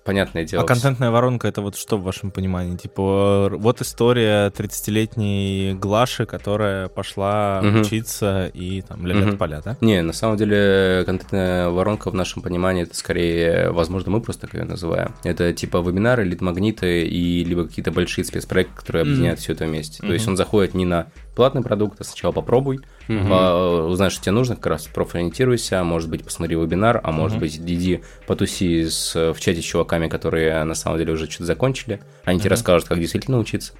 Понятное 0.03 0.43
дело. 0.43 0.63
А 0.63 0.65
контентная 0.67 1.11
воронка 1.11 1.47
это 1.47 1.61
вот 1.61 1.77
что 1.77 1.97
в 1.97 2.03
вашем 2.03 2.29
понимании? 2.31 2.75
Типа, 2.75 3.49
вот 3.53 3.81
история 3.81 4.49
30-летней 4.49 5.73
Глаши, 5.75 6.25
которая 6.25 6.87
пошла 6.89 7.61
Мгм. 7.63 7.81
учиться 7.81 8.47
и 8.53 8.81
там 8.81 9.05
ля 9.07 9.15
Мгм. 9.15 9.37
поля, 9.37 9.61
да? 9.63 9.77
Не, 9.81 10.01
на 10.01 10.13
самом 10.13 10.37
деле 10.37 11.03
контентная 11.05 11.69
воронка 11.69 12.09
в 12.11 12.15
нашем 12.15 12.41
понимании 12.41 12.83
это 12.83 12.95
скорее, 12.95 13.71
возможно, 13.71 14.11
мы 14.11 14.21
просто 14.21 14.43
так 14.43 14.53
ее 14.55 14.65
называем. 14.65 15.13
Это 15.23 15.53
типа 15.53 15.77
вебинары, 15.77 16.23
лид-магниты 16.25 17.03
и 17.07 17.43
либо 17.43 17.65
какие-то 17.65 17.91
большие 17.91 18.25
спецпроекты, 18.25 18.75
которые 18.75 19.03
объединяют 19.03 19.39
все 19.39 19.53
это 19.53 19.65
вместе. 19.65 20.01
То 20.01 20.11
есть 20.13 20.27
он 20.27 20.37
заходит 20.37 20.73
не 20.73 20.85
на 20.85 21.07
платный 21.35 21.63
продукт, 21.63 21.99
а 21.99 22.03
сначала 22.03 22.31
попробуй, 22.31 22.79
Мгм. 23.07 23.27
по- 23.29 23.87
узнай, 23.89 24.09
что 24.09 24.21
тебе 24.21 24.33
нужно, 24.33 24.55
как 24.55 24.67
раз 24.67 24.85
профориентируйся, 24.87 25.81
а 25.81 25.83
может 25.83 26.09
быть, 26.09 26.23
посмотри 26.23 26.55
вебинар, 26.55 27.01
а 27.03 27.11
может 27.11 27.33
Мгм. 27.37 27.41
быть, 27.41 27.57
иди 27.57 28.01
потуси 28.27 28.87
с, 28.87 29.15
в 29.33 29.39
чате 29.39 29.61
с 29.61 29.65
чуваками, 29.93 30.07
которые 30.09 30.63
на 30.63 30.75
самом 30.75 30.97
деле 30.97 31.13
уже 31.13 31.29
что-то 31.29 31.45
закончили. 31.45 31.99
Они 32.25 32.39
тебе 32.39 32.47
Мгм. 32.49 32.51
расскажут, 32.51 32.87
как 32.87 32.99
действительно 32.99 33.39
учиться 33.39 33.73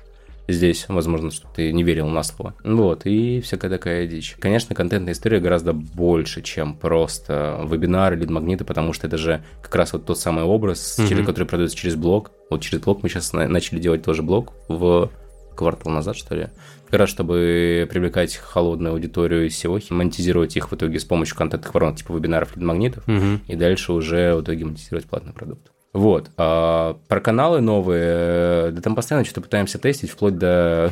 здесь, 0.48 0.86
возможно, 0.90 1.32
что 1.32 1.48
ты 1.56 1.72
не 1.72 1.84
верил 1.84 2.08
на 2.10 2.22
слово. 2.22 2.54
Вот, 2.66 3.06
и 3.06 3.40
всякая 3.42 3.70
такая 3.72 4.06
дичь. 4.08 4.36
Конечно, 4.40 4.76
контентная 4.76 5.14
история 5.14 5.40
гораздо 5.40 5.72
больше, 5.74 6.42
чем 6.42 6.76
просто 6.76 7.66
вебинары 7.66 8.18
или 8.18 8.26
магниты, 8.26 8.66
потому 8.66 8.92
что 8.94 9.08
это 9.08 9.18
же 9.18 9.42
как 9.62 9.74
раз 9.76 9.94
вот 9.94 10.06
тот 10.06 10.20
самый 10.20 10.44
образ, 10.44 10.98
Мгм. 11.00 11.08
через 11.08 11.26
который 11.26 11.46
продается 11.46 11.78
через 11.78 11.96
блог. 11.96 12.32
Вот 12.50 12.62
через 12.62 12.84
блог 12.84 13.04
мы 13.04 13.10
сейчас 13.10 13.32
на- 13.34 13.48
начали 13.48 13.80
делать 13.80 14.04
тоже 14.04 14.22
блог 14.22 14.52
в 14.68 15.10
квартал 15.56 15.94
назад, 15.94 16.18
что 16.18 16.36
ли. 16.36 16.48
Как 16.90 17.00
раз, 17.00 17.10
чтобы 17.10 17.88
привлекать 17.90 18.36
холодную 18.36 18.94
аудиторию 18.94 19.48
из 19.48 19.54
всего, 19.54 19.80
монетизировать 19.92 20.58
их 20.58 20.72
в 20.72 20.76
итоге 20.76 21.00
с 21.00 21.06
помощью 21.06 21.38
контентных 21.38 21.74
воронок, 21.74 21.98
типа 21.98 22.12
вебинаров 22.14 22.56
или 22.58 22.64
магнитов, 22.66 23.08
Мгм. 23.08 23.42
и 23.48 23.56
дальше 23.56 23.94
уже 23.94 24.36
в 24.36 24.42
итоге 24.42 24.66
монетизировать 24.66 25.06
платный 25.06 25.32
продукт. 25.34 25.72
Вот. 25.94 26.32
А 26.38 26.98
про 27.08 27.20
каналы 27.22 27.62
новые, 27.62 28.72
да 28.72 28.82
там 28.82 28.96
постоянно 28.96 29.26
что-то 29.26 29.42
пытаемся 29.42 29.78
тестить, 29.78 30.10
вплоть 30.10 30.38
до 30.38 30.92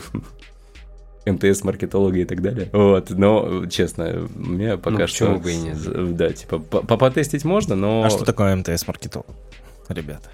МТС, 1.25 1.63
маркетологии 1.63 2.21
и 2.21 2.25
так 2.25 2.41
далее. 2.41 2.69
Вот, 2.71 3.09
но, 3.09 3.65
честно, 3.65 4.27
мне 4.35 4.77
пока 4.77 4.99
Ну, 4.99 5.07
что... 5.07 5.35
бы 5.35 5.51
и 5.51 5.57
нет? 5.57 6.15
Да, 6.15 6.31
типа, 6.31 6.59
по- 6.59 6.81
попотестить 6.81 7.45
можно, 7.45 7.75
но... 7.75 8.03
А 8.03 8.09
что 8.09 8.25
такое 8.25 8.55
МТС-маркетолог? 8.55 9.27
Ребята. 9.89 10.29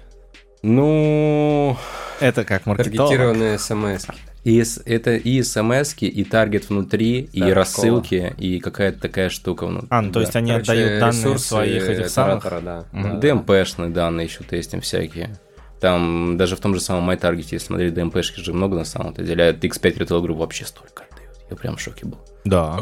Ну, 0.62 1.76
Это 2.20 2.44
как 2.44 2.66
маркетолог. 2.66 3.10
Таргетированные 3.10 3.58
смс. 3.58 4.06
и 4.44 4.64
это 4.86 5.14
и 5.14 5.42
смс 5.42 5.94
и 6.00 6.24
таргет 6.24 6.68
внутри, 6.68 7.28
и 7.32 7.40
Да, 7.40 7.54
рассылки, 7.54 8.34
и 8.38 8.58
какая-то 8.58 9.00
такая 9.00 9.28
штука 9.28 9.66
внутри. 9.66 9.88
А, 9.90 10.02
ну 10.02 10.12
то 10.12 10.20
есть 10.20 10.34
они 10.36 10.50
Короче, 10.50 10.72
отдают 10.72 11.00
данные 11.00 11.38
своих 11.38 11.88
этих 11.88 12.08
самых... 12.08 12.42
да. 12.64 12.84
Да. 12.92 13.14
ДМПшные 13.14 13.90
данные 13.90 14.26
еще 14.26 14.42
тестим 14.44 14.80
всякие. 14.80 15.38
Там 15.80 16.36
даже 16.36 16.56
в 16.56 16.60
том 16.60 16.74
же 16.74 16.80
самом 16.80 17.08
MyTarget, 17.08 17.36
если 17.36 17.58
смотреть, 17.58 17.94
ДМПшки 17.94 18.40
же 18.40 18.52
много 18.52 18.76
на 18.76 18.84
самом-то 18.84 19.22
деле, 19.22 19.44
а 19.44 19.52
X5 19.52 19.98
Retail 19.98 20.22
Group 20.22 20.38
вообще 20.38 20.64
столько 20.64 21.04
отдают. 21.04 21.36
Я 21.50 21.56
прям 21.56 21.76
в 21.76 21.80
шоке 21.80 22.04
был. 22.04 22.18
Да. 22.44 22.80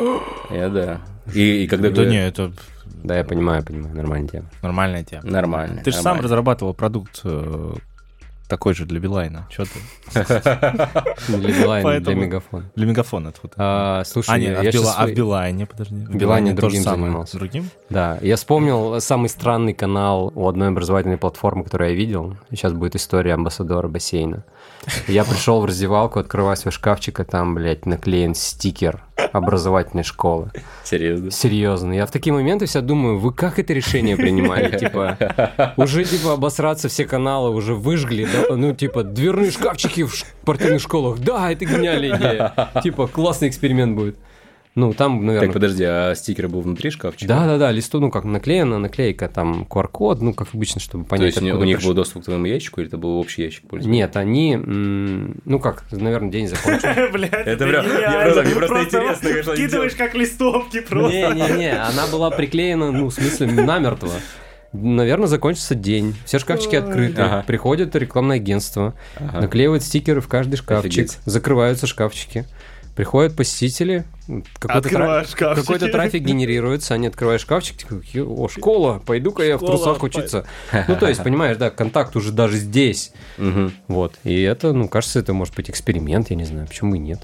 Я 0.51 0.68
да. 0.70 1.01
И, 1.35 1.64
и 1.64 1.66
когда 1.66 1.89
Да 1.89 1.95
говорят, 1.95 2.12
не, 2.12 2.27
это 2.27 2.53
Да, 3.07 3.17
я 3.17 3.23
понимаю, 3.25 3.65
понимаю, 3.65 3.95
нормальная 3.95 4.29
тема. 4.29 4.47
нормальная 4.63 5.05
тема. 5.05 5.23
нормально. 5.25 5.83
Ты 5.85 5.93
же 5.93 5.99
сам 5.99 6.21
разрабатывал 6.21 6.75
продукт 6.75 7.21
э, 7.23 7.75
такой 8.49 8.75
же 8.75 8.85
для 8.85 8.99
Билайна. 8.99 9.47
Что 9.49 9.65
ты? 9.65 10.25
Для 11.29 11.53
Билайна, 11.53 12.01
для 12.01 12.15
Мегафона. 12.15 12.65
Для 12.75 12.87
Мегафона. 12.87 13.33
А, 13.57 14.03
слушай, 14.05 14.31
А, 14.31 14.39
нет, 14.39 14.75
а, 14.75 14.81
в 14.81 14.99
а 14.99 15.11
Билайне, 15.13 15.67
подожди. 15.67 15.95
В 15.95 16.17
Билайне 16.17 16.53
другим 16.53 16.83
занимался. 16.83 17.39
Другим? 17.39 17.71
Да, 17.91 18.19
я 18.23 18.35
вспомнил 18.35 19.01
самый 19.01 19.29
странный 19.29 19.73
канал 19.73 20.33
у 20.35 20.49
одной 20.49 20.69
образовательной 20.69 21.17
платформы, 21.17 21.63
которую 21.63 21.91
я 21.91 21.97
видел. 21.97 22.37
Сейчас 22.51 22.73
будет 22.73 22.97
история 22.97 23.35
амбассадора 23.35 23.87
бассейна. 23.89 24.45
Я 25.09 25.24
пришел 25.24 25.61
в 25.61 25.64
раздевалку, 25.64 26.18
открываю 26.18 26.57
свой 26.57 26.72
шкафчик, 26.72 27.20
а 27.20 27.24
там, 27.24 27.55
блядь, 27.55 27.87
наклеен 27.87 28.35
стикер 28.35 29.03
образовательной 29.33 30.05
школы. 30.05 30.51
Серьезно. 30.85 31.31
Серьезно. 31.31 31.93
Я 31.93 32.07
в 32.07 32.11
такие 32.11 32.33
моменты 32.33 32.66
вся 32.66 32.81
думаю, 32.81 33.18
вы 33.18 33.33
как 33.33 33.59
это 33.59 33.72
решение 33.72 34.16
принимали? 34.16 34.77
Типа, 34.79 35.18
уже, 35.77 36.05
типа, 36.05 36.35
обосраться 36.35 36.89
все 36.89 37.05
каналы 37.05 37.51
уже 37.51 37.74
выжгли, 37.74 38.27
да? 38.33 38.55
ну, 38.55 38.74
типа, 38.74 39.03
дверные 39.03 39.51
шкафчики 39.51 40.05
в 40.05 40.14
спортивных 40.14 40.81
школах. 40.83 41.18
Да, 41.18 41.51
это 41.51 41.64
гениальная 41.64 42.16
идея. 42.16 42.70
Типа, 42.83 43.07
классный 43.07 43.49
эксперимент 43.49 43.97
будет. 43.97 44.16
Ну, 44.77 44.93
там, 44.93 45.24
наверное... 45.24 45.49
Так, 45.49 45.55
подожди, 45.55 45.85
а 45.85 46.14
стикер 46.14 46.49
был 46.49 46.61
внутри 46.61 46.91
шкафчика? 46.91 47.27
Да, 47.27 47.47
да, 47.47 47.57
да, 47.57 47.72
листу, 47.72 47.99
ну 47.99 48.11
как 48.11 48.24
наклеена, 48.24 48.79
наклейка, 48.79 49.27
там 49.27 49.66
QR-код, 49.68 50.20
ну 50.20 50.35
как 50.35 50.49
обычно, 50.53 50.83
чтобы 50.83 51.05
То 51.05 51.11
понять, 51.11 51.35
есть 51.35 51.41
у 51.41 51.64
них- 51.64 51.83
был 51.83 51.95
доступ 51.95 52.22
к 52.22 52.24
твоему 52.27 52.45
ящику, 52.45 52.81
или 52.83 52.89
это 52.89 52.99
был 52.99 53.18
общий 53.18 53.43
ящик 53.43 53.66
пользователя? 53.66 53.91
Нет, 54.03 54.16
они, 54.18 54.55
ну 54.57 55.59
как, 55.61 55.85
наверное, 55.91 56.31
день 56.31 56.47
закончился. 56.49 57.09
Блядь, 57.12 57.33
Это 57.33 57.66
прям- 57.66 57.87
я 57.87 58.20
просто- 58.24 58.43
мне 58.43 58.55
просто 58.55 58.83
интересно, 58.85 59.29
конечно, 59.31 59.53
они 59.53 59.62
Скидываешь 59.62 59.95
как 59.95 60.14
листовки 60.14 60.85
Не-не-не, 60.93 61.72
она 61.81 62.07
была 62.09 62.31
приклеена, 62.31 62.93
ну, 62.93 63.07
в 63.09 63.14
смысле, 63.14 63.47
намертво. 63.53 64.11
Наверное, 64.74 65.27
закончится 65.27 65.74
день. 65.74 66.14
Все 66.27 66.39
шкафчики 66.39 66.77
открыты. 66.77 67.22
Ага. 67.22 67.45
Приходит 67.47 67.97
рекламное 67.97 68.37
агентство, 68.37 68.93
Ага. 69.16 69.41
наклеивают 69.41 69.83
стикеры 69.83 70.20
в 70.20 70.29
каждый 70.29 70.57
шкафчик, 70.57 70.91
Офигеть. 70.93 71.18
закрываются 71.24 71.87
шкафчики. 71.87 72.45
Приходят 72.97 73.36
посетители, 73.36 74.05
какой-то, 74.26 74.66
тра- 74.66 74.74
Открываешь 74.78 75.28
шкафчики. 75.28 75.61
какой-то 75.66 75.88
трафик 75.92 76.22
генерируется, 76.24 76.94
они 76.94 77.07
открывают 77.09 77.42
шкафчик, 77.42 77.76
такой, 77.76 78.03
о, 78.22 78.49
школа, 78.49 79.03
пойду-ка 79.05 79.42
я 79.42 79.59
в 79.59 79.61
трусах 79.61 80.03
учиться. 80.03 80.47
Ну, 80.88 80.97
то 80.97 81.07
есть, 81.07 81.22
понимаешь, 81.22 81.59
да, 81.59 81.68
контакт 81.70 82.16
уже 82.16 82.32
даже 82.32 82.57
здесь. 82.57 83.12
Вот. 83.86 84.14
И 84.24 84.40
это, 84.42 84.72
ну, 84.72 84.88
кажется, 84.88 85.18
это 85.18 85.32
может 85.34 85.55
быть 85.55 85.68
эксперимент, 85.70 86.30
я 86.30 86.36
не 86.36 86.44
знаю, 86.44 86.66
почему 86.66 86.94
и 86.94 86.99
нет. 86.99 87.20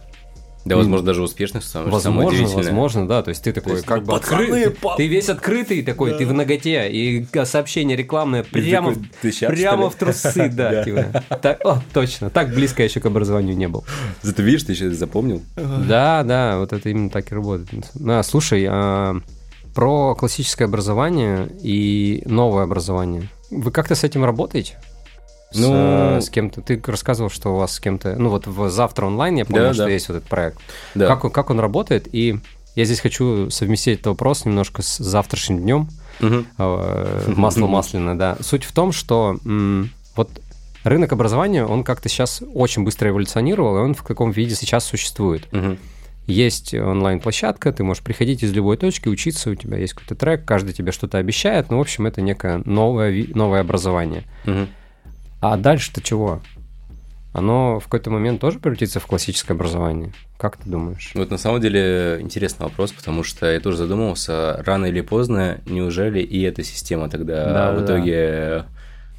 Да, 0.64 0.76
возможно, 0.76 1.06
даже 1.06 1.22
успешный, 1.22 1.60
самое 1.60 1.90
Возможно, 1.90 2.46
возможно, 2.46 3.08
да. 3.08 3.22
То 3.22 3.30
есть 3.30 3.42
ты 3.42 3.52
такой, 3.52 3.74
есть, 3.74 3.84
как 3.84 4.04
бы 4.04 4.12
пацаны, 4.12 4.44
открытый, 4.44 4.76
ты 4.96 5.06
весь 5.08 5.28
открытый 5.28 5.82
такой, 5.82 6.16
ты 6.16 6.26
в 6.26 6.32
ноготе, 6.32 6.88
и 6.90 7.26
сообщение 7.44 7.96
рекламное 7.96 8.44
прямо, 8.44 8.92
такой, 8.92 9.02
в- 9.04 9.22
«Ты 9.22 9.32
щас, 9.32 9.50
прямо 9.50 9.90
в 9.90 9.94
трусы, 9.96 10.48
да. 10.52 10.84
типа. 10.84 11.24
Так, 11.42 11.64
О, 11.64 11.82
точно, 11.92 12.30
так 12.30 12.54
близко 12.54 12.82
я 12.82 12.88
еще 12.88 13.00
к 13.00 13.06
образованию 13.06 13.56
не 13.56 13.68
был. 13.68 13.84
Зато 14.22 14.42
видишь, 14.42 14.62
ты 14.62 14.74
сейчас 14.74 14.94
запомнил. 14.94 15.42
Да, 15.56 16.22
да, 16.22 16.58
вот 16.58 16.72
это 16.72 16.88
именно 16.88 17.10
так 17.10 17.32
и 17.32 17.34
работает. 17.34 17.90
Да, 17.94 18.22
слушай, 18.22 18.64
а, 18.68 19.16
про 19.74 20.14
классическое 20.14 20.68
образование 20.68 21.48
и 21.60 22.22
новое 22.26 22.64
образование. 22.64 23.28
Вы 23.50 23.70
как-то 23.70 23.94
с 23.94 24.04
этим 24.04 24.24
работаете? 24.24 24.78
С, 25.53 25.59
Ну- 25.59 26.16
э, 26.16 26.20
с 26.20 26.30
кем-то. 26.30 26.61
Ты 26.62 26.80
рассказывал, 26.86 27.30
что 27.30 27.55
у 27.55 27.57
вас 27.59 27.72
с 27.74 27.80
кем-то. 27.80 28.16
Ну, 28.18 28.28
вот 28.30 28.46
в 28.46 28.70
завтра 28.70 29.07
онлайн 29.07 29.37
я 29.37 29.45
понял, 29.45 29.64
Да, 29.68 29.74
что 29.74 29.84
да. 29.84 29.91
есть 29.91 30.08
вот 30.08 30.16
этот 30.18 30.29
проект. 30.29 30.58
Да. 30.95 31.07
Как, 31.07 31.24
он- 31.24 31.30
как 31.30 31.50
он 31.50 31.61
работает? 31.61 32.08
И 32.12 32.38
я 32.74 32.84
здесь 32.84 33.00
хочу 33.00 33.50
совместить 33.50 33.95
этот 33.95 34.07
вопрос 34.08 34.45
немножко 34.45 34.83
с 34.83 34.99
завтрашним 34.99 35.58
днем. 35.61 35.88
Э, 36.20 36.42
Масло 37.37 37.66
масляное, 37.66 38.14
да. 38.14 38.37
Суть 38.41 38.64
в 38.64 38.72
том, 38.72 38.92
что 38.92 39.37
вот 40.16 40.30
рынок 40.84 41.12
образования, 41.12 41.64
он 41.64 41.84
как-то 41.84 42.08
сейчас 42.08 42.42
очень 42.54 42.84
быстро 42.84 43.08
эволюционировал, 43.11 43.76
и 43.76 43.80
он 43.80 43.95
в 43.95 44.03
каком 44.03 44.30
виде 44.30 44.54
сейчас 44.54 44.84
существует. 44.84 45.50
Мгм. 45.53 45.79
Есть 46.29 46.72
онлайн-площадка, 46.72 47.72
ты 47.72 47.83
можешь 47.83 48.03
приходить 48.03 48.45
из 48.45 48.53
любой 48.53 48.76
точки, 48.76 49.08
учиться, 49.08 49.50
у 49.50 49.54
тебя 49.57 49.76
есть 49.76 49.95
какой-то 49.95 50.14
трек, 50.14 50.45
каждый 50.45 50.72
тебе 50.72 50.92
что-то 50.92 51.18
обещает, 51.18 51.68
ну, 51.70 51.79
в 51.79 51.80
общем, 51.80 52.07
это 52.07 52.20
некое 52.20 52.62
новое, 52.64 53.26
новое 53.34 53.61
образование. 53.61 54.22
Мгм. 54.45 54.68
А 55.42 55.56
дальше-то 55.58 56.00
чего? 56.00 56.40
оно 57.32 57.80
в 57.80 57.84
какой-то 57.84 58.10
момент 58.10 58.40
тоже 58.40 58.58
превратится 58.58 59.00
в 59.00 59.06
классическое 59.06 59.56
образование? 59.56 60.12
Как 60.36 60.58
ты 60.58 60.68
думаешь? 60.68 61.12
Вот 61.14 61.30
на 61.30 61.38
самом 61.38 61.60
деле 61.60 62.18
интересный 62.20 62.64
вопрос, 62.64 62.92
потому 62.92 63.22
что 63.24 63.50
я 63.50 63.58
тоже 63.60 63.78
задумывался, 63.78 64.62
рано 64.64 64.86
или 64.86 65.00
поздно, 65.00 65.60
неужели 65.66 66.20
и 66.20 66.42
эта 66.42 66.62
система 66.62 67.08
тогда 67.08 67.52
да, 67.52 67.72
в 67.72 67.78
да, 67.78 67.84
итоге 67.84 68.64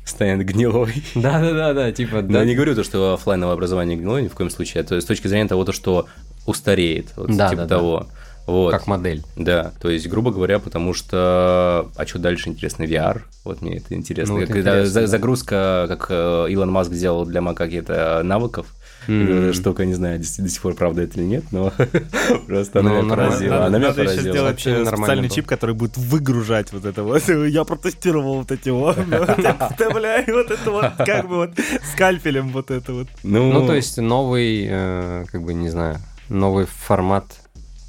станет 0.05 0.45
гнилой? 0.45 0.93
Да-да-да, 1.15 1.91
типа... 1.91 2.21
Да. 2.21 2.39
Я 2.39 2.45
не 2.45 2.55
говорю 2.55 2.75
то, 2.75 2.83
что 2.83 3.15
офлайновое 3.15 3.55
образование 3.55 3.97
гнилое 3.97 4.21
ни 4.21 4.27
в 4.27 4.35
коем 4.35 4.51
случае, 4.51 4.81
это 4.81 5.01
с 5.01 5.05
точки 5.05 5.27
зрения 5.27 5.47
того, 5.47 5.65
то, 5.65 5.71
что 5.71 6.07
устареет, 6.45 7.07
вот 7.15 7.35
да, 7.35 7.49
типа 7.49 7.63
да, 7.63 7.67
того. 7.67 7.99
Да. 7.99 8.15
Вот. 8.45 8.71
Как 8.71 8.87
модель. 8.87 9.23
Да, 9.35 9.73
то 9.81 9.89
есть, 9.89 10.07
грубо 10.07 10.31
говоря, 10.31 10.59
потому 10.59 10.93
что... 10.93 11.89
А 11.95 12.05
что 12.05 12.19
дальше 12.19 12.49
интересно? 12.49 12.83
VR? 12.83 13.21
Вот 13.43 13.61
мне 13.61 13.77
это 13.77 13.93
интересно. 13.93 14.35
Ну, 14.35 14.41
это 14.41 14.53
Когда 14.53 14.79
интересно. 14.79 15.07
загрузка, 15.07 15.85
как 15.87 16.07
э, 16.09 16.47
Илон 16.49 16.71
Маск 16.71 16.91
сделал 16.91 17.25
для 17.25 17.41
макаки-то 17.41 18.21
навыков, 18.23 18.67
Mm-hmm. 19.07 19.53
Штука, 19.53 19.85
не 19.85 19.93
знаю, 19.93 20.19
до 20.19 20.25
сих 20.25 20.61
пор 20.61 20.75
правда 20.75 21.01
это 21.01 21.19
или 21.19 21.25
нет, 21.25 21.43
но 21.51 21.73
просто 22.47 22.79
она 22.79 22.91
меня 22.91 23.09
поразила. 23.09 23.65
Она 23.65 23.77
меня 23.77 23.91
поразила. 23.91 24.13
еще 24.13 24.31
сделать 24.31 24.59
специальный 24.59 25.29
чип, 25.29 25.45
который 25.45 25.75
будет 25.75 25.97
выгружать 25.97 26.71
вот 26.71 26.85
это 26.85 27.03
вот. 27.03 27.21
Я 27.27 27.63
протестировал 27.63 28.35
вот 28.35 28.51
эти 28.51 28.69
вот, 28.69 28.97
вставляю 29.71 30.33
вот 30.33 30.51
это 30.51 30.71
вот, 30.71 30.85
как 31.05 31.27
бы 31.27 31.35
вот 31.35 31.51
скальпелем 31.93 32.49
вот 32.49 32.71
это 32.71 32.93
вот. 32.93 33.07
Ну, 33.23 33.65
то 33.65 33.73
есть 33.73 33.97
новый, 33.97 34.67
э, 34.69 35.25
как 35.31 35.43
бы, 35.43 35.53
не 35.53 35.69
знаю, 35.69 35.97
новый 36.29 36.65
формат 36.65 37.25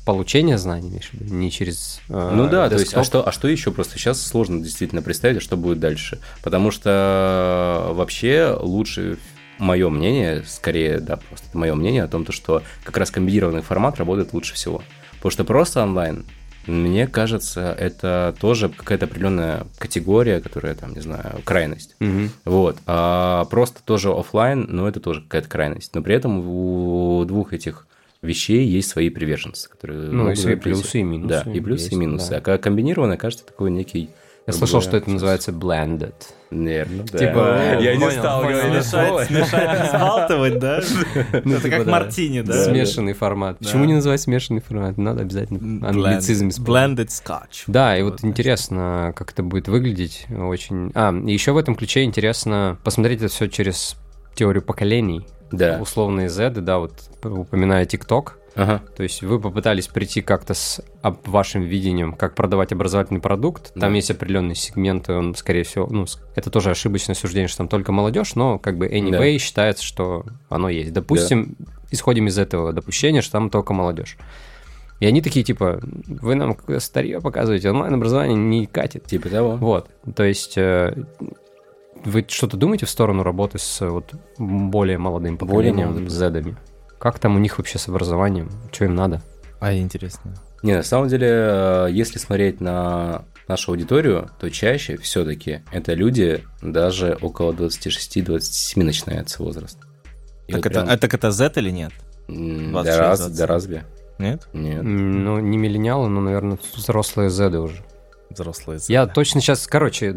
получения 0.05 0.59
знаний, 0.59 0.89
имеешь 0.89 1.11
в 1.11 1.15
виду, 1.15 1.35
не 1.35 1.51
через 1.51 2.01
э, 2.09 2.33
Ну 2.35 2.49
да, 2.49 2.69
десктоп. 2.69 2.71
то 2.71 2.81
есть, 2.81 2.95
а 2.95 3.05
что, 3.05 3.29
а 3.29 3.33
что 3.33 3.49
еще? 3.49 3.73
Просто 3.73 3.99
сейчас 3.99 4.21
сложно 4.21 4.63
действительно 4.63 5.03
представить, 5.03 5.39
а 5.39 5.41
что 5.41 5.57
будет 5.57 5.81
дальше. 5.81 6.21
Потому 6.43 6.71
что 6.71 7.91
вообще 7.93 8.57
лучше 8.61 9.19
мое 9.59 9.89
мнение, 9.89 10.45
скорее, 10.47 11.01
да, 11.01 11.17
просто 11.17 11.47
мое 11.57 11.75
мнение 11.75 12.03
о 12.03 12.09
том, 12.09 12.25
то, 12.25 12.33
что 12.33 12.63
как 12.83 12.97
раз 12.97 13.11
комбинированный 13.11 13.63
формат 13.63 13.99
работает 13.99 14.33
лучше 14.33 14.55
всего. 14.55 14.83
Потому 15.17 15.31
что 15.31 15.45
просто 15.45 15.83
онлайн, 15.83 16.27
мне 16.67 17.07
кажется, 17.07 17.75
это 17.79 18.35
тоже 18.41 18.69
какая-то 18.69 19.07
определенная 19.07 19.67
категория, 19.79 20.41
которая 20.41 20.75
там, 20.75 20.93
не 20.93 21.01
знаю, 21.01 21.41
крайность. 21.45 21.97
Угу. 22.01 22.29
Вот. 22.45 22.79
А 22.87 23.45
просто 23.47 23.83
тоже 23.83 24.11
офлайн, 24.11 24.67
но 24.69 24.89
это 24.89 25.01
тоже 25.01 25.23
какая-то 25.23 25.49
крайность. 25.49 25.95
Но 25.95 26.03
при 26.03 26.15
этом 26.15 26.47
у 26.47 27.25
двух 27.27 27.53
этих 27.53 27.87
вещей 28.25 28.67
есть 28.67 28.89
свои 28.89 29.11
приверженцы, 29.11 29.69
которые 29.69 30.11
ну, 30.11 30.31
и 30.31 30.35
свои 30.35 30.57
плюсы 30.57 31.01
и 31.01 31.03
минусы. 31.03 31.43
Да, 31.45 31.51
и 31.51 31.61
плюсы 31.61 31.85
есть, 31.85 31.93
и 31.93 31.97
минусы. 31.97 32.31
Да. 32.31 32.55
А 32.55 32.59
комбинированное, 32.59 33.17
кажется, 33.17 33.47
такой 33.47 33.71
некий 33.71 34.11
я 34.47 34.53
слышал, 34.53 34.83
что 34.83 34.99
это 34.99 35.11
называется 35.11 35.53
blended. 35.53 36.13
Наверное, 36.51 37.07
да. 37.11 37.19
Типа, 37.19 37.79
я 37.81 37.97
не 37.97 38.11
стал 38.11 38.43
говорить 38.43 38.85
смешать, 38.85 39.27
смешать, 39.27 39.89
сбалтывать, 39.89 40.59
да? 40.59 40.83
Ну, 41.45 41.55
это 41.57 41.71
как 41.71 41.87
мартини, 41.87 42.43
да? 42.43 42.65
Смешанный 42.65 43.15
формат. 43.15 43.59
Почему 43.59 43.87
не 43.87 43.95
называть 43.95 44.21
смешанный 44.21 44.61
формат? 44.61 44.99
Надо 44.99 45.23
обязательно 45.23 45.89
англицизм 45.89 46.49
Blended 46.49 47.09
scotch. 47.09 47.65
Да, 47.67 47.97
и 47.97 48.03
вот 48.03 48.23
интересно, 48.23 49.15
как 49.17 49.33
это 49.33 49.43
будет 49.43 49.69
выглядеть. 49.69 50.27
Очень. 50.31 50.93
А, 50.95 51.13
еще 51.13 51.53
в 51.53 51.57
этом 51.57 51.75
ключе 51.75 52.05
интересно 52.05 52.79
посмотреть 52.85 53.21
это 53.23 53.29
все 53.29 53.49
через 53.49 53.97
теорию 54.35 54.62
поколений. 54.62 55.27
Да. 55.51 55.78
Условные 55.81 56.28
Z, 56.28 56.51
да, 56.51 56.78
вот 56.78 56.93
упоминая 57.23 57.86
TikTok, 57.86 58.32
Ага. 58.55 58.82
То 58.97 59.02
есть 59.02 59.23
вы 59.23 59.40
попытались 59.40 59.89
прийти 59.89 60.23
как-то 60.23 60.55
с 60.55 60.81
вашим 61.02 61.62
видением, 61.62 62.12
как 62.12 62.35
продавать 62.35 62.73
образовательный 62.73 63.20
продукт. 63.20 63.73
Там 63.74 63.90
да. 63.90 63.97
есть 63.97 64.11
определенные 64.11 64.55
сегменты, 64.55 65.12
он, 65.12 65.35
скорее 65.35 65.65
всего, 65.65 65.86
ну, 65.89 66.06
это 66.36 66.51
тоже 66.51 66.70
ошибочное 66.70 67.16
суждение, 67.16 67.48
что 67.48 67.59
там 67.59 67.69
только 67.69 67.90
молодежь, 67.90 68.36
но 68.36 68.59
как 68.59 68.78
бы 68.78 68.86
anyway 68.86 69.32
да. 69.32 69.39
считается, 69.39 69.85
что 69.85 70.24
оно 70.48 70.69
есть. 70.69 70.93
Допустим, 70.93 71.56
да. 71.59 71.66
исходим 71.90 72.28
из 72.28 72.39
этого 72.39 72.73
допущения, 72.73 73.23
что 73.23 73.32
там 73.32 73.51
только 73.51 73.73
молодежь. 73.73 74.16
И 75.01 75.06
они 75.06 75.20
такие, 75.20 75.44
типа, 75.44 75.81
вы 75.82 76.36
нам 76.36 76.56
старье 76.78 77.20
показываете, 77.20 77.70
онлайн-образование 77.70 78.36
не 78.36 78.66
катит. 78.66 79.05
Типа 79.05 79.28
того. 79.28 79.56
Вот, 79.56 79.90
то 80.15 80.23
есть 80.23 80.56
э, 80.56 80.94
вы 82.05 82.25
что-то 82.29 82.57
думаете 82.57 82.87
в 82.87 82.91
сторону 82.91 83.23
работы 83.23 83.59
с 83.59 83.81
вот 83.89 84.13
более 84.39 84.99
молодым 84.99 85.39
поколением, 85.39 85.75
более 85.75 85.87
молодым. 85.87 86.09
зедами? 86.11 86.57
Как 86.99 87.19
там 87.19 87.37
у 87.37 87.39
них 87.39 87.59
вообще 87.59 87.79
с 87.79 87.89
образованием? 87.89 88.51
Что 88.73 88.87
им 88.87 88.95
надо? 88.95 89.23
А 89.61 89.73
интересно. 89.75 90.35
Не, 90.63 90.77
на 90.77 90.83
самом 90.83 91.09
деле, 91.09 91.29
э, 91.31 91.89
если 91.91 92.19
смотреть 92.19 92.61
на 92.61 93.25
нашу 93.49 93.73
аудиторию, 93.73 94.31
то 94.39 94.51
чаще 94.51 94.97
все-таки 94.97 95.63
это 95.71 95.93
люди 95.95 96.43
даже 96.63 97.19
около 97.21 97.53
26-27 97.53 98.83
начинается 98.83 99.43
возраст. 99.43 99.79
И 100.47 100.53
так, 100.53 100.65
вот 100.65 100.67
это, 100.67 100.81
прям... 100.81 100.91
а, 100.91 100.97
так 100.97 101.15
это 101.15 101.31
Z 101.31 101.53
или 101.57 101.71
нет? 101.71 101.93
26, 102.29 102.85
да, 102.85 102.99
раз, 102.99 103.31
да 103.31 103.47
разве? 103.47 103.85
Нет? 104.19 104.49
Нет. 104.53 104.83
Ну, 104.83 105.39
не 105.41 105.59
миллениалы, 105.59 106.09
но, 106.09 106.21
наверное, 106.21 106.59
взрослые 106.75 107.31
Z 107.31 107.59
уже. 107.59 107.85
Взрослые. 108.31 108.81
Я 108.89 109.07
точно 109.07 109.41
сейчас, 109.41 109.67
короче, 109.67 110.13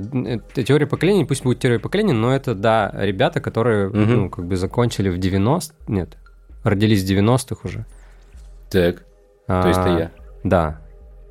теория 0.53 0.87
поколений, 0.87 1.25
пусть 1.25 1.43
будет 1.43 1.59
теория 1.59 1.79
поколений, 1.79 2.13
но 2.13 2.33
это, 2.33 2.55
да, 2.55 2.91
ребята, 2.95 3.41
которые, 3.41 3.89
угу. 3.89 3.97
ну, 3.97 4.29
как 4.29 4.45
бы 4.45 4.55
закончили 4.55 5.09
в 5.09 5.17
90... 5.17 5.75
Нет, 5.87 6.17
родились 6.63 7.03
в 7.03 7.07
90-х 7.11 7.61
уже. 7.63 7.85
Так, 8.69 9.03
а, 9.47 9.61
то 9.61 9.67
есть 9.67 9.79
это 9.79 9.89
я. 9.89 10.11
Да, 10.43 10.79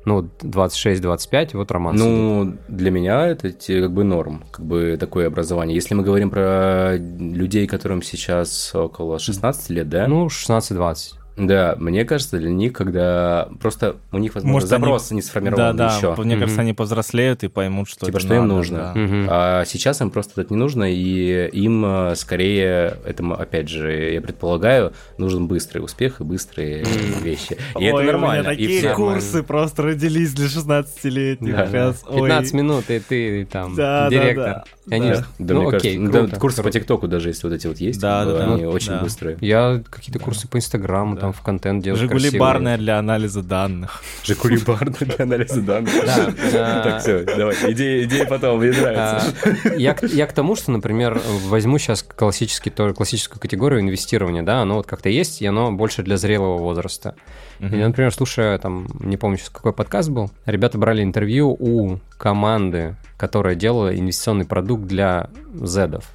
ну, 0.07 0.21
26-25, 0.39 1.57
вот 1.57 1.69
Роман 1.69 1.97
Ну, 1.97 2.45
сидит. 2.45 2.59
для 2.69 2.91
меня 2.91 3.27
это 3.27 3.51
как 3.51 3.91
бы 3.91 4.05
норм, 4.05 4.45
как 4.51 4.65
бы 4.65 4.95
такое 4.97 5.27
образование. 5.27 5.75
Если 5.75 5.95
мы 5.95 6.03
говорим 6.03 6.29
про 6.29 6.95
людей, 6.95 7.67
которым 7.67 8.01
сейчас 8.01 8.73
около 8.73 9.19
16 9.19 9.69
лет, 9.69 9.89
да? 9.89 10.07
Ну, 10.07 10.27
16-20. 10.27 11.15
Да, 11.37 11.75
мне 11.77 12.03
кажется, 12.03 12.39
для 12.39 12.49
них, 12.49 12.73
когда 12.73 13.47
просто 13.59 13.97
у 14.11 14.17
них, 14.17 14.33
возможно, 14.33 14.53
Может, 14.53 14.69
запрос 14.69 15.11
они... 15.11 15.17
не 15.17 15.21
сформирован 15.21 15.77
да, 15.77 15.95
еще. 15.95 16.15
Да, 16.15 16.23
мне 16.23 16.33
mm-hmm. 16.33 16.39
кажется, 16.39 16.61
они 16.61 16.73
повзрослеют 16.73 17.43
и 17.43 17.47
поймут, 17.47 17.87
что 17.89 18.07
типа, 18.07 18.19
что 18.19 18.29
надо, 18.29 18.41
им 18.41 18.47
нужно. 18.47 18.77
Да. 18.77 18.99
Mm-hmm. 18.99 19.27
А 19.29 19.65
сейчас 19.65 20.01
им 20.01 20.09
просто 20.09 20.41
это 20.41 20.53
не 20.53 20.59
нужно, 20.59 20.91
и 20.91 21.47
им 21.49 21.85
э, 21.85 22.15
скорее, 22.15 22.97
это, 23.05 23.23
опять 23.35 23.69
же, 23.69 24.13
я 24.13 24.21
предполагаю, 24.21 24.93
нужен 25.19 25.47
быстрый 25.47 25.79
успех 25.79 26.21
и 26.21 26.23
быстрые 26.23 26.83
mm-hmm. 26.83 27.23
вещи. 27.23 27.57
И 27.79 27.91
Ой, 27.91 28.03
это 28.03 28.11
нормально. 28.11 28.49
У 28.49 28.53
меня 28.53 28.55
такие 28.55 28.91
и 28.91 28.95
курсы 28.95 29.25
нормально. 29.25 29.47
просто 29.47 29.83
родились 29.83 30.33
для 30.33 30.47
16-летних. 30.47 31.55
Да. 31.55 31.67
Сейчас. 31.67 32.03
15 32.03 32.53
Ой. 32.53 32.57
минут, 32.57 32.89
и 32.89 32.99
ты 32.99 33.45
там 33.45 33.75
да, 33.75 34.09
директор. 34.09 34.35
Да, 34.35 34.63
да. 34.87 34.95
Они 34.95 35.09
да. 35.09 35.25
да, 35.37 35.53
ну, 35.53 35.61
мне 35.67 35.77
окей, 35.77 35.97
кажется, 35.97 36.27
да, 36.27 36.39
курсы 36.39 36.63
по 36.63 36.71
ТикТоку 36.71 37.07
даже, 37.07 37.29
если 37.29 37.47
вот 37.47 37.53
эти 37.53 37.67
вот 37.67 37.77
есть, 37.77 37.99
да, 37.99 38.25
да, 38.25 38.45
они 38.45 38.63
да. 38.63 38.69
очень 38.69 38.93
да. 38.93 38.99
быстрые. 39.01 39.37
Я 39.41 39.83
какие-то 39.89 40.19
курсы 40.19 40.47
по 40.47 40.57
Инстаграму, 40.57 41.15
да. 41.15 41.26
Там 41.27 41.33
в 41.33 41.41
контент 41.41 41.83
делаю 41.83 41.99
Жигули 41.99 42.37
барная 42.37 42.77
для 42.77 42.99
анализа 42.99 43.43
данных. 43.43 44.01
Жигули 44.23 44.57
барная 44.65 44.99
для 44.99 45.23
анализа 45.23 45.61
данных. 45.61 45.93
Да. 46.05 46.27
Так, 46.87 47.01
все, 47.01 47.23
давай, 47.23 47.55
идея 47.73 48.25
потом, 48.25 48.59
мне 48.59 48.71
нравится. 48.71 49.33
А, 49.43 50.05
я 50.05 50.27
к 50.27 50.33
тому, 50.33 50.55
что, 50.55 50.71
например, 50.71 51.19
возьму 51.45 51.77
сейчас 51.77 52.03
классический, 52.03 52.69
классическую 52.69 53.39
категорию 53.39 53.81
инвестирования, 53.81 54.43
да, 54.43 54.61
оно 54.61 54.75
вот 54.75 54.87
как-то 54.87 55.09
есть, 55.09 55.41
и 55.41 55.45
оно 55.45 55.71
больше 55.71 56.03
для 56.03 56.17
зрелого 56.17 56.57
возраста. 56.57 57.15
И, 57.59 57.65
например, 57.65 58.13
слушая, 58.13 58.57
там, 58.59 58.87
не 58.99 59.17
помню 59.17 59.37
сейчас, 59.37 59.49
какой 59.49 59.73
подкаст 59.73 60.09
был, 60.09 60.31
ребята 60.45 60.77
брали 60.77 61.03
интервью 61.03 61.55
у 61.59 61.99
команды, 62.17 62.95
которая 63.17 63.55
делала 63.55 63.95
инвестиционный 63.95 64.45
продукт 64.45 64.85
для 64.85 65.29
зедов. 65.53 66.05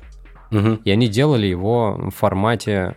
И 0.85 0.91
они 0.91 1.09
делали 1.09 1.47
его 1.47 1.99
в 1.99 2.11
формате 2.11 2.97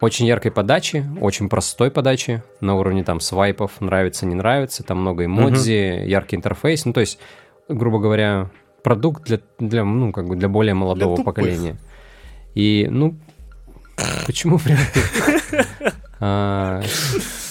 очень 0.00 0.26
яркой 0.26 0.50
подачи, 0.50 1.04
очень 1.20 1.48
простой 1.48 1.90
подачи, 1.90 2.42
на 2.60 2.74
уровне 2.74 3.04
там 3.04 3.20
свайпов, 3.20 3.80
нравится, 3.80 4.26
не 4.26 4.34
нравится, 4.34 4.82
там 4.82 5.00
много 5.00 5.24
эмодзи, 5.24 6.00
угу. 6.00 6.08
яркий 6.08 6.36
интерфейс, 6.36 6.84
ну 6.84 6.92
то 6.92 7.00
есть, 7.00 7.18
грубо 7.68 7.98
говоря, 7.98 8.50
продукт 8.82 9.24
для, 9.24 9.40
для 9.58 9.84
ну, 9.84 10.12
как 10.12 10.26
бы 10.28 10.36
для 10.36 10.48
более 10.48 10.74
молодого 10.74 11.16
для 11.16 11.24
поколения. 11.24 11.76
И, 12.54 12.86
ну, 12.90 13.16
почему 14.26 14.58
прям... 14.58 14.78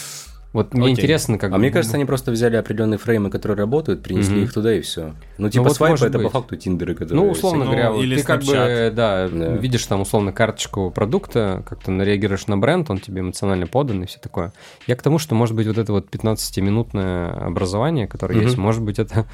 Вот 0.54 0.76
мне 0.76 0.84
Окей. 0.84 0.94
интересно, 0.94 1.40
как... 1.40 1.52
А 1.52 1.58
мне 1.58 1.72
кажется, 1.72 1.96
они 1.98 2.06
просто 2.06 2.32
взяли 2.32 2.56
определенные 2.56 3.00
фреймы, 3.00 3.32
которые 3.32 3.58
работают, 3.58 4.04
принесли 4.04 4.42
mm-hmm. 4.42 4.44
их 4.44 4.54
туда 4.54 4.76
и 4.76 4.82
все. 4.82 5.16
Ну, 5.40 5.50
типа 5.50 5.64
ну, 5.64 5.70
вот 5.70 5.76
свайпы 5.76 6.06
это 6.06 6.18
быть. 6.20 6.28
по 6.28 6.30
факту 6.30 6.56
тиндеры, 6.56 6.94
которые... 6.94 7.24
Ну, 7.24 7.32
условно 7.32 7.66
говоря, 7.66 7.90
ну, 7.90 8.02
или 8.02 8.18
ты 8.18 8.24
как 8.24 8.44
бы, 8.44 8.54
да, 8.54 8.92
да, 8.92 9.28
видишь 9.28 9.86
там 9.88 10.02
условно 10.02 10.32
карточку 10.32 10.92
продукта, 10.92 11.64
как-то 11.68 11.92
реагируешь 11.92 12.46
на 12.46 12.58
бренд, 12.58 12.88
он 12.92 13.00
тебе 13.00 13.22
эмоционально 13.22 13.66
подан 13.66 14.04
и 14.04 14.06
все 14.06 14.20
такое. 14.20 14.54
Я 14.86 14.96
к 14.96 15.02
тому, 15.02 15.18
что, 15.18 15.34
может 15.34 15.56
быть, 15.56 15.66
вот 15.66 15.80
это 15.80 15.92
вот 15.92 16.14
15-минутное 16.14 17.32
образование, 17.32 18.08
которое 18.08 18.40
mm-hmm. 18.40 18.44
есть, 18.44 18.58
может 18.58 18.84
быть, 18.84 19.00
это 19.00 19.26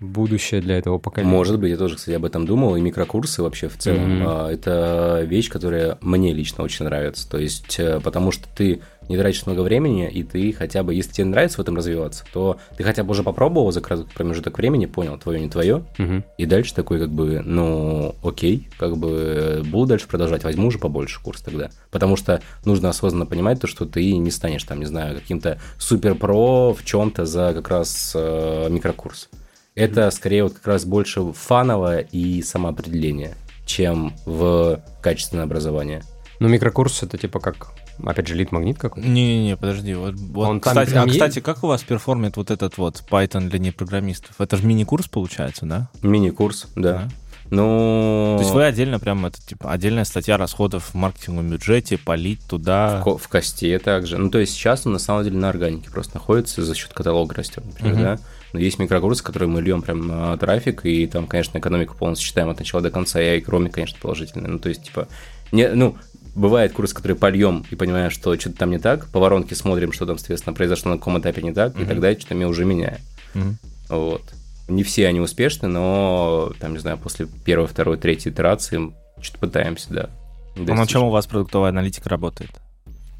будущее 0.00 0.60
для 0.60 0.78
этого 0.78 0.98
поколения. 0.98 1.32
Может 1.32 1.58
быть, 1.58 1.70
я 1.70 1.76
тоже, 1.76 1.96
кстати, 1.96 2.14
об 2.14 2.24
этом 2.24 2.46
думал, 2.46 2.76
и 2.76 2.80
микрокурсы 2.80 3.42
вообще 3.42 3.68
в 3.68 3.78
целом. 3.78 4.22
Mm-hmm. 4.22 4.52
Это 4.52 5.22
вещь, 5.24 5.48
которая 5.48 5.98
мне 6.00 6.32
лично 6.32 6.64
очень 6.64 6.84
нравится. 6.84 7.28
То 7.28 7.38
есть, 7.38 7.78
э, 7.78 8.00
потому 8.00 8.30
что 8.32 8.46
ты 8.54 8.82
не 9.08 9.16
тратишь 9.16 9.46
много 9.46 9.60
времени, 9.60 10.08
и 10.10 10.22
ты 10.22 10.52
хотя 10.52 10.82
бы, 10.82 10.94
если 10.94 11.12
тебе 11.12 11.26
нравится 11.26 11.58
в 11.58 11.60
этом 11.60 11.76
развиваться, 11.76 12.24
то 12.32 12.58
ты 12.76 12.84
хотя 12.84 13.04
бы 13.04 13.10
уже 13.12 13.22
попробовал 13.22 13.70
за 13.72 13.80
краткий 13.80 14.12
промежуток 14.14 14.58
времени, 14.58 14.86
понял, 14.86 15.18
твое, 15.18 15.40
не 15.40 15.48
твое, 15.48 15.84
Мгм. 15.98 16.24
и 16.38 16.46
дальше 16.46 16.74
такой 16.74 16.98
как 16.98 17.10
бы, 17.10 17.40
ну, 17.44 18.14
окей, 18.22 18.68
как 18.78 18.96
бы 18.96 19.62
буду 19.66 19.86
дальше 19.86 20.08
продолжать, 20.08 20.44
возьму 20.44 20.68
уже 20.68 20.78
побольше 20.78 21.20
курс 21.22 21.40
тогда. 21.42 21.70
Потому 21.90 22.16
что 22.16 22.40
нужно 22.64 22.88
осознанно 22.90 23.26
понимать 23.26 23.60
то, 23.60 23.66
что 23.66 23.86
ты 23.86 24.16
не 24.16 24.30
станешь 24.30 24.64
там, 24.64 24.80
не 24.80 24.86
знаю, 24.86 25.14
каким-то 25.16 25.58
супер-про 25.78 26.72
в 26.74 26.84
чем-то 26.84 27.24
за 27.26 27.52
как 27.54 27.68
раз 27.68 28.12
э, 28.14 28.68
микрокурс. 28.70 29.28
Это 29.74 30.10
скорее 30.10 30.44
вот 30.44 30.54
как 30.54 30.66
раз 30.66 30.84
больше 30.84 31.32
фановое 31.32 32.00
и 32.00 32.42
самоопределение, 32.42 33.34
чем 33.66 34.12
в 34.24 34.80
качественное 35.02 35.44
образование. 35.44 36.02
Ну, 36.40 36.48
микрокурс 36.48 37.02
это 37.02 37.16
типа 37.16 37.38
как, 37.40 37.72
опять 38.04 38.26
же, 38.26 38.34
лид-магнит 38.34 38.78
какой-то. 38.78 39.08
Не-не-не, 39.08 39.56
подожди. 39.56 39.94
Вот, 39.94 40.14
вот, 40.14 40.48
Он 40.48 40.60
там 40.60 40.70
кстати, 40.72 40.90
прям 40.90 41.04
а, 41.04 41.06
есть? 41.06 41.18
кстати, 41.18 41.40
как 41.40 41.62
у 41.64 41.68
вас 41.68 41.82
перформит 41.82 42.36
вот 42.36 42.50
этот 42.50 42.78
вот 42.78 43.02
Python 43.10 43.48
для 43.48 43.58
непрограммистов? 43.58 44.40
Это 44.40 44.56
же 44.56 44.64
мини-курс 44.66 45.08
получается, 45.08 45.66
да? 45.66 45.88
Мини-курс, 46.02 46.68
да. 46.76 46.82
Да. 46.82 47.08
Ну, 47.50 48.36
То 48.38 48.42
есть 48.42 48.54
вы 48.54 48.64
отдельно 48.64 48.98
прям, 48.98 49.26
это 49.26 49.40
типа 49.40 49.70
отдельная 49.70 50.04
статья 50.04 50.36
расходов 50.38 50.90
в 50.90 50.94
маркетинговом 50.94 51.50
бюджете, 51.50 51.98
полить 51.98 52.40
туда. 52.48 53.00
в, 53.00 53.04
ко- 53.04 53.18
в 53.18 53.28
косте 53.28 53.78
также. 53.78 54.16
Ну, 54.18 54.30
то 54.30 54.38
есть 54.38 54.54
сейчас 54.54 54.86
он 54.86 54.92
на 54.94 54.98
самом 54.98 55.24
деле 55.24 55.36
на 55.36 55.50
органике 55.50 55.90
просто 55.90 56.14
находится, 56.16 56.64
за 56.64 56.74
счет 56.74 56.92
каталога 56.94 57.34
растет, 57.34 57.64
например, 57.64 57.94
Мгм. 57.94 58.02
да. 58.02 58.18
Но 58.54 58.60
есть 58.60 58.78
микрокурсы, 58.78 59.22
которые 59.22 59.48
мы 59.48 59.60
льем 59.62 59.82
прям 59.82 60.06
на 60.06 60.36
трафик, 60.38 60.86
и 60.86 61.06
там, 61.06 61.26
конечно, 61.26 61.58
экономику 61.58 61.96
полностью 61.96 62.26
считаем 62.26 62.48
от 62.48 62.58
начала 62.58 62.82
до 62.82 62.90
конца, 62.90 63.20
и 63.20 63.40
кроме, 63.40 63.68
конечно, 63.70 63.98
положительная. 64.00 64.50
Ну, 64.50 64.58
то 64.58 64.68
есть, 64.68 64.84
типа, 64.84 65.08
не, 65.52 65.68
ну, 65.68 65.96
бывает 66.34 66.72
курс, 66.72 66.92
который 66.92 67.16
польем 67.16 67.64
и 67.70 67.76
понимаем, 67.76 68.10
что 68.10 68.38
что-то 68.38 68.56
там 68.58 68.70
не 68.70 68.78
так, 68.78 69.06
по 69.08 69.20
воронке 69.20 69.54
смотрим, 69.54 69.92
что 69.92 70.06
там, 70.06 70.18
соответственно, 70.18 70.54
произошло 70.54 70.90
на 70.92 70.98
каком 70.98 71.18
этапе 71.18 71.42
не 71.42 71.52
так, 71.52 71.74
и 71.76 71.80
Мгм. 71.80 71.88
тогда 71.88 72.12
что-то 72.12 72.34
мы 72.34 72.46
уже 72.46 72.64
меняем. 72.64 73.00
Мгм. 73.34 73.58
Вот. 73.88 74.22
Не 74.68 74.82
все 74.82 75.06
они 75.08 75.20
успешны, 75.20 75.68
но, 75.68 76.52
там, 76.58 76.72
не 76.72 76.78
знаю, 76.78 76.96
после 76.98 77.26
первой, 77.44 77.66
второй, 77.66 77.98
третьей 77.98 78.32
итерации 78.32 78.92
что-то 79.20 79.38
пытаемся, 79.40 79.86
да. 79.90 80.10
А 80.56 80.74
на 80.74 80.86
чем 80.86 81.04
у 81.04 81.10
вас 81.10 81.26
продуктовая 81.26 81.70
аналитика 81.70 82.08
работает? 82.08 82.50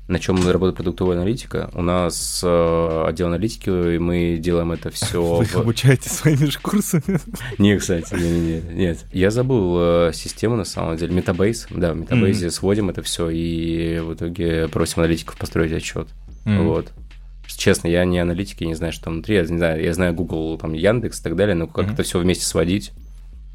На 0.06 0.18
чем 0.18 0.36
работает 0.46 0.76
продуктовая 0.76 1.16
аналитика? 1.16 1.70
У 1.72 1.80
нас 1.80 2.42
э, 2.44 3.04
отдел 3.06 3.28
аналитики, 3.28 3.94
и 3.94 3.98
мы 3.98 4.36
делаем 4.38 4.72
это 4.72 4.90
все. 4.90 5.22
Вы 5.36 5.44
их 5.44 5.56
обучаете 5.56 6.10
своими 6.10 6.44
же 6.44 6.58
курсами? 6.58 7.18
Не, 7.58 7.78
кстати, 7.78 8.12
не, 8.14 8.30
не, 8.30 8.60
не, 8.60 8.74
нет. 8.74 9.06
Я 9.12 9.30
забыл 9.30 9.76
э, 10.08 10.10
систему 10.12 10.56
на 10.56 10.64
самом 10.64 10.98
деле. 10.98 11.14
Метабейс. 11.14 11.66
Да, 11.70 11.94
в 11.94 11.96
метабейзе 11.96 12.50
сводим 12.50 12.90
это 12.90 13.00
все 13.00 13.30
и 13.30 13.98
в 14.00 14.12
итоге 14.12 14.68
просим 14.68 15.00
аналитиков 15.00 15.38
построить 15.38 15.72
отчет. 15.72 16.08
Мгм. 16.44 16.68
Вот. 16.68 16.92
Честно, 17.46 17.88
я 17.88 18.04
не 18.04 18.18
аналитик, 18.18 18.60
я 18.60 18.66
не 18.66 18.74
знаю, 18.74 18.92
что 18.92 19.04
там 19.04 19.14
внутри. 19.14 19.36
Я 19.36 19.42
не 19.42 19.56
знаю, 19.58 19.82
я 19.82 19.94
знаю 19.94 20.12
Google, 20.12 20.58
там 20.58 20.74
Яндекс 20.74 21.20
и 21.20 21.22
так 21.22 21.34
далее, 21.36 21.54
но 21.54 21.66
как 21.66 21.86
Мгм. 21.86 21.94
это 21.94 22.02
все 22.02 22.18
вместе 22.18 22.44
сводить, 22.44 22.92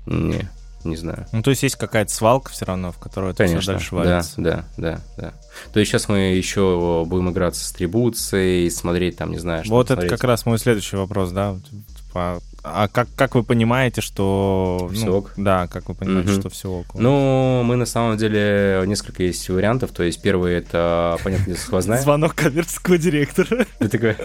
не, 0.07 0.49
не 0.83 0.95
знаю. 0.95 1.25
Ну, 1.31 1.41
то 1.41 1.49
есть 1.49 1.63
есть 1.63 1.75
какая-то 1.75 2.11
свалка 2.11 2.51
все 2.51 2.65
равно, 2.65 2.91
в 2.91 2.97
которой 2.97 3.31
это 3.31 3.43
все 3.43 3.53
Конечно, 3.53 3.73
дальше 3.73 3.89
да, 3.91 3.97
валится. 3.97 4.41
да, 4.41 4.65
да, 4.77 5.01
да. 5.17 5.33
То 5.73 5.79
есть 5.79 5.91
сейчас 5.91 6.07
мы 6.09 6.19
еще 6.19 7.05
будем 7.07 7.29
играться 7.29 7.63
с 7.63 7.71
атрибуцией, 7.71 8.69
смотреть 8.71 9.17
там, 9.17 9.31
не 9.31 9.39
знаю, 9.39 9.65
что 9.65 9.73
Вот 9.73 9.91
это 9.91 10.07
как 10.07 10.23
раз 10.23 10.45
мой 10.45 10.57
следующий 10.57 10.95
вопрос, 10.95 11.31
да. 11.31 11.57
типа, 11.95 12.39
А 12.63 12.87
как, 12.87 13.07
как 13.15 13.35
вы 13.35 13.43
понимаете, 13.43 14.01
что... 14.01 14.89
Всё 14.93 15.05
ну, 15.05 15.17
ок? 15.19 15.31
Да, 15.37 15.67
как 15.67 15.87
вы 15.89 15.95
понимаете, 15.95 16.31
Мгм. 16.31 16.39
что 16.39 16.49
все 16.49 16.69
ок? 16.69 16.87
Ну, 16.93 17.63
мы 17.63 17.75
на 17.75 17.85
самом 17.85 18.17
деле 18.17 18.83
несколько 18.85 19.23
есть 19.23 19.47
вариантов. 19.49 19.91
То 19.91 20.03
есть 20.03 20.21
первый 20.21 20.55
это, 20.55 21.17
понятно, 21.23 21.55
сквозная. 21.55 22.01
Звонок 22.01 22.35
коммерческого 22.35 22.97
директора. 22.97 23.65
Ты 23.79 23.87
такой, 23.89 24.15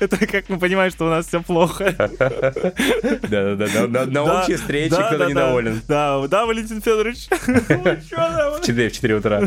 Это 0.00 0.26
как 0.26 0.48
мы 0.48 0.58
понимаем, 0.58 0.90
что 0.90 1.06
у 1.06 1.08
нас 1.10 1.26
все 1.26 1.40
плохо. 1.42 1.94
да-да-да, 3.28 4.06
на- 4.06 4.40
общей 4.40 4.56
встрече 4.56 4.96
кто-то 4.96 5.26
недоволен. 5.28 5.80
Да, 5.88 6.26
да, 6.28 6.46
Валентин 6.46 6.80
Федорович. 6.82 7.28
В 7.34 8.60
4, 8.64 8.88
в 8.88 8.92
4 8.92 9.14
утра. 9.16 9.40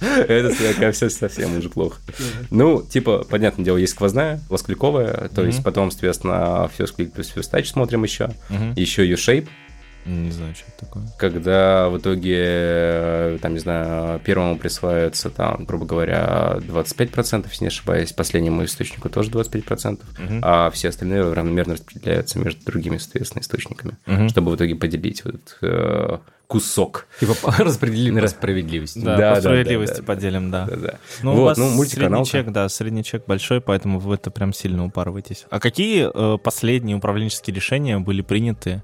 Это 0.00 0.92
все 0.92 1.10
совсем 1.10 1.56
уже 1.58 1.68
плохо. 1.68 1.98
Ну, 2.50 2.82
типа, 2.82 3.24
понятное 3.28 3.64
дело, 3.64 3.76
есть 3.76 3.92
сквозная, 3.92 4.40
воскликовая, 4.48 5.28
то 5.34 5.44
есть 5.44 5.62
потом, 5.62 5.90
соответственно, 5.90 6.68
все 6.74 6.86
склик 7.06 7.14
плюс 7.14 7.28
фьюстач 7.28 7.70
смотрим 7.70 8.02
еще. 8.04 8.30
Мгм. 8.48 8.72
Еще 8.76 9.06
U-shape, 9.06 9.48
Не 10.04 10.30
знаю, 10.30 10.54
что 10.54 10.64
это 10.68 10.86
такое. 10.86 11.04
когда 11.18 11.88
в 11.88 11.98
итоге, 11.98 12.36
э, 12.38 13.38
там, 13.42 13.54
не 13.54 13.58
знаю, 13.58 14.20
первому 14.20 14.56
присваивается, 14.56 15.30
там, 15.30 15.64
грубо 15.64 15.84
говоря, 15.86 16.58
25%, 16.60 17.50
если 17.50 17.64
не 17.64 17.68
ошибаюсь, 17.68 18.12
последнему 18.12 18.64
источнику 18.64 19.08
тоже 19.08 19.30
25%, 19.30 20.04
Мгм. 20.18 20.40
а 20.42 20.70
все 20.70 20.88
остальные 20.90 21.32
равномерно 21.32 21.74
распределяются 21.74 22.38
между 22.38 22.64
другими, 22.64 22.98
соответственно, 22.98 23.42
источниками, 23.42 23.96
Мгм. 24.06 24.28
чтобы 24.28 24.52
в 24.52 24.56
итоге 24.56 24.74
поделить 24.76 25.24
вот 25.24 25.58
э, 25.62 26.18
кусок. 26.46 27.06
Типа 27.20 27.34
распределили 27.58 28.20
по 28.20 28.28
справедливости. 28.28 28.98
Да, 29.00 29.16
Да, 29.16 29.28
по 29.30 29.34
да, 29.36 29.40
справедливости 29.40 29.96
да, 29.96 30.00
да, 30.00 30.06
поделим, 30.06 30.50
да. 30.50 30.66
Да-да. 30.66 30.98
Ну, 31.22 31.32
у 31.32 31.36
Вот, 31.36 31.44
вас 31.44 31.58
ну, 31.58 31.64
средний 31.64 31.76
мультиканалка. 31.76 32.30
чек, 32.30 32.50
да, 32.52 32.68
средний 32.68 33.04
чек 33.04 33.26
большой, 33.26 33.60
поэтому 33.60 33.98
вы 33.98 34.14
это 34.14 34.30
прям 34.30 34.52
сильно 34.52 34.84
упарываетесь. 34.84 35.46
А 35.50 35.60
какие 35.60 36.08
э, 36.12 36.38
последние 36.38 36.96
управленческие 36.96 37.54
решения 37.54 37.98
были 37.98 38.22
приняты, 38.22 38.82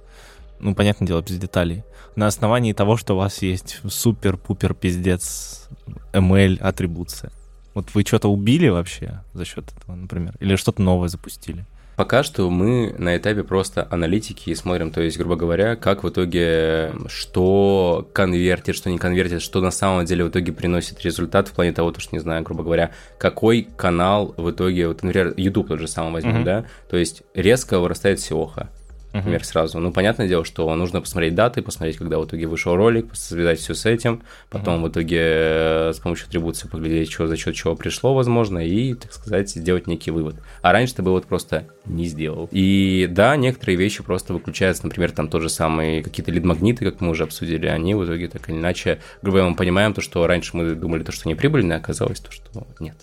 ну, 0.61 0.75
понятное 0.75 1.07
дело, 1.07 1.23
без 1.23 1.39
деталей, 1.39 1.85
на 2.17 2.27
основании 2.27 2.73
того, 2.73 2.97
что 2.97 3.15
у 3.15 3.19
вас 3.19 3.43
есть 3.43 3.81
супер-пупер 3.89 4.75
пиздец 4.75 5.69
ML 6.13 6.59
атрибуция? 6.59 7.31
Вот 7.75 7.95
вы 7.95 8.03
что-то 8.03 8.29
убили 8.29 8.69
вообще 8.69 9.23
за 9.33 9.45
счет 9.47 9.73
этого, 9.75 9.97
например? 9.97 10.35
Или 10.41 10.57
что-то 10.57 10.83
новое 10.83 11.09
запустили? 11.09 11.65
Пока 11.97 12.23
что 12.23 12.49
мы 12.51 12.95
на 12.99 13.17
этапе 13.17 13.43
просто 13.43 13.87
аналитики 13.91 14.51
и 14.51 14.55
смотрим, 14.55 14.91
то 14.91 15.01
есть, 15.01 15.19
грубо 15.19 15.37
говоря, 15.37 15.77
как 15.77 16.05
в 16.05 16.09
итоге, 16.09 16.93
что 17.09 18.09
конвертит, 18.13 18.75
что 18.75 18.91
не 18.91 18.99
конвертит, 18.99 19.43
что 19.43 19.61
на 19.61 19.71
самом 19.71 20.05
деле 20.07 20.25
в 20.25 20.29
итоге 20.31 20.53
приносит 20.53 21.03
результат 21.03 21.49
в 21.49 21.53
плане 21.53 21.73
того, 21.73 21.91
то, 21.93 22.01
что, 22.01 22.15
не 22.17 22.21
знаю, 22.21 22.43
грубо 22.43 22.63
говоря, 22.65 22.93
какой 23.19 23.69
канал 23.77 24.35
в 24.37 24.51
итоге, 24.51 24.89
вот, 24.89 25.03
например, 25.03 25.35
YouTube 25.37 25.69
тот 25.69 25.81
же 25.81 25.89
самый 25.89 26.13
возьмем, 26.13 26.37
Мгм. 26.37 26.45
да, 26.45 26.65
то 26.91 26.97
есть 26.97 27.23
резко 27.35 27.79
вырастает 27.79 28.19
SEO-ха, 28.21 28.71
например, 29.13 29.45
сразу. 29.45 29.79
Ну, 29.79 29.93
понятное 29.93 30.29
дело, 30.29 30.45
что 30.45 30.75
нужно 30.75 31.01
посмотреть 31.01 31.35
даты, 31.35 31.63
посмотреть, 31.63 31.97
когда 31.97 32.19
в 32.19 32.27
итоге 32.27 32.47
вышел 32.47 32.75
ролик, 32.75 33.15
связать 33.15 33.59
все 33.59 33.75
с 33.75 33.87
этим, 33.87 34.23
потом 34.51 34.83
в 34.83 34.89
итоге 34.89 35.19
э, 35.21 35.93
с 35.95 35.99
помощью 35.99 36.27
атрибуции 36.29 36.69
поглядеть, 36.69 37.11
что 37.11 37.27
за 37.27 37.37
счет 37.37 37.55
чего 37.55 37.75
пришло, 37.75 38.15
возможно, 38.15 38.59
и, 38.59 38.95
так 38.95 39.13
сказать, 39.13 39.51
сделать 39.51 39.87
некий 39.87 40.11
вывод. 40.11 40.37
А 40.63 40.73
раньше 40.73 40.95
ты 40.97 41.03
бы 41.03 41.11
вот 41.11 41.27
просто 41.27 41.67
не 41.85 42.07
сделал. 42.07 42.49
И 42.53 43.09
да, 43.11 43.37
некоторые 43.37 43.77
вещи 43.77 44.03
просто 44.03 44.33
выключаются, 44.33 44.85
например, 44.85 45.13
там 45.13 45.29
тот 45.29 45.43
же 45.43 45.49
самый 45.49 46.03
какие-то 46.03 46.31
лид-магниты, 46.31 46.85
как 46.85 47.01
мы 47.01 47.11
уже 47.11 47.25
обсудили, 47.25 47.67
они 47.67 47.95
в 47.95 48.05
итоге 48.05 48.29
так 48.29 48.49
или 48.49 48.57
иначе, 48.57 49.01
грубо 49.21 49.39
говоря, 49.39 49.51
мы 49.51 49.57
понимаем 49.57 49.95
то, 49.95 50.01
что 50.01 50.27
раньше 50.27 50.57
мы 50.57 50.75
думали 50.75 51.03
то, 51.03 51.13
что 51.13 51.29
не 51.29 51.35
прибыльно, 51.35 51.75
а 51.75 51.79
оказалось 51.79 52.21
то, 52.21 52.31
что 52.31 52.67
нет. 52.81 52.97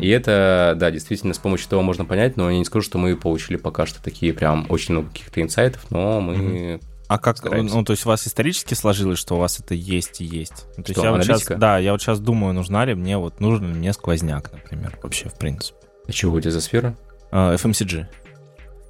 И 0.00 0.08
это, 0.08 0.74
да, 0.76 0.90
действительно, 0.90 1.34
с 1.34 1.38
помощью 1.38 1.68
того 1.68 1.82
можно 1.82 2.04
понять, 2.04 2.36
но 2.36 2.50
я 2.50 2.56
не 2.58 2.64
скажу, 2.64 2.84
что 2.84 2.98
мы 2.98 3.16
получили 3.16 3.56
пока 3.56 3.84
что 3.86 4.02
такие 4.02 4.32
прям 4.32 4.66
очень 4.68 4.94
много 4.94 5.08
каких-то 5.08 5.42
инсайтов, 5.42 5.84
но 5.90 6.20
мы... 6.20 6.80
А 7.08 7.18
как, 7.18 7.36
Стараемся. 7.36 7.74
ну, 7.76 7.84
то 7.84 7.92
есть 7.92 8.06
у 8.06 8.08
вас 8.08 8.26
исторически 8.26 8.72
сложилось, 8.74 9.18
что 9.18 9.34
у 9.34 9.38
вас 9.38 9.60
это 9.60 9.74
есть 9.74 10.20
и 10.22 10.24
есть? 10.24 10.66
Ну, 10.78 10.84
то 10.84 10.90
есть 10.90 10.98
Что, 11.00 11.04
я 11.08 11.12
вот 11.12 11.24
сейчас, 11.24 11.44
да, 11.44 11.76
я 11.78 11.92
вот 11.92 12.00
сейчас 12.00 12.20
думаю, 12.20 12.54
нужна 12.54 12.84
ли 12.86 12.94
мне, 12.94 13.18
вот, 13.18 13.38
нужен 13.40 13.66
ли 13.68 13.74
мне 13.74 13.92
сквозняк, 13.92 14.50
например, 14.52 14.98
вообще, 15.02 15.28
в 15.28 15.34
принципе. 15.34 15.76
А 16.08 16.12
чего 16.12 16.36
у 16.36 16.40
тебя 16.40 16.52
за 16.52 16.60
сфера? 16.62 16.96
А, 17.30 17.54
FMCG. 17.54 18.06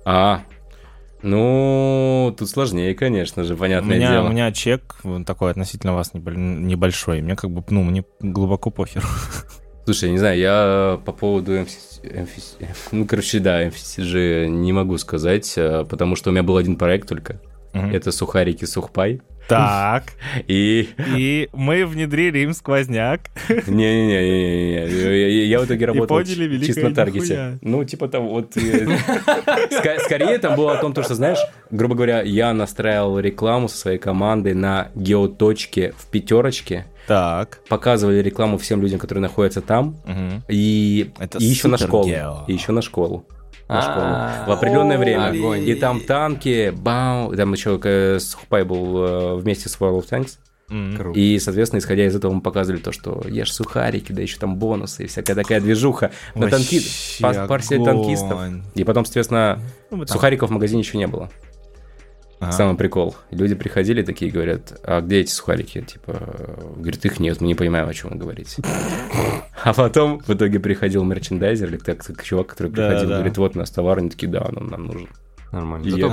А, 0.04 0.42
ну, 1.22 2.34
тут 2.36 2.48
сложнее, 2.50 2.94
конечно 2.94 3.44
же, 3.44 3.54
У 3.54 3.56
понятное 3.56 3.96
меня, 3.96 4.10
дело. 4.12 4.26
у 4.26 4.30
меня 4.30 4.52
чек 4.52 4.96
такой 5.26 5.50
относительно 5.52 5.94
вас 5.94 6.14
небо- 6.14 6.34
небольшой. 6.36 7.22
Мне 7.22 7.36
как 7.36 7.50
бы, 7.50 7.64
ну, 7.70 7.82
мне 7.82 8.04
глубоко 8.20 8.70
похер. 8.70 9.04
Слушай, 9.84 10.04
я 10.06 10.12
не 10.12 10.18
знаю, 10.18 10.38
я 10.38 11.00
по 11.04 11.12
поводу 11.12 11.52
MCC, 11.52 12.02
MCC 12.02 12.66
ну, 12.92 13.06
короче, 13.06 13.40
да, 13.40 13.66
MCCG 13.66 14.46
не 14.46 14.72
могу 14.72 14.96
сказать, 14.98 15.52
э, 15.56 15.84
потому 15.88 16.14
что 16.16 16.30
у 16.30 16.32
меня 16.32 16.42
был 16.42 16.56
один 16.56 16.76
проект 16.76 17.08
только. 17.08 17.40
Мгм. 17.72 17.92
Это 17.92 18.12
сухарики 18.12 18.64
сухпай. 18.64 19.22
Так. 19.48 20.12
И 20.46 20.88
И 21.16 21.48
мы 21.52 21.84
внедрили 21.84 22.40
им 22.40 22.52
сквозняк. 22.52 23.22
Не-не-не, 23.66 25.46
я, 25.46 25.60
в 25.60 25.66
итоге 25.66 25.86
работал 25.86 26.22
чисто 26.22 26.88
на 26.88 26.94
таргете. 26.94 27.58
Ну, 27.60 27.84
типа 27.84 28.08
того, 28.08 28.28
вот... 28.28 28.56
э, 28.56 28.86
Скорее 30.04 30.38
там 30.38 30.56
было 30.56 30.74
о 30.74 30.76
том, 30.80 30.92
то, 30.92 31.02
что, 31.02 31.14
знаешь, 31.14 31.38
грубо 31.70 31.94
говоря, 31.94 32.22
я 32.22 32.52
настраивал 32.52 33.18
рекламу 33.18 33.68
со 33.68 33.76
своей 33.76 33.98
командой 33.98 34.54
на 34.54 34.90
геоточке 34.94 35.92
в 35.98 36.06
пятерочке, 36.06 36.86
Так. 37.06 37.60
показывали 37.68 38.18
рекламу 38.18 38.58
всем 38.58 38.80
людям, 38.82 38.98
которые 38.98 39.22
находятся 39.22 39.60
там, 39.60 39.96
и, 40.48 41.12
Это 41.18 41.38
и 41.38 41.44
еще 41.44 41.68
на 41.68 41.78
школу. 41.78 42.08
И 42.46 42.52
еще 42.52 42.72
на 42.72 42.82
школу. 42.82 43.26
На 43.68 43.78
А, 43.78 43.82
школу. 43.82 44.54
В 44.54 44.58
определенное 44.58 44.98
время. 44.98 45.32
И 45.58 45.74
там 45.74 46.00
танки, 46.00 46.70
бау, 46.76 47.34
там 47.34 47.52
еще 47.52 47.80
э, 47.82 48.18
Сухпай 48.20 48.64
был 48.64 49.04
э, 49.04 49.34
вместе 49.36 49.68
с 49.68 49.78
World 49.78 50.02
of 50.02 50.08
Tanks. 50.08 50.38
Круто. 50.96 51.18
И, 51.18 51.38
соответственно, 51.38 51.80
исходя 51.80 52.06
из 52.06 52.16
этого 52.16 52.32
мы 52.32 52.40
показывали 52.40 52.80
то, 52.80 52.92
что 52.92 53.22
ешь 53.28 53.52
сухарики, 53.52 54.12
да 54.12 54.22
еще 54.22 54.38
там 54.38 54.56
бонусы 54.56 55.04
и 55.04 55.06
всякая 55.06 55.34
такая 55.34 55.60
движуха 55.60 56.12
на 56.34 56.48
танки... 56.48 56.80
Огонь. 57.22 57.84
танкистов. 57.84 58.40
И 58.74 58.84
потом, 58.84 59.04
соответственно, 59.04 59.60
Ну, 59.90 60.06
сухариков 60.06 60.48
в 60.48 60.52
магазине 60.52 60.80
еще 60.80 60.96
не 60.96 61.06
было. 61.06 61.30
Ага. 62.42 62.52
Самый 62.52 62.76
прикол. 62.76 63.14
Люди 63.30 63.54
приходили 63.54 64.02
такие, 64.02 64.30
говорят, 64.32 64.72
а 64.82 65.00
где 65.00 65.20
эти 65.20 65.30
сухарики? 65.30 65.80
Типа, 65.80 66.64
говорит, 66.76 67.04
их 67.04 67.20
нет, 67.20 67.40
мы 67.40 67.46
не 67.46 67.54
понимаем, 67.54 67.88
о 67.88 67.94
чем 67.94 68.10
вы 68.10 68.16
говорите. 68.16 68.62
А 69.62 69.72
потом 69.72 70.18
в 70.18 70.30
итоге 70.30 70.58
приходил 70.58 71.04
мерчендайзер, 71.04 71.68
или 71.68 71.76
так, 71.76 72.02
так, 72.04 72.22
чувак, 72.24 72.48
который 72.48 72.72
приходил, 72.72 73.08
да. 73.08 73.14
говорит, 73.16 73.38
вот 73.38 73.54
у 73.54 73.58
нас 73.60 73.70
товар, 73.70 73.98
они 73.98 74.10
такие, 74.10 74.28
да, 74.28 74.40
он 74.42 74.66
нам 74.66 74.86
нужен. 74.86 75.08
Нормально. 75.52 75.86
Я, 75.86 76.08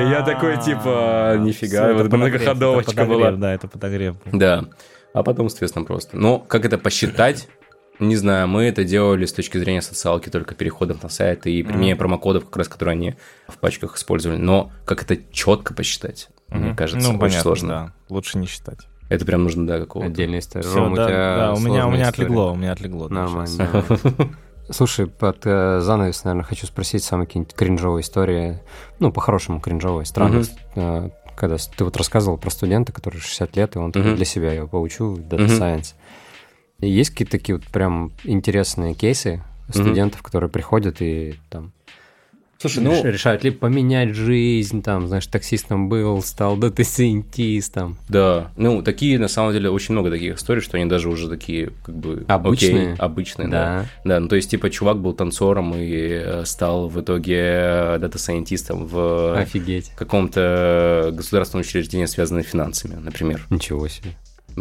я- 0.00 0.10
я 0.10 0.22
такой, 0.22 0.56
типа, 0.62 1.36
нифига, 1.38 1.92
вот 1.92 2.10
многоходовочка 2.10 2.92
это 2.92 3.00
подогрев, 3.02 3.18
была. 3.18 3.32
Да, 3.32 3.52
это 3.52 3.68
подогрев. 3.68 4.16
Да. 4.32 4.64
А 5.12 5.22
потом, 5.22 5.48
соответственно, 5.50 5.84
просто. 5.84 6.16
Но 6.16 6.38
как 6.38 6.64
это 6.64 6.78
посчитать? 6.78 7.48
Не 7.98 8.16
знаю, 8.16 8.46
мы 8.48 8.64
это 8.64 8.84
делали 8.84 9.24
с 9.26 9.32
точки 9.32 9.56
зрения 9.58 9.80
социалки, 9.82 10.28
только 10.28 10.54
переходов 10.54 11.02
на 11.02 11.08
сайт 11.08 11.46
и 11.46 11.62
применения 11.62 11.96
промокодов, 11.96 12.44
как 12.44 12.56
раз, 12.58 12.68
которые 12.68 12.92
они 12.92 13.14
в 13.48 13.58
пачках 13.58 13.96
использовали. 13.96 14.38
Но 14.38 14.70
как 14.84 15.02
это 15.02 15.16
четко 15.32 15.72
посчитать, 15.74 16.28
мне 16.48 16.68
Мгм. 16.68 16.76
кажется, 16.76 17.02
ну, 17.06 17.10
очень 17.10 17.20
понятно, 17.20 17.42
сложно. 17.42 17.68
да. 17.68 17.92
Лучше 18.14 18.38
не 18.38 18.46
считать. 18.46 18.86
Это 19.08 19.24
прям 19.24 19.44
нужно, 19.44 19.66
да, 19.66 19.78
какого-то. 19.78 20.10
Отдельная 20.10 20.40
история. 20.40 20.66
Всё, 20.66 20.78
Ром, 20.80 20.92
у 20.92 20.96
да, 20.96 21.06
тебя 21.06 21.36
да, 21.36 21.52
у 21.54 21.58
меня, 21.60 21.86
у 21.86 21.90
меня 21.92 22.08
история. 22.10 22.26
отлегло, 22.26 22.50
у 22.52 22.56
меня 22.56 22.72
отлегло. 22.72 23.08
Нормально. 23.08 23.84
Слушай, 24.70 25.06
под 25.06 25.42
э, 25.44 25.78
занавес, 25.80 26.24
наверное, 26.24 26.44
хочу 26.44 26.66
спросить 26.66 27.04
самые 27.04 27.26
какие-нибудь 27.28 27.54
кринжовые 27.54 28.02
истории. 28.02 28.58
Ну, 28.98 29.12
по-хорошему 29.12 29.60
кринжовые, 29.60 30.06
странные. 30.06 30.44
Э, 30.74 31.10
Когда 31.36 31.56
ты 31.58 31.84
вот 31.84 31.96
рассказывал 31.98 32.36
про 32.38 32.48
студента, 32.50 32.92
который 32.92 33.18
60 33.20 33.54
лет, 33.56 33.76
и 33.76 33.78
он 33.78 33.92
такой, 33.92 34.08
Мгм. 34.08 34.16
для 34.16 34.24
себя 34.24 34.52
я 34.54 34.66
поучу, 34.66 35.14
Data 35.16 35.42
Мгм. 35.42 35.52
Science. 35.52 35.94
Есть 36.80 37.10
какие-то 37.10 37.32
такие 37.32 37.56
вот 37.56 37.66
прям 37.66 38.12
интересные 38.24 38.94
кейсы 38.94 39.42
студентов, 39.70 40.22
которые 40.22 40.50
приходят 40.50 41.00
и 41.00 41.34
там 41.50 41.72
Слушай, 42.58 42.82
ну, 42.82 43.04
решают 43.04 43.44
либо 43.44 43.58
поменять 43.58 44.14
жизнь, 44.14 44.82
там, 44.82 45.08
знаешь, 45.08 45.26
таксистом 45.26 45.90
был, 45.90 46.22
стал 46.22 46.56
дата-сайентистом. 46.56 47.98
да. 48.08 48.50
Ну, 48.56 48.82
такие, 48.82 49.18
на 49.18 49.28
самом 49.28 49.52
деле, 49.52 49.68
очень 49.68 49.92
много 49.92 50.10
таких 50.10 50.36
историй, 50.36 50.62
что 50.62 50.78
они 50.78 50.86
даже 50.86 51.10
уже 51.10 51.28
такие, 51.28 51.72
как 51.84 51.94
бы... 51.94 52.24
Обычные. 52.28 52.92
окей, 52.92 52.94
обычные, 52.96 53.48
да. 53.48 53.86
Да. 54.04 54.14
Да, 54.14 54.20
ну 54.20 54.28
то 54.28 54.36
есть, 54.36 54.50
типа, 54.50 54.70
чувак 54.70 54.98
был 54.98 55.12
танцором 55.12 55.74
и 55.76 55.90
э, 55.90 56.44
стал 56.46 56.88
в 56.88 56.98
итоге 57.00 57.98
дата-сайентистом 58.00 58.86
в 58.86 59.38
Офигеть. 59.38 59.92
каком-то 59.94 61.12
государственном 61.12 61.60
учреждении, 61.60 62.06
связанном 62.06 62.42
с 62.42 62.46
финансами, 62.46 62.94
например. 62.94 63.46
Ничего 63.50 63.86
себе. 63.88 64.12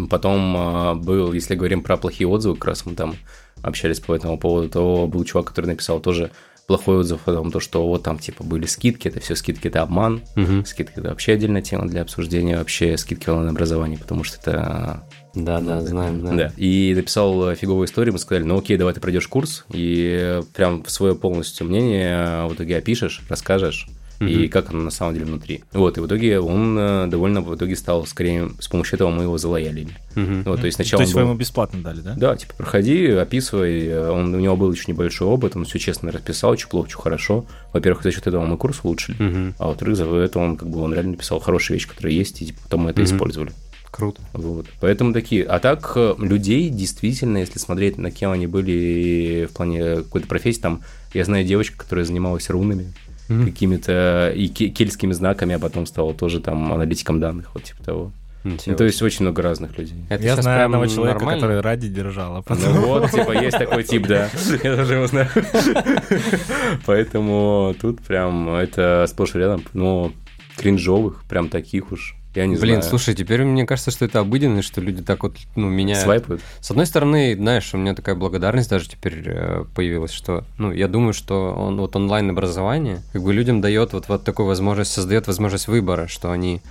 Потом 0.09 0.55
а, 0.57 0.95
был, 0.95 1.33
если 1.33 1.55
говорим 1.55 1.81
про 1.81 1.97
плохие 1.97 2.27
отзывы, 2.27 2.55
как 2.55 2.65
раз 2.65 2.85
мы 2.85 2.93
там 2.95 3.15
общались 3.61 3.99
по 3.99 4.13
этому 4.13 4.37
поводу, 4.37 4.69
то 4.69 5.07
был 5.07 5.23
чувак, 5.23 5.47
который 5.47 5.67
написал 5.67 5.99
тоже 5.99 6.31
плохой 6.67 6.97
отзыв 6.97 7.21
о 7.27 7.33
том, 7.33 7.51
то, 7.51 7.59
что 7.59 7.87
вот 7.87 8.01
там 8.03 8.17
типа 8.17 8.43
были 8.43 8.65
скидки, 8.65 9.07
это 9.07 9.19
все 9.19 9.35
скидки, 9.35 9.67
это 9.67 9.83
обман, 9.83 10.21
Мгм. 10.35 10.65
скидки 10.65 10.93
это 10.97 11.09
вообще 11.09 11.33
отдельная 11.33 11.61
тема 11.61 11.87
для 11.87 12.01
обсуждения, 12.01 12.57
вообще 12.57 12.97
скидки 12.97 13.25
в 13.25 13.33
онлайн-образовании, 13.33 13.97
потому 13.97 14.23
что 14.23 14.37
это 14.39 15.07
Да, 15.35 15.59
да, 15.61 15.81
знаем, 15.81 16.21
знаем. 16.21 16.37
да. 16.37 16.51
И 16.57 16.93
написал 16.95 17.53
фиговую 17.53 17.85
историю, 17.85 18.13
мы 18.13 18.19
сказали, 18.19 18.43
ну 18.45 18.57
окей, 18.57 18.77
давай 18.77 18.93
ты 18.95 18.99
пройдешь 18.99 19.27
курс, 19.27 19.63
и 19.71 20.41
прям 20.55 20.83
свое 20.87 21.13
полностью 21.15 21.67
мнение 21.67 22.47
в 22.47 22.53
итоге 22.55 22.77
опишешь, 22.77 23.21
расскажешь, 23.29 23.87
и 24.19 24.47
как 24.47 24.69
оно 24.71 24.81
на 24.81 24.91
самом 24.91 25.13
деле 25.13 25.25
внутри. 25.25 25.63
Вот, 25.73 25.97
и 25.97 26.01
в 26.01 26.07
итоге 26.07 26.39
он 26.39 26.77
э, 26.77 27.07
довольно 27.07 27.41
в 27.41 27.53
итоге 27.55 27.75
стал, 27.75 28.05
скорее, 28.05 28.49
с 28.59 28.67
помощью 28.67 28.95
этого 28.95 29.09
мы 29.09 29.23
его 29.23 29.37
залоялили. 29.37 29.89
Мгм. 30.15 30.43
Вот, 30.43 30.61
то 30.61 30.65
есть 30.65 30.77
То 30.77 30.83
сначала 30.83 31.01
есть 31.01 31.13
он 31.13 31.19
вы 31.21 31.25
был- 31.25 31.29
ему 31.31 31.39
бесплатно 31.39 31.81
дали, 31.81 31.99
да? 32.01 32.13
Да, 32.15 32.35
типа, 32.35 32.53
проходи, 32.57 33.07
описывай. 33.07 34.09
Он, 34.09 34.33
у 34.33 34.39
него 34.39 34.55
был 34.55 34.71
еще 34.71 34.85
небольшой 34.91 35.27
опыт, 35.27 35.55
он 35.55 35.65
все 35.65 35.79
честно 35.79 36.11
расписал, 36.11 36.57
что 36.57 36.67
плохо, 36.69 36.89
что 36.89 36.99
хорошо. 36.99 37.45
Во-первых, 37.73 38.03
за 38.03 38.11
счет 38.11 38.25
этого 38.27 38.45
мы 38.45 38.57
курс 38.57 38.79
улучшили. 38.83 39.15
Мгм. 39.21 39.55
А 39.59 39.67
во-вторых, 39.67 39.95
за 39.97 40.05
это 40.15 40.39
он 40.39 40.55
как 40.57 40.69
бы 40.69 40.81
он 40.81 40.93
реально 40.93 41.11
написал 41.11 41.39
хорошие 41.39 41.75
вещи, 41.75 41.87
которые 41.87 42.15
есть, 42.17 42.41
и 42.41 42.45
типа, 42.47 42.59
потом 42.63 42.81
мы 42.81 42.91
это 42.91 43.01
Мгм. 43.01 43.13
использовали. 43.15 43.51
Круто. 43.91 44.21
Вот. 44.33 44.65
Поэтому 44.81 45.13
такие. 45.13 45.45
А 45.45 45.59
так, 45.59 45.93
э, 45.95 46.15
людей 46.19 46.69
действительно, 46.69 47.37
если 47.37 47.59
смотреть, 47.59 47.97
на 47.97 48.11
кем 48.11 48.31
они 48.31 48.45
были 48.45 49.47
в 49.49 49.53
плане 49.55 49.97
какой-то 49.97 50.27
профессии, 50.27 50.59
там, 50.59 50.81
я 51.13 51.23
знаю 51.23 51.45
девочку, 51.45 51.77
которая 51.77 52.03
занималась 52.03 52.49
рунами, 52.49 52.93
Мгм. 53.27 53.45
какими-то 53.45 54.31
и 54.35 54.47
ке- 54.47 54.69
кельтскими 54.69 55.11
знаками, 55.13 55.55
а 55.55 55.59
потом 55.59 55.85
стала 55.85 56.13
тоже 56.13 56.39
там 56.39 56.71
аналитиком 56.73 57.19
данных, 57.19 57.49
вот 57.53 57.63
типа 57.63 57.83
того. 57.83 58.11
Ну, 58.43 58.75
то 58.75 58.83
есть 58.83 59.01
очень 59.01 59.23
много 59.23 59.41
разных 59.41 59.75
людей. 59.75 59.97
Это 60.07 60.23
Я 60.23 60.35
знаю 60.35 60.59
прям 60.59 60.65
одного 60.75 60.85
человека, 60.85 61.17
нормально? 61.17 61.41
который 61.41 61.61
ради 61.61 61.87
держал, 61.87 62.33
а 62.33 62.35
Ну 62.37 62.43
потом... 62.43 62.73
вот, 62.81 63.09
типа, 63.09 63.31
есть 63.31 63.57
такой 63.57 63.83
тип, 63.83 64.05
да. 64.05 64.29
Я 64.63 64.75
тоже 64.75 64.93
его 64.93 65.07
знаю. 65.07 65.29
Поэтому 66.85 67.75
тут 67.79 68.01
прям 68.01 68.49
это 68.49 69.05
сплошь 69.07 69.35
и 69.35 69.39
рядом, 69.39 69.63
но 69.73 70.11
кринжовых, 70.57 71.23
прям 71.27 71.49
таких 71.49 71.91
уж, 71.91 72.15
я 72.35 72.45
не 72.45 72.55
Блин, 72.55 72.75
знаю. 72.75 72.89
слушай, 72.89 73.15
теперь 73.15 73.43
мне 73.43 73.65
кажется, 73.65 73.91
что 73.91 74.05
это 74.05 74.19
обыденность, 74.19 74.67
что 74.67 74.81
люди 74.81 75.01
так 75.01 75.23
вот, 75.23 75.37
ну, 75.55 75.69
меняют. 75.69 76.03
Свайпают? 76.03 76.41
С 76.59 76.69
одной 76.71 76.85
стороны, 76.85 77.35
знаешь, 77.35 77.73
у 77.73 77.77
меня 77.77 77.95
такая 77.95 78.15
благодарность 78.15 78.69
даже 78.69 78.89
теперь 78.89 79.23
э, 79.25 79.65
появилась, 79.73 80.11
что, 80.11 80.43
ну, 80.57 80.71
я 80.71 80.87
думаю, 80.87 81.13
что 81.13 81.53
он 81.53 81.77
вот 81.77 81.95
онлайн-образование 81.95 83.01
как 83.13 83.23
бы 83.23 83.33
людям 83.33 83.61
дает 83.61 83.93
вот, 83.93 84.09
вот 84.09 84.23
такую 84.23 84.47
возможность, 84.47 84.91
создает 84.91 85.27
возможность 85.27 85.67
выбора, 85.67 86.07
что 86.07 86.31
они, 86.31 86.61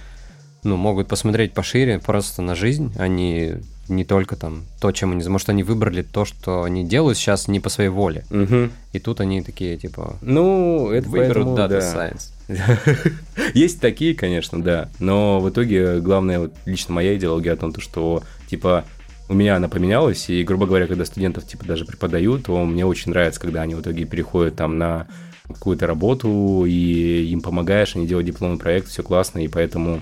ну, 0.62 0.76
могут 0.76 1.08
посмотреть 1.08 1.52
пошире 1.52 1.98
просто 1.98 2.42
на 2.42 2.54
жизнь, 2.54 2.92
а 2.98 3.08
не, 3.08 3.62
не 3.88 4.04
только 4.04 4.36
там 4.36 4.64
то, 4.80 4.92
чем 4.92 5.12
они... 5.12 5.26
Может, 5.28 5.48
они 5.48 5.62
выбрали 5.62 6.02
то, 6.02 6.24
что 6.24 6.62
они 6.62 6.84
делают 6.84 7.18
сейчас 7.18 7.48
не 7.48 7.60
по 7.60 7.68
своей 7.68 7.90
воле. 7.90 8.24
Мгм. 8.30 8.72
И 8.92 8.98
тут 8.98 9.20
они 9.20 9.42
такие, 9.42 9.76
типа, 9.76 10.16
Ну, 10.22 10.90
это 10.90 11.08
выберут 11.08 11.56
поэтому, 11.56 11.56
Data 11.56 11.68
да. 11.68 11.78
Science. 11.80 12.30
Есть 13.54 13.80
такие, 13.80 14.14
конечно, 14.14 14.62
да. 14.62 14.88
Но 14.98 15.40
в 15.40 15.48
итоге 15.50 16.00
главное, 16.00 16.40
вот 16.40 16.54
лично 16.66 16.94
моя 16.94 17.16
идеология 17.16 17.52
о 17.52 17.56
том, 17.56 17.72
то, 17.72 17.80
что 17.80 18.22
типа 18.48 18.84
у 19.28 19.34
меня 19.34 19.56
она 19.56 19.68
поменялась, 19.68 20.28
и, 20.28 20.42
грубо 20.44 20.66
говоря, 20.66 20.86
когда 20.86 21.04
студентов 21.04 21.46
типа 21.46 21.64
даже 21.64 21.84
преподаю, 21.84 22.38
то 22.38 22.62
мне 22.64 22.84
очень 22.84 23.10
нравится, 23.10 23.40
когда 23.40 23.62
они 23.62 23.74
в 23.74 23.80
итоге 23.80 24.04
переходят 24.04 24.56
там 24.56 24.76
на 24.76 25.06
какую-то 25.48 25.86
работу, 25.86 26.64
и 26.66 27.26
им 27.30 27.40
помогаешь, 27.40 27.96
они 27.96 28.06
делают 28.06 28.26
дипломный 28.26 28.58
проект, 28.58 28.88
все 28.88 29.02
классно, 29.02 29.44
и 29.44 29.48
поэтому 29.48 30.00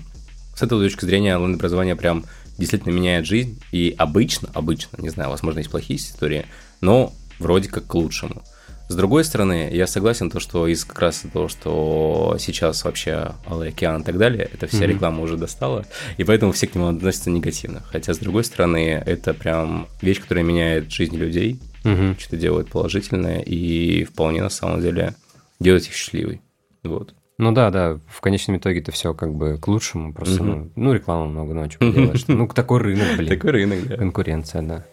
с 0.55 0.63
этой 0.63 0.79
точки 0.79 1.05
зрения 1.05 1.37
онлайн-образование 1.37 1.97
прям 1.97 2.25
действительно 2.63 2.93
меняет 2.93 3.27
жизнь, 3.27 3.61
и 3.73 3.95
обычно, 3.99 4.49
обычно, 4.55 4.97
не 5.01 5.11
знаю, 5.11 5.31
возможно, 5.31 5.59
есть 5.59 5.71
плохие 5.71 5.99
истории, 5.99 6.47
но 6.81 7.13
вроде 7.39 7.69
как 7.69 7.87
к 7.87 7.95
лучшему. 7.95 8.43
С 8.89 8.95
другой 8.95 9.25
стороны, 9.25 9.71
я 9.73 9.87
согласен, 9.87 10.31
то, 10.31 10.39
что 10.39 10.67
из 10.67 10.85
как 10.85 10.99
раз 11.01 11.25
того, 11.33 11.49
что 11.49 12.37
сейчас 12.39 12.85
вообще 12.85 13.33
Алый 13.47 13.69
океан 13.71 14.03
и 14.03 14.05
так 14.05 14.19
далее, 14.19 14.49
это 14.53 14.67
вся 14.67 14.79
Мгм. 14.85 14.89
реклама 14.89 15.23
уже 15.23 15.37
достала, 15.37 15.87
и 16.19 16.25
поэтому 16.25 16.53
все 16.53 16.67
к 16.67 16.75
нему 16.75 16.89
относятся 16.89 17.31
негативно. 17.31 17.83
Хотя, 17.87 18.13
с 18.13 18.19
другой 18.19 18.45
стороны, 18.45 19.03
это 19.07 19.33
прям 19.35 19.89
вещь, 20.03 20.21
которая 20.21 20.45
меняет 20.45 20.91
жизнь 20.93 21.17
людей, 21.17 21.59
Мгм. 21.85 22.17
что-то 22.19 22.37
делает 22.37 22.69
положительное, 22.71 23.41
и 23.41 24.05
вполне, 24.05 24.43
на 24.43 24.51
самом 24.51 24.81
деле, 24.83 25.15
делает 25.59 25.87
их 25.87 25.95
счастливой. 25.95 26.43
Вот. 26.83 27.15
Ну 27.43 27.51
да, 27.51 27.71
да, 27.71 27.99
в 28.07 28.21
конечном 28.21 28.59
итоге 28.59 28.79
это 28.79 28.93
все 28.93 29.15
как 29.15 29.35
бы 29.35 29.59
к 29.59 29.67
лучшему, 29.67 30.13
просто, 30.15 30.45
ну, 30.45 30.71
ну, 30.77 30.93
рекламы 30.93 31.27
много, 31.27 31.69
что 31.69 31.81
поделаешь. 31.81 32.25
Ну, 32.29 32.47
такой 32.47 32.79
рынок, 32.79 33.17
блин. 33.17 33.29
Такой 33.29 33.51
рынок, 33.51 33.85
да. 33.89 33.97
Конкуренция, 33.97 34.63
да. 34.63 34.85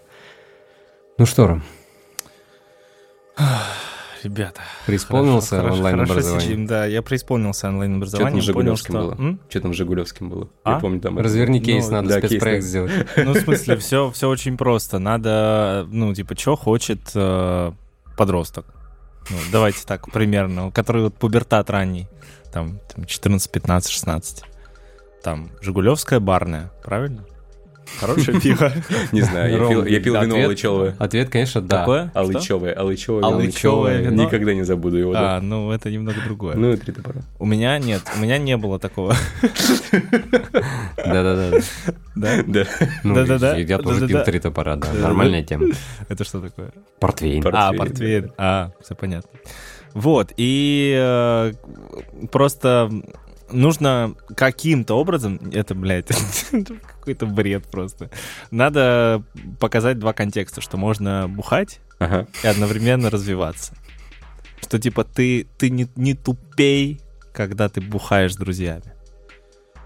Ну 1.20 1.28
что, 1.28 1.46
Ром, 1.46 1.64
Ребята. 4.24 4.62
преисполнился 4.88 5.58
хорошо, 5.58 5.64
хорошо 5.68 5.78
онлайн-образование? 5.78 6.42
сидим, 6.50 6.66
Да, 6.66 6.86
я 6.86 7.02
преисполнился 7.04 7.60
Что 7.60 7.68
там 7.68 7.74
онлайн-образованием. 7.76 8.32
понял, 8.32 8.42
Жигулевским 8.46 8.94
что... 8.96 9.02
было? 9.04 9.14
М? 9.14 9.40
Что 9.48 9.62
там 9.62 9.74
с 9.74 9.78
Жигулевским 9.78 10.30
было? 10.30 10.50
А? 10.64 10.72
Я 10.74 10.80
помню, 10.80 11.00
там... 11.02 11.14
это- 11.20 11.24
Разверни 11.26 11.62
кейс, 11.62 11.86
Ну, 11.86 11.92
надо 11.92 12.08
да, 12.10 12.22
кейс 12.22 12.32
спецпроект 12.32 12.64
надо. 12.64 12.68
сделать. 12.68 12.92
Ну, 13.18 13.34
в 13.34 13.38
смысле, 13.44 13.78
все, 13.78 14.10
все 14.12 14.28
очень 14.28 14.58
просто. 14.58 14.98
Надо, 14.98 15.86
ну, 15.92 16.14
типа, 16.16 16.36
что 16.36 16.56
хочет 16.56 17.00
э, 17.14 17.72
подросток. 18.18 18.66
Ну, 19.30 19.38
давайте 19.52 19.86
так, 19.86 20.12
примерно. 20.12 20.72
Который 20.72 21.04
вот 21.04 21.14
пубертат 21.14 21.70
ранний. 21.70 22.08
Там, 22.52 22.80
там 22.94 23.06
14, 23.06 23.52
15, 23.52 23.92
16. 23.92 24.44
Там, 25.24 25.50
Жигулевская 25.62 26.20
барная, 26.20 26.72
правильно? 26.84 27.24
Хорошее 28.00 28.40
пиво. 28.42 28.72
Не 29.12 29.22
знаю, 29.22 29.52
я 29.88 30.00
пил, 30.00 30.14
вино 30.14 30.36
ответ- 30.36 30.46
Алычевое. 30.46 30.96
Ответ, 31.00 31.30
конечно, 31.30 31.60
да. 31.62 31.80
Какое? 31.80 32.12
Алычевое, 32.14 32.74
Алычевое. 32.74 33.24
Алычевое 33.24 34.02
вино. 34.02 34.24
Никогда 34.26 34.54
не 34.54 34.62
забуду 34.64 34.98
его. 34.98 35.14
да. 35.14 35.38
А, 35.38 35.42
ну, 35.42 35.72
это 35.72 35.90
немного 35.90 36.22
другое. 36.24 36.56
Ну, 36.56 36.72
и 36.72 36.78
три 36.78 36.94
топора. 36.94 37.22
У 37.40 37.46
меня 37.48 37.78
нет, 37.80 38.04
у 38.16 38.20
меня 38.20 38.38
не 38.38 38.58
было 38.58 38.78
такого. 38.80 39.16
Да-да-да. 40.98 41.60
Да? 42.16 42.44
Да. 42.46 42.66
Ну, 43.04 43.16
Да-да-да. 43.16 43.58
Я 43.58 43.78
тоже 43.80 44.08
пил 44.08 44.24
три 44.24 44.40
топора, 44.40 44.76
да. 44.76 44.92
Нормальная 44.94 45.44
тема. 45.44 45.68
Это 46.08 46.24
что 46.24 46.42
такое? 46.42 46.72
Портвейн. 47.00 47.42
Пор- 47.42 47.56
А, 47.56 47.74
портвейн. 47.74 48.32
А, 48.38 48.72
все 48.84 48.96
понятно. 48.96 49.30
Вот, 49.94 50.34
и 50.38 50.96
э, 50.98 51.54
просто 52.32 52.92
нужно 53.52 54.16
каким-то 54.36 54.96
образом, 54.96 55.40
это, 55.54 55.76
блядь, 55.76 56.08
какой-то 56.52 57.26
бред 57.26 57.66
просто. 57.70 58.10
Надо 58.52 59.24
показать 59.60 60.00
два 60.00 60.14
контекста, 60.14 60.62
что 60.62 60.78
можно 60.78 61.28
бухать 61.28 61.80
Ага. 62.00 62.28
и 62.44 62.48
одновременно 62.48 63.10
развиваться. 63.10 63.74
Что 64.62 64.80
типа 64.80 65.04
ты, 65.04 65.48
ты 65.58 65.70
не, 65.70 65.88
не 65.96 66.14
тупей, 66.14 67.02
когда 67.34 67.70
ты 67.70 67.82
бухаешь 67.82 68.34
с 68.34 68.38
друзьями. 68.38 68.94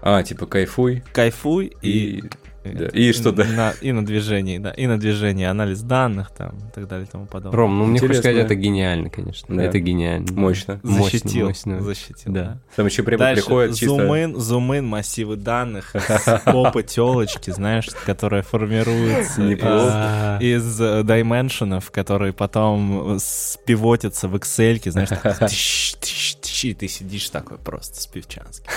А, 0.02 0.22
типа 0.22 0.46
кайфуй 0.46 1.02
Кайфуй 1.12 1.74
и... 1.80 2.18
и... 2.18 2.24
да, 2.72 2.86
и 2.86 3.12
что 3.12 3.32
да. 3.32 3.44
На, 3.44 3.70
и 3.80 3.92
на 3.92 4.04
движении, 4.04 4.58
да. 4.58 4.70
И 4.70 4.86
на 4.86 4.98
движении, 4.98 5.44
анализ 5.44 5.80
данных 5.80 6.30
там 6.30 6.56
и 6.56 6.72
так 6.74 6.88
далее 6.88 7.06
и 7.06 7.10
тому 7.10 7.26
подобное. 7.26 7.56
Ром, 7.56 7.78
ну 7.78 7.86
мне 7.86 8.00
хочется 8.00 8.22
сказать, 8.22 8.44
это 8.44 8.54
гениально, 8.54 9.10
конечно. 9.10 9.54
Да. 9.54 9.62
Это 9.62 9.78
гениально. 9.80 10.32
Мощно. 10.32 10.80
Защитил, 10.82 11.48
мощно. 11.48 11.80
защитил. 11.80 12.32
Да. 12.32 12.58
Там 12.76 12.86
еще 12.86 13.02
препод 13.02 13.20
Дальше 13.20 13.42
приходит 13.42 13.76
чисто... 13.76 13.96
зум-ин, 13.96 14.36
зум-ин, 14.36 14.86
массивы 14.86 15.36
данных, 15.36 15.94
попы 16.44 16.82
телочки, 16.82 17.50
знаешь, 17.50 17.88
которая 18.06 18.42
формируется 18.42 19.42
из, 19.42 20.42
из 20.42 20.80
э, 20.80 21.02
дайменшенов, 21.02 21.90
которые 21.90 22.32
потом 22.32 23.18
спивотятся 23.20 24.28
в 24.28 24.36
Excel, 24.36 24.90
знаешь, 24.90 25.10
и 26.64 26.72
ты 26.72 26.88
сидишь 26.88 27.28
такой 27.30 27.58
просто 27.58 28.00
с 28.00 28.06
пивчанским. 28.06 28.70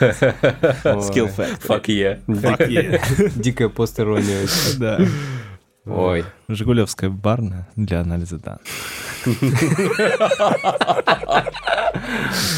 Skill 0.00 1.28
Factory. 1.34 1.58
Fuck 1.66 1.86
yeah. 1.88 2.18
Fuck 2.26 2.68
yeah. 2.68 3.32
Дикая 3.40 3.68
постерония. 3.68 4.46
Да. 4.78 5.00
Ой. 5.86 6.24
Жигулевская 6.48 7.08
барна 7.10 7.66
для 7.76 8.00
анализа 8.00 8.38
данных. 8.38 8.62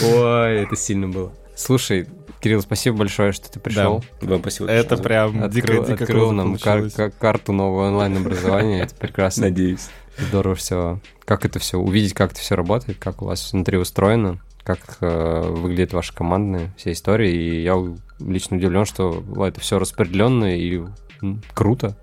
Ой, 0.05 0.63
это 0.63 0.77
сильно 0.77 1.09
было. 1.09 1.33
Слушай, 1.57 2.09
Кирилл, 2.41 2.63
спасибо 2.63 2.97
большое, 2.99 3.33
что 3.33 3.51
ты 3.51 3.61
пришел. 3.61 4.03
Вам 4.23 4.41
спасибо. 4.41 4.71
Это 4.71 4.95
что- 4.97 5.03
прям 5.05 5.43
Открыл, 5.45 5.83
дико, 5.85 5.93
дико 5.93 6.05
открыл 6.05 6.33
нам 6.33 6.57
кар- 6.57 6.79
получилось. 6.81 6.95
ка- 6.95 7.11
карту 7.11 7.53
нового 7.53 7.89
онлайн-образования. 7.89 8.83
Это 8.83 8.95
прекрасно. 8.95 9.45
Надеюсь. 9.45 9.89
Здорово 10.19 10.55
все. 10.55 11.01
Как 11.25 11.45
это 11.45 11.59
все, 11.59 11.79
увидеть, 11.79 12.15
как 12.15 12.33
это 12.33 12.41
все 12.41 12.57
работает, 12.57 12.99
как 12.99 13.23
у 13.23 13.27
вас 13.27 13.53
внутри 13.53 13.77
устроено, 13.79 14.39
как 14.63 14.99
э, 15.01 15.41
выглядит 15.49 15.93
ваша 15.93 16.15
командная 16.15 16.73
вся 16.77 16.93
история. 16.93 17.33
И 17.35 17.63
я 17.63 17.77
лично 18.21 18.57
удивлен, 18.57 18.85
что 18.85 19.23
это 19.47 19.61
все 19.61 19.79
распределенно 19.79 20.57
и 20.57 20.83
м, 21.23 21.43
круто. 21.55 21.97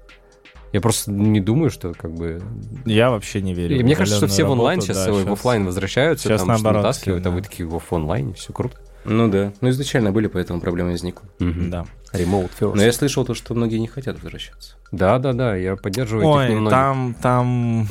Я 0.74 0.82
просто 0.82 1.12
не 1.12 1.40
думаю, 1.40 1.70
что 1.70 1.94
как 1.94 2.14
бы... 2.14 2.42
Я 2.86 3.10
вообще 3.10 3.42
не 3.42 3.54
верю. 3.54 3.80
И 3.80 3.84
мне 3.84 3.96
кажется, 3.96 4.18
что 4.18 4.28
все 4.28 4.44
в 4.44 4.52
онлайн 4.52 4.80
работу, 4.80 4.94
сейчас 4.94 5.06
да, 5.06 5.14
в 5.30 5.34
офлайн 5.34 5.66
возвращаются, 5.66 6.28
щас 6.28 6.42
там 6.42 6.50
наоборот 6.50 6.84
натаскивают, 6.84 7.22
а 7.22 7.30
сильно. 7.30 7.36
вы 7.38 7.42
такие 7.42 7.68
в 7.68 7.94
онлайне, 7.94 8.34
все 8.34 8.52
круто. 8.52 8.78
Ну 9.06 9.30
да. 9.30 9.54
Ну 9.62 9.70
изначально 9.70 10.12
были, 10.12 10.28
поэтому 10.28 10.60
проблемы 10.60 10.92
возникли. 10.92 11.28
Да. 11.40 11.86
Remote 12.14 12.52
first. 12.60 12.76
Но 12.76 12.84
я 12.84 12.92
слышал 12.92 13.26
то, 13.26 13.34
что 13.34 13.54
многие 13.54 13.78
не 13.78 13.88
хотят 13.88 14.22
возвращаться. 14.22 14.76
Да, 14.92 15.18
да, 15.20 15.34
да, 15.34 15.56
я 15.56 15.76
поддерживаю 15.78 16.28
этих 16.28 16.36
Ой, 16.36 16.50
немногих. 16.50 16.72
там, 16.72 17.16
там... 17.22 17.88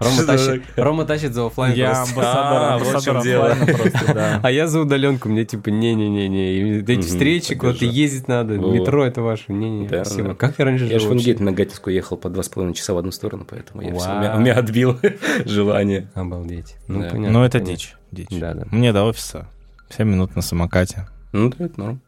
Рома, 0.00 0.22
тащит? 0.24 0.62
Рома 0.76 1.04
тащит 1.04 1.34
за 1.34 1.46
офлайн 1.46 1.74
Я 1.74 1.88
просто. 1.90 2.10
амбассадор, 2.14 2.62
А, 2.62 2.74
амбассадор 2.74 4.14
да. 4.14 4.40
А 4.42 4.50
я 4.50 4.66
за 4.66 4.80
удаленку, 4.80 5.28
мне 5.28 5.44
типа 5.44 5.68
не-не-не-не. 5.68 6.80
Эти 6.80 7.02
встречи, 7.06 7.54
куда-то 7.54 7.84
ездить 7.84 8.26
надо, 8.26 8.56
метро 8.58 9.04
это 9.04 9.20
ваше. 9.22 9.52
Не-не, 9.52 9.86
Да, 9.86 10.04
спасибо. 10.04 10.28
да. 10.30 10.34
Как 10.34 10.58
я 10.58 10.64
раньше 10.64 10.84
Я 10.86 10.98
же 10.98 11.00
жил 11.00 11.10
в? 11.10 11.14
Ингейт 11.14 11.40
на 11.40 11.52
Гатевскую 11.52 11.94
ехал 11.94 12.16
по 12.16 12.30
два 12.30 12.42
с 12.42 12.48
половиной 12.48 12.74
часа 12.74 12.94
в 12.94 12.98
одну 12.98 13.12
сторону, 13.12 13.46
поэтому 13.48 13.82
я 13.82 13.94
всё- 13.94 14.10
у, 14.10 14.18
меня, 14.18 14.28
Вау. 14.30 14.36
у 14.38 14.40
меня 14.40 14.54
отбил 14.54 14.98
желание. 15.44 16.08
Обалдеть. 16.14 16.76
Ну, 16.88 17.02
Да. 17.02 17.10
понятно. 17.10 17.38
Ну, 17.38 17.44
это 17.44 17.58
понятно. 17.58 17.76
дичь. 17.76 17.94
дичь. 18.10 18.26
Да, 18.40 18.54
да. 18.54 18.64
Мне 18.70 18.92
до 18.94 19.04
офиса 19.04 19.48
7 19.90 20.08
минут 20.08 20.34
на 20.34 20.42
самокате. 20.42 21.06
Ну 21.32 21.50
да, 21.50 21.66
это 21.66 21.78
норм. 21.78 22.00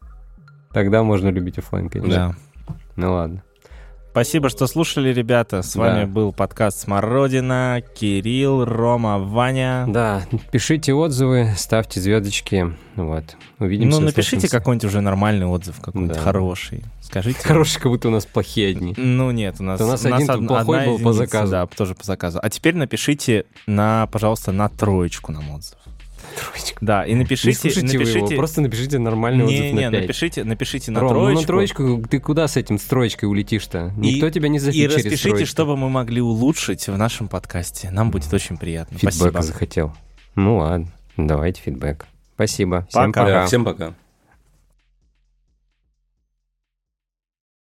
Тогда 0.72 1.02
можно 1.02 1.28
любить 1.28 1.58
офлайн, 1.58 1.90
конечно. 1.90 2.34
Да. 2.68 2.74
Ну 2.96 3.12
ладно. 3.12 3.42
Спасибо, 4.12 4.50
что 4.50 4.66
слушали, 4.66 5.08
ребята. 5.10 5.62
С 5.62 5.72
Да. 5.72 5.80
вами 5.80 6.04
был 6.04 6.32
подкаст 6.34 6.80
«Смородина». 6.80 7.82
Кирилл, 7.98 8.66
Рома, 8.66 9.18
Ваня. 9.18 9.86
Да, 9.88 10.22
пишите 10.50 10.92
отзывы, 10.92 11.54
ставьте 11.56 11.98
звездочки. 11.98 12.74
Вот. 12.96 13.24
Увидимся. 13.58 13.98
ну, 14.00 14.04
напишите 14.04 14.50
какой-нибудь 14.50 14.84
уже 14.84 15.00
нормальный 15.00 15.46
отзыв, 15.46 15.80
какой-нибудь 15.80 16.16
Да. 16.16 16.20
хороший. 16.22 16.84
Скажите. 17.00 17.38
Хороший, 17.42 17.80
как 17.80 17.90
будто 17.90 18.08
у 18.08 18.10
нас 18.10 18.26
плохие 18.26 18.68
одни. 18.72 18.92
Ну 18.98 19.30
нет, 19.30 19.56
у 19.60 19.62
нас, 19.62 19.80
У 19.80 19.86
нас 19.86 20.04
один 20.04 20.28
од- 20.30 20.46
плохой 20.46 20.84
был 20.84 20.96
по 20.98 21.08
единица, 21.08 21.12
заказу. 21.14 21.50
Да, 21.52 21.66
тоже 21.66 21.94
по 21.94 22.04
заказу. 22.04 22.38
А 22.42 22.50
теперь 22.50 22.74
напишите 22.76 23.46
на, 23.66 24.06
пожалуйста, 24.12 24.52
на 24.52 24.68
троечку 24.68 25.32
нам 25.32 25.50
отзыв. 25.52 25.78
Троечка. 26.36 26.78
Да, 26.80 27.04
и 27.04 27.12
Не 27.12 27.20
напишите, 27.20 27.54
слушайте 27.58 27.98
вы 27.98 28.04
его, 28.04 28.12
напишите, 28.14 28.36
просто 28.36 28.60
напишите 28.60 28.98
нормальный 28.98 29.44
отзыв 29.44 29.60
не, 29.60 29.72
не, 29.72 29.84
на 29.86 29.90
5. 29.92 30.00
напишите, 30.02 30.44
напишите 30.44 30.90
на 30.90 31.00
Ром, 31.00 31.12
ну 31.12 31.18
троечку. 31.20 31.40
на 31.42 31.46
троечку 31.46 32.02
ты 32.08 32.20
куда 32.20 32.48
с 32.48 32.56
этим 32.56 32.78
с 32.78 32.82
троечкой 32.84 33.28
улетишь-то? 33.28 33.92
Никто 33.96 34.30
тебя 34.30 34.48
не 34.48 34.56
И 34.56 34.60
зафичерит 34.60 34.92
с 34.92 34.96
распишите, 34.96 35.22
троечкой. 35.30 35.46
что 35.46 35.66
бы 35.66 35.76
мы 35.76 35.88
могли 35.88 36.20
улучшить 36.20 36.86
в 36.88 36.96
нашем 36.96 37.28
подкасте. 37.28 37.90
Нам 37.90 38.10
будет 38.10 38.32
очень 38.32 38.56
приятно. 38.56 38.98
Фидбэка 38.98 39.16
Спасибо. 39.16 39.42
захотел. 39.42 39.92
Ну 40.34 40.58
ладно, 40.58 40.88
давайте 41.16 41.60
фидбэк. 41.62 42.06
Спасибо. 42.34 42.86
Всем 42.88 43.12
Пока. 43.12 43.20
пока. 43.22 43.32
Да, 43.40 43.46
всем 43.46 43.64
пока. 43.64 43.94